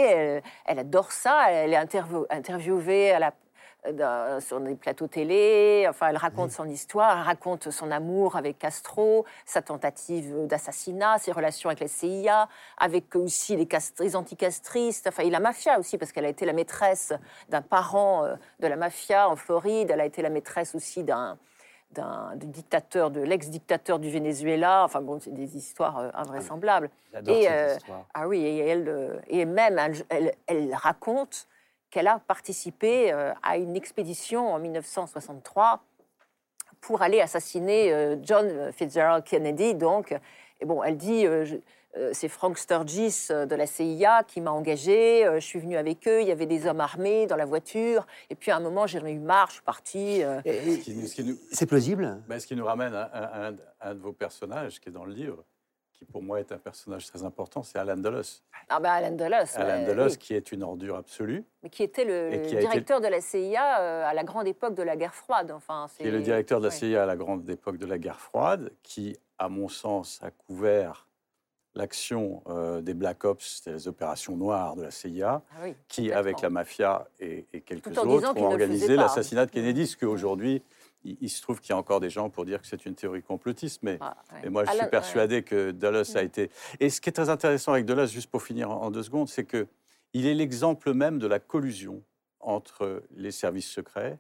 elle, 0.66 0.80
adore 0.80 1.12
ça. 1.12 1.52
Elle 1.52 1.74
est 1.74 2.00
interviewée 2.30 3.12
à 3.12 3.20
la 3.20 3.34
sur 4.40 4.60
des 4.60 4.76
plateaux 4.76 5.08
télé. 5.08 5.86
Enfin, 5.90 6.10
elle 6.10 6.18
raconte 6.18 6.52
son 6.52 6.68
histoire, 6.68 7.18
elle 7.18 7.24
raconte 7.26 7.70
son 7.72 7.92
amour 7.92 8.36
avec 8.36 8.60
Castro, 8.60 9.26
sa 9.46 9.62
tentative 9.62 10.48
d'assassinat, 10.48 11.18
ses 11.20 11.32
relations 11.32 11.70
avec 11.70 11.80
la 11.80 11.88
CIA, 11.88 12.50
avec 12.78 13.16
aussi 13.16 13.56
les, 13.56 13.68
les 14.00 14.16
anticastristes, 14.16 15.08
enfin, 15.08 15.24
et 15.24 15.30
la 15.30 15.40
mafia 15.40 15.80
aussi, 15.80 15.98
parce 15.98 16.12
qu'elle 16.12 16.26
a 16.26 16.30
été 16.30 16.46
la 16.46 16.54
maîtresse 16.54 17.14
d'un 17.50 17.62
parent 17.62 18.26
euh, 18.26 18.36
de 18.60 18.68
la 18.68 18.76
mafia 18.76 19.30
en 19.30 19.36
Floride. 19.36 19.90
Elle 19.92 20.02
a 20.02 20.06
été 20.06 20.22
la 20.22 20.30
maîtresse 20.30 20.76
aussi 20.76 21.04
d'un 21.04 21.38
d'un 21.94 22.34
dictateur, 22.36 23.12
de 23.12 23.22
l'ex-dictateur 23.22 23.98
du 23.98 24.12
Venezuela. 24.12 24.84
Enfin 24.84 25.02
bon, 25.02 25.20
c'est 25.22 25.34
des 25.34 25.56
histoires 25.56 25.98
euh, 25.98 26.10
invraisemblables. 26.16 26.90
et, 27.26 27.48
euh, 27.50 27.78
Ah 28.14 28.28
oui, 28.28 28.44
et, 28.44 28.58
elle, 28.58 29.22
et 29.28 29.46
même 29.46 29.80
elle, 30.10 30.34
elle 30.48 30.76
raconte 30.76 31.48
qu'elle 31.90 32.08
a 32.08 32.20
participé 32.20 33.12
euh, 33.14 33.34
à 33.44 33.58
une 33.58 33.76
expédition 33.76 34.54
en 34.54 34.60
1963 34.60 35.84
pour 36.82 37.02
aller 37.02 37.22
assassiner 37.22 37.94
euh, 37.94 38.16
John 38.22 38.72
Fitzgerald 38.74 39.24
Kennedy. 39.24 39.76
Donc, 39.76 40.14
et 40.60 40.66
bon, 40.66 40.84
elle 40.84 40.98
dit 40.98 41.26
euh, 41.26 41.46
c'est 42.14 42.28
Frank 42.28 42.58
Sturgis 42.58 43.30
de 43.30 43.56
la 43.56 43.66
CIA 43.66 44.24
qui 44.28 44.42
m'a 44.42 44.52
engagé. 44.52 45.28
je 45.34 45.40
suis 45.40 45.60
venue 45.60 45.78
avec 45.78 46.08
eux. 46.08 46.22
Il 46.22 46.28
y 46.28 46.32
avait 46.32 46.46
des 46.46 46.68
hommes 46.68 46.82
armés 46.82 47.26
dans 47.26 47.38
la 47.38 47.46
voiture. 47.46 48.06
Et 48.30 48.36
puis 48.36 48.52
à 48.52 48.58
un 48.58 48.60
moment, 48.60 48.86
j'en 48.86 49.04
ai 49.06 49.14
eu 49.14 49.20
marre. 49.20 49.48
Je 49.48 49.54
suis 49.54 49.64
partie. 49.64 50.22
C'est 51.52 51.66
plausible. 51.66 52.22
Ben, 52.28 52.40
ce 52.40 52.46
qui 52.46 52.56
nous 52.56 52.66
ramène 52.66 52.94
à, 52.94 53.52
un 53.82 53.96
de 53.96 54.00
vos 54.00 54.14
personnages 54.14 54.80
qui 54.80 54.90
est 54.90 54.92
dans 54.92 55.06
le 55.06 55.14
livre, 55.14 55.44
qui 55.98 56.06
pour 56.06 56.22
moi 56.22 56.40
est 56.40 56.52
un 56.52 56.58
personnage 56.58 57.08
très 57.08 57.24
important, 57.24 57.64
c'est 57.64 57.80
Alan 57.80 57.98
Dulles. 57.98 58.22
Ah 58.70 58.80
ben 58.80 58.92
Alan 58.92 59.12
Dulles, 59.12 60.18
qui 60.18 60.36
est 60.36 60.52
une 60.52 60.64
ordure 60.64 60.96
absolue. 60.96 61.44
Mais 61.64 61.70
qui 61.70 61.84
était 61.84 62.06
le, 62.06 62.38
directeur 62.48 63.02
de 63.02 63.08
la 63.08 63.20
CIA 63.20 63.82
euh, 63.82 64.06
à 64.06 64.14
la 64.14 64.24
grande 64.24 64.48
époque 64.48 64.76
de 64.76 64.84
la 64.84 64.96
guerre 64.96 65.16
froide. 65.16 65.52
Enfin, 65.52 65.88
qui 65.98 66.08
est 66.08 66.12
le 66.12 66.22
directeur 66.22 66.60
de 66.60 66.66
la 66.66 66.72
CIA 66.72 67.04
à 67.04 67.06
la 67.06 67.16
grande 67.16 67.50
époque 67.50 67.78
de 67.78 67.88
la 67.88 67.98
guerre 67.98 68.20
froide, 68.20 68.72
qui, 68.84 69.18
à 69.40 69.50
mon 69.50 69.68
sens, 69.68 70.20
a 70.22 70.30
couvert 70.30 71.08
l'action 71.74 72.44
euh, 72.48 72.82
des 72.82 72.94
Black 72.94 73.24
Ops, 73.24 73.58
c'était 73.58 73.72
les 73.72 73.88
opérations 73.88 74.36
noires 74.36 74.76
de 74.76 74.84
la 74.84 74.92
CIA, 74.92 75.42
ah 75.52 75.68
qui, 75.88 76.12
avec 76.12 76.42
la 76.42 76.50
mafia 76.50 77.08
et, 77.20 77.46
quelques 77.66 77.98
autres, 77.98 78.36
ont 78.36 78.46
organisé 78.46 78.96
l'assassinat 78.96 79.46
de 79.46 79.52
Kennedy, 79.52 79.88
ce 79.88 79.98
qu'aujourd'hui 79.98 80.62
il, 81.22 81.30
se 81.30 81.42
trouve 81.42 81.60
qu'il 81.62 81.72
y 81.72 81.74
a 81.74 81.78
encore 81.78 82.00
des 82.00 82.10
gens 82.10 82.30
pour 82.30 82.46
dire 82.46 82.62
que 82.62 82.68
c'est 82.68 82.86
une 82.86 82.96
théorie 82.96 83.24
complotiste, 83.24 83.84
mais 83.84 83.98
ah, 84.02 84.18
moi 84.50 84.66
je 84.66 84.72
suis 84.72 84.88
persuadé 84.88 85.44
que 85.44 85.72
Dulles 85.72 86.04
a 86.16 86.22
mm. 86.22 86.26
été. 86.26 86.52
Et 86.80 86.90
ce 86.90 87.02
qui 87.02 87.10
est 87.10 87.14
très 87.14 87.30
intéressant 87.30 87.74
avec 87.74 87.86
Dulles, 87.86 88.08
juste 88.08 88.30
pour 88.30 88.44
finir 88.44 88.70
en, 88.70 88.92
deux 88.92 89.04
secondes, 89.04 89.30
c'est 89.30 89.46
que 89.46 89.68
il 90.14 90.26
est 90.26 90.34
l'exemple 90.34 90.94
même 90.94 91.20
de 91.20 91.28
la 91.28 91.40
collusion 91.40 92.02
entre 92.40 93.04
les 93.16 93.32
services 93.32 93.70
secrets 93.70 94.18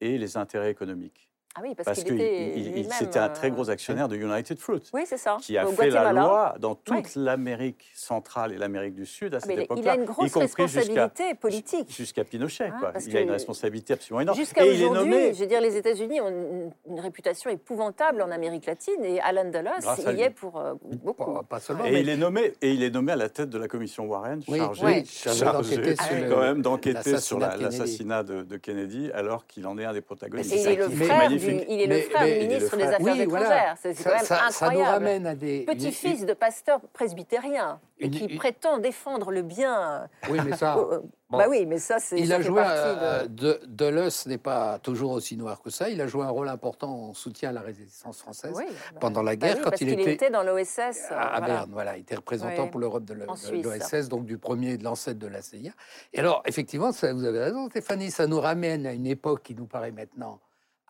et 0.00 0.18
les 0.18 0.36
intérêts 0.36 0.70
économiques. 0.70 1.29
Ah 1.56 1.62
oui, 1.64 1.74
parce, 1.74 2.04
qu'il 2.04 2.14
était 2.14 2.86
c'était 2.92 3.18
un 3.18 3.28
très 3.28 3.50
gros 3.50 3.68
euh, 3.68 3.72
actionnaire 3.72 4.06
de 4.06 4.14
United 4.14 4.56
Fruit, 4.60 4.82
oui, 4.92 5.02
ça. 5.04 5.36
qui 5.42 5.58
a 5.58 5.66
fait 5.66 5.90
la 5.90 6.12
loi 6.12 6.54
dans 6.60 6.76
toute 6.76 7.16
l'Amérique 7.16 7.90
centrale 7.92 8.52
et 8.52 8.56
l'Amérique 8.56 8.94
du 8.94 9.04
Sud 9.04 9.34
à 9.34 9.38
ah, 9.38 9.40
cette 9.40 9.58
époque-là. 9.58 9.82
Il 9.82 9.88
a 9.88 9.94
une 9.96 10.04
grosse 10.04 10.36
responsabilité 10.36 11.34
politique. 11.34 11.90
Jusqu'à 11.90 12.22
Pinochet, 12.22 12.70
quoi. 12.78 12.92
Il 13.04 13.16
a 13.16 13.20
une 13.22 13.32
responsabilité 13.32 13.94
absolument 13.94 14.20
énorme. 14.20 14.38
Jusqu'à 14.38 14.64
aujourd'hui, 14.64 15.34
je 15.34 15.40
veux 15.40 15.46
dire, 15.46 15.60
les 15.60 15.76
États-Unis 15.76 16.20
ont 16.20 16.72
une, 16.88 17.00
réputation 17.00 17.50
épouvantable 17.50 18.22
en 18.22 18.30
Amérique 18.30 18.66
latine 18.66 19.02
et 19.04 19.20
Alan 19.20 19.50
Dulles 19.50 19.70
il 20.12 20.18
y 20.18 20.22
est 20.22 20.30
pour 20.30 20.60
euh, 20.60 20.74
beaucoup. 21.02 21.42
Pas, 21.48 21.58
seulement. 21.58 21.84
Et, 21.84 22.00
il 22.00 22.08
est 22.08 22.16
nommé, 22.16 22.52
et 22.62 22.72
il 22.72 22.82
est 22.82 22.90
nommé 22.90 23.12
à 23.12 23.16
la 23.16 23.28
tête 23.28 23.50
de 23.50 23.58
la 23.58 23.66
commission 23.66 24.04
Warren, 24.04 24.42
chargé, 24.42 25.04
chargé 25.04 25.96
quand 26.28 26.40
même 26.40 26.62
d'enquêter 26.62 27.18
sur 27.18 27.40
l'assassinat 27.40 28.22
de, 28.22 28.56
Kennedy, 28.56 29.10
alors 29.12 29.46
qu'il 29.46 29.66
en 29.66 29.78
est 29.78 29.84
un 29.84 29.92
des 29.92 30.00
protagonistes. 30.00 30.52
il 30.54 30.68
est 30.68 30.76
le 30.76 30.90
frère 30.90 31.39
ministre 31.48 32.76
des 32.76 32.84
Affaires 32.84 33.20
étrangères. 33.20 33.76
C'est 33.80 33.94
quand 34.02 34.10
même 34.10 34.20
incroyable. 34.20 35.22
Ça 35.22 35.30
à 35.30 35.34
des... 35.34 35.64
Petit-fils 35.64 36.26
de 36.26 36.32
pasteur 36.32 36.80
presbytérien 36.92 37.80
et 37.98 38.10
qui 38.10 38.28
prétend 38.36 38.78
défendre 38.78 39.30
le 39.30 39.42
bien. 39.42 40.08
Oui, 40.30 40.38
mais 40.44 40.56
ça... 40.56 40.76
Bah 41.30 41.46
oui, 41.48 41.64
mais 41.64 41.78
ça, 41.78 41.98
c'est. 42.00 42.18
Il 42.18 42.32
a 42.32 42.40
joué. 42.40 42.60
Euh, 42.64 43.26
de... 43.28 43.60
de 43.66 44.28
n'est 44.28 44.38
pas 44.38 44.78
toujours 44.80 45.12
aussi 45.12 45.36
noir 45.36 45.62
que 45.62 45.70
ça. 45.70 45.88
Il 45.88 46.00
a 46.00 46.06
joué 46.06 46.24
un 46.24 46.30
rôle 46.30 46.48
important 46.48 46.90
en 46.90 47.14
soutien 47.14 47.50
à 47.50 47.52
la 47.52 47.60
résistance 47.60 48.20
française 48.20 48.54
bah, 48.54 48.64
pendant 48.98 49.22
la 49.22 49.36
bah 49.36 49.46
guerre, 49.46 49.60
quand 49.62 49.80
il 49.80 49.90
était. 49.90 50.14
était 50.14 50.30
dans 50.30 50.42
l'OSS. 50.42 51.10
À, 51.10 51.38
euh, 51.38 51.40
Berne, 51.40 51.70
voilà. 51.72 51.96
Il 51.96 52.00
était 52.00 52.16
représentant 52.16 52.66
pour 52.66 52.80
l'Europe 52.80 53.04
de 53.04 53.14
l'OSS, 53.14 54.08
donc 54.08 54.26
du 54.26 54.38
premier 54.38 54.76
de 54.76 54.84
l'ancêtre 54.84 55.20
de 55.20 55.28
la 55.28 55.40
CIA. 55.40 55.70
Et 56.12 56.18
alors, 56.18 56.42
effectivement, 56.46 56.90
ça, 56.90 57.12
vous 57.12 57.24
avez 57.24 57.38
raison, 57.38 57.68
Stéphanie, 57.68 58.10
ça 58.10 58.26
nous 58.26 58.40
ramène 58.40 58.86
à 58.86 58.92
une 58.92 59.06
époque 59.06 59.42
qui 59.44 59.54
nous 59.54 59.66
paraît 59.66 59.92
maintenant 59.92 60.40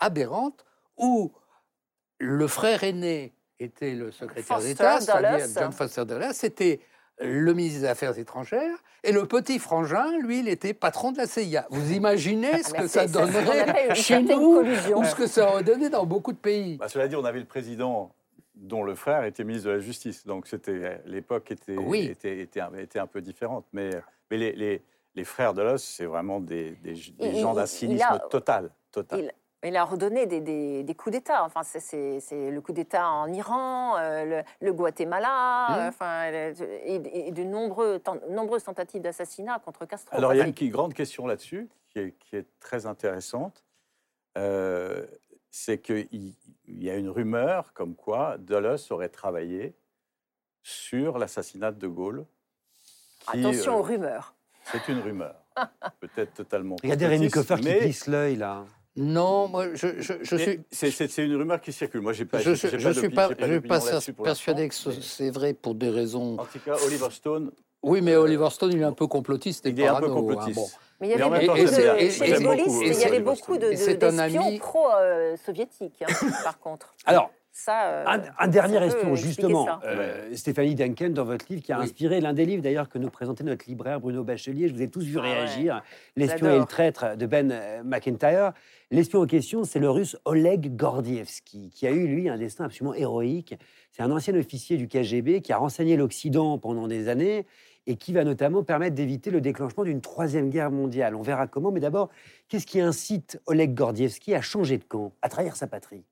aberrante, 0.00 0.64
où 0.96 1.32
le 2.18 2.46
frère 2.46 2.84
aîné 2.84 3.32
était 3.58 3.94
le 3.94 4.10
secrétaire 4.10 4.58
d'État, 4.58 5.00
c'est-à-dire 5.00 5.46
John 5.54 5.72
Foster 5.72 6.04
Dulles, 6.04 6.32
c'était 6.32 6.80
le 7.20 7.52
ministre 7.52 7.80
des 7.80 7.86
Affaires 7.86 8.18
étrangères, 8.18 8.78
et 9.04 9.12
le 9.12 9.26
petit 9.26 9.58
frangin, 9.58 10.18
lui, 10.18 10.40
il 10.40 10.48
était 10.48 10.72
patron 10.72 11.12
de 11.12 11.18
la 11.18 11.26
CIA. 11.26 11.66
Vous 11.70 11.92
imaginez 11.92 12.50
ah, 12.52 12.62
ce 12.62 12.72
que 12.72 12.86
ça 12.86 13.06
donnerait 13.06 13.94
chez 13.94 14.22
nous, 14.22 14.62
ou 14.94 15.04
ce 15.04 15.14
que 15.14 15.26
ça 15.26 15.50
aurait 15.50 15.64
donné 15.64 15.90
dans 15.90 16.06
beaucoup 16.06 16.32
de 16.32 16.38
pays 16.38 16.76
bah, 16.76 16.88
Cela 16.88 17.08
dit, 17.08 17.16
on 17.16 17.24
avait 17.24 17.40
le 17.40 17.44
président 17.44 18.14
dont 18.54 18.82
le 18.82 18.94
frère 18.94 19.24
était 19.24 19.44
ministre 19.44 19.68
de 19.68 19.74
la 19.74 19.80
Justice, 19.80 20.26
donc 20.26 20.46
c'était 20.46 21.00
l'époque 21.06 21.50
était, 21.50 21.76
était, 22.04 22.40
était, 22.42 22.98
un 22.98 23.06
peu 23.06 23.22
différente. 23.22 23.64
Mais, 23.72 23.90
mais 24.30 24.36
les, 24.36 24.82
les, 25.14 25.24
frères 25.24 25.54
de 25.54 25.62
l'os, 25.62 25.82
c'est 25.82 26.04
vraiment 26.04 26.40
des, 26.40 26.72
des, 26.82 26.94
gens 26.94 27.54
d'un 27.54 27.66
cynisme 27.66 28.20
total. 28.30 28.70
total. 28.92 29.20
Il 29.20 29.32
a 29.62 29.84
redonné 29.84 30.26
des, 30.26 30.40
des, 30.82 30.94
coups 30.94 31.12
d'État. 31.12 31.44
Enfin, 31.44 31.62
c'est 31.62 32.50
le 32.50 32.60
coup 32.60 32.72
d'État 32.72 33.08
en 33.08 33.32
Iran, 33.32 33.96
euh, 33.98 34.42
le, 34.60 34.72
Guatemala, 34.72 35.68
mmh. 35.70 35.88
enfin, 35.88 36.30
et, 36.84 37.30
de 37.30 37.44
nombreux, 37.44 38.00
nombreuses 38.30 38.64
tentatives 38.64 39.02
d'assassinat 39.02 39.58
contre 39.58 39.86
Castro. 39.86 40.16
Alors, 40.16 40.34
il 40.34 40.38
y 40.38 40.40
a 40.40 40.46
une 40.46 40.70
grande 40.70 40.94
question 40.94 41.26
là-dessus 41.26 41.68
qui 41.90 41.98
est, 41.98 42.14
qui 42.18 42.36
est, 42.36 42.46
très 42.60 42.86
intéressante. 42.86 43.64
Euh, 44.38 45.04
c'est 45.50 45.78
qu'il 45.78 46.34
y 46.68 46.90
a 46.90 46.96
une 46.96 47.08
rumeur 47.08 47.72
comme 47.72 47.96
quoi 47.96 48.36
Dulles 48.38 48.76
aurait 48.90 49.08
travaillé 49.08 49.74
sur 50.62 51.18
l'assassinat 51.18 51.72
de 51.72 51.78
De 51.78 51.88
Gaulle. 51.88 52.24
Attention 53.26 53.76
aux 53.76 53.80
euh, 53.80 53.88
rumeurs. 53.88 54.34
C'est 54.64 54.88
une 54.88 55.00
rumeur. 55.00 55.34
Peut-être 56.00 56.34
totalement. 56.34 56.76
Regardez 56.82 57.06
Rémi 57.06 57.28
Coffer 57.28 57.56
qui 57.56 57.74
plisse 57.74 58.06
l'œil, 58.06 58.36
là. 58.36 58.64
Non, 58.96 59.48
moi, 59.48 59.74
je, 59.74 60.00
je, 60.00 60.36
suis. 60.36 60.60
C'est 60.70 61.18
une 61.18 61.36
rumeur 61.36 61.60
qui 61.60 61.72
circule. 61.72 62.00
Moi, 62.00 62.12
j'ai 62.12 62.24
pas. 62.24 62.38
Je, 62.40 62.50
ne 62.50 62.92
suis 62.92 63.08
pas, 63.08 63.28
pas 63.28 63.80
persuadé 64.24 64.68
que 64.68 64.74
c'est 64.74 65.30
vrai 65.30 65.54
pour 65.54 65.74
des 65.74 65.90
raisons. 65.90 66.38
En 66.38 66.44
tout 66.44 66.58
cas, 66.58 66.76
Oliver 66.84 67.10
Stone. 67.10 67.52
Oui, 67.82 68.02
mais 68.02 68.16
Oliver 68.16 68.50
Stone, 68.50 68.72
il 68.72 68.80
est 68.80 68.84
un 68.84 68.92
peu 68.92 69.06
complotiste. 69.06 69.64
Il 69.66 69.80
est 69.80 69.86
un 69.86 70.00
peu 70.00 70.06
hein, 70.06 70.12
complotiste. 70.12 70.78
Mais 71.00 71.08
il 71.08 71.18
y 71.18 71.22
avait, 71.22 71.46
beaucoup, 71.46 71.56
de, 71.56 72.92
il 72.92 72.98
y 72.98 73.04
avait 73.04 73.20
beaucoup 73.20 73.56
d'espions 73.56 74.58
pro-soviétiques, 74.58 76.02
hein, 76.02 76.28
par 76.44 76.58
contre. 76.58 76.94
Alors, 77.06 77.30
euh, 77.68 78.04
un, 78.38 78.48
dernier 78.48 78.82
espion, 78.84 79.14
justement. 79.16 79.66
Euh, 79.84 80.34
Stéphanie 80.34 80.74
Duncan, 80.74 81.10
dans 81.10 81.24
votre 81.24 81.46
livre, 81.50 81.62
qui 81.62 81.72
a 81.72 81.78
inspiré 81.78 82.20
l'un 82.20 82.32
des 82.32 82.46
livres 82.46 82.62
d'ailleurs 82.62 82.88
que 82.88 82.98
nous 82.98 83.10
présentait 83.10 83.44
notre 83.44 83.66
libraire 83.68 84.00
Bruno 84.00 84.24
Bachelier. 84.24 84.68
Je 84.68 84.74
vous 84.74 84.82
ai 84.82 84.88
tous 84.88 85.04
vu 85.04 85.18
ah 85.18 85.22
réagir. 85.22 85.82
L'espion 86.16 86.50
et 86.50 86.58
le 86.58 86.64
traître 86.64 87.16
de 87.16 87.26
Ben 87.26 87.50
euh, 87.50 87.82
McIntyre. 87.84 88.52
L'espion 88.90 89.20
en 89.20 89.26
question, 89.26 89.64
c'est 89.64 89.78
le 89.78 89.90
russe 89.90 90.16
Oleg 90.24 90.76
Gordievski, 90.76 91.70
qui 91.70 91.86
a 91.86 91.90
eu, 91.90 92.06
lui, 92.06 92.28
un 92.28 92.38
destin 92.38 92.64
absolument 92.64 92.94
héroïque. 92.94 93.56
C'est 93.92 94.02
un 94.02 94.10
ancien 94.10 94.34
officier 94.34 94.76
du 94.76 94.88
KGB 94.88 95.42
qui 95.42 95.52
a 95.52 95.58
renseigné 95.58 95.96
l'Occident 95.96 96.58
pendant 96.58 96.88
des 96.88 97.08
années 97.08 97.46
et 97.86 97.96
qui 97.96 98.12
va 98.12 98.24
notamment 98.24 98.62
permettre 98.62 98.94
d'éviter 98.94 99.30
le 99.30 99.40
déclenchement 99.40 99.84
d'une 99.84 100.00
troisième 100.00 100.50
guerre 100.50 100.70
mondiale. 100.70 101.14
On 101.14 101.22
verra 101.22 101.46
comment, 101.46 101.72
mais 101.72 101.80
d'abord, 101.80 102.10
qu'est-ce 102.48 102.66
qui 102.66 102.80
incite 102.80 103.40
Oleg 103.46 103.74
Gordievski 103.74 104.34
à 104.34 104.40
changer 104.40 104.78
de 104.78 104.84
camp, 104.84 105.12
à 105.22 105.28
trahir 105.28 105.56
sa 105.56 105.66
patrie? 105.66 106.04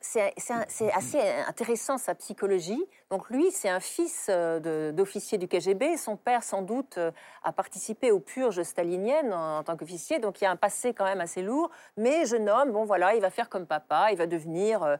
C'est 0.00 0.92
assez 0.92 1.20
intéressant 1.46 1.98
sa 1.98 2.14
psychologie. 2.14 2.84
Donc 3.10 3.28
lui, 3.30 3.50
c'est 3.50 3.68
un 3.68 3.80
fils 3.80 4.26
euh, 4.28 4.92
d'officier 4.92 5.38
du 5.38 5.48
KGB. 5.48 5.96
Son 5.96 6.16
père, 6.16 6.42
sans 6.42 6.62
doute, 6.62 6.98
euh, 6.98 7.10
a 7.42 7.52
participé 7.52 8.10
aux 8.12 8.20
purges 8.20 8.62
staliniennes 8.62 9.32
en, 9.32 9.62
tant 9.64 9.76
qu'officier. 9.76 10.18
Donc 10.18 10.40
il 10.40 10.44
y 10.44 10.46
a 10.46 10.50
un 10.50 10.56
passé 10.56 10.94
quand 10.94 11.04
même 11.04 11.20
assez 11.20 11.42
lourd. 11.42 11.70
Mais 11.96 12.24
jeune 12.26 12.48
homme, 12.48 12.72
bon 12.72 12.84
voilà, 12.84 13.14
il 13.14 13.20
va 13.20 13.30
faire 13.30 13.48
comme 13.48 13.66
papa. 13.66 14.12
Il 14.12 14.18
va 14.18 14.26
devenir 14.26 14.82
euh, 14.82 14.96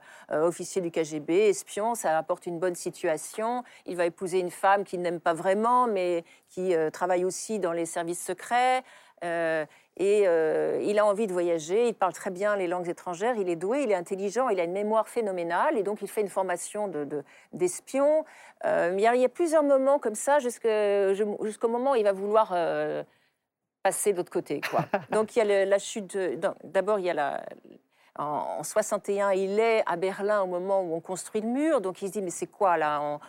officier 0.47 0.81
du 0.81 0.91
KGB, 0.91 1.49
espion. 1.49 1.95
Ça 1.95 2.17
apporte 2.17 2.45
une 2.45 2.59
bonne 2.59 2.75
situation. 2.75 3.63
Il 3.85 3.95
va 3.95 4.05
épouser 4.05 4.39
une 4.39 4.51
femme 4.51 4.83
qu'il 4.83 5.01
n'aime 5.01 5.19
pas 5.19 5.33
vraiment, 5.33 5.87
mais 5.87 6.25
qui 6.49 6.73
travaille 6.91 7.23
aussi 7.23 7.59
dans 7.59 7.71
les 7.71 7.85
services 7.85 8.21
secrets. 8.21 8.83
Et 9.97 10.23
euh, 10.25 10.79
il 10.83 10.99
a 10.99 11.05
envie 11.05 11.27
de 11.27 11.33
voyager, 11.33 11.87
il 11.87 11.93
parle 11.93 12.13
très 12.13 12.31
bien 12.31 12.55
les 12.55 12.67
langues 12.67 12.87
étrangères, 12.87 13.35
il 13.35 13.49
est 13.49 13.55
doué, 13.55 13.83
il 13.83 13.91
est 13.91 13.95
intelligent, 13.95 14.49
il 14.49 14.59
a 14.59 14.63
une 14.63 14.71
mémoire 14.71 15.07
phénoménale, 15.07 15.77
et 15.77 15.83
donc 15.83 16.01
il 16.01 16.07
fait 16.07 16.21
une 16.21 16.29
formation 16.29 16.87
d'espion. 17.51 18.23
De, 18.63 18.93
il, 18.93 18.99
y 19.01 19.25
a 19.25 19.29
plusieurs 19.29 19.63
moments 19.63 19.99
comme 19.99 20.15
ça, 20.15 20.39
jusqu'au 20.39 21.67
moment 21.67 21.91
où 21.91 21.95
il 21.95 22.03
va 22.03 22.13
vouloir 22.13 22.55
passer 23.83 24.13
de 24.13 24.17
l'autre 24.17 24.31
côté. 24.31 24.61
Quoi. 24.61 24.85
donc 25.11 25.35
il 25.35 25.39
y 25.39 25.51
a 25.51 25.65
la 25.65 25.79
chute. 25.79 26.17
D'abord, 26.63 26.99
il 26.99 27.05
y 27.05 27.09
a 27.09 27.13
la, 27.13 27.43
en, 28.17 28.63
61, 28.63 29.31
il 29.31 29.59
est 29.59 29.83
à 29.85 29.95
Berlin 29.95 30.41
au 30.41 30.47
moment 30.47 30.81
où 30.81 30.93
on 30.93 30.99
construit 30.99 31.41
le 31.41 31.47
mur, 31.47 31.79
donc 31.79 32.01
il 32.01 32.09
se 32.09 32.13
dit 32.13 32.21
mais 32.21 32.29
c'est 32.29 32.47
quoi 32.47 32.75
là 32.77 33.19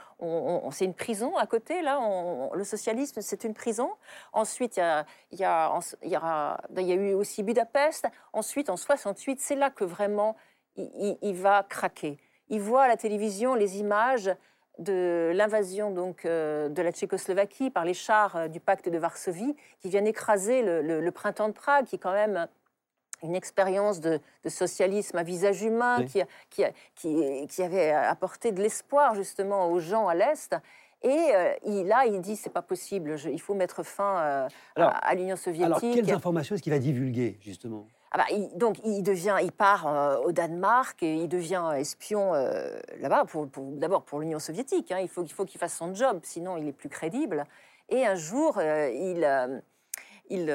C'est 0.72 0.84
une 0.84 0.94
prison 0.94 1.36
à 1.36 1.46
côté 1.46 1.82
là 1.82 2.00
Le 2.52 2.64
socialisme 2.64 3.20
c'est 3.20 3.44
une 3.44 3.54
prison. 3.54 3.90
Ensuite 4.32 4.80
il 5.30 5.38
y 5.38 5.44
a, 5.44 6.58
eu 6.76 7.14
aussi 7.14 7.42
Budapest. 7.42 8.08
Ensuite 8.32 8.70
en 8.70 8.76
68 8.76 9.40
c'est 9.40 9.54
là 9.54 9.70
que 9.70 9.84
vraiment 9.84 10.36
il, 10.76 11.34
va 11.34 11.62
craquer. 11.62 12.18
Il 12.48 12.60
voit 12.60 12.82
à 12.82 12.88
la 12.88 12.96
télévision 12.96 13.54
les 13.54 13.78
images 13.78 14.34
de 14.78 15.32
l'invasion 15.34 15.90
donc 15.90 16.24
euh, 16.24 16.68
de 16.70 16.80
la 16.80 16.92
Tchécoslovaquie 16.92 17.70
par 17.70 17.84
les 17.84 17.94
chars 17.94 18.36
euh, 18.36 18.48
du 18.48 18.58
pacte 18.58 18.88
de 18.88 18.96
Varsovie 18.96 19.54
qui 19.80 19.90
viennent 19.90 20.06
écraser 20.06 20.62
le, 20.62 21.10
printemps 21.10 21.48
de 21.48 21.52
Prague, 21.52 21.84
qui 21.84 21.98
quand 21.98 22.12
même 22.12 22.48
une 23.22 23.34
expérience 23.34 24.00
de, 24.00 24.20
socialisme 24.48 25.16
à 25.16 25.22
visage 25.22 25.62
humain 25.62 26.04
qui, 26.04 26.22
qui, 26.50 26.64
qui, 26.94 27.46
qui, 27.46 27.62
avait 27.62 27.90
apporté 27.90 28.52
de 28.52 28.60
l'espoir 28.60 29.14
justement 29.14 29.70
aux 29.70 29.80
gens 29.80 30.08
à 30.08 30.14
l'Est. 30.14 30.56
Et 31.02 31.08
euh, 31.08 31.54
il, 31.64 31.86
là, 31.86 32.04
il 32.06 32.20
dit 32.20 32.36
c'est 32.36 32.52
pas 32.52 32.62
possible, 32.62 33.16
il 33.30 33.40
faut 33.40 33.54
mettre 33.54 33.82
fin 33.82 34.48
à, 34.76 35.14
l'Union 35.14 35.36
soviétique. 35.36 35.64
Alors, 35.64 35.80
quelles 35.80 36.12
informations 36.12 36.54
est-ce 36.54 36.62
qu'il 36.62 36.72
va 36.72 36.78
divulguer 36.78 37.38
justement? 37.40 37.86
Ah 38.14 38.18
bah, 38.18 38.36
donc 38.56 38.78
il 38.84 39.02
devient, 39.02 39.38
il 39.42 39.52
part 39.52 39.86
euh, 39.86 40.18
au 40.18 40.32
Danemark 40.32 41.02
et 41.02 41.14
il 41.14 41.28
devient 41.28 41.72
espion 41.76 42.34
euh, 42.34 42.78
là-bas. 43.00 43.24
Pour, 43.24 43.46
D'abord 43.46 44.02
pour 44.04 44.20
l'Union 44.20 44.38
soviétique, 44.38 44.92
hein. 44.92 44.98
il 45.00 45.08
faut 45.08 45.22
qu'il 45.22 45.32
faut 45.32 45.46
qu'il 45.46 45.58
fasse 45.58 45.74
son 45.74 45.94
job, 45.94 46.20
sinon 46.22 46.58
il 46.58 46.68
est 46.68 46.72
plus 46.72 46.90
crédible. 46.90 47.44
Et 47.88 48.06
un 48.06 48.14
jour, 48.14 48.58
euh, 48.58 48.90
il, 48.90 49.24
il, 50.32 50.54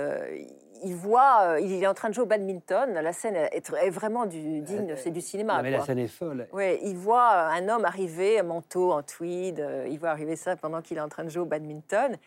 il 0.83 0.95
voit, 0.95 1.57
il 1.59 1.81
est 1.81 1.87
en 1.87 1.93
train 1.93 2.09
de 2.09 2.13
jouer 2.13 2.23
au 2.23 2.27
badminton. 2.27 2.93
La 2.93 3.13
scène 3.13 3.35
est, 3.35 3.89
vraiment 3.89 4.25
du, 4.25 4.61
digne, 4.61 4.95
c'est 4.97 5.11
du 5.11 5.21
cinéma. 5.21 5.61
mais 5.61 5.71
la 5.71 5.85
scène 5.85 5.99
est 5.99 6.07
folle. 6.07 6.47
Ouais, 6.51 6.79
il 6.83 6.97
voit 6.97 7.31
un 7.31 7.69
homme 7.69 7.85
arriver, 7.85 8.39
un 8.39 8.43
manteau 8.43 8.91
en 8.91 9.03
tweed. 9.03 9.65
il 9.89 9.97
voit 9.97 10.09
arriver 10.09 10.35
ça 10.35 10.55
pendant 10.55 10.81
qu'il 10.81 10.97
est 10.97 11.01
en 11.01 11.09
train 11.09 11.23
de 11.23 11.29
jouer 11.29 11.43
au 11.43 11.45
badminton. 11.45 12.17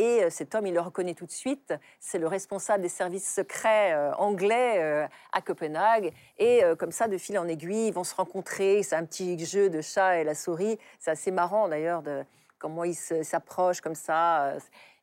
Et 0.00 0.24
euh, 0.24 0.30
cet 0.30 0.54
homme, 0.54 0.66
il 0.66 0.72
le 0.72 0.80
reconnaît 0.80 1.12
tout 1.12 1.26
de 1.26 1.30
suite. 1.30 1.74
C'est 1.98 2.18
le 2.18 2.26
responsable 2.26 2.82
des 2.82 2.88
services 2.88 3.30
secrets 3.30 3.92
euh, 3.92 4.14
anglais 4.14 4.76
euh, 4.78 5.06
à 5.32 5.42
Copenhague. 5.42 6.14
Et 6.38 6.62
comme 6.78 6.90
ça, 6.90 7.06
de 7.06 7.18
fil 7.18 7.38
en 7.38 7.46
aiguille, 7.46 7.88
ils 7.88 7.92
vont 7.92 8.04
se 8.04 8.14
rencontrer. 8.14 8.82
C'est 8.82 8.96
un 8.96 9.04
petit 9.04 9.38
jeu 9.44 9.68
de 9.68 9.82
chat 9.82 10.18
et 10.18 10.24
la 10.24 10.34
souris. 10.34 10.78
C'est 10.98 11.10
assez 11.10 11.30
marrant 11.30 11.68
d'ailleurs 11.68 12.02
de 12.02 12.24
comment 12.58 12.84
ils 12.84 12.94
s'approchent 12.94 13.82
comme 13.82 13.94
ça. 13.94 14.54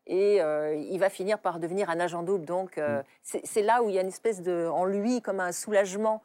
Et 0.08 0.40
il 0.40 0.98
va 1.00 1.10
finir 1.10 1.40
par 1.40 1.60
devenir 1.60 1.90
un 1.90 2.00
agent 2.00 2.24
double. 2.24 2.46
Donc, 2.46 2.78
mm. 2.78 3.04
c'est 3.24 3.62
là 3.62 3.84
où 3.84 3.90
il 3.90 3.96
y 3.96 4.00
a 4.00 4.02
une 4.02 4.08
espèce 4.08 4.42
de, 4.42 4.68
en 4.68 4.86
lui, 4.86 5.22
comme 5.22 5.40
un 5.40 5.52
soulagement. 5.52 6.24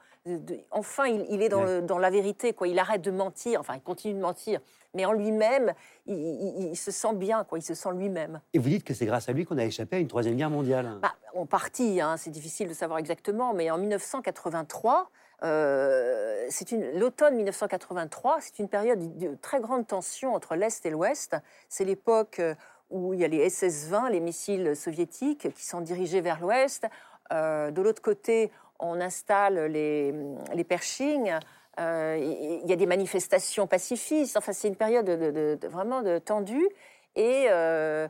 enfin, 0.71 1.07
il, 1.07 1.43
est 1.43 1.49
dans, 1.49 1.85
dans, 1.85 1.99
la 1.99 2.11
vérité, 2.11 2.53
quoi. 2.53 2.69
Il 2.69 2.79
arrête 2.79 3.03
de 3.03 3.11
mentir. 3.11 3.59
Enfin, 3.59 3.75
il 3.75 3.83
continue 3.83 4.15
de 4.15 4.21
mentir 4.21 4.61
mais 4.95 5.05
en 5.05 5.13
lui-même, 5.13 5.73
il, 6.07 6.77
se 6.77 6.91
sent 6.91 7.15
bien, 7.15 7.45
quoi. 7.45 7.59
il 7.59 7.63
se 7.63 7.75
sent 7.75 7.91
lui-même. 7.95 8.41
Et 8.53 8.59
vous 8.59 8.69
dites 8.69 8.85
que 8.85 8.95
c'est 8.95 9.07
grâce 9.07 9.29
à 9.29 9.33
lui 9.33 9.45
qu'on 9.45 9.59
a 9.59 9.65
échappé 9.65 9.97
à 9.97 9.99
une 9.99 10.09
troisième 10.09 10.37
guerre 10.37 10.51
mondiale 10.51 10.99
bah, 11.01 11.15
En 11.35 11.47
partie, 11.47 12.01
hein, 12.01 12.17
c'est 12.17 12.31
difficile 12.31 12.69
de 12.69 12.75
savoir 12.75 12.99
exactement, 12.99 13.55
mais 13.55 13.71
en 13.71 13.79
1983, 13.79 15.11
euh, 15.45 16.47
c'est 16.51 16.71
l'automne 16.95 17.37
1983, 17.37 18.39
c'est 18.41 18.59
une 18.59 18.69
période 18.69 19.19
de 19.19 19.35
très 19.41 19.61
grande 19.61 19.87
tension 19.87 20.35
entre 20.35 20.55
l'Est 20.55 20.85
et 20.87 20.91
l'Ouest. 20.91 21.37
C'est 21.69 21.85
l'époque 21.85 22.39
euh, 22.39 22.55
où 22.93 23.15
il 23.15 23.21
y 23.21 23.25
a 23.25 23.29
les 23.29 23.49
SS-20, 23.49 24.11
les 24.11 24.21
missiles 24.21 24.77
soviétiques, 24.77 25.53
qui 25.55 25.65
sont 25.65 25.81
dirigés 25.81 26.21
vers 26.21 26.41
l'Ouest. 26.41 26.87
Euh, 27.33 27.71
de 27.71 27.83
l'autre 27.83 28.03
côté, 28.03 28.51
on 28.79 29.01
installe 29.01 29.59
les, 29.67 30.15
les 30.55 30.65
Pershing. 30.65 31.33
Euh, 31.81 32.19
il 32.63 32.69
y 32.69 32.73
a 32.73 32.77
des 32.77 32.87
manifestations 32.87 33.67
pacifistes. 33.67 34.37
Enfin, 34.37 34.53
c'est 34.53 34.69
une 34.69 34.77
période 34.77 35.07
de, 35.07 35.59
vraiment 35.67 36.03
de 36.03 36.19
tendue. 36.19 36.69
Et 37.17 37.47
euh, 37.51 38.07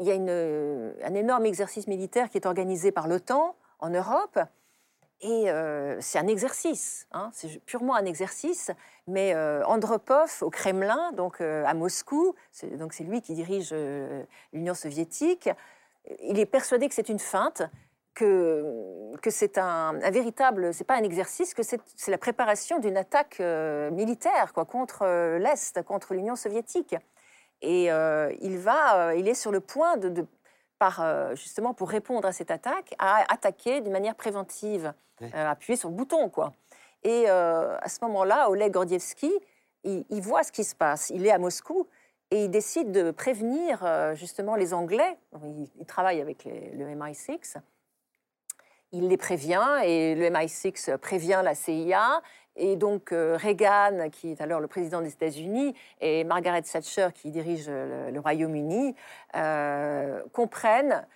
il 0.00 0.06
y 0.06 0.10
a 0.10 0.14
un 0.14 1.14
énorme 1.14 1.46
exercice 1.46 1.86
militaire 1.86 2.30
qui 2.30 2.38
est 2.38 2.46
organisé 2.46 2.92
par 2.92 3.06
l'OTAN 3.06 3.54
en 3.78 3.90
Europe. 3.90 4.38
Et 5.22 5.46
c'est 6.00 6.18
un 6.18 6.26
exercice, 6.28 7.06
hein, 7.12 7.30
c'est 7.34 7.62
purement 7.66 7.94
un 7.94 8.06
exercice. 8.06 8.70
Mais 9.06 9.34
Andropov 9.66 10.38
au 10.42 10.48
Kremlin, 10.48 11.12
donc 11.12 11.42
à 11.42 11.74
Moscou, 11.74 12.34
donc 12.78 12.94
c'est 12.94 13.04
lui 13.04 13.20
qui 13.20 13.34
dirige 13.34 13.74
l'Union 14.52 14.72
soviétique. 14.72 15.50
Il 16.20 16.38
est 16.38 16.46
persuadé 16.46 16.88
que 16.88 16.94
c'est 16.94 17.10
une 17.10 17.18
feinte, 17.18 17.62
que, 18.14 19.16
que 19.22 19.30
c'est 19.30 19.58
un, 19.58 19.94
véritable, 20.10 20.74
c'est 20.74 20.84
pas 20.84 20.96
un 20.96 21.02
exercice, 21.02 21.54
que 21.54 21.62
c'est 21.62 22.10
la 22.10 22.18
préparation 22.18 22.78
d'une 22.78 22.96
attaque 22.96 23.38
euh, 23.40 23.90
militaire 23.90 24.52
contre 24.52 25.02
euh, 25.02 25.38
l'Est, 25.38 25.82
contre 25.82 26.14
l'Union 26.14 26.36
soviétique. 26.36 26.96
Et 27.62 27.92
euh, 27.92 28.32
il 28.40 28.58
va, 28.58 29.14
il 29.14 29.28
est 29.28 29.34
sur 29.34 29.52
le 29.52 29.60
point 29.60 29.96
de, 29.96 30.26
justement 31.34 31.74
pour 31.74 31.90
répondre 31.90 32.26
à 32.26 32.32
cette 32.32 32.50
attaque, 32.50 32.94
à 32.98 33.24
attaquer 33.32 33.80
d'une 33.80 33.92
manière 33.92 34.14
préventive, 34.14 34.94
appuyer 35.32 35.76
sur 35.76 35.88
le 35.88 35.94
bouton 35.94 36.28
quoi. 36.28 36.52
Et 37.02 37.28
à 37.28 37.88
ce 37.88 38.04
moment-là, 38.04 38.50
Oleg 38.50 38.72
Gordievsky, 38.72 39.32
il, 39.84 40.20
voit 40.20 40.42
ce 40.42 40.52
qui 40.52 40.64
se 40.64 40.74
passe. 40.74 41.10
Il 41.10 41.26
est 41.26 41.30
à 41.30 41.38
Moscou 41.38 41.86
et 42.30 42.44
il 42.44 42.50
décide 42.50 42.92
de 42.92 43.10
prévenir 43.10 43.82
justement 44.14 44.54
les 44.54 44.74
Anglais. 44.74 45.18
Il, 45.78 45.86
travaille 45.86 46.20
avec 46.20 46.44
le 46.44 46.84
MI6 46.94 47.56
il 48.92 49.08
les 49.08 49.16
prévient 49.16 49.80
et 49.84 50.14
le 50.14 50.26
MI6 50.30 50.96
prévient 50.98 51.40
la 51.44 51.54
CIA. 51.54 52.22
Et 52.56 52.76
donc 52.76 53.12
euh, 53.12 53.38
Reagan, 53.40 54.10
qui 54.10 54.32
est 54.32 54.40
alors 54.40 54.60
le 54.60 54.66
président 54.66 55.00
des 55.00 55.12
États-Unis, 55.12 55.74
et 56.00 56.24
Margaret 56.24 56.62
Thatcher, 56.62 57.08
qui 57.14 57.30
dirige 57.30 57.68
le, 57.68 58.18
Royaume-Uni, 58.18 58.94
euh, 59.36 60.20
comprennent, 60.32 61.06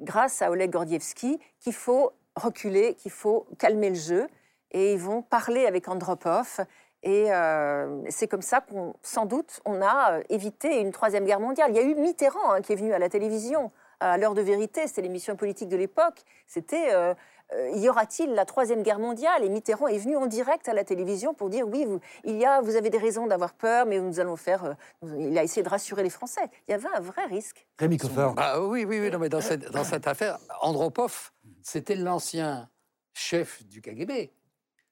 grâce 0.00 0.42
à 0.42 0.50
Oleg 0.50 0.70
Gordievsky, 0.70 1.40
qu'il 1.58 1.74
faut 1.74 2.12
reculer, 2.36 2.94
qu'il 2.94 3.10
faut 3.10 3.46
calmer 3.58 3.90
le 3.90 3.96
jeu. 3.96 4.28
Et 4.72 4.92
ils 4.92 4.98
vont 4.98 5.22
parler 5.22 5.66
avec 5.66 5.88
Andropov. 5.88 6.60
Et 7.02 7.32
euh, 7.32 8.02
c'est 8.08 8.28
comme 8.28 8.42
ça 8.42 8.60
qu'on, 8.60 8.94
sans 9.02 9.26
doute, 9.26 9.60
on 9.64 9.80
a 9.80 10.20
évité 10.28 10.80
une 10.80 10.92
troisième 10.92 11.24
guerre 11.24 11.40
mondiale. 11.40 11.70
Il 11.70 11.76
y 11.76 11.80
a 11.80 11.82
eu 11.82 11.94
Mitterrand 11.94 12.52
hein, 12.52 12.60
qui 12.60 12.72
est 12.72 12.76
venu 12.76 12.92
à 12.92 12.98
la 12.98 13.08
télévision 13.08 13.70
à 14.00 14.18
l'heure 14.18 14.34
de 14.34 14.42
vérité, 14.42 14.86
c'était 14.86 15.02
l'émission 15.02 15.36
politique 15.36 15.68
de 15.68 15.76
l'époque, 15.76 16.22
c'était 16.46 16.94
euh, 16.94 17.14
euh, 17.54 17.70
y 17.76 17.88
aura-t-il 17.88 18.34
la 18.34 18.44
troisième 18.44 18.82
guerre 18.82 18.98
mondiale? 18.98 19.44
Et 19.44 19.48
Mitterrand 19.48 19.86
est 19.86 19.98
venu 19.98 20.16
en 20.16 20.26
direct 20.26 20.68
à 20.68 20.74
la 20.74 20.84
télévision 20.84 21.32
pour 21.32 21.48
dire 21.48 21.66
oui, 21.66 21.84
vous, 21.84 22.00
il 22.24 22.36
y 22.36 22.44
a, 22.44 22.60
vous 22.60 22.76
avez 22.76 22.90
des 22.90 22.98
raisons 22.98 23.26
d'avoir 23.26 23.54
peur, 23.54 23.86
mais 23.86 24.00
nous 24.00 24.18
allons 24.18 24.36
faire. 24.36 24.64
Euh, 24.64 24.74
il 25.18 25.38
a 25.38 25.44
essayé 25.44 25.62
de 25.62 25.68
rassurer 25.68 26.02
les 26.02 26.10
Français. 26.10 26.48
Il 26.66 26.72
y 26.72 26.74
avait 26.74 26.88
un 26.94 27.00
vrai 27.00 27.24
risque. 27.26 27.66
Rémi 27.78 27.98
Coffer. 27.98 28.30
Ah, 28.36 28.60
oui, 28.60 28.84
oui, 28.84 29.00
oui, 29.00 29.10
non, 29.10 29.18
mais 29.18 29.28
dans 29.28 29.40
cette, 29.40 29.70
dans 29.70 29.84
cette 29.84 30.06
affaire, 30.06 30.38
Andropov, 30.60 31.30
c'était 31.66 31.96
l'ancien 31.96 32.70
chef 33.12 33.66
du 33.66 33.82
KGB. 33.82 34.30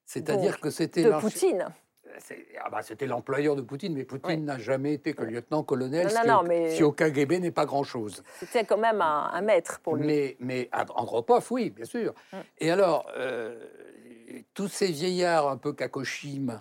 C'est-à-dire 0.05 0.61
que 0.61 0.71
c'était. 0.71 1.05
De 1.05 1.21
Poutine. 1.21 1.69
Ah 2.61 2.71
bah, 2.71 2.83
c'était 2.83 3.07
l'employeur 3.07 3.55
de 3.55 3.63
Poutine, 3.63 3.95
mais 3.95 4.05
Poutine 4.05 4.45
n'a 4.45 4.59
jamais 4.59 4.95
été 4.95 5.15
que 5.15 5.23
lieutenant-colonel, 5.23 6.11
si, 6.71 6.83
au 6.83 6.93
KGB 6.93 7.39
n'est 7.39 7.51
pas 7.51 7.65
grand-chose. 7.65 8.23
C'était 8.39 8.65
quand 8.65 8.79
même 8.79 9.01
un, 9.01 9.41
maître 9.41 9.81
pour 9.81 9.97
lui. 9.97 10.07
Mais, 10.07 10.37
mais 10.41 10.69
Andropov, 10.73 11.47
oui, 11.51 11.71
bien 11.71 11.85
sûr. 11.85 12.13
Mm. 12.33 12.37
Et 12.59 12.71
alors, 12.71 13.07
euh, 13.17 13.57
tous 14.53 14.69
ces 14.69 14.89
vieillards 14.89 15.49
un 15.49 15.57
peu 15.57 15.73
kakoshim 15.73 16.51
euh, 16.51 16.59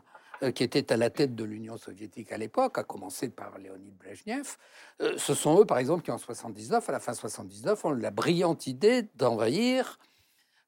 qui 0.51 0.63
étaient 0.63 0.91
à 0.91 0.97
la 0.97 1.09
tête 1.09 1.35
de 1.35 1.43
l'Union 1.43 1.77
soviétique 1.77 2.31
à 2.31 2.37
l'époque, 2.37 2.77
à 2.77 2.83
commencer 2.83 3.29
par 3.29 3.57
Léonid 3.57 3.95
Brezhnev, 3.97 4.57
euh, 5.01 5.17
ce 5.17 5.33
sont 5.33 5.59
eux, 5.59 5.65
par 5.65 5.77
exemple, 5.77 6.03
qui 6.03 6.11
en 6.11 6.17
79, 6.17 6.89
à 6.89 6.91
la 6.91 6.99
fin 6.99 7.13
79, 7.13 7.85
ont 7.85 7.91
la 7.91 8.11
brillante 8.11 8.67
idée 8.67 9.03
d'envahir 9.15 9.99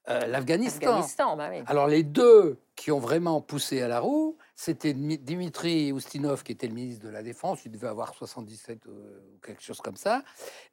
l'Afghanistan. 0.07 1.01
Bah 1.35 1.49
alors 1.65 1.87
les 1.87 2.03
deux 2.03 2.59
qui 2.75 2.91
ont 2.91 2.99
vraiment 2.99 3.41
poussé 3.41 3.81
à 3.81 3.87
la 3.87 3.99
roue, 3.99 4.37
c'était 4.55 4.93
Dimitri 4.93 5.91
Oustinov, 5.91 6.43
qui 6.43 6.51
était 6.51 6.67
le 6.67 6.73
ministre 6.73 7.05
de 7.05 7.09
la 7.09 7.23
Défense, 7.23 7.65
il 7.65 7.71
devait 7.71 7.87
avoir 7.87 8.13
77 8.13 8.85
euh, 8.87 9.19
ou 9.33 9.39
quelque 9.45 9.63
chose 9.63 9.79
comme 9.79 9.95
ça, 9.95 10.23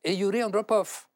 et 0.04 0.14
Yuri 0.14 0.42
Andropov. 0.42 1.06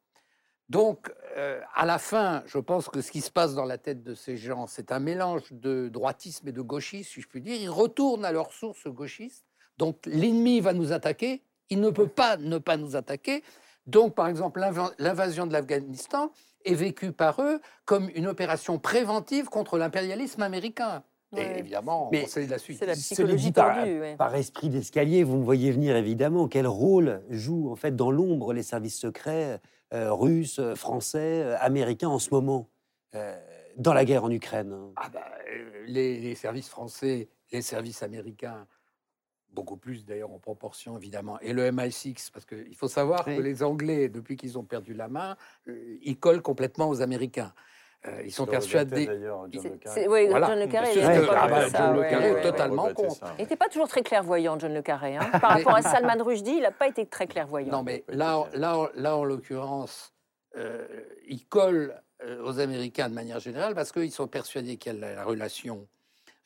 Donc, 0.68 1.12
euh, 1.36 1.60
à 1.74 1.86
la 1.86 1.98
fin, 1.98 2.42
je 2.46 2.58
pense 2.58 2.88
que 2.88 3.00
ce 3.00 3.12
qui 3.12 3.20
se 3.20 3.30
passe 3.30 3.54
dans 3.54 3.64
la 3.64 3.78
tête 3.78 4.02
de 4.02 4.14
ces 4.14 4.36
gens, 4.36 4.66
c'est 4.66 4.90
un 4.90 4.98
mélange 4.98 5.52
de 5.52 5.88
droitisme 5.88 6.48
et 6.48 6.52
de 6.52 6.60
gauchisme, 6.60 7.08
si 7.08 7.20
je 7.20 7.28
puis 7.28 7.40
dire. 7.40 7.56
Ils 7.56 7.70
retournent 7.70 8.24
à 8.24 8.32
leur 8.32 8.52
source 8.52 8.88
gauchiste. 8.88 9.44
Donc, 9.78 9.98
l'ennemi 10.06 10.60
va 10.60 10.72
nous 10.72 10.92
attaquer. 10.92 11.42
Il 11.70 11.80
ne 11.80 11.90
peut 11.90 12.08
pas 12.08 12.36
ne 12.36 12.58
pas 12.58 12.76
nous 12.76 12.96
attaquer. 12.96 13.44
Donc, 13.86 14.14
par 14.14 14.26
exemple, 14.26 14.60
l'invasion 14.98 15.46
de 15.46 15.52
l'Afghanistan 15.52 16.32
est 16.64 16.74
vécue 16.74 17.12
par 17.12 17.40
eux 17.40 17.60
comme 17.84 18.10
une 18.14 18.26
opération 18.26 18.78
préventive 18.78 19.46
contre 19.46 19.78
l'impérialisme 19.78 20.42
américain. 20.42 21.04
Et 21.36 21.58
évidemment, 21.58 22.08
Mais 22.12 22.26
sait 22.26 22.46
la 22.46 22.58
suite. 22.58 22.78
C'est 22.78 22.86
la 22.86 22.94
psychologie 22.94 23.52
par, 23.52 23.76
ouais. 23.76 24.16
par 24.16 24.34
esprit 24.34 24.68
d'escalier, 24.68 25.22
vous 25.22 25.36
me 25.36 25.44
voyez 25.44 25.70
venir 25.70 25.96
évidemment. 25.96 26.48
Quel 26.48 26.66
rôle 26.66 27.22
jouent 27.30 27.70
en 27.70 27.76
fait 27.76 27.94
dans 27.94 28.10
l'ombre 28.10 28.52
les 28.52 28.62
services 28.62 28.98
secrets 28.98 29.60
euh, 29.96 30.12
russes, 30.12 30.58
euh, 30.58 30.74
français, 30.74 31.42
euh, 31.42 31.56
américains 31.60 32.08
en 32.08 32.18
ce 32.18 32.30
moment 32.30 32.68
euh, 33.14 33.36
dans 33.76 33.94
la 33.94 34.04
guerre 34.04 34.24
en 34.24 34.30
Ukraine 34.30 34.72
hein 34.72 34.92
Ah 34.96 35.08
bah, 35.08 35.26
les, 35.86 36.20
les 36.20 36.34
services 36.34 36.68
français, 36.68 37.28
les 37.52 37.62
services 37.62 38.02
américains, 38.02 38.66
beaucoup 39.50 39.76
plus 39.76 40.04
d'ailleurs 40.04 40.32
en 40.32 40.38
proportion 40.38 40.98
évidemment, 40.98 41.40
et 41.40 41.52
le 41.52 41.70
MI6, 41.70 42.30
parce 42.32 42.44
qu'il 42.44 42.74
faut 42.74 42.88
savoir 42.88 43.24
Oui. 43.26 43.36
que 43.36 43.40
les 43.42 43.62
Anglais, 43.62 44.08
depuis 44.08 44.36
qu'ils 44.36 44.58
ont 44.58 44.64
perdu 44.64 44.92
la 44.92 45.08
main, 45.08 45.36
ils 45.66 46.18
collent 46.18 46.42
complètement 46.42 46.88
aux 46.88 47.00
Américains. 47.00 47.54
Euh, 48.08 48.22
ils 48.24 48.32
sont 48.32 48.46
persuadés. 48.46 49.08
oui, 50.08 50.26
Voilà. 50.28 50.46
John 50.48 50.58
Le 50.60 50.66
Carré, 50.66 50.88
il 50.94 51.00
sûr. 51.00 51.10
était 51.10 51.20
Ouais, 51.20 51.26
pas 51.26 51.38
ah 51.40 51.48
bah, 51.48 51.60
comme 51.62 51.70
ça, 51.70 51.78
John 51.78 51.94
Le 51.94 52.00
ouais, 52.00 52.10
Carré 52.10 52.28
est 52.28 52.34
ouais, 52.34 52.42
totalement 52.42 52.84
ouais. 52.86 52.94
contre. 52.94 53.34
Il 53.38 53.42
n'était 53.42 53.56
pas 53.56 53.68
toujours 53.68 53.88
très 53.88 54.02
clairvoyant, 54.02 54.58
John 54.58 54.72
Le 54.74 54.82
Carré. 54.82 55.16
hein. 55.16 55.28
Par 55.40 55.50
rapport 55.52 55.74
à 55.74 55.82
Salman 55.82 56.22
Rushdie, 56.22 56.52
il 56.56 56.62
n'a 56.62 56.70
pas 56.70 56.86
été 56.88 57.06
très 57.06 57.26
clairvoyant. 57.26 57.72
Non, 57.72 57.82
mais 57.82 58.04
là, 58.08 58.38
en- 58.38 58.48
là, 58.54 58.90
là, 58.94 59.16
en 59.16 59.24
l'occurrence, 59.24 60.14
euh, 60.56 60.86
ils 61.26 61.44
collent 61.46 62.00
euh, 62.22 62.42
aux 62.44 62.60
Américains 62.60 63.08
de 63.08 63.14
manière 63.14 63.40
générale 63.40 63.74
parce 63.74 63.92
qu'ils 63.92 64.12
sont 64.12 64.28
persuadés 64.28 64.76
qu'il 64.76 64.94
y 64.94 65.04
a 65.04 65.14
la 65.16 65.24
relation 65.24 65.86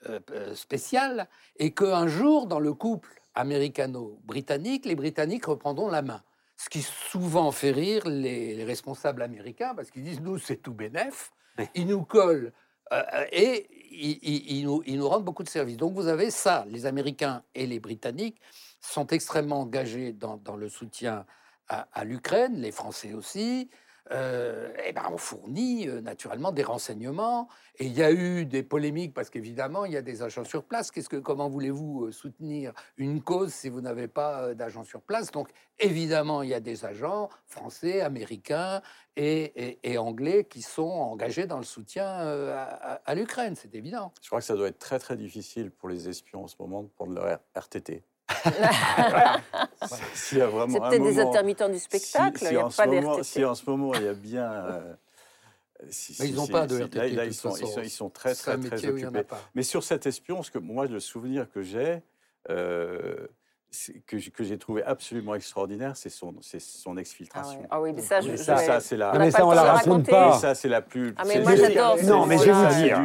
euh, 0.09 0.19
euh, 0.33 0.55
spéciale 0.55 1.29
et 1.59 1.73
qu'un 1.73 2.07
jour, 2.09 2.47
dans 2.47 2.59
le 2.61 2.73
couple 2.73 3.11
américano-britannique, 3.35 4.87
les 4.87 4.95
Britanniques 4.97 5.47
reprendront 5.47 5.89
la 5.89 6.03
main. 6.03 6.23
Ce 6.57 6.69
qui 6.69 6.83
souvent 6.83 7.53
fait 7.53 7.71
rire 7.71 8.03
les, 8.07 8.55
les 8.55 8.65
responsables 8.65 9.23
américains 9.23 9.75
parce 9.75 9.91
qu'ils 9.91 10.03
disent 10.05 10.21
nous, 10.21 10.39
c'est 10.39 10.57
tout 10.57 10.75
bénef. 10.75 11.31
Ils 11.75 11.87
nous 11.87 12.05
collent 12.05 12.53
euh, 12.93 13.03
euh, 13.15 13.27
et 13.33 13.67
ils, 13.93 14.65
nous, 14.65 15.09
rendent 15.09 15.25
beaucoup 15.25 15.43
de 15.43 15.49
services. 15.49 15.77
Donc 15.77 15.95
vous 15.95 16.07
avez 16.07 16.31
ça, 16.31 16.65
les 16.69 16.87
Américains 16.87 17.43
et 17.55 17.67
les 17.67 17.81
Britanniques 17.81 18.41
sont 18.81 19.07
extrêmement 19.09 19.61
engagés 19.61 20.13
dans, 20.13 20.57
le 20.57 20.69
soutien 20.69 21.27
à 21.69 22.05
l'Ukraine, 22.05 22.61
les 22.61 22.73
Français 22.73 23.13
aussi. 23.13 23.69
Euh, 24.13 24.73
eh 24.85 24.93
ben, 24.93 25.05
on 25.13 25.17
fournit 25.17 25.89
euh, 25.89 26.01
naturellement 26.01 26.51
des 26.51 26.65
renseignements. 26.65 27.49
Et 27.79 27.87
il 27.87 27.93
y 27.93 28.03
a 28.03 28.11
eu 28.11 28.45
des 28.45 28.63
polémiques 28.63 29.15
parce 29.15 29.31
qu'évidemment, 29.31 29.85
il 29.85 29.93
y 29.93 29.97
a 29.97 30.03
des 30.03 30.23
agents 30.23 30.45
sur 30.45 30.65
place. 30.65 30.91
Qu'est-ce 30.91 31.09
que, 31.09 31.17
comment 31.17 31.49
voulez-vous 31.49 32.07
euh, 32.07 32.13
soutenir 32.13 32.73
une 32.97 33.23
cause 33.23 33.53
si 33.53 33.69
vous 33.69 33.81
n'avez 33.81 34.09
pas 34.09 34.55
d'agents 34.55 34.85
sur 34.85 35.01
place? 35.01 35.31
Donc, 35.31 35.51
évidemment, 35.79 36.43
il 36.43 36.49
y 36.49 36.55
a 36.55 36.61
des 36.61 36.85
agents 36.85 37.29
français, 37.47 38.01
américains 38.01 38.83
et, 39.17 39.99
anglais 39.99 40.45
qui 40.45 40.63
sont 40.63 40.83
engagés 40.83 41.47
dans 41.47 41.59
le 41.59 41.65
soutien 41.65 42.07
à 42.07 43.15
l'Ukraine. 43.15 43.55
C'est 43.55 43.75
évident. 43.75 44.13
Je 44.23 44.29
crois 44.29 44.41
que 44.41 44.47
ça 44.47 44.57
doit 44.57 44.69
être 44.69 44.79
très 44.79 44.99
très 44.99 45.17
difficile 45.17 45.71
pour 45.71 45.89
les 45.89 46.09
espions 46.09 46.45
en 46.45 46.47
ce 46.49 46.57
moment 46.59 46.83
de 46.83 46.89
prendre 46.89 47.13
leur 47.13 47.39
RTT. 47.55 48.03
S'il 50.15 50.39
y 50.39 50.41
a 50.41 50.47
vraiment 50.47 50.73
C'est 50.75 50.83
un 50.83 50.89
peut-être 50.91 51.03
des 51.03 51.19
intermittents 51.21 51.69
du 51.69 51.79
spectacle, 51.79 52.39
si 52.39 52.45
il 52.47 52.51
n'y 52.53 52.57
a 52.57 52.67
en 52.67 52.71
ce 52.71 52.77
pas 52.77 52.87
moment- 52.87 53.17
d'RTT. 53.17 53.25
Si 53.25 53.45
en 53.45 53.55
ce 53.55 53.69
moment 53.71 53.95
il 53.95 54.03
y 54.05 54.09
a 54.09 54.13
bien. 54.15 54.51
euh, 54.53 54.95
si- 55.91 56.13
ils 56.25 56.35
n'ont 56.35 56.47
si- 56.47 56.53
pas 56.53 56.67
de 56.67 56.79
RTT, 56.81 56.99
Là, 56.99 57.09
de 57.11 57.15
là, 57.17 57.23
toute 57.25 57.33
ils, 57.33 57.35
sont, 57.37 57.51
ils, 57.57 57.61
façon. 57.61 57.73
sont, 57.75 57.83
ils 57.83 57.91
sont 57.91 58.11
très 58.11 58.35
très 58.35 58.59
très 58.59 58.87
occupés. 58.87 59.23
Mais 59.55 59.63
sur 59.63 59.83
cet 59.85 60.07
espion, 60.07 60.43
ce 60.43 60.51
que 60.51 60.59
moi 60.59 60.87
le 60.87 61.01
souvenir 61.01 61.51
que 61.51 61.63
j'ai, 61.63 62.03
euh, 62.51 63.27
que, 64.07 64.43
j'ai 64.45 64.59
trouvé 64.59 64.83
absolument 64.83 65.35
extraordinaire, 65.35 65.97
c'est 65.97 66.09
son, 66.09 66.35
son 66.59 66.97
exfiltration. 66.97 67.63
Ah 67.71 67.81
oui, 67.81 67.93
mais 67.95 68.03
ça, 68.03 68.21
je- 68.21 68.35
ça, 68.35 68.81
c'est 68.81 68.97
la. 68.97 69.13
Mais 69.17 69.31
ça, 69.31 69.47
on 69.47 69.51
temps 69.51 69.55
la 69.55 69.73
raconte 69.75 70.11
pas. 70.11 70.33
Ça, 70.39 70.55
c'est 70.55 70.69
la 70.69 70.83
plus. 70.83 71.15
Ah, 71.17 71.23
mais 71.27 71.41
moi, 71.41 71.55
j'adore 71.55 71.97
Non, 72.05 72.27
mais 72.27 72.37
je 72.39 72.45
vais 72.45 72.53
vous 72.53 72.75
dire. 72.83 72.99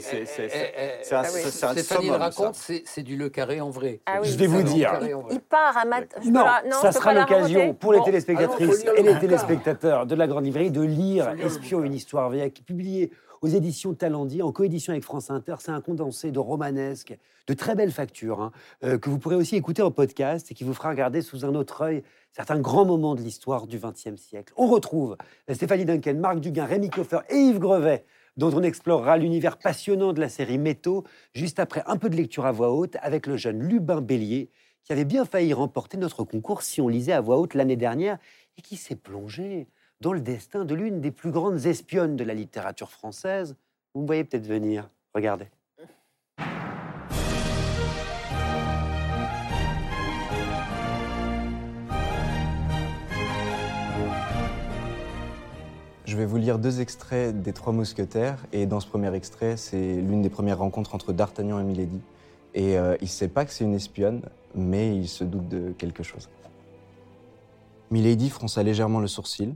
c'est- 0.00 0.50
eh, 0.52 1.14
un- 1.14 1.18
ah 1.18 1.20
un 1.20 1.72
Stéphanie 1.72 2.08
le 2.08 2.16
raconte, 2.16 2.54
c'est 2.56 3.02
du 3.02 3.16
Le 3.16 3.28
Carré 3.28 3.60
en 3.60 3.70
vrai. 3.70 4.00
Ah 4.06 4.18
Je 4.22 4.36
vais 4.36 4.46
vous 4.46 4.62
dire. 4.62 4.98
Il 5.30 5.40
part 5.40 5.76
à 5.76 5.84
mat... 5.84 6.04
Non, 6.24 6.44
ça 6.80 6.92
sera 6.92 7.14
l'occasion 7.14 7.74
pour 7.74 7.92
les 7.92 7.98
Bon, 8.00 8.04
téléspectatrices 8.04 8.84
et 8.96 9.02
les 9.02 9.18
téléspectateurs 9.18 10.06
de 10.06 10.14
la 10.14 10.26
Grande 10.26 10.44
Librairie 10.44 10.70
de 10.70 10.82
lire 10.82 11.30
Espion, 11.38 11.84
une 11.84 11.94
histoire 11.94 12.28
vraie, 12.30 12.50
qui 12.50 12.62
est 12.62 12.64
publié 12.64 13.10
aux 13.42 13.48
éditions 13.48 13.92
Talendier, 13.92 14.42
en 14.42 14.52
coédition 14.52 14.92
avec 14.92 15.02
France 15.04 15.30
Inter. 15.30 15.56
C'est 15.58 15.72
un 15.72 15.80
condensé 15.80 16.30
de 16.30 16.38
romanesque, 16.38 17.18
de 17.48 17.54
très 17.54 17.74
belles 17.74 17.90
factures, 17.90 18.40
hein, 18.40 18.52
euh, 18.84 18.98
que 18.98 19.10
vous 19.10 19.18
pourrez 19.18 19.34
aussi 19.34 19.56
écouter 19.56 19.82
en 19.82 19.90
podcast 19.90 20.50
et 20.50 20.54
qui 20.54 20.64
vous 20.64 20.74
fera 20.74 20.90
regarder 20.90 21.22
sous 21.22 21.44
un 21.44 21.54
autre 21.54 21.82
œil 21.82 22.02
certains 22.30 22.60
grands 22.60 22.86
moments 22.86 23.14
de 23.14 23.20
l'histoire 23.20 23.66
du 23.66 23.78
XXe 23.78 24.16
siècle. 24.16 24.54
On 24.56 24.68
retrouve 24.68 25.16
Stéphanie 25.52 25.84
Duncan, 25.84 26.14
Marc 26.14 26.40
Duguin, 26.40 26.64
Rémi 26.64 26.88
Coffer 26.88 27.20
et 27.28 27.36
Yves 27.36 27.58
Grevet, 27.58 28.04
dont 28.36 28.52
on 28.54 28.62
explorera 28.62 29.18
l'univers 29.18 29.58
passionnant 29.58 30.12
de 30.12 30.20
la 30.20 30.28
série 30.28 30.58
Métaux, 30.58 31.04
juste 31.34 31.58
après 31.58 31.82
un 31.86 31.96
peu 31.96 32.08
de 32.08 32.16
lecture 32.16 32.46
à 32.46 32.52
voix 32.52 32.72
haute 32.72 32.96
avec 33.02 33.26
le 33.26 33.36
jeune 33.36 33.60
Lubin 33.60 34.00
Bélier, 34.00 34.50
qui 34.84 34.92
avait 34.92 35.04
bien 35.04 35.24
failli 35.24 35.52
remporter 35.52 35.96
notre 35.96 36.24
concours 36.24 36.62
si 36.62 36.80
on 36.80 36.88
lisait 36.88 37.12
à 37.12 37.20
voix 37.20 37.38
haute 37.38 37.54
l'année 37.54 37.76
dernière 37.76 38.18
et 38.56 38.62
qui 38.62 38.76
s'est 38.76 38.96
plongé 38.96 39.68
dans 40.02 40.12
le 40.12 40.20
destin 40.20 40.64
de 40.64 40.74
l'une 40.74 41.00
des 41.00 41.12
plus 41.12 41.30
grandes 41.30 41.64
espionnes 41.64 42.16
de 42.16 42.24
la 42.24 42.34
littérature 42.34 42.90
française. 42.90 43.54
Vous 43.94 44.02
me 44.02 44.06
voyez 44.06 44.24
peut-être 44.24 44.48
venir. 44.48 44.90
Regardez. 45.14 45.46
Je 56.04 56.16
vais 56.16 56.26
vous 56.26 56.36
lire 56.36 56.58
deux 56.58 56.80
extraits 56.80 57.40
des 57.40 57.52
Trois 57.52 57.72
Mousquetaires. 57.72 58.44
Et 58.52 58.66
dans 58.66 58.80
ce 58.80 58.88
premier 58.88 59.14
extrait, 59.14 59.56
c'est 59.56 59.94
l'une 59.94 60.20
des 60.20 60.30
premières 60.30 60.58
rencontres 60.58 60.96
entre 60.96 61.12
D'Artagnan 61.12 61.60
et 61.60 61.62
Milady. 61.62 62.00
Et 62.54 62.76
euh, 62.76 62.96
il 63.00 63.04
ne 63.04 63.08
sait 63.08 63.28
pas 63.28 63.44
que 63.44 63.52
c'est 63.52 63.62
une 63.62 63.74
espionne, 63.74 64.22
mais 64.56 64.96
il 64.96 65.06
se 65.06 65.22
doute 65.22 65.48
de 65.48 65.70
quelque 65.78 66.02
chose. 66.02 66.28
Milady 67.92 68.30
fronça 68.30 68.64
légèrement 68.64 68.98
le 68.98 69.06
sourcil. 69.06 69.54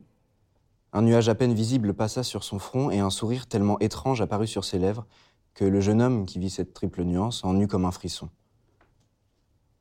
Un 0.97 1.02
nuage 1.02 1.28
à 1.28 1.35
peine 1.35 1.52
visible 1.52 1.93
passa 1.93 2.23
sur 2.23 2.43
son 2.43 2.59
front 2.59 2.90
et 2.90 3.01
un 3.01 3.10
sourire 3.10 3.48
tellement 3.48 3.78
étrange 3.81 4.23
apparut 4.23 4.47
sur 4.47 4.64
ses 4.64 4.78
lèvres 4.78 5.05
que 5.52 5.66
le 5.66 5.82
jeune 5.82 6.01
homme 6.01 6.24
qui 6.24 6.39
vit 6.39 6.48
cette 6.48 6.73
triple 6.73 7.02
nuance 7.02 7.44
en 7.44 7.60
eut 7.60 7.66
comme 7.66 7.85
un 7.85 7.90
frisson. 7.90 8.31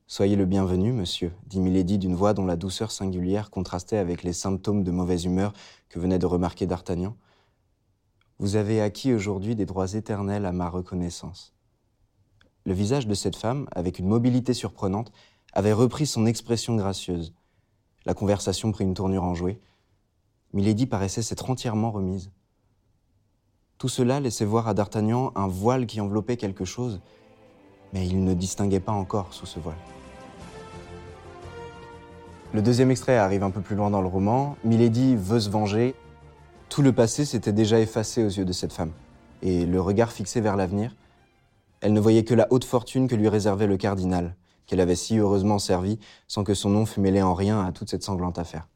Soyez 0.08 0.36
le 0.36 0.44
bienvenu, 0.44 0.92
monsieur, 0.92 1.32
dit 1.48 1.62
Milady 1.62 2.00
d'une 2.00 2.16
voix 2.16 2.34
dont 2.34 2.46
la 2.46 2.58
douceur 2.58 2.92
singulière 2.92 3.50
contrastait 3.50 3.96
avec 3.96 4.24
les 4.24 4.34
symptômes 4.34 4.84
de 4.84 4.92
mauvaise 4.92 5.24
humeur 5.24 5.54
que 5.88 6.00
venait 6.00 6.20
de 6.20 6.26
remarquer 6.26 6.66
D'Artagnan. 6.66 7.16
Vous 8.38 8.58
avez 8.58 8.82
acquis 8.82 9.14
aujourd'hui 9.14 9.56
des 9.56 9.66
droits 9.66 9.94
éternels 9.94 10.46
à 10.46 10.52
ma 10.52 10.68
reconnaissance. 10.68 11.54
Le 12.66 12.74
visage 12.74 13.08
de 13.08 13.14
cette 13.14 13.38
femme, 13.38 13.70
avec 13.74 14.00
une 14.00 14.08
mobilité 14.10 14.54
surprenante, 14.54 15.14
avait 15.54 15.72
repris 15.72 16.08
son 16.08 16.26
expression 16.26 16.76
gracieuse. 16.76 17.34
La 18.06 18.14
conversation 18.14 18.74
prit 18.74 18.84
une 18.84 18.96
tournure 18.96 19.24
enjouée. 19.24 19.62
Milady 20.56 20.86
paraissait 20.86 21.22
s'être 21.22 21.50
entièrement 21.50 21.92
remise. 21.92 22.32
Tout 23.78 23.90
cela 23.90 24.22
laissait 24.22 24.46
voir 24.46 24.70
à 24.70 24.74
D'Artagnan 24.74 25.34
un 25.36 25.48
voile 25.48 25.86
qui 25.86 26.00
enveloppait 26.00 26.38
quelque 26.38 26.64
chose, 26.64 27.02
mais 27.92 28.08
il 28.08 28.24
ne 28.24 28.34
distinguait 28.34 28.80
pas 28.80 28.94
encore 28.94 29.34
sous 29.34 29.46
ce 29.46 29.60
voile. 29.60 29.76
Le 32.54 32.62
deuxième 32.62 32.90
extrait 32.90 33.18
arrive 33.18 33.44
un 33.44 33.52
peu 33.52 33.60
plus 33.60 33.76
loin 33.76 33.90
dans 33.90 34.02
le 34.02 34.08
roman. 34.08 34.56
Milady 34.64 35.18
veut 35.18 35.42
se 35.42 35.50
venger. 35.50 35.94
Tout 36.70 36.82
le 36.82 36.94
passé 36.94 37.26
s'était 37.26 37.52
déjà 37.52 37.82
effacé 37.82 38.24
aux 38.24 38.30
yeux 38.30 38.46
de 38.46 38.54
cette 38.54 38.72
femme. 38.72 38.94
Et 39.42 39.66
le 39.66 39.82
regard 39.82 40.14
fixé 40.14 40.40
vers 40.40 40.56
l'avenir, 40.56 40.96
elle 41.82 41.92
ne 41.92 42.00
voyait 42.00 42.24
que 42.24 42.34
la 42.34 42.48
haute 42.50 42.64
fortune 42.64 43.10
que 43.10 43.16
lui 43.16 43.28
réservait 43.28 43.68
le 43.68 43.76
cardinal, 43.76 44.38
qu'elle 44.68 44.80
avait 44.80 44.96
si 44.96 45.18
heureusement 45.18 45.60
servi 45.60 46.00
sans 46.30 46.46
que 46.46 46.54
son 46.54 46.70
nom 46.70 46.86
fût 46.86 47.02
mêlé 47.02 47.22
en 47.22 47.34
rien 47.34 47.62
à 47.62 47.74
toute 47.74 47.90
cette 47.90 48.04
sanglante 48.04 48.40
affaire. 48.40 48.70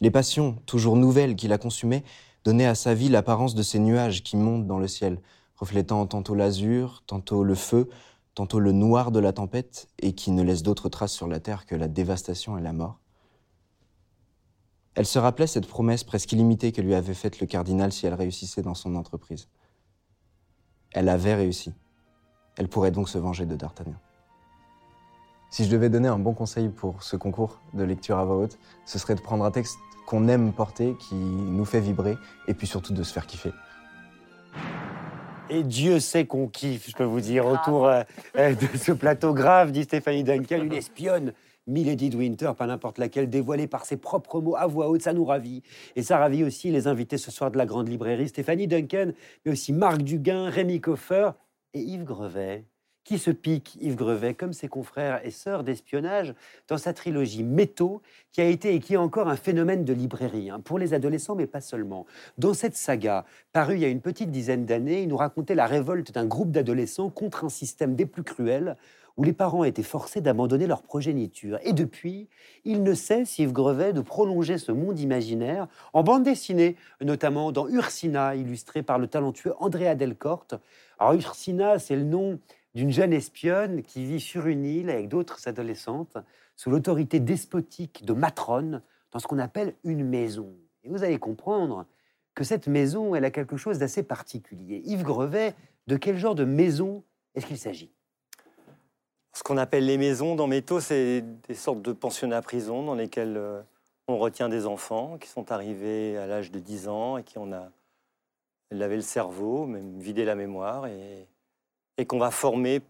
Les 0.00 0.10
passions, 0.10 0.56
toujours 0.66 0.96
nouvelles, 0.96 1.36
qui 1.36 1.48
la 1.48 1.58
consumaient, 1.58 2.04
donnaient 2.44 2.66
à 2.66 2.74
sa 2.74 2.94
vie 2.94 3.08
l'apparence 3.08 3.54
de 3.54 3.62
ces 3.62 3.78
nuages 3.78 4.22
qui 4.22 4.36
montent 4.36 4.66
dans 4.66 4.78
le 4.78 4.88
ciel, 4.88 5.20
reflétant 5.56 6.06
tantôt 6.06 6.34
l'azur, 6.34 7.02
tantôt 7.06 7.44
le 7.44 7.54
feu, 7.54 7.88
tantôt 8.34 8.58
le 8.58 8.72
noir 8.72 9.12
de 9.12 9.20
la 9.20 9.32
tempête, 9.32 9.88
et 10.00 10.12
qui 10.12 10.30
ne 10.30 10.42
laissent 10.42 10.62
d'autres 10.62 10.88
traces 10.88 11.12
sur 11.12 11.28
la 11.28 11.40
terre 11.40 11.66
que 11.66 11.74
la 11.74 11.88
dévastation 11.88 12.58
et 12.58 12.62
la 12.62 12.72
mort. 12.72 12.98
Elle 14.94 15.06
se 15.06 15.18
rappelait 15.18 15.46
cette 15.46 15.66
promesse 15.66 16.04
presque 16.04 16.32
illimitée 16.32 16.72
que 16.72 16.80
lui 16.80 16.94
avait 16.94 17.14
faite 17.14 17.40
le 17.40 17.46
cardinal 17.46 17.92
si 17.92 18.06
elle 18.06 18.14
réussissait 18.14 18.62
dans 18.62 18.74
son 18.74 18.94
entreprise. 18.94 19.48
Elle 20.92 21.08
avait 21.08 21.34
réussi. 21.34 21.72
Elle 22.56 22.68
pourrait 22.68 22.92
donc 22.92 23.08
se 23.08 23.18
venger 23.18 23.46
de 23.46 23.56
D'Artagnan. 23.56 23.98
Si 25.54 25.64
je 25.64 25.70
devais 25.70 25.88
donner 25.88 26.08
un 26.08 26.18
bon 26.18 26.34
conseil 26.34 26.68
pour 26.68 27.00
ce 27.04 27.14
concours 27.14 27.60
de 27.74 27.84
lecture 27.84 28.18
à 28.18 28.24
voix 28.24 28.38
haute, 28.38 28.58
ce 28.86 28.98
serait 28.98 29.14
de 29.14 29.20
prendre 29.20 29.44
un 29.44 29.52
texte 29.52 29.78
qu'on 30.04 30.26
aime 30.26 30.52
porter, 30.52 30.96
qui 30.98 31.14
nous 31.14 31.64
fait 31.64 31.78
vibrer, 31.78 32.16
et 32.48 32.54
puis 32.54 32.66
surtout 32.66 32.92
de 32.92 33.04
se 33.04 33.12
faire 33.12 33.24
kiffer. 33.24 33.52
Et 35.48 35.62
Dieu 35.62 36.00
sait 36.00 36.26
qu'on 36.26 36.48
kiffe, 36.48 36.90
je 36.90 36.96
peux 36.96 37.04
vous 37.04 37.20
dire, 37.20 37.46
autour 37.46 37.86
euh, 37.86 38.02
euh, 38.36 38.52
de 38.56 38.76
ce 38.76 38.90
plateau 38.90 39.32
grave, 39.32 39.70
dit 39.70 39.84
Stéphanie 39.84 40.24
Duncan, 40.24 40.60
une 40.60 40.72
espionne 40.72 41.32
Milady 41.68 42.10
de 42.10 42.16
Winter, 42.16 42.50
pas 42.58 42.66
n'importe 42.66 42.98
laquelle, 42.98 43.30
dévoilée 43.30 43.68
par 43.68 43.84
ses 43.84 43.96
propres 43.96 44.40
mots 44.40 44.56
à 44.56 44.66
voix 44.66 44.88
haute, 44.88 45.02
ça 45.02 45.12
nous 45.12 45.24
ravit. 45.24 45.62
Et 45.94 46.02
ça 46.02 46.18
ravit 46.18 46.42
aussi 46.42 46.72
les 46.72 46.88
invités 46.88 47.16
ce 47.16 47.30
soir 47.30 47.52
de 47.52 47.58
la 47.58 47.66
Grande 47.66 47.88
Librairie, 47.88 48.26
Stéphanie 48.26 48.66
Duncan, 48.66 49.12
mais 49.46 49.52
aussi 49.52 49.72
Marc 49.72 49.98
Duguin, 49.98 50.50
Rémi 50.50 50.80
Coffer 50.80 51.30
et 51.74 51.80
Yves 51.80 52.02
Grevet 52.02 52.64
qui 53.04 53.18
se 53.18 53.30
pique 53.30 53.76
Yves 53.80 53.96
Grevet 53.96 54.34
comme 54.34 54.52
ses 54.52 54.68
confrères 54.68 55.24
et 55.24 55.30
sœurs 55.30 55.62
d'espionnage 55.62 56.34
dans 56.68 56.78
sa 56.78 56.92
trilogie 56.92 57.44
Métaux, 57.44 58.02
qui 58.32 58.40
a 58.40 58.46
été 58.46 58.74
et 58.74 58.80
qui 58.80 58.94
est 58.94 58.98
encore 58.98 59.28
un 59.28 59.36
phénomène 59.36 59.84
de 59.84 59.92
librairie, 59.92 60.50
hein, 60.50 60.60
pour 60.60 60.78
les 60.78 60.94
adolescents, 60.94 61.34
mais 61.34 61.46
pas 61.46 61.60
seulement. 61.60 62.06
Dans 62.38 62.54
cette 62.54 62.76
saga, 62.76 63.24
parue 63.52 63.74
il 63.74 63.80
y 63.80 63.84
a 63.84 63.88
une 63.88 64.00
petite 64.00 64.30
dizaine 64.30 64.64
d'années, 64.64 65.02
il 65.02 65.08
nous 65.08 65.16
racontait 65.16 65.54
la 65.54 65.66
révolte 65.66 66.12
d'un 66.12 66.26
groupe 66.26 66.50
d'adolescents 66.50 67.10
contre 67.10 67.44
un 67.44 67.50
système 67.50 67.94
des 67.94 68.06
plus 68.06 68.22
cruels, 68.22 68.76
où 69.16 69.22
les 69.22 69.32
parents 69.32 69.64
étaient 69.64 69.82
forcés 69.82 70.20
d'abandonner 70.20 70.66
leur 70.66 70.82
progéniture. 70.82 71.58
Et 71.62 71.72
depuis, 71.72 72.28
il 72.64 72.82
ne 72.82 72.94
cesse, 72.94 73.38
Yves 73.38 73.52
Grevet, 73.52 73.92
de 73.92 74.00
prolonger 74.00 74.58
ce 74.58 74.72
monde 74.72 74.98
imaginaire 74.98 75.68
en 75.92 76.02
bande 76.02 76.24
dessinée, 76.24 76.76
notamment 77.00 77.52
dans 77.52 77.68
Ursina, 77.68 78.34
illustré 78.34 78.82
par 78.82 78.98
le 78.98 79.06
talentueux 79.06 79.54
Andrea 79.60 79.94
Delcorte. 79.94 80.56
Alors 80.98 81.14
Ursina, 81.14 81.78
c'est 81.78 81.96
le 81.96 82.04
nom 82.04 82.40
d'une 82.74 82.90
jeune 82.90 83.12
espionne 83.12 83.82
qui 83.82 84.04
vit 84.04 84.20
sur 84.20 84.46
une 84.46 84.64
île 84.64 84.90
avec 84.90 85.08
d'autres 85.08 85.48
adolescentes 85.48 86.16
sous 86.56 86.70
l'autorité 86.70 87.20
despotique 87.20 88.04
de 88.04 88.12
matrone 88.12 88.82
dans 89.12 89.18
ce 89.18 89.26
qu'on 89.26 89.38
appelle 89.38 89.74
une 89.84 90.04
maison. 90.04 90.54
Et 90.82 90.88
vous 90.88 91.04
allez 91.04 91.18
comprendre 91.18 91.86
que 92.34 92.44
cette 92.44 92.66
maison, 92.66 93.14
elle 93.14 93.24
a 93.24 93.30
quelque 93.30 93.56
chose 93.56 93.78
d'assez 93.78 94.02
particulier. 94.02 94.82
Yves 94.84 95.04
Grevet, 95.04 95.54
de 95.86 95.96
quel 95.96 96.18
genre 96.18 96.34
de 96.34 96.44
maison 96.44 97.04
est-ce 97.34 97.46
qu'il 97.46 97.58
s'agit? 97.58 97.92
Ce 99.32 99.42
qu'on 99.42 99.56
appelle 99.56 99.86
les 99.86 99.98
maisons 99.98 100.34
dans 100.34 100.46
Métaux, 100.46 100.80
c'est 100.80 101.24
des 101.48 101.54
sortes 101.54 101.82
de 101.82 101.92
pensionnats 101.92 102.42
prison 102.42 102.84
dans 102.84 102.94
lesquels 102.94 103.36
euh, 103.36 103.62
on 104.06 104.18
retient 104.18 104.48
des 104.48 104.66
enfants 104.66 105.18
qui 105.18 105.28
sont 105.28 105.50
arrivés 105.50 106.16
à 106.16 106.26
l'âge 106.26 106.50
de 106.50 106.60
10 106.60 106.88
ans 106.88 107.16
et 107.18 107.24
qui 107.24 107.38
ont 107.38 107.52
a 107.52 107.70
lavé 108.70 108.96
le 108.96 109.02
cerveau, 109.02 109.66
même 109.66 109.98
vidé 109.98 110.24
la 110.24 110.34
mémoire 110.34 110.86
et 110.86 111.28
et 111.96 112.06
qu'on 112.06 112.18
va 112.18 112.30
former 112.30 112.82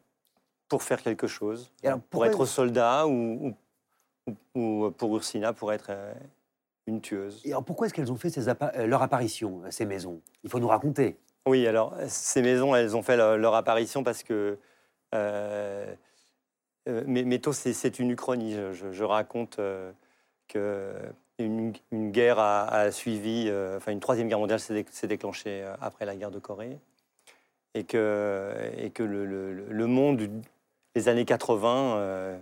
pour 0.69 0.83
faire 0.83 1.03
quelque 1.03 1.27
chose, 1.27 1.71
pour 2.11 2.25
être 2.25 2.45
soldat 2.47 3.07
ou, 3.07 3.55
ou, 4.55 4.91
pour 4.97 5.15
Ursina 5.17 5.53
pour 5.53 5.73
être 5.73 5.89
euh, 5.91 6.15
une 6.87 7.01
tueuse. 7.01 7.41
Et 7.45 7.51
alors 7.51 7.65
pourquoi 7.65 7.87
est-ce 7.87 7.95
qu'elles 7.95 8.13
ont 8.13 8.17
fait 8.17 8.31
ces 8.31 8.49
euh, 8.49 8.87
leur 8.87 9.03
apparition, 9.03 9.63
euh, 9.65 9.71
ces 9.71 9.87
maisons? 9.87 10.21
Il 10.43 10.51
faut 10.51 10.59
nous 10.59 10.69
raconter. 10.69 11.17
Oui, 11.47 11.67
alors 11.67 11.95
ces 12.09 12.43
maisons, 12.43 12.75
elles 12.75 12.97
ont 12.97 13.03
fait 13.03 13.17
leur, 13.17 13.55
apparition 13.55 14.03
parce 14.03 14.23
que 14.23 14.59
euh, 15.15 15.95
Métaux, 16.87 17.53
c'est 17.53 17.99
une 17.99 18.11
uchronie. 18.11 18.57
Je, 18.73 19.05
raconte 19.05 19.59
que 20.49 20.95
une, 21.39 21.73
guerre 21.93 22.39
a, 22.39 22.91
suivi, 22.91 23.51
enfin 23.77 23.93
une 23.93 24.01
troisième 24.01 24.29
guerre 24.29 24.39
mondiale 24.39 24.61
s'est 24.61 25.07
déclenchée 25.07 25.65
après 25.81 26.07
la 26.07 26.17
guerre 26.17 26.31
de 26.31 26.39
Corée 26.39 26.79
et 27.75 27.85
que, 27.85 29.03
le, 29.03 29.87
monde 29.87 30.29
des 30.95 31.09
années 31.09 31.25
80 31.25 31.97
euh, 31.97 32.39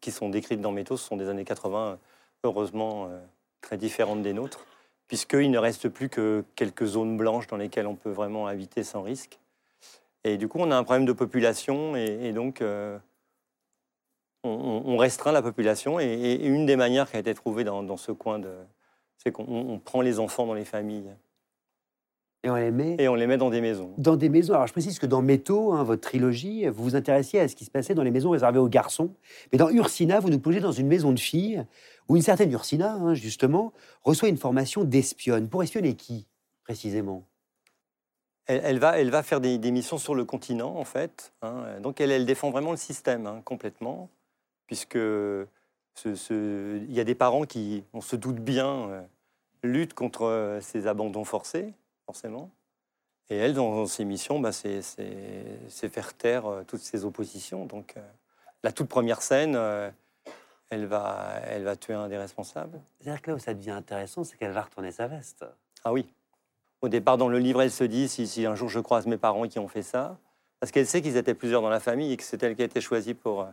qui 0.00 0.10
sont 0.12 0.28
décrites 0.28 0.60
dans 0.60 0.72
Métaux, 0.72 0.96
ce 0.96 1.04
sont 1.06 1.16
des 1.16 1.28
années 1.28 1.44
80 1.44 1.98
heureusement 2.44 3.06
euh, 3.06 3.18
très 3.60 3.76
différentes 3.76 4.22
des 4.22 4.32
nôtres, 4.32 4.64
puisqu'il 5.08 5.50
ne 5.50 5.58
reste 5.58 5.88
plus 5.88 6.08
que 6.08 6.44
quelques 6.54 6.86
zones 6.86 7.16
blanches 7.16 7.48
dans 7.48 7.56
lesquelles 7.56 7.86
on 7.86 7.96
peut 7.96 8.10
vraiment 8.10 8.46
habiter 8.46 8.84
sans 8.84 9.02
risque. 9.02 9.38
Et 10.24 10.36
du 10.36 10.48
coup, 10.48 10.58
on 10.60 10.70
a 10.70 10.76
un 10.76 10.84
problème 10.84 11.06
de 11.06 11.12
population, 11.12 11.96
et, 11.96 12.32
donc 12.32 12.60
euh, 12.60 12.98
on, 14.44 14.96
restreint 14.96 15.32
la 15.32 15.42
population. 15.42 15.98
Et, 15.98 16.34
une 16.34 16.66
des 16.66 16.76
manières 16.76 17.10
qui 17.10 17.16
a 17.16 17.20
été 17.20 17.34
trouvée 17.34 17.64
dans 17.64 17.96
ce 17.96 18.12
coin, 18.12 18.40
c'est 19.16 19.32
qu'on 19.32 19.80
prend 19.84 20.00
les 20.00 20.20
enfants 20.20 20.46
dans 20.46 20.54
les 20.54 20.64
familles. 20.64 21.10
Et 22.44 22.50
on 22.50 22.54
les 22.54 22.70
met 22.70 22.96
Et 22.98 23.08
on 23.08 23.14
les 23.16 23.26
met 23.26 23.36
dans 23.36 23.50
des 23.50 23.60
maisons. 23.60 23.92
Dans 23.98 24.16
des 24.16 24.28
maisons. 24.28 24.54
Alors 24.54 24.66
je 24.66 24.72
précise 24.72 24.98
que 24.98 25.06
dans 25.06 25.22
Métaux, 25.22 25.72
hein, 25.72 25.82
votre 25.82 26.02
trilogie, 26.02 26.66
vous 26.68 26.84
vous 26.84 26.96
intéressiez 26.96 27.40
à 27.40 27.48
ce 27.48 27.56
qui 27.56 27.64
se 27.64 27.70
passait 27.70 27.94
dans 27.94 28.04
les 28.04 28.12
maisons 28.12 28.30
réservées 28.30 28.60
aux 28.60 28.68
garçons. 28.68 29.12
Mais 29.52 29.58
dans 29.58 29.70
Ursina, 29.70 30.20
vous 30.20 30.30
nous 30.30 30.38
plongez 30.38 30.60
dans 30.60 30.72
une 30.72 30.86
maison 30.86 31.12
de 31.12 31.18
filles 31.18 31.64
où 32.08 32.16
une 32.16 32.22
certaine 32.22 32.52
Ursina, 32.52 32.92
hein, 32.92 33.14
justement, 33.14 33.72
reçoit 34.02 34.28
une 34.28 34.36
formation 34.36 34.84
d'espionne. 34.84 35.48
Pour 35.48 35.62
espionner 35.62 35.94
qui, 35.94 36.26
précisément? 36.62 37.24
Elle, 38.46 38.78
va, 38.78 38.98
elle 38.98 39.10
va 39.10 39.22
faire 39.22 39.40
des, 39.40 39.58
missions 39.70 39.98
sur 39.98 40.14
le 40.14 40.24
continent, 40.24 40.74
en 40.76 40.84
fait. 40.84 41.34
Hein. 41.42 41.80
Donc 41.82 42.00
elle, 42.00 42.10
elle 42.10 42.24
défend 42.24 42.50
vraiment 42.50 42.70
le 42.70 42.78
système, 42.78 43.42
complètement. 43.44 44.08
Puisque 44.66 44.96
il 44.96 46.92
y 46.92 47.00
a 47.00 47.04
des 47.04 47.14
parents 47.14 47.44
qui, 47.44 47.84
on 47.92 48.00
se 48.00 48.16
doute 48.16 48.36
bien, 48.36 48.88
euh, 48.88 49.02
luttent 49.62 49.94
contre 49.94 50.22
euh, 50.22 50.60
ces 50.60 50.86
abandons 50.86 51.24
forcés 51.24 51.74
forcément. 52.08 52.50
Et 53.28 53.36
elle, 53.36 53.52
dans 53.52 53.84
ses 53.84 54.06
missions, 54.06 54.40
bah, 54.40 54.50
c'est 54.52 54.80
faire 55.90 56.14
taire 56.14 56.46
euh, 56.46 56.64
toutes 56.66 56.80
ces 56.80 57.04
oppositions. 57.04 57.66
Donc, 57.66 57.98
euh, 57.98 58.00
la 58.62 58.72
toute 58.72 58.88
première 58.88 59.20
scène, 59.20 59.54
euh, 59.56 59.90
elle, 60.70 60.86
va, 60.86 61.34
elle 61.44 61.64
va 61.64 61.76
tuer 61.76 61.92
un 61.92 62.08
des 62.08 62.16
responsables. 62.16 62.80
C'est-à-dire 62.98 63.20
que 63.20 63.30
là 63.30 63.36
où 63.36 63.38
ça 63.38 63.52
devient 63.52 63.72
intéressant, 63.72 64.24
c'est 64.24 64.38
qu'elle 64.38 64.52
va 64.52 64.62
retourner 64.62 64.90
sa 64.90 65.06
veste. 65.06 65.44
Ah 65.84 65.92
oui. 65.92 66.06
Au 66.80 66.88
départ, 66.88 67.18
dans 67.18 67.28
le 67.28 67.38
livre, 67.38 67.60
elle 67.60 67.70
se 67.70 67.84
dit 67.84 68.08
si, 68.08 68.26
si 68.26 68.46
un 68.46 68.54
jour 68.54 68.70
je 68.70 68.80
croise 68.80 69.06
mes 69.06 69.18
parents 69.18 69.46
qui 69.46 69.58
ont 69.58 69.68
fait 69.68 69.82
ça, 69.82 70.16
parce 70.60 70.72
qu'elle 70.72 70.86
sait 70.86 71.02
qu'ils 71.02 71.18
étaient 71.18 71.34
plusieurs 71.34 71.60
dans 71.60 71.68
la 71.68 71.80
famille 71.80 72.10
et 72.10 72.16
que 72.16 72.22
c'est 72.22 72.42
elle 72.42 72.56
qui 72.56 72.62
a 72.62 72.64
été 72.64 72.80
choisie 72.80 73.12
pour, 73.12 73.46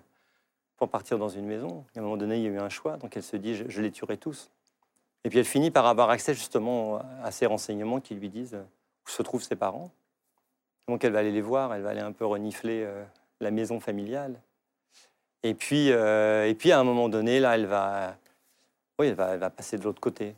pour 0.78 0.88
partir 0.88 1.18
dans 1.18 1.28
une 1.28 1.46
maison. 1.46 1.84
à 1.94 2.00
un 2.00 2.04
moment 2.04 2.16
donné, 2.16 2.38
il 2.38 2.44
y 2.44 2.48
a 2.48 2.52
eu 2.52 2.60
un 2.60 2.70
choix, 2.70 2.96
donc 2.96 3.18
elle 3.18 3.24
se 3.24 3.36
dit 3.36 3.56
je, 3.56 3.66
je 3.68 3.82
les 3.82 3.92
tuerai 3.92 4.16
tous. 4.16 4.50
Et 5.26 5.30
puis 5.30 5.40
elle 5.40 5.46
finit 5.46 5.72
par 5.72 5.88
avoir 5.88 6.12
accès 6.12 6.36
justement 6.36 7.02
à 7.24 7.32
ces 7.32 7.48
renseignements 7.48 8.00
qui 8.00 8.14
lui 8.14 8.30
disent 8.30 8.56
où 8.56 9.10
se 9.10 9.24
trouvent 9.24 9.42
ses 9.42 9.56
parents. 9.56 9.90
Donc 10.88 11.04
elle 11.04 11.14
va 11.14 11.20
aller 11.20 11.32
les 11.32 11.42
voir, 11.42 11.74
elle 11.74 11.82
va 11.82 11.90
aller 11.90 12.00
un 12.00 12.12
peu 12.12 12.28
renifler 12.28 12.84
euh, 12.84 13.04
la 13.42 13.50
maison 13.50 13.80
familiale. 13.80 14.40
Et 15.42 15.56
puis, 15.56 15.92
euh, 15.92 16.48
et 16.48 16.54
puis 16.54 16.72
à 16.72 16.80
un 16.80 16.84
moment 16.84 17.10
donné, 17.10 17.40
là, 17.40 17.56
elle 17.56 17.66
va, 17.66 18.16
oui, 19.00 19.08
elle 19.08 19.16
va, 19.16 19.50
passer 19.50 19.80
de 19.80 19.84
l'autre 19.84 20.00
côté. 20.00 20.36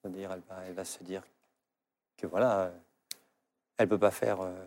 C'est-à-dire, 0.00 0.30
elle 0.66 0.74
va, 0.74 0.84
se 0.84 1.04
dire 1.04 1.22
que 2.16 2.26
voilà, 2.26 2.70
elle 3.76 3.88
peut 3.88 3.98
pas 3.98 4.10
faire 4.10 4.40
euh, 4.40 4.66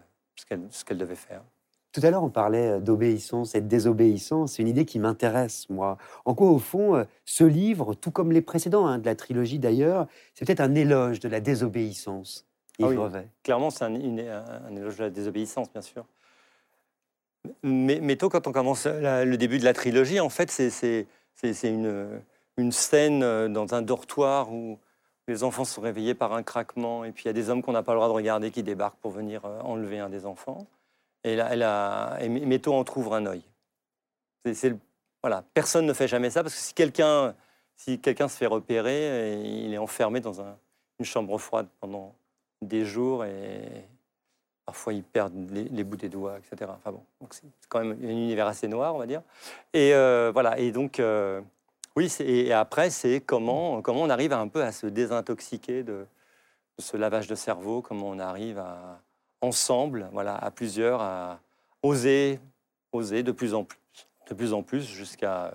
ce 0.70 0.86
qu'elle 0.86 0.98
devait 0.98 1.16
faire. 1.16 1.42
Tout 1.92 2.02
à 2.04 2.12
l'heure, 2.12 2.24
on 2.24 2.30
parlait 2.30 2.80
d'obéissance 2.80 3.56
et 3.56 3.62
de 3.62 3.68
désobéissance. 3.68 4.54
C'est 4.54 4.62
une 4.62 4.68
idée 4.68 4.86
qui 4.86 5.00
m'intéresse, 5.00 5.68
moi. 5.70 5.98
En 6.26 6.36
quoi, 6.36 6.50
au 6.50 6.60
fond, 6.60 7.06
ce 7.26 7.44
livre, 7.44 7.96
tout 7.96 8.12
comme 8.12 8.32
les 8.32 8.42
précédents 8.42 8.86
hein, 8.86 9.00
de 9.00 9.06
la 9.06 9.16
trilogie 9.16 9.58
d'ailleurs, 9.58 10.08
c'est 10.34 10.46
peut-être 10.46 10.62
un 10.62 10.76
éloge 10.76 11.20
de 11.20 11.28
la 11.28 11.40
désobéissance. 11.40 12.46
Ah 12.82 12.88
oui, 12.88 12.98
clairement, 13.44 13.72
c'est 13.72 13.84
un, 13.84 13.94
éloge 13.96 14.98
de 14.98 15.04
la 15.04 15.10
désobéissance, 15.10 15.72
bien 15.72 15.82
sûr. 15.82 16.06
Mais, 17.64 18.00
mais 18.02 18.16
tôt, 18.16 18.30
quand 18.30 18.48
on 18.48 18.52
commence 18.52 18.86
le 18.86 19.36
début 19.36 19.60
de 19.60 19.66
la 19.66 19.74
trilogie, 19.74 20.20
en 20.20 20.30
fait, 20.30 20.52
c'est 20.52 21.08
une, 21.64 22.22
une 22.58 22.72
scène 22.72 23.52
dans 23.52 23.74
un 23.74 23.82
dortoir 23.82 24.54
où 24.54 24.78
les 25.28 25.44
enfants 25.44 25.66
sont 25.66 25.82
réveillés 25.82 26.16
par 26.16 26.34
un 26.34 26.44
craquement, 26.44 27.04
et 27.04 27.12
puis 27.12 27.24
il 27.24 27.28
y 27.28 27.30
a 27.30 27.34
des 27.34 27.50
hommes 27.50 27.62
qu'on 27.62 27.74
n'a 27.74 27.84
pas 27.84 27.94
le 27.94 27.98
droit 27.98 28.08
de 28.08 28.14
regarder 28.14 28.52
qui 28.52 28.64
débarquent 28.64 29.00
pour 29.00 29.12
venir 29.12 29.46
enlever 29.64 30.00
un 30.00 30.10
des 30.10 30.26
enfants. 30.26 30.68
Et 31.30 31.36
là, 31.36 31.50
elle 31.52 31.64
a, 31.64 32.18
et 32.22 32.68
en 32.68 32.84
trouve 32.84 33.14
un 33.14 33.26
œil. 33.26 33.44
Voilà, 35.22 35.44
personne 35.54 35.86
ne 35.86 35.94
fait 35.94 36.08
jamais 36.08 36.30
ça 36.30 36.44
parce 36.44 36.56
que 36.56 36.62
si 36.62 36.74
quelqu'un, 36.74 37.36
si 37.76 38.00
quelqu'un 38.00 38.28
se 38.28 38.38
fait 38.38 38.46
repérer, 38.46 39.42
il 39.44 39.74
est 39.74 39.78
enfermé 39.78 40.22
dans 40.22 40.42
une 41.00 41.06
chambre 41.06 41.38
froide 41.38 41.68
pendant 41.80 42.16
des 42.62 42.86
jours 42.86 43.26
et 43.26 43.62
parfois 44.66 44.94
il 44.94 45.04
perd 45.04 45.34
les, 45.52 45.84
bouts 45.84 45.98
des 45.98 46.10
doigts, 46.10 46.38
etc. 46.38 46.72
Enfin 46.76 46.92
bon, 46.92 47.04
c'est 47.32 47.44
quand 47.68 47.80
même 47.80 47.98
un 48.02 48.10
univers 48.10 48.48
assez 48.48 48.68
noir, 48.68 48.96
on 48.96 49.00
va 49.00 49.08
dire. 49.08 49.22
Et 49.74 49.94
euh, 49.94 50.32
voilà. 50.32 50.58
Et 50.58 50.72
donc, 50.72 51.00
euh, 51.00 51.42
oui. 51.96 52.14
Et 52.20 52.54
après, 52.54 52.90
c'est 52.90 53.20
comment 53.20 53.82
comment 53.82 54.02
on 54.02 54.10
arrive 54.10 54.32
un 54.32 54.48
peu 54.48 54.64
à 54.64 54.72
se 54.72 54.88
désintoxiquer 54.88 55.84
de 55.84 56.06
ce 56.78 56.96
lavage 56.96 57.28
de 57.28 57.36
cerveau, 57.36 57.82
comment 57.82 58.10
on 58.10 58.20
arrive 58.20 58.58
à 58.58 59.02
ensemble, 59.42 60.10
voilà, 60.12 60.36
à 60.36 60.52
plusieurs, 60.52 61.02
à 61.02 61.40
oser, 61.84 62.40
oser 62.92 63.24
de 63.24 63.32
plus 63.32 63.54
en 63.54 63.64
plus, 63.64 63.80
de 64.30 64.34
plus 64.34 64.54
en 64.54 64.64
plus, 64.64 64.84
jusqu'à 64.84 65.54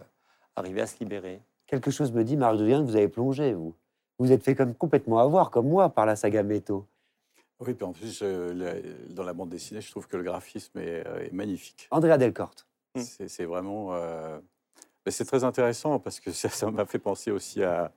arriver 0.56 0.80
à 0.80 0.86
se 0.86 0.98
libérer. 1.00 1.40
Quelque 1.66 1.90
chose 1.90 2.12
me 2.12 2.24
dit, 2.24 2.36
Marc 2.36 2.56
Devien, 2.56 2.80
que 2.80 2.86
vous 2.86 2.96
avez 2.96 3.08
plongé, 3.08 3.54
vous. 3.54 3.74
Vous 4.18 4.30
êtes 4.30 4.42
fait 4.42 4.54
comme 4.54 4.74
complètement 4.74 5.18
avoir, 5.18 5.50
comme 5.50 5.68
moi, 5.68 5.88
par 5.88 6.06
la 6.06 6.14
saga 6.14 6.42
Métaux. 6.42 6.86
Oui, 7.60 7.74
puis 7.74 7.84
en 7.84 7.92
plus, 7.92 8.20
euh, 8.22 8.82
dans 9.10 9.24
la 9.24 9.32
bande 9.32 9.48
dessinée, 9.48 9.80
je 9.80 9.90
trouve 9.90 10.06
que 10.06 10.16
le 10.16 10.22
graphisme 10.22 10.78
est, 10.78 11.06
euh, 11.06 11.28
magnifique. 11.32 11.88
Andrea 11.90 12.18
Delcorte. 12.18 12.66
C'est 12.96 13.44
vraiment. 13.44 13.94
Euh, 13.94 14.38
c'est 15.08 15.24
très 15.24 15.42
intéressant 15.42 15.98
parce 15.98 16.20
que 16.20 16.30
ça 16.30 16.70
m'a 16.70 16.86
fait 16.86 16.98
penser 16.98 17.30
aussi 17.30 17.62
à, 17.62 17.92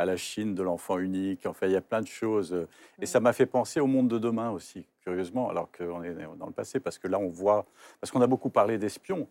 à 0.00 0.04
la 0.06 0.16
Chine 0.16 0.54
de 0.54 0.62
l'enfant 0.62 0.98
unique. 0.98 1.46
Enfin, 1.46 1.66
il 1.66 1.72
y 1.72 1.76
a 1.76 1.80
plein 1.82 2.00
de 2.00 2.06
choses. 2.06 2.66
Et 3.00 3.06
ça 3.06 3.20
m'a 3.20 3.32
fait 3.32 3.46
penser 3.46 3.80
au 3.80 3.86
monde 3.86 4.08
de 4.08 4.18
demain 4.18 4.50
aussi, 4.50 4.86
curieusement, 5.02 5.50
alors 5.50 5.70
qu'on 5.70 6.02
est 6.02 6.14
dans 6.38 6.46
le 6.46 6.52
passé, 6.52 6.80
parce 6.80 6.98
que 6.98 7.06
là, 7.06 7.18
on 7.18 7.28
voit. 7.28 7.66
Parce 8.00 8.10
qu'on 8.10 8.22
a 8.22 8.26
beaucoup 8.26 8.50
parlé 8.50 8.78
d'espions, 8.78 9.28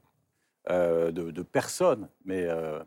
euh, 0.70 1.12
de, 1.12 1.42
personnes, 1.42 2.08
mais 2.24 2.46
euh, 2.48 2.80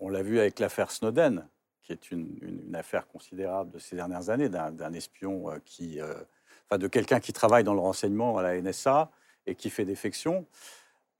on, 0.00 0.08
l'a 0.08 0.22
vu 0.22 0.38
avec 0.38 0.58
l'affaire 0.58 0.90
Snowden, 0.90 1.46
qui 1.82 1.92
est 1.92 2.10
une, 2.10 2.74
affaire 2.74 3.06
considérable 3.06 3.72
de 3.72 3.78
ces 3.78 3.94
dernières 3.96 4.30
années, 4.30 4.48
d'un 4.48 4.92
espion 4.94 5.50
qui, 5.64 6.00
enfin, 6.00 6.78
de 6.78 6.88
quelqu'un 6.88 7.20
qui 7.20 7.32
travaille 7.32 7.64
dans 7.64 7.74
le 7.74 7.80
renseignement 7.80 8.38
à 8.38 8.42
la 8.42 8.60
NSA 8.60 9.10
et 9.46 9.54
qui 9.54 9.68
fait 9.68 9.84
défection. 9.84 10.46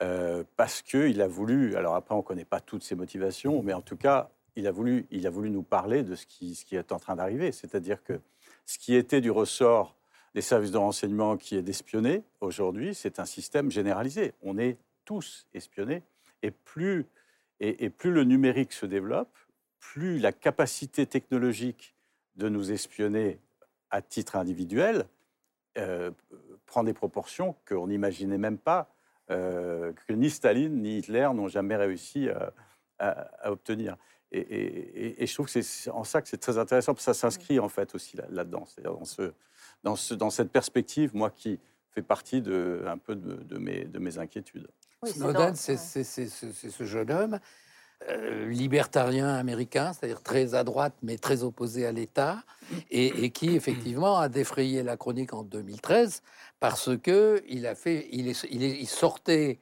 Euh, 0.02 0.44
parce 0.56 0.82
qu'il 0.82 1.22
a 1.22 1.26
voulu, 1.26 1.74
alors 1.74 1.94
après 1.94 2.14
on 2.14 2.18
ne 2.18 2.22
connaît 2.22 2.44
pas 2.44 2.60
toutes 2.60 2.82
ses 2.82 2.94
motivations, 2.94 3.62
mais 3.62 3.72
en 3.72 3.80
tout 3.80 3.96
cas, 3.96 4.28
il 4.56 4.66
a 4.66 4.70
voulu, 4.70 5.06
nous 5.50 5.62
parler 5.62 6.02
de 6.02 6.14
ce 6.14 6.26
qui, 6.26 6.58
est 6.72 6.92
en 6.92 6.98
train 6.98 7.16
d'arriver. 7.16 7.52
C'est-à-dire 7.52 8.02
que 8.02 8.20
ce 8.64 8.78
qui 8.78 8.94
était 8.94 9.20
du 9.20 9.30
ressort 9.30 9.94
des 10.34 10.40
services 10.42 10.70
de 10.70 10.78
renseignement 10.78 11.36
qui 11.36 11.56
est 11.56 11.62
d'espionner, 11.62 12.22
aujourd'hui, 12.40 12.94
c'est 12.94 13.20
un 13.20 13.24
système 13.24 13.70
généralisé. 13.70 14.32
On 14.42 14.58
est 14.58 14.76
tous 15.04 15.46
espionnés. 15.54 16.02
Et 16.42 16.50
plus, 16.50 17.06
et, 17.60 17.90
plus 17.90 18.12
le 18.12 18.24
numérique 18.24 18.72
se 18.72 18.86
développe, 18.86 19.36
plus 19.78 20.18
la 20.18 20.32
capacité 20.32 21.06
technologique 21.06 21.94
de 22.36 22.48
nous 22.48 22.72
espionner 22.72 23.38
à 23.90 24.02
titre 24.02 24.36
individuel 24.36 25.06
euh, 25.78 26.10
prend 26.66 26.82
des 26.82 26.92
proportions 26.92 27.54
qu'on 27.66 27.86
n'imaginait 27.86 28.38
même 28.38 28.58
pas 28.58 28.90
euh, 29.30 29.92
que 30.06 30.12
ni 30.12 30.30
Staline 30.30 30.82
ni 30.82 30.98
Hitler 30.98 31.28
n'ont 31.34 31.48
jamais 31.48 31.76
réussi 31.76 32.28
à, 32.98 33.50
obtenir. 33.50 33.96
Et, 34.32 35.26
je 35.26 35.34
trouve 35.34 35.46
que 35.46 35.62
c'est 35.62 35.90
en 35.90 36.04
ça 36.04 36.20
que 36.20 36.28
c'est 36.28 36.38
très 36.38 36.58
intéressant, 36.58 36.94
parce 36.94 37.06
que 37.06 37.12
ça 37.12 37.18
s'inscrit 37.18 37.58
en 37.60 37.68
fait 37.68 37.94
aussi 37.94 38.16
là-dedans, 38.30 38.64
c'est-à-dire 38.66 38.98
dans, 38.98 39.04
ce, 39.04 39.32
dans, 39.84 39.96
ce, 39.96 40.14
dans 40.14 40.30
cette 40.30 40.50
perspective, 40.50 41.14
moi 41.14 41.30
qui 41.30 41.60
fais 41.90 42.02
partie 42.02 42.42
de, 42.42 42.84
un 42.86 42.98
peu 42.98 43.14
de, 43.14 43.58
mes, 43.58 43.84
de 43.84 43.98
mes 43.98 44.18
inquiétudes. 44.18 44.68
Snowden, 45.04 45.54
c'est 45.54 45.76
ce 45.76 46.84
jeune 46.84 47.10
homme 47.10 47.38
euh, 48.10 48.50
libertarien 48.50 49.28
américain, 49.28 49.94
c'est-à-dire 49.94 50.22
très 50.22 50.54
à 50.54 50.64
droite 50.64 50.92
mais 51.02 51.16
très 51.16 51.42
opposé 51.42 51.86
à 51.86 51.92
l'État, 51.92 52.44
et, 52.90 53.30
qui 53.30 53.56
effectivement 53.56 54.18
a 54.18 54.28
défrayé 54.28 54.82
la 54.82 54.98
chronique 54.98 55.32
en 55.32 55.42
2013 55.42 56.22
parce 56.60 56.94
que 56.98 57.42
il 57.48 57.66
a 57.66 57.74
fait, 57.74 58.06
il, 58.12 58.28
est, 58.28 58.46
il, 58.50 58.86
sortait 58.86 59.60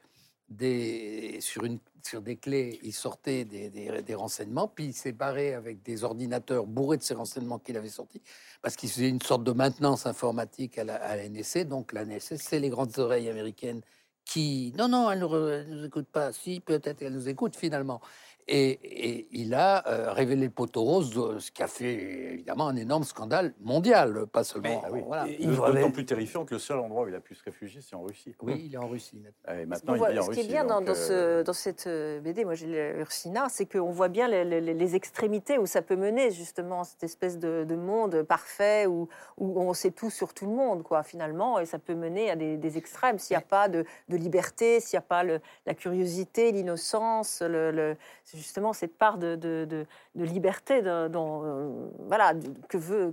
des 0.49 1.39
sur 1.41 1.65
une 1.65 1.79
sur 2.07 2.21
des 2.21 2.37
clés, 2.37 2.79
il 2.83 2.93
sortait 2.93 3.45
des, 3.45 3.71
des, 3.71 4.15
renseignements, 4.15 4.69
puis 4.69 4.87
il 4.87 4.93
s'est 4.93 5.13
barré 5.13 5.55
avec 5.55 5.83
des 5.83 6.05
ordinateurs 6.05 6.67
bourrés 6.67 6.99
de 6.99 7.03
ces 7.03 7.15
renseignements 7.15 7.59
qu'il 7.59 7.77
avait 7.77 7.89
sortis, 7.89 8.21
parce 8.63 8.77
qu'il 8.77 8.91
faisait 8.91 9.09
une 9.09 9.23
sorte 9.23 9.45
de 9.45 9.53
maintenance 9.53 10.07
informatique 10.07 10.79
à 10.79 10.85
la, 10.85 11.29
NSC. 11.29 11.65
Donc 11.65 11.93
la 11.93 12.05
NSC, 12.05 12.37
c'est 12.37 12.61
les 12.61 12.69
grandes 12.69 12.99
oreilles 12.99 13.29
américaines 13.29 13.81
qui, 14.25 14.73
non, 14.77 14.89
non, 14.89 15.11
elle 15.11 15.21
ne 15.21 15.63
nous 15.65 15.85
écoute 15.85 16.09
pas. 16.09 16.33
Si, 16.33 16.61
peut-être 16.61 17.03
elle 17.03 17.13
nous 17.13 17.29
écoute 17.29 17.57
finalement. 17.57 18.01
Et, 18.47 19.27
il 19.33 19.55
a 19.55 19.87
euh, 19.89 20.13
révélé 20.13 20.45
le 20.45 20.51
poteau 20.51 20.83
rose, 20.83 21.13
euh, 21.17 21.39
ce 21.39 21.51
qui 21.51 21.63
a 21.63 21.67
fait 21.67 21.95
évidemment 22.35 22.69
un 22.69 22.77
énorme 22.77 23.05
scandale 23.05 23.55
mondial, 23.61 24.27
pas 24.27 24.45
seulement. 24.45 24.83
Mais, 24.93 25.01
voilà. 25.01 25.27
Il 25.27 25.51
est 25.51 25.57
d'autant 25.57 25.91
plus 25.91 26.05
terrifiant 26.05 26.45
que 26.45 26.55
le 26.55 26.61
seul 26.61 26.79
endroit 26.79 27.05
où 27.05 27.09
il 27.09 27.15
a 27.15 27.21
pu 27.21 27.35
se 27.35 27.43
réfugier, 27.43 27.81
c'est 27.81 27.97
en 27.97 28.03
Russie. 28.03 28.35
Oui, 28.43 28.63
il 28.67 28.75
est 28.75 28.79
en 28.79 28.89
Russie 28.89 29.19
maintenant. 29.19 29.61
Et 29.61 29.67
maintenant, 29.67 29.95
il 29.95 30.13
vit 30.13 30.19
en 30.19 30.23
ce 30.25 30.31
qui 30.31 30.41
est 30.41 30.49
bien 30.49 30.65
dans, 30.65 30.83
euh, 30.87 31.43
dans, 31.43 31.53
cette 31.53 31.89
BD, 31.89 32.45
moi 32.45 32.55
j'ai 32.55 32.95
Ursina, 32.99 33.49
c'est 33.49 33.67
qu'on 33.67 33.91
voit 33.91 34.09
bien 34.09 34.29
les, 34.29 34.95
extrémités 34.95 35.59
où 35.59 35.67
ça 35.67 35.81
peut 35.81 35.97
mener 35.97 36.31
justement 36.31 36.85
cette 36.85 37.03
espèce 37.03 37.39
de, 37.39 37.75
monde 37.75 38.23
parfait 38.23 38.87
où, 38.87 39.09
où, 39.39 39.61
on 39.61 39.73
sait 39.75 39.91
tout 39.91 40.11
sur 40.11 40.35
tout 40.35 40.47
le 40.47 40.53
monde, 40.53 40.83
quoi, 40.83 41.03
finalement, 41.03 41.59
et 41.59 41.67
ça 41.67 41.79
peut 41.79 41.95
mener 41.95 42.31
à 42.31 42.37
des, 42.37 42.77
extrêmes 42.77 43.19
s'il 43.19 43.35
n'y 43.35 43.43
a 43.43 43.47
pas 43.47 43.69
de, 43.69 43.85
liberté, 44.09 44.81
s'il 44.81 44.97
n'y 44.97 45.05
a 45.05 45.07
pas 45.07 45.25
la 45.25 45.75
curiosité, 45.75 46.53
l'innocence, 46.53 47.43
le 47.43 47.97
justement 48.35 48.73
cette 48.73 48.97
part 48.97 49.19
de, 49.19 49.37
de, 49.37 49.87
liberté 50.15 50.83
dont, 50.83 51.43
euh, 51.45 51.91
voilà, 52.07 52.33
que 52.69 52.77
veut, 52.77 53.13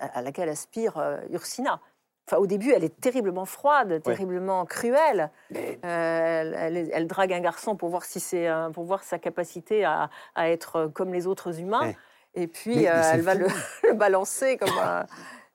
à 0.00 0.22
laquelle 0.22 0.48
aspire 0.48 0.98
euh, 0.98 1.18
Ursina. 1.30 1.80
Enfin, 2.28 2.36
au 2.36 2.46
début, 2.46 2.70
elle 2.70 2.84
est 2.84 3.00
terriblement 3.00 3.44
froide, 3.44 4.00
terriblement 4.02 4.64
cruelle. 4.64 5.30
Euh, 5.54 5.72
elle, 5.82 7.06
drague 7.08 7.32
un 7.32 7.40
garçon 7.40 7.76
pour 7.76 7.88
voir 7.88 8.04
si 8.04 8.20
c'est 8.20 8.48
pour 8.72 8.84
voir 8.84 9.02
sa 9.02 9.18
capacité 9.18 9.84
à, 9.84 10.08
être 10.36 10.86
comme 10.94 11.12
les 11.12 11.26
autres 11.26 11.58
humains. 11.58 11.92
Et 12.34 12.46
puis, 12.46 12.84
elle 12.84 13.22
va 13.22 13.34
le, 13.34 13.48
balancer 13.94 14.56
comme 14.56 14.70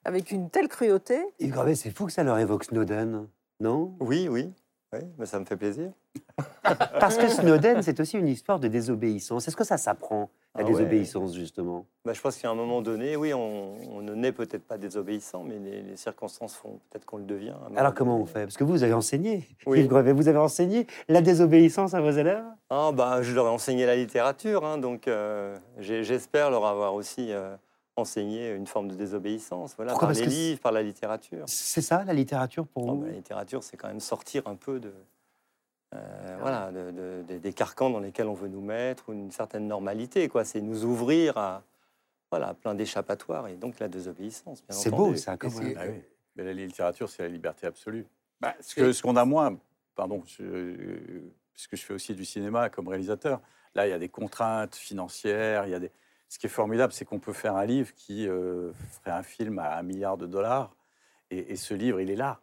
avec 0.04 0.32
une 0.32 0.50
telle 0.50 0.68
cruauté. 0.68 1.26
C'est 1.76 1.92
fou 1.92 2.06
que 2.06 2.12
ça 2.12 2.24
leur 2.24 2.38
évoque 2.38 2.66
Snowden, 2.66 3.28
non? 3.62 3.96
Oui, 4.02 4.28
oui. 4.30 4.54
Oui, 4.94 5.00
mais 5.18 5.26
ça 5.26 5.40
me 5.40 5.46
fait 5.46 5.58
plaisir. 5.58 5.92
Parce 7.00 7.18
que 7.18 7.28
Snowden, 7.28 7.82
c'est 7.82 8.00
aussi 8.00 8.18
une 8.18 8.28
histoire 8.28 8.60
de 8.60 8.68
désobéissance. 8.68 9.48
Est-ce 9.48 9.56
que 9.56 9.64
ça 9.64 9.78
s'apprend, 9.78 10.30
la 10.56 10.62
ah 10.62 10.64
désobéissance, 10.64 11.36
justement? 11.36 11.86
Bah, 12.06 12.14
Je 12.14 12.22
pense 12.22 12.38
qu'à 12.38 12.50
un 12.50 12.56
moment 12.56 12.82
donné, 12.82 13.16
oui, 13.16 13.34
on, 13.34 14.02
ne 14.02 14.14
naît 14.14 14.32
peut-être 14.32 14.66
pas 14.66 14.78
désobéissant, 14.78 15.44
mais 15.44 15.60
les, 15.60 15.96
circonstances 15.98 16.56
font 16.56 16.80
peut-être 16.90 17.06
qu'on 17.06 17.18
le 17.18 17.26
devient. 17.26 17.56
Alors 17.76 17.94
comment 17.94 18.20
on 18.20 18.26
fait? 18.26 18.44
Parce 18.44 18.58
que 18.58 18.64
vous 18.64 18.84
avez 18.84 18.94
enseigné, 18.94 19.48
oui. 19.66 19.88
vous 19.88 20.28
avez 20.28 20.38
enseigné 20.38 20.88
la 21.08 21.22
désobéissance 21.22 21.94
à 21.94 22.02
vos 22.02 22.12
élèves? 22.12 22.46
Ah, 22.70 22.92
bah, 22.94 23.22
Je 23.22 23.34
leur 23.34 23.48
ai 23.48 23.50
enseigné 23.50 23.86
la 23.86 23.96
littérature, 23.96 24.66
hein, 24.66 24.78
donc 24.78 25.08
euh, 25.08 25.58
j'espère 25.80 26.52
leur 26.52 26.66
avoir 26.66 26.94
aussi... 26.94 27.32
Euh, 27.32 27.56
enseigner 27.98 28.52
une 28.52 28.68
forme 28.68 28.88
de 28.88 28.96
désobéissance, 28.96 29.74
voilà, 29.76 29.96
par 29.96 30.12
les 30.12 30.26
livres, 30.26 30.60
par 30.60 30.72
la 30.72 30.84
littérature. 30.84 31.44
C'est 31.48 31.82
ça, 31.82 32.04
la 32.06 32.14
littérature, 32.14 32.68
pour 32.68 32.86
vous? 32.86 32.98
bah, 32.98 33.08
La 33.08 33.14
littérature, 33.14 33.64
c'est 33.64 33.76
quand 33.76 33.88
même 33.88 34.00
sortir 34.00 34.44
un 34.46 34.56
peu 34.56 34.80
de, 34.80 34.94
euh, 35.96 36.38
voilà, 36.40 36.72
des 36.72 37.54
carcans 37.54 37.90
dans 37.90 38.00
lesquels 38.00 38.28
on 38.28 38.34
veut 38.34 38.48
nous 38.48 38.62
mettre, 38.62 39.10
ou 39.10 39.14
une 39.14 39.32
certaine 39.32 39.68
normalité. 39.68 40.28
quoi. 40.28 40.46
C'est 40.46 40.62
nous 40.62 40.86
ouvrir 40.86 41.38
à 41.38 41.64
voilà, 42.30 42.54
plein 42.54 42.76
d'échappatoires, 42.76 43.48
et 43.48 43.56
donc 43.56 43.80
la 43.80 43.88
désobéissance. 43.88 44.64
C'est 44.70 44.92
beau, 44.92 45.16
ça, 45.16 45.38
comme 45.38 45.52
ah 45.78 45.86
Mais 46.36 46.44
la 46.44 46.54
littérature, 46.54 47.10
c'est 47.10 47.24
la 47.24 47.30
liberté 47.30 47.68
absolue. 47.68 48.06
Bah, 48.42 48.54
ce 48.60 49.02
qu'on 49.02 49.16
a 49.16 49.26
moins, 49.26 49.58
pardon, 49.96 50.20
puisque 50.20 51.76
je 51.76 51.84
fais 51.84 51.94
aussi 51.94 52.14
du 52.14 52.26
cinéma 52.26 52.70
comme 52.70 52.90
réalisateur, 52.90 53.40
là, 53.76 53.88
il 53.88 53.92
y 53.92 53.94
a 53.94 54.00
des 54.00 54.10
contraintes 54.10 54.76
financières, 54.76 55.66
il 55.66 55.72
y 55.72 55.76
a 55.76 55.80
des 55.80 55.92
ce 56.30 56.40
qui 56.40 56.48
est 56.48 56.50
formidable, 56.50 56.94
c'est 56.94 57.06
qu'on 57.06 57.20
peut 57.20 57.34
faire 57.34 57.56
un 57.56 57.66
livre 57.66 57.94
qui 57.96 58.28
euh, 58.28 58.74
ferait 58.74 59.12
un 59.12 59.24
film 59.24 59.60
à 59.60 59.78
un 59.78 59.84
milliard 59.84 60.18
de 60.18 60.26
dollars, 60.26 60.76
et, 61.30 61.58
ce 61.58 61.74
livre, 61.74 62.00
il 62.00 62.10
est 62.10 62.16
là. 62.16 62.40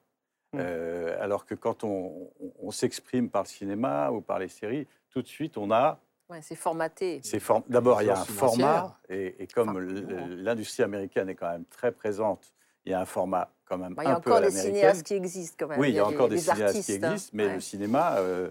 Mmh. 0.54 0.58
Euh, 0.60 1.22
alors 1.22 1.46
que 1.46 1.54
quand 1.54 1.84
on, 1.84 2.30
s'exprime 2.70 3.30
par 3.30 3.42
le 3.42 3.48
cinéma 3.48 4.10
ou 4.10 4.20
par 4.20 4.38
les 4.38 4.48
séries, 4.48 4.86
tout 5.10 5.22
de 5.22 5.28
suite, 5.28 5.56
on 5.58 5.70
a... 5.70 6.00
Ouais, 6.28 6.40
c'est 6.42 6.54
formaté. 6.54 7.20
D'abord, 7.68 8.02
il 8.02 8.06
y 8.06 8.10
a 8.10 8.18
un 8.18 8.24
format, 8.24 8.98
et, 9.08 9.46
comme 9.54 9.78
l'industrie 9.78 10.82
américaine 10.82 11.28
est 11.28 11.34
quand 11.34 11.50
même 11.50 11.66
très 11.66 11.92
présente, 11.92 12.54
il 12.84 12.92
y 12.92 12.94
a 12.94 13.00
un 13.00 13.04
format 13.04 13.50
quand 13.66 13.78
même 13.78 13.94
bah, 13.94 14.02
un 14.06 14.20
peu 14.20 14.30
Il 14.30 14.32
y 14.32 14.36
a 14.36 14.36
encore 14.36 14.40
des 14.40 14.50
cinéastes 14.50 15.06
qui 15.06 15.14
existent 15.14 15.56
quand 15.58 15.68
même. 15.68 15.80
Oui, 15.80 15.90
il 15.90 15.94
y 15.94 15.98
a, 15.98 16.06
encore 16.06 16.28
des, 16.28 16.38
cinéastes 16.38 16.82
qui 16.82 16.92
hein. 16.92 17.12
existent, 17.12 17.30
mais 17.34 17.54
le 17.54 17.60
cinéma... 17.60 18.16
Euh, 18.18 18.50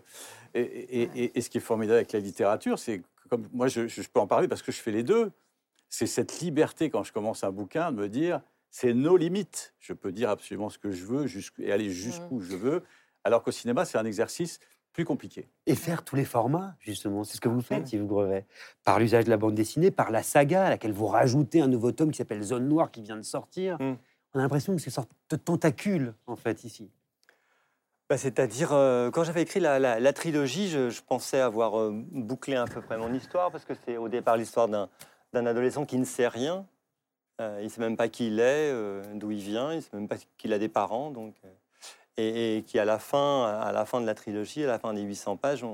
et, 0.55 1.41
ce 1.41 1.49
qui 1.49 1.57
est 1.57 1.61
formidable 1.61 1.97
avec 1.97 2.11
la 2.11 2.19
littérature, 2.19 2.77
c'est 2.77 3.01
moi 3.51 3.67
je, 3.67 4.07
peux 4.07 4.19
en 4.19 4.27
parler 4.27 4.47
parce 4.47 4.61
que 4.61 4.71
je 4.71 4.79
fais 4.79 4.91
les 4.91 5.03
deux, 5.03 5.31
c'est 5.89 6.07
cette 6.07 6.39
liberté 6.39 6.89
quand 6.89 7.03
je 7.03 7.11
commence 7.13 7.43
un 7.43 7.51
bouquin 7.51 7.91
de 7.91 7.97
me 7.97 8.09
dire 8.09 8.41
c'est 8.73 8.95
nos 8.95 9.17
limites. 9.17 9.75
Je 9.79 9.93
peux 9.93 10.11
dire 10.11 10.31
absolument 10.31 10.69
ce 10.69 10.79
que 10.79 10.91
je 10.91 11.05
veux 11.05 11.25
et 11.59 11.71
aller 11.71 11.91
jusqu'où 11.91 12.39
mmh. 12.39 12.41
je 12.41 12.55
veux, 12.55 12.83
alors 13.23 13.43
qu'au 13.43 13.51
cinéma 13.51 13.85
c'est 13.85 13.99
un 13.99 14.05
exercice 14.05 14.59
plus 14.93 15.05
compliqué. 15.05 15.47
Et 15.67 15.75
faire 15.75 16.03
tous 16.03 16.15
les 16.15 16.25
formats, 16.25 16.75
justement, 16.79 17.23
c'est 17.23 17.37
ce 17.37 17.41
que 17.41 17.49
vous 17.49 17.61
faites, 17.61 17.93
Yves 17.93 18.05
Grevet, 18.05 18.45
par 18.83 18.99
l'usage 18.99 19.25
de 19.25 19.29
la 19.29 19.37
bande 19.37 19.55
dessinée, 19.55 19.91
par 19.91 20.11
la 20.11 20.21
saga 20.23 20.65
à 20.65 20.69
laquelle 20.71 20.91
vous 20.91 21.07
rajoutez 21.07 21.61
un 21.61 21.67
nouveau 21.67 21.91
tome 21.91 22.11
qui 22.11 22.17
s'appelle 22.17 22.41
Zone 22.41 22.67
Noire 22.67 22.91
qui 22.91 23.01
vient 23.01 23.17
de 23.17 23.23
sortir. 23.23 23.79
Mmh. 23.79 23.97
On 24.33 24.39
a 24.39 24.41
l'impression 24.41 24.75
que 24.75 24.81
c'est 24.81 24.87
une 24.87 24.91
sorte 24.91 25.11
de 25.29 25.35
tentacule, 25.35 26.13
en 26.27 26.35
fait, 26.35 26.63
ici. 26.63 26.91
Bah, 28.09 28.17
c'est-à-dire, 28.17 28.73
euh, 28.73 29.09
quand 29.09 29.23
j'avais 29.23 29.41
écrit 29.41 29.59
la, 29.59 30.13
trilogie, 30.13 30.69
je, 30.69 31.01
pensais 31.01 31.39
avoir 31.39 31.79
euh, 31.79 31.91
bouclé 32.11 32.55
à 32.55 32.65
peu 32.65 32.81
près 32.81 32.97
mon 32.97 33.13
histoire, 33.13 33.51
parce 33.51 33.65
que 33.65 33.73
c'est 33.85 33.97
au 33.97 34.09
départ 34.09 34.37
l'histoire 34.37 34.67
d'un 34.67 35.45
adolescent 35.45 35.85
qui 35.85 35.97
ne 35.97 36.05
sait 36.05 36.27
rien. 36.27 36.67
Euh, 37.41 37.57
il 37.59 37.65
ne 37.65 37.69
sait 37.69 37.81
même 37.81 37.97
pas 37.97 38.09
qui 38.09 38.27
il 38.27 38.39
est, 38.39 38.73
d'où 39.15 39.31
il 39.31 39.39
vient, 39.39 39.71
il 39.71 39.77
ne 39.77 39.81
sait 39.81 39.89
même 39.93 40.07
pas 40.07 40.17
qu'il 40.37 40.53
a 40.53 40.59
des 40.59 40.69
parents. 40.69 41.11
Donc, 41.11 41.35
et, 42.17 42.63
qui, 42.67 42.77
à 42.77 42.85
la, 42.85 42.99
fin, 42.99 43.45
à 43.45 43.71
la 43.71 43.85
fin 43.85 43.99
de 43.99 44.05
la 44.05 44.13
trilogie, 44.13 44.63
à 44.63 44.67
la 44.67 44.79
fin 44.79 44.93
des 44.93 45.01
800 45.01 45.37
pages, 45.37 45.65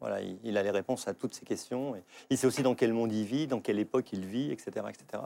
voilà, 0.00 0.20
il, 0.44 0.56
a 0.56 0.62
les 0.62 0.70
réponses 0.70 1.08
à 1.08 1.14
toutes 1.14 1.34
ces 1.34 1.44
questions. 1.44 1.96
Et 1.96 2.02
il 2.30 2.38
sait 2.38 2.46
aussi 2.46 2.62
dans 2.62 2.74
quel 2.74 2.92
monde 2.92 3.12
il 3.12 3.24
vit, 3.24 3.46
dans 3.46 3.60
quelle 3.60 3.78
époque 3.78 4.12
il 4.12 4.24
vit, 4.24 4.50
etc. 4.52 4.86
etc. 4.88 5.24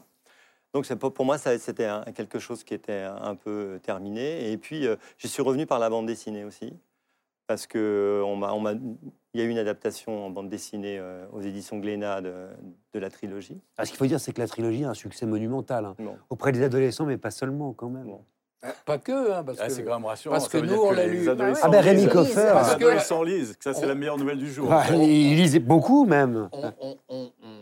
Donc 0.73 0.93
pour 0.95 1.25
moi, 1.25 1.39
c'était 1.39 1.89
quelque 2.15 2.39
chose 2.39 2.65
qui 2.65 2.75
était 2.75 3.03
un 3.03 3.35
peu 3.35 3.81
terminé. 3.83 4.51
Et 4.51 4.59
puis, 4.59 4.87
euh, 4.87 4.97
j'y 5.19 5.29
suis 5.29 5.43
revenu 5.43 5.67
par 5.67 5.79
la 5.79 5.91
bande 5.91 6.07
dessinée 6.07 6.45
aussi, 6.45 6.75
parce 7.47 7.67
que 7.67 8.23
il 9.35 9.41
y 9.41 9.43
a 9.43 9.47
eu 9.47 9.49
une 9.51 9.59
adaptation 9.59 10.27
en 10.27 10.31
bande 10.31 10.49
dessinée 10.49 10.99
euh, 10.99 11.27
aux 11.33 11.41
éditions 11.43 11.79
Glénat 11.79 12.21
de, 12.23 12.49
la 12.95 13.11
trilogie. 13.11 13.61
Ah, 13.77 13.85
ce 13.85 13.91
qu'il 13.91 13.99
faut 13.99 14.07
dire, 14.07 14.19
c'est 14.21 14.33
que 14.33 14.41
la 14.41 14.49
trilogie 14.49 14.85
a 14.85 14.91
un 14.91 14.95
succès 14.95 15.27
monumental 15.27 15.85
hein. 15.85 15.95
auprès 16.31 16.53
des 16.53 16.63
adolescents, 16.63 17.05
mais 17.05 17.19
pas 17.19 17.31
seulement 17.31 17.73
quand 17.75 17.91
même. 17.91 18.09
Pas 18.87 18.99
que, 18.99 19.33
hein, 19.33 19.45
parce 19.45 19.59
Ah, 19.61 19.67
que 19.67 19.73
c'est 19.73 19.85
quand 19.85 19.95
même 19.95 20.07
rassurant. 20.07 20.33
parce 20.35 20.49
que 20.49 20.57
nous, 20.59 20.75
on 20.75 20.91
l'a 20.91 21.07
les 21.07 21.21
lu. 21.21 21.29
adolescents 21.29 21.61
Ah 21.65 21.69
ben, 21.69 21.83
lisent. 21.83 22.01
Rémi 22.01 22.09
Coffer. 22.09 22.41
Les 22.47 22.53
Parce 22.53 22.71
que- 22.71 22.85
adolescents 22.85 23.23
lisent, 23.23 23.57
que 23.57 23.63
ça 23.65 23.75
c'est 23.75 23.87
la 23.87 23.95
meilleure 23.95 24.17
nouvelle 24.19 24.39
du 24.39 24.51
jour. 24.51 24.73
Ah, 24.73 24.87
il 24.93 25.37
lisait 25.37 25.59
beaucoup 25.61 26.05
même. 26.07 26.49
on- 26.53 26.73
on- 26.81 26.97
on- 27.09 27.33
on- 27.43 27.53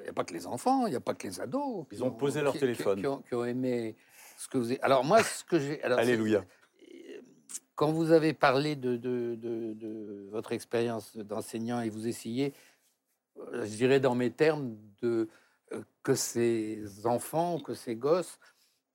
Il 0.00 0.02
n'y 0.02 0.08
a 0.10 0.12
pas 0.12 0.24
que 0.24 0.34
les 0.34 0.46
enfants, 0.46 0.86
il 0.86 0.90
n'y 0.90 0.96
a 0.96 1.00
pas 1.00 1.14
que 1.14 1.26
les 1.28 1.40
ados. 1.40 1.86
Ils 1.92 2.04
ont 2.04 2.10
posé 2.10 2.42
leur 2.42 2.52
qui- 2.52 2.58
téléphone. 2.58 2.96
Qui, 2.96 3.02
qui 3.02 3.06
ont, 3.06 3.22
qui 3.26 3.34
ont 3.36 3.44
aimé 3.46 3.96
ce 4.36 4.48
que 4.48 4.58
vous 4.58 4.66
avez. 4.66 4.80
Alors, 4.82 5.02
moi, 5.04 5.22
ce 5.22 5.44
que 5.44 5.58
j'ai. 5.58 5.82
alors, 5.82 5.98
c'est- 5.98 6.04
Alléluia. 6.04 6.44
Quand 7.74 7.90
vous 7.90 8.12
avez 8.12 8.32
parlé 8.32 8.76
de, 8.76 10.28
votre 10.30 10.52
expérience 10.52 11.16
d'enseignant 11.16 11.80
et 11.80 11.88
vous 11.88 12.06
essayez, 12.06 12.52
euh, 13.38 13.64
je 13.64 13.76
dirais 13.76 14.00
dans 14.00 14.14
mes 14.14 14.30
termes, 14.30 14.76
de, 15.02 15.28
euh, 15.72 15.82
que 16.02 16.14
ces 16.14 17.06
enfants, 17.06 17.58
que 17.58 17.74
ces 17.74 17.96
gosses 17.96 18.38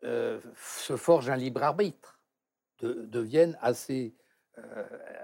euh, 0.03 0.39
se 0.55 0.95
forgent 0.95 1.29
un 1.29 1.35
libre 1.35 1.63
arbitre, 1.63 2.19
de- 2.79 3.05
deviennent 3.05 3.57
assez 3.61 4.15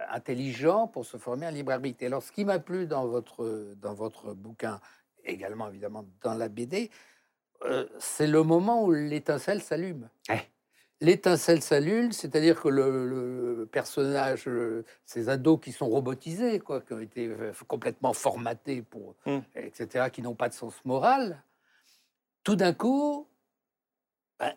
intelligents 0.07 0.88
pour 0.88 1.06
se 1.06 1.18
former 1.18 1.45
un 1.45 1.52
libre 1.52 1.73
arbitre. 1.73 2.02
Et 2.02 2.06
alors, 2.06 2.23
ce 2.23 2.32
qui 2.32 2.45
m'a 2.45 2.57
plu 2.57 2.88
dans 2.88 3.06
votre, 3.06 4.34
bouquin, 4.34 4.80
également 5.26 5.68
évidemment 5.68 6.06
dans 6.22 6.36
la 6.36 6.48
BD, 6.48 6.90
c'est 7.99 8.27
le 8.27 8.44
moment 8.44 8.86
où 8.86 8.94
l'étincelle 8.94 9.61
s'allume. 9.61 10.07
L'étincelle 11.01 11.61
s'allume, 11.61 12.11
c'est-à-dire 12.13 12.61
que 12.61 12.69
le, 12.69 13.05
le 13.07 13.65
personnage, 13.65 14.47
euh, 14.47 14.85
ces 15.05 15.27
ados 15.27 15.59
qui 15.61 15.72
sont 15.73 15.89
robotisés, 15.89 16.59
quoi, 16.59 16.80
qui 16.81 16.93
ont 16.93 16.99
été 16.99 17.27
euh, 17.27 17.51
complètement 17.67 18.13
formatés 18.13 18.81
pour, 18.81 19.15
Mm. 19.26 19.39
etc., 19.55 20.09
qui 20.11 20.22
n'ont 20.22 20.35
pas 20.35 20.47
de 20.49 20.53
sens 20.53 20.73
moral, 20.85 21.43
tout 22.43 22.55
d'un 22.55 22.73
coup, 22.73 23.27
ben, 24.39 24.53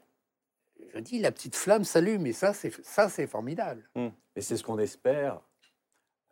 je 0.94 1.00
dis, 1.00 1.18
la 1.18 1.32
petite 1.32 1.56
flamme 1.56 1.82
s'allume, 1.84 2.24
et 2.26 2.32
ça, 2.32 2.54
c'est 2.54 2.72
ça, 2.84 3.08
c'est 3.08 3.26
formidable. 3.26 3.88
Et 4.36 4.40
c'est 4.40 4.56
ce 4.56 4.62
qu'on 4.62 4.78
espère. 4.78 5.40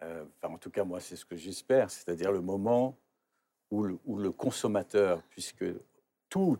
euh, 0.02 0.24
enfin, 0.42 0.54
en 0.54 0.58
tout 0.58 0.70
cas, 0.70 0.84
moi, 0.84 1.00
c'est 1.00 1.16
ce 1.16 1.24
que 1.24 1.36
j'espère, 1.36 1.90
c'est-à-dire 1.90 2.30
le 2.30 2.40
moment 2.42 2.96
où 3.70 3.82
le, 3.82 3.98
où 4.04 4.18
le 4.18 4.30
consommateur, 4.30 5.22
puisque 5.30 5.64
tout 6.28 6.56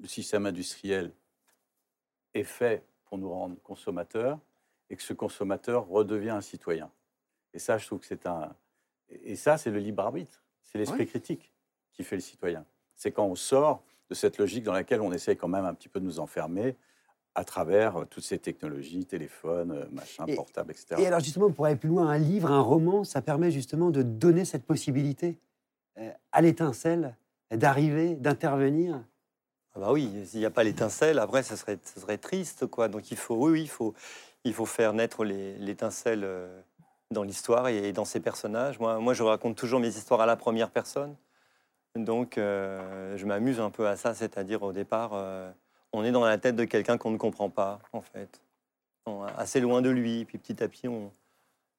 le 0.00 0.06
système 0.08 0.44
industriel 0.44 1.12
est 2.34 2.44
fait 2.44 2.84
pour 3.10 3.18
nous 3.18 3.28
rendre 3.28 3.56
consommateurs, 3.62 4.38
et 4.88 4.96
que 4.96 5.02
ce 5.02 5.12
consommateur 5.12 5.86
redevient 5.88 6.30
un 6.30 6.40
citoyen. 6.40 6.90
Et 7.52 7.58
ça, 7.58 7.76
je 7.76 7.86
trouve 7.86 7.98
que 7.98 8.06
c'est 8.06 8.24
un. 8.26 8.54
Et 9.10 9.34
ça, 9.36 9.58
c'est 9.58 9.70
le 9.70 9.80
libre 9.80 10.02
arbitre. 10.04 10.42
C'est 10.62 10.78
l'esprit 10.78 11.00
Oui. 11.00 11.06
critique 11.06 11.52
qui 11.92 12.04
fait 12.04 12.14
le 12.16 12.22
citoyen. 12.22 12.64
C'est 12.94 13.10
quand 13.10 13.26
on 13.26 13.34
sort 13.34 13.82
de 14.08 14.14
cette 14.14 14.38
logique 14.38 14.62
dans 14.62 14.72
laquelle 14.72 15.00
on 15.00 15.12
essaie 15.12 15.34
quand 15.36 15.48
même 15.48 15.64
un 15.64 15.74
petit 15.74 15.88
peu 15.88 15.98
de 16.00 16.04
nous 16.04 16.20
enfermer 16.20 16.76
à 17.34 17.44
travers 17.44 17.96
euh, 17.96 18.04
toutes 18.04 18.22
ces 18.24 18.38
technologies, 18.38 19.04
téléphones, 19.06 19.72
euh, 19.72 19.86
machin, 19.90 20.24
Et- 20.26 20.36
portables, 20.36 20.70
etc. 20.72 20.96
Et 20.98 21.06
alors 21.06 21.20
justement, 21.20 21.50
pour 21.50 21.66
aller 21.66 21.76
plus 21.76 21.88
loin, 21.88 22.08
un 22.08 22.18
livre, 22.18 22.50
un 22.50 22.60
roman, 22.60 23.02
ça 23.04 23.22
permet 23.22 23.50
justement 23.50 23.90
de 23.90 24.02
donner 24.02 24.44
cette 24.44 24.64
possibilité 24.64 25.38
euh, 25.98 26.10
à 26.32 26.40
l'étincelle 26.42 27.16
d'arriver, 27.52 28.14
d'intervenir. 28.14 29.02
Ah 29.74 29.80
bah 29.80 29.92
oui, 29.92 30.10
s'il 30.26 30.40
n'y 30.40 30.46
a 30.46 30.50
pas 30.50 30.64
l'étincelle, 30.64 31.18
après, 31.18 31.42
ça 31.42 31.56
serait, 31.56 31.78
ça 31.84 32.00
serait 32.00 32.18
triste, 32.18 32.66
quoi. 32.66 32.88
Donc 32.88 33.10
il 33.10 33.16
faut, 33.16 33.36
oui, 33.36 33.52
oui, 33.52 33.62
il 33.62 33.68
faut, 33.68 33.94
il 34.44 34.52
faut 34.54 34.66
faire 34.66 34.92
naître 34.92 35.24
l'étincelle 35.24 36.24
euh, 36.24 36.60
dans 37.10 37.22
l'histoire 37.22 37.68
et 37.68 37.92
dans 37.92 38.04
ses 38.04 38.20
personnages. 38.20 38.78
Moi, 38.80 38.98
moi, 38.98 39.14
je 39.14 39.22
raconte 39.22 39.56
toujours 39.56 39.80
mes 39.80 39.88
histoires 39.88 40.20
à 40.20 40.26
la 40.26 40.36
première 40.36 40.70
personne. 40.70 41.14
Donc, 41.96 42.38
euh, 42.38 43.16
je 43.16 43.26
m'amuse 43.26 43.60
un 43.60 43.70
peu 43.70 43.86
à 43.88 43.96
ça, 43.96 44.14
c'est-à-dire 44.14 44.62
au 44.62 44.72
départ, 44.72 45.10
euh, 45.14 45.50
on 45.92 46.04
est 46.04 46.12
dans 46.12 46.24
la 46.24 46.38
tête 46.38 46.56
de 46.56 46.64
quelqu'un 46.64 46.98
qu'on 46.98 47.10
ne 47.10 47.16
comprend 47.16 47.50
pas, 47.50 47.80
en 47.92 48.02
fait. 48.02 48.40
Assez 49.36 49.58
loin 49.60 49.82
de 49.82 49.90
lui, 49.90 50.24
puis 50.24 50.38
petit 50.38 50.62
à 50.62 50.68
petit, 50.68 50.86
on, 50.86 51.10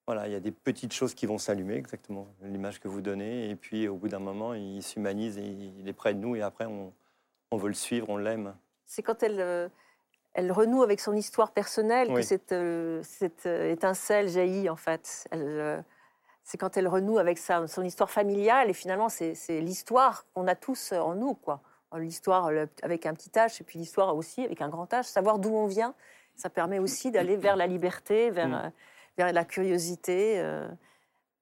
voilà, 0.05 0.27
il 0.27 0.34
y 0.34 0.35
a 0.35 0.41
des 0.41 0.51
petites 0.51 0.91
choses 0.91 1.13
qui 1.13 1.26
vont 1.26 1.38
s'allumer, 1.38 1.76
exactement 1.76 2.27
l'image 2.41 2.81
que 2.81 2.89
vous 2.89 2.99
donnez, 2.99 3.49
et 3.49 3.55
puis 3.55 3.88
au 3.88 3.95
bout 3.95 4.09
d'un 4.09 4.19
moment, 4.19 4.53
il 4.53 4.84
s'humanise 4.84 5.38
et 5.38 5.45
il 5.80 5.88
est 5.88 5.93
près 5.93 6.13
de 6.13 6.19
nous, 6.19 6.35
et 6.35 6.41
après, 6.41 6.65
on, 6.65 6.91
on 7.52 7.57
veut 7.57 7.68
le 7.68 7.73
suivre, 7.73 8.10
on 8.10 8.18
l'aime. 8.18 8.56
C'est 8.86 9.03
quand 9.03 9.23
elle, 9.23 9.40
euh, 9.40 9.69
elle 10.34 10.52
renoue 10.52 10.84
avec 10.84 10.99
son 10.99 11.14
histoire 11.14 11.52
personnelle 11.52 12.14
que 12.14 12.22
cette, 12.22 12.53
euh, 12.53 13.02
cette 13.03 13.45
euh, 13.45 13.72
étincelle 13.72 14.30
jaillit, 14.30 14.69
en 14.69 14.76
fait. 14.76 15.28
Elle, 15.32 15.84
c'est 16.44 16.57
quand 16.57 16.76
elle 16.78 16.88
renoue 16.88 17.19
avec 17.19 17.38
sa, 17.38 17.68
son 17.68 17.84
histoire 17.84 18.10
familiale, 18.10 18.69
et 18.69 18.73
finalement, 18.73 19.10
c'est 19.10 19.36
l'histoire 19.61 20.26
qu'on 20.34 20.48
a 20.48 20.56
tous 20.56 20.91
en 20.94 21.15
nous, 21.15 21.36
quoi. 21.36 21.61
L'histoire 21.98 22.49
avec 22.84 23.06
un 23.06 23.14
petit 23.14 23.30
H, 23.30 23.61
et 23.61 23.65
puis 23.65 23.78
l'histoire 23.78 24.15
aussi 24.15 24.45
avec 24.45 24.61
un 24.61 24.69
grand 24.69 24.91
H. 24.91 25.03
Savoir 25.03 25.40
d'où 25.40 25.53
on 25.53 25.68
vient, 25.68 25.94
ça 26.36 26.49
permet 26.49 26.80
aussi 26.80 27.11
d'aller 27.11 27.36
vers 27.36 27.57
la 27.57 27.68
liberté, 27.68 28.32
vers, 28.32 28.48
Mm. 28.48 28.72
vers 29.18 29.34
la 29.34 29.44
curiosité. 29.44 30.41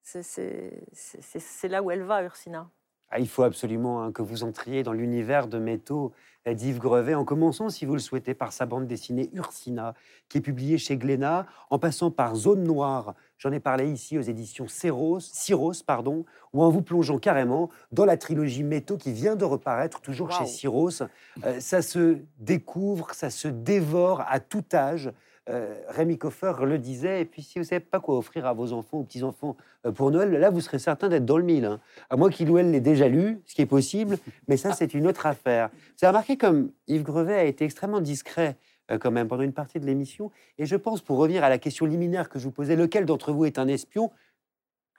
c'est 0.03 1.68
là 1.68 1.84
où 1.84 1.91
elle 1.91 2.02
va, 2.02 2.23
Ursina. 2.23 2.68
Ah, 3.11 3.19
il 3.19 3.27
faut 3.27 3.44
absolument 3.44 4.03
hein, 4.03 4.11
que 4.11 4.22
vous 4.22 4.44
entriez 4.44 4.84
dans 4.84 4.94
l'univers 4.94 5.48
de 5.48 5.57
métaux 5.57 6.11
euh, 6.48 6.53
d'Yves 6.53 6.77
Grevet, 6.77 7.15
en 7.15 7.26
commençant, 7.26 7.69
si 7.69 7.86
vous 7.86 7.94
le 7.94 7.99
souhaitez, 7.99 8.36
par 8.36 8.53
sa 8.53 8.65
bande 8.65 8.86
dessinée 8.86 9.30
Ursina, 9.34 9.95
qui 10.30 10.38
est 10.38 10.41
publiée 10.41 10.77
chez 10.77 10.95
Glénat, 10.95 11.48
en 11.72 11.80
passant 11.80 12.11
par 12.11 12.36
Zone 12.36 12.64
Noire, 12.64 13.15
j'en 13.40 13.52
ai 13.52 13.60
parlé 13.60 13.90
ici 13.90 14.18
aux 14.19 14.22
éditions 14.22 14.68
Cyros, 14.68 15.19
Cyros, 15.19 15.84
pardon, 15.86 16.26
ou 16.53 16.64
en 16.64 16.69
vous 16.69 16.84
plongeant 16.84 17.18
carrément 17.18 17.69
dans 17.91 18.06
la 18.06 18.15
trilogie 18.15 18.64
métaux 18.64 18.98
qui 18.98 19.11
vient 19.11 19.36
de 19.36 19.45
reparaître, 19.45 20.02
toujours 20.02 20.31
chez. 20.31 20.45
Cyros. 20.45 21.02
Euh, 21.45 21.60
ça 21.60 21.81
se 21.81 22.19
découvre, 22.38 23.14
ça 23.14 23.31
se 23.31 23.48
dévore 23.48 24.23
à 24.27 24.40
tout 24.40 24.65
âge. 24.72 25.11
Euh, 25.49 25.76
Rémi 25.88 26.17
Coffer 26.19 26.53
le 26.61 26.77
disait, 26.77 27.21
et 27.21 27.26
puis 27.26 27.41
si 27.41 27.57
vous 27.57 27.63
ne 27.63 27.67
savez 27.67 27.80
pas 27.80 27.99
quoi 27.99 28.17
offrir 28.17 28.45
à 28.45 28.53
vos 28.53 28.71
enfants 28.71 28.99
ou 28.99 29.03
petits-enfants 29.03 29.57
euh, 29.85 29.91
pour 29.91 30.11
Noël, 30.11 30.30
là, 30.31 30.51
vous 30.51 30.61
serez 30.61 30.77
certain 30.77 31.09
d'être 31.09 31.26
dans 31.26 31.39
le 31.39 31.43
mille. 31.43 31.65
hein. 31.65 31.80
À 32.11 32.17
moins 32.17 32.30
qu'il 32.30 32.51
ou 32.51 32.59
elle 32.59 32.69
l'ait 32.69 32.80
déjà 32.81 33.07
lu, 33.07 33.41
ce 33.47 33.55
qui 33.55 33.63
est 33.63 33.65
possible, 33.65 34.19
mais 34.47 34.57
ça, 34.57 34.73
c'est 34.73 34.93
une 34.93 35.07
autre 35.07 35.26
affaire. 35.26 35.69
Vous 35.73 36.05
avez 36.05 36.09
remarqué 36.09 36.38
comme 36.38 36.71
Yves 36.88 37.03
Grevet 37.03 37.34
a 37.34 37.45
été 37.45 37.65
extrêmement 37.65 37.99
discret 37.99 38.57
euh, 38.91 38.99
quand 38.99 39.09
même 39.09 39.27
pendant 39.27 39.41
une 39.43 39.53
partie 39.53 39.80
de 39.80 39.85
l'émission, 39.88 40.30
et 40.59 40.67
je 40.67 40.76
pense, 40.76 41.01
pour 41.01 41.17
revenir 41.17 41.43
à 41.43 41.49
la 41.49 41.57
question 41.57 41.88
liminaire 41.88 42.30
que 42.30 42.38
je 42.38 42.43
vous 42.43 42.51
posais, 42.51 42.76
lequel 42.76 43.05
d'entre 43.05 43.31
vous 43.31 43.45
est 43.45 43.57
un 43.57 43.67
espion? 43.67 44.11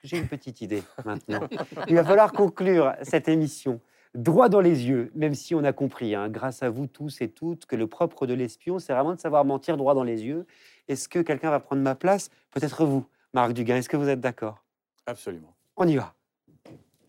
J'ai 0.03 0.17
une 0.17 0.27
petite 0.27 0.61
idée 0.61 0.83
maintenant. 1.05 1.47
Il 1.87 1.95
va 1.95 2.03
falloir 2.03 2.33
conclure 2.33 2.93
cette 3.03 3.29
émission 3.29 3.79
droit 4.15 4.49
dans 4.49 4.61
les 4.61 4.87
yeux, 4.87 5.11
même 5.15 5.33
si 5.33 5.55
on 5.55 5.63
a 5.63 5.73
compris, 5.73 6.15
hein, 6.15 6.29
grâce 6.29 6.63
à 6.63 6.69
vous 6.69 6.87
tous 6.87 7.21
et 7.21 7.29
toutes, 7.29 7.65
que 7.65 7.75
le 7.75 7.87
propre 7.87 8.27
de 8.27 8.33
l'espion, 8.33 8.79
c'est 8.79 8.93
vraiment 8.93 9.15
de 9.15 9.19
savoir 9.19 9.45
mentir 9.45 9.77
droit 9.77 9.93
dans 9.93 10.03
les 10.03 10.23
yeux. 10.23 10.45
Est-ce 10.87 11.07
que 11.07 11.19
quelqu'un 11.19 11.49
va 11.49 11.59
prendre 11.59 11.81
ma 11.81 11.95
place? 11.95 12.29
Peut-être 12.51 12.85
vous, 12.85 13.05
Marc 13.33 13.53
Duguin. 13.53 13.77
Est-ce 13.77 13.89
que 13.89 13.97
vous 13.97 14.09
êtes 14.09 14.19
d'accord? 14.19 14.63
Absolument. 15.05 15.55
On 15.77 15.87
y 15.87 15.95
va. 15.95 16.13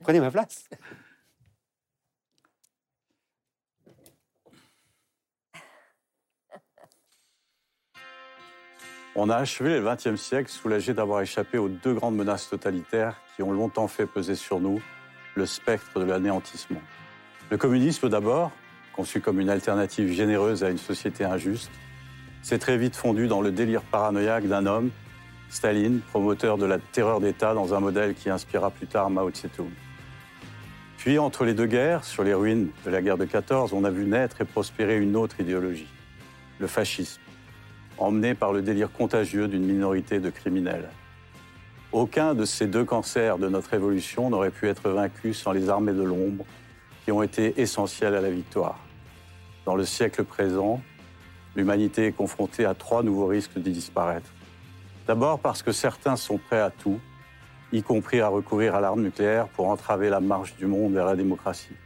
Prenez 0.01 0.21
ma 0.21 0.31
place. 0.31 0.69
On 9.15 9.29
a 9.29 9.37
achevé 9.37 9.79
le 9.79 9.85
XXe 9.85 10.19
siècle 10.19 10.49
soulagé 10.51 10.95
d'avoir 10.95 11.21
échappé 11.21 11.59
aux 11.59 11.69
deux 11.69 11.93
grandes 11.93 12.17
menaces 12.17 12.49
totalitaires 12.49 13.21
qui 13.37 13.43
ont 13.43 13.53
longtemps 13.53 13.87
fait 13.87 14.07
peser 14.07 14.35
sur 14.35 14.59
nous 14.59 14.81
le 15.35 15.47
spectre 15.47 15.99
de 15.99 16.05
l'anéantissement. 16.05 16.81
Le 17.51 17.57
communisme 17.57 18.09
d'abord, 18.09 18.51
conçu 18.93 19.21
comme 19.21 19.41
une 19.41 19.51
alternative 19.51 20.13
généreuse 20.13 20.65
à 20.65 20.71
une 20.71 20.79
société 20.79 21.25
injuste, 21.25 21.71
s'est 22.43 22.59
très 22.59 22.77
vite 22.77 22.97
fondu 22.97 23.29
dans 23.29 23.41
le 23.41 23.51
délire 23.51 23.83
paranoïaque 23.83 24.47
d'un 24.47 24.67
homme, 24.67 24.91
Staline, 25.49 26.01
promoteur 26.01 26.57
de 26.57 26.67
la 26.67 26.79
terreur 26.79 27.21
d'État 27.21 27.55
dans 27.55 27.75
un 27.75 27.81
modèle 27.81 28.15
qui 28.15 28.31
inspira 28.31 28.71
plus 28.71 28.87
tard 28.87 29.11
Mao 29.11 29.31
Tse-tung. 29.31 29.71
Puis, 30.97 31.19
entre 31.19 31.45
les 31.45 31.53
deux 31.53 31.67
guerres, 31.67 32.05
sur 32.05 32.25
les 32.25 32.33
ruines 32.33 32.71
de 32.85 32.91
la 32.91 33.03
guerre 33.03 33.19
de 33.19 33.25
14, 33.25 33.73
on 33.73 33.85
a 33.85 33.91
vu 33.91 34.05
naître 34.05 34.41
et 34.41 34.45
prospérer 34.45 34.99
une 34.99 35.17
autre 35.17 35.41
idéologie, 35.41 35.89
le 36.59 36.67
fascisme 36.67 37.21
emmené 37.99 38.35
par 38.35 38.53
le 38.53 38.63
délire 38.63 38.91
contagieux 38.91 39.49
d'une 39.49 39.65
minorité 39.65 40.21
de 40.21 40.31
criminels. 40.31 40.89
Aucun 41.93 42.35
de 42.35 42.47
ces 42.47 42.67
deux 42.67 42.87
cancers 42.87 43.37
de 43.37 43.51
notre 43.51 43.75
évolution 43.75 44.31
n'aurait 44.31 44.51
pu 44.51 44.67
être 44.67 44.89
vaincu 44.89 45.35
sans 45.35 45.53
les 45.53 45.69
armées 45.69 45.93
de 45.93 46.03
l'ombre 46.03 46.47
qui 47.05 47.13
ont 47.13 47.23
été 47.23 47.61
essentielles 47.61 48.15
à 48.15 48.23
la 48.23 48.31
victoire. 48.31 48.79
Dans 49.67 49.75
le 49.75 49.85
siècle 49.85 50.25
présent, 50.25 50.81
l'humanité 51.55 52.07
est 52.07 52.13
confrontée 52.13 52.65
à 52.65 52.73
trois 52.73 53.03
nouveaux 53.03 53.27
risques 53.27 53.59
d'y 53.59 53.73
disparaître. 53.73 54.31
D'abord 55.07 55.39
parce 55.39 55.63
que 55.63 55.71
certains 55.71 56.17
sont 56.17 56.39
prêts 56.39 56.61
à 56.61 56.71
tout, 56.71 56.99
y 57.73 57.83
compris 57.83 58.23
à 58.23 58.29
recourir 58.29 58.75
à 58.75 58.81
l'arme 58.81 59.03
nucléaire 59.03 59.49
pour 59.49 59.69
entraver 59.69 60.09
la 60.09 60.21
marche 60.21 60.57
du 60.57 60.65
monde 60.65 60.95
vers 60.95 61.05
la 61.05 61.15
démocratie. 61.15 61.77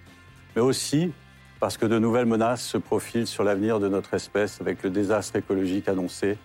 Mais 0.55 0.63
aussi 0.63 1.11
parce 1.59 1.77
que 1.77 1.87
de 1.87 1.99
nouvelles 1.99 2.27
menaces 2.27 2.63
se 2.63 2.79
profilent 2.79 3.27
sur 3.27 3.43
l'avenir 3.43 3.81
de 3.81 3.89
notre 3.89 4.15
espèce 4.15 4.61
avec 4.61 4.85
le 4.85 4.91
désastre 4.91 5.35
écologique 5.35 5.89
annoncé, 5.89 6.39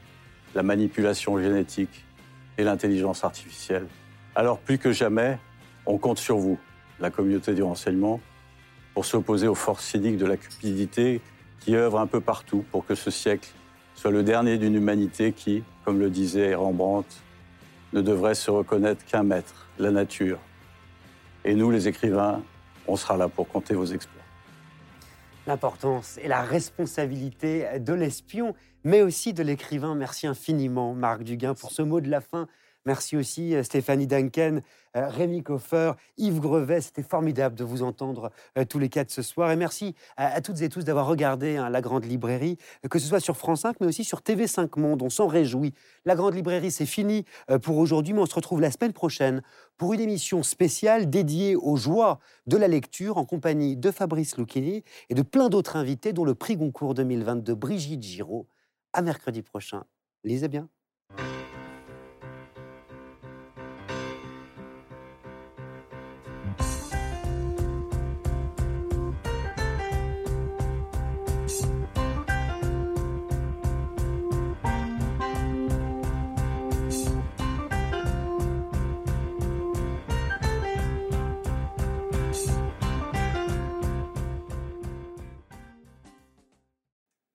la 0.55 0.63
manipulation 0.63 1.39
génétique 1.39 2.05
et 2.57 2.63
l'intelligence 2.63 3.23
artificielle. 3.23 3.87
Alors 4.35 4.59
plus 4.59 4.77
que 4.77 4.91
jamais, 4.91 5.37
on 5.85 5.97
compte 5.97 6.19
sur 6.19 6.37
vous, 6.37 6.59
la 6.99 7.09
communauté 7.09 7.53
du 7.53 7.63
renseignement, 7.63 8.19
pour 8.93 9.05
s'opposer 9.05 9.47
aux 9.47 9.55
forces 9.55 9.85
cyniques 9.85 10.17
de 10.17 10.25
la 10.25 10.37
cupidité 10.37 11.21
qui 11.59 11.75
œuvrent 11.75 11.99
un 11.99 12.07
peu 12.07 12.21
partout 12.21 12.65
pour 12.71 12.85
que 12.85 12.95
ce 12.95 13.11
siècle 13.11 13.49
soit 13.95 14.11
le 14.11 14.23
dernier 14.23 14.57
d'une 14.57 14.75
humanité 14.75 15.31
qui, 15.31 15.63
comme 15.85 15.99
le 15.99 16.09
disait 16.09 16.55
Rembrandt, 16.55 17.07
ne 17.93 18.01
devrait 18.01 18.35
se 18.35 18.49
reconnaître 18.49 19.05
qu'un 19.05 19.23
maître, 19.23 19.67
la 19.77 19.91
nature. 19.91 20.39
Et 21.45 21.55
nous, 21.55 21.71
les 21.71 21.87
écrivains, 21.87 22.41
on 22.87 22.95
sera 22.95 23.17
là 23.17 23.27
pour 23.27 23.47
compter 23.47 23.73
vos 23.73 23.85
exploits. 23.85 24.20
L'importance 25.47 26.19
et 26.21 26.27
la 26.27 26.43
responsabilité 26.43 27.79
de 27.79 27.93
l'espion, 27.93 28.53
mais 28.83 29.01
aussi 29.01 29.33
de 29.33 29.41
l'écrivain. 29.41 29.95
Merci 29.95 30.27
infiniment, 30.27 30.93
Marc 30.93 31.23
Duguin, 31.23 31.55
pour 31.55 31.71
ce 31.71 31.81
mot 31.81 31.99
de 31.99 32.09
la 32.09 32.21
fin 32.21 32.47
Merci 32.85 33.15
aussi 33.15 33.55
euh, 33.55 33.63
Stéphanie 33.63 34.07
Duncan, 34.07 34.61
euh, 34.97 35.07
Rémi 35.07 35.43
Koffer, 35.43 35.93
Yves 36.17 36.39
Grevet. 36.39 36.81
C'était 36.81 37.03
formidable 37.03 37.55
de 37.55 37.63
vous 37.63 37.83
entendre 37.83 38.31
euh, 38.57 38.65
tous 38.65 38.79
les 38.79 38.89
quatre 38.89 39.11
ce 39.11 39.21
soir. 39.21 39.51
Et 39.51 39.55
merci 39.55 39.93
à, 40.17 40.41
toutes 40.41 40.61
et 40.61 40.69
tous 40.69 40.83
d'avoir 40.83 41.05
regardé 41.05 41.57
hein, 41.57 41.69
La 41.69 41.81
Grande 41.81 42.05
Librairie, 42.05 42.57
que 42.89 42.97
ce 42.97 43.07
soit 43.07 43.19
sur 43.19 43.37
France 43.37 43.61
5, 43.61 43.77
mais 43.81 43.87
aussi 43.87 44.03
sur 44.03 44.21
TV5 44.21 44.79
Monde. 44.79 45.03
On 45.03 45.09
s'en 45.09 45.27
réjouit. 45.27 45.73
La 46.05 46.15
Grande 46.15 46.33
Librairie, 46.33 46.71
c'est 46.71 46.85
fini 46.85 47.25
pour 47.61 47.77
aujourd'hui, 47.77 48.13
mais 48.13 48.21
on 48.21 48.25
se 48.25 48.33
retrouve 48.33 48.61
la 48.61 48.71
semaine 48.71 48.93
prochaine 48.93 49.43
pour 49.77 49.93
une 49.93 50.01
émission 50.01 50.41
spéciale 50.43 51.09
dédiée 51.09 51.55
aux 51.55 51.75
joies 51.75 52.19
de 52.47 52.57
la 52.57 52.67
lecture 52.67 53.17
en 53.17 53.25
compagnie 53.25 53.77
de 53.77 53.91
Fabrice 53.91 54.37
Lucchini 54.37 54.83
et 55.09 55.13
de 55.13 55.21
plein 55.21 55.49
d'autres 55.49 55.75
invités, 55.75 56.13
dont 56.13 56.25
le 56.25 56.35
prix 56.35 56.55
Goncourt 56.55 56.93
2022, 56.95 57.53
Brigitte 57.53 58.01
Giraud. 58.03 58.47
À 58.93 59.01
mercredi 59.01 59.41
prochain. 59.41 59.83
Lisez 60.23 60.47
bien. 60.47 60.67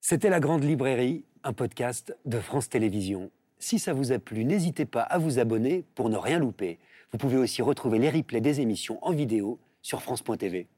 C'était 0.09 0.31
La 0.31 0.39
Grande 0.39 0.63
Librairie, 0.63 1.25
un 1.43 1.53
podcast 1.53 2.17
de 2.27 2.39
France 2.39 2.69
Télévisions. 2.69 3.33
Si 3.59 3.81
ça 3.81 3.93
vous 3.93 4.13
a 4.13 4.21
plu, 4.21 4.45
n'hésitez 4.45 4.85
pas 4.87 5.01
à 5.01 5.19
vous 5.19 5.41
abonner 5.41 5.85
pour 5.97 6.11
ne 6.11 6.17
rien 6.17 6.39
louper. 6.39 6.79
Vous 7.11 7.19
pouvez 7.19 7.37
aussi 7.37 7.61
retrouver 7.61 7.99
les 7.99 8.11
replays 8.11 8.41
des 8.41 8.61
émissions 8.61 9.05
en 9.05 9.11
vidéo 9.11 9.59
sur 9.83 10.03
France.tv. 10.03 10.69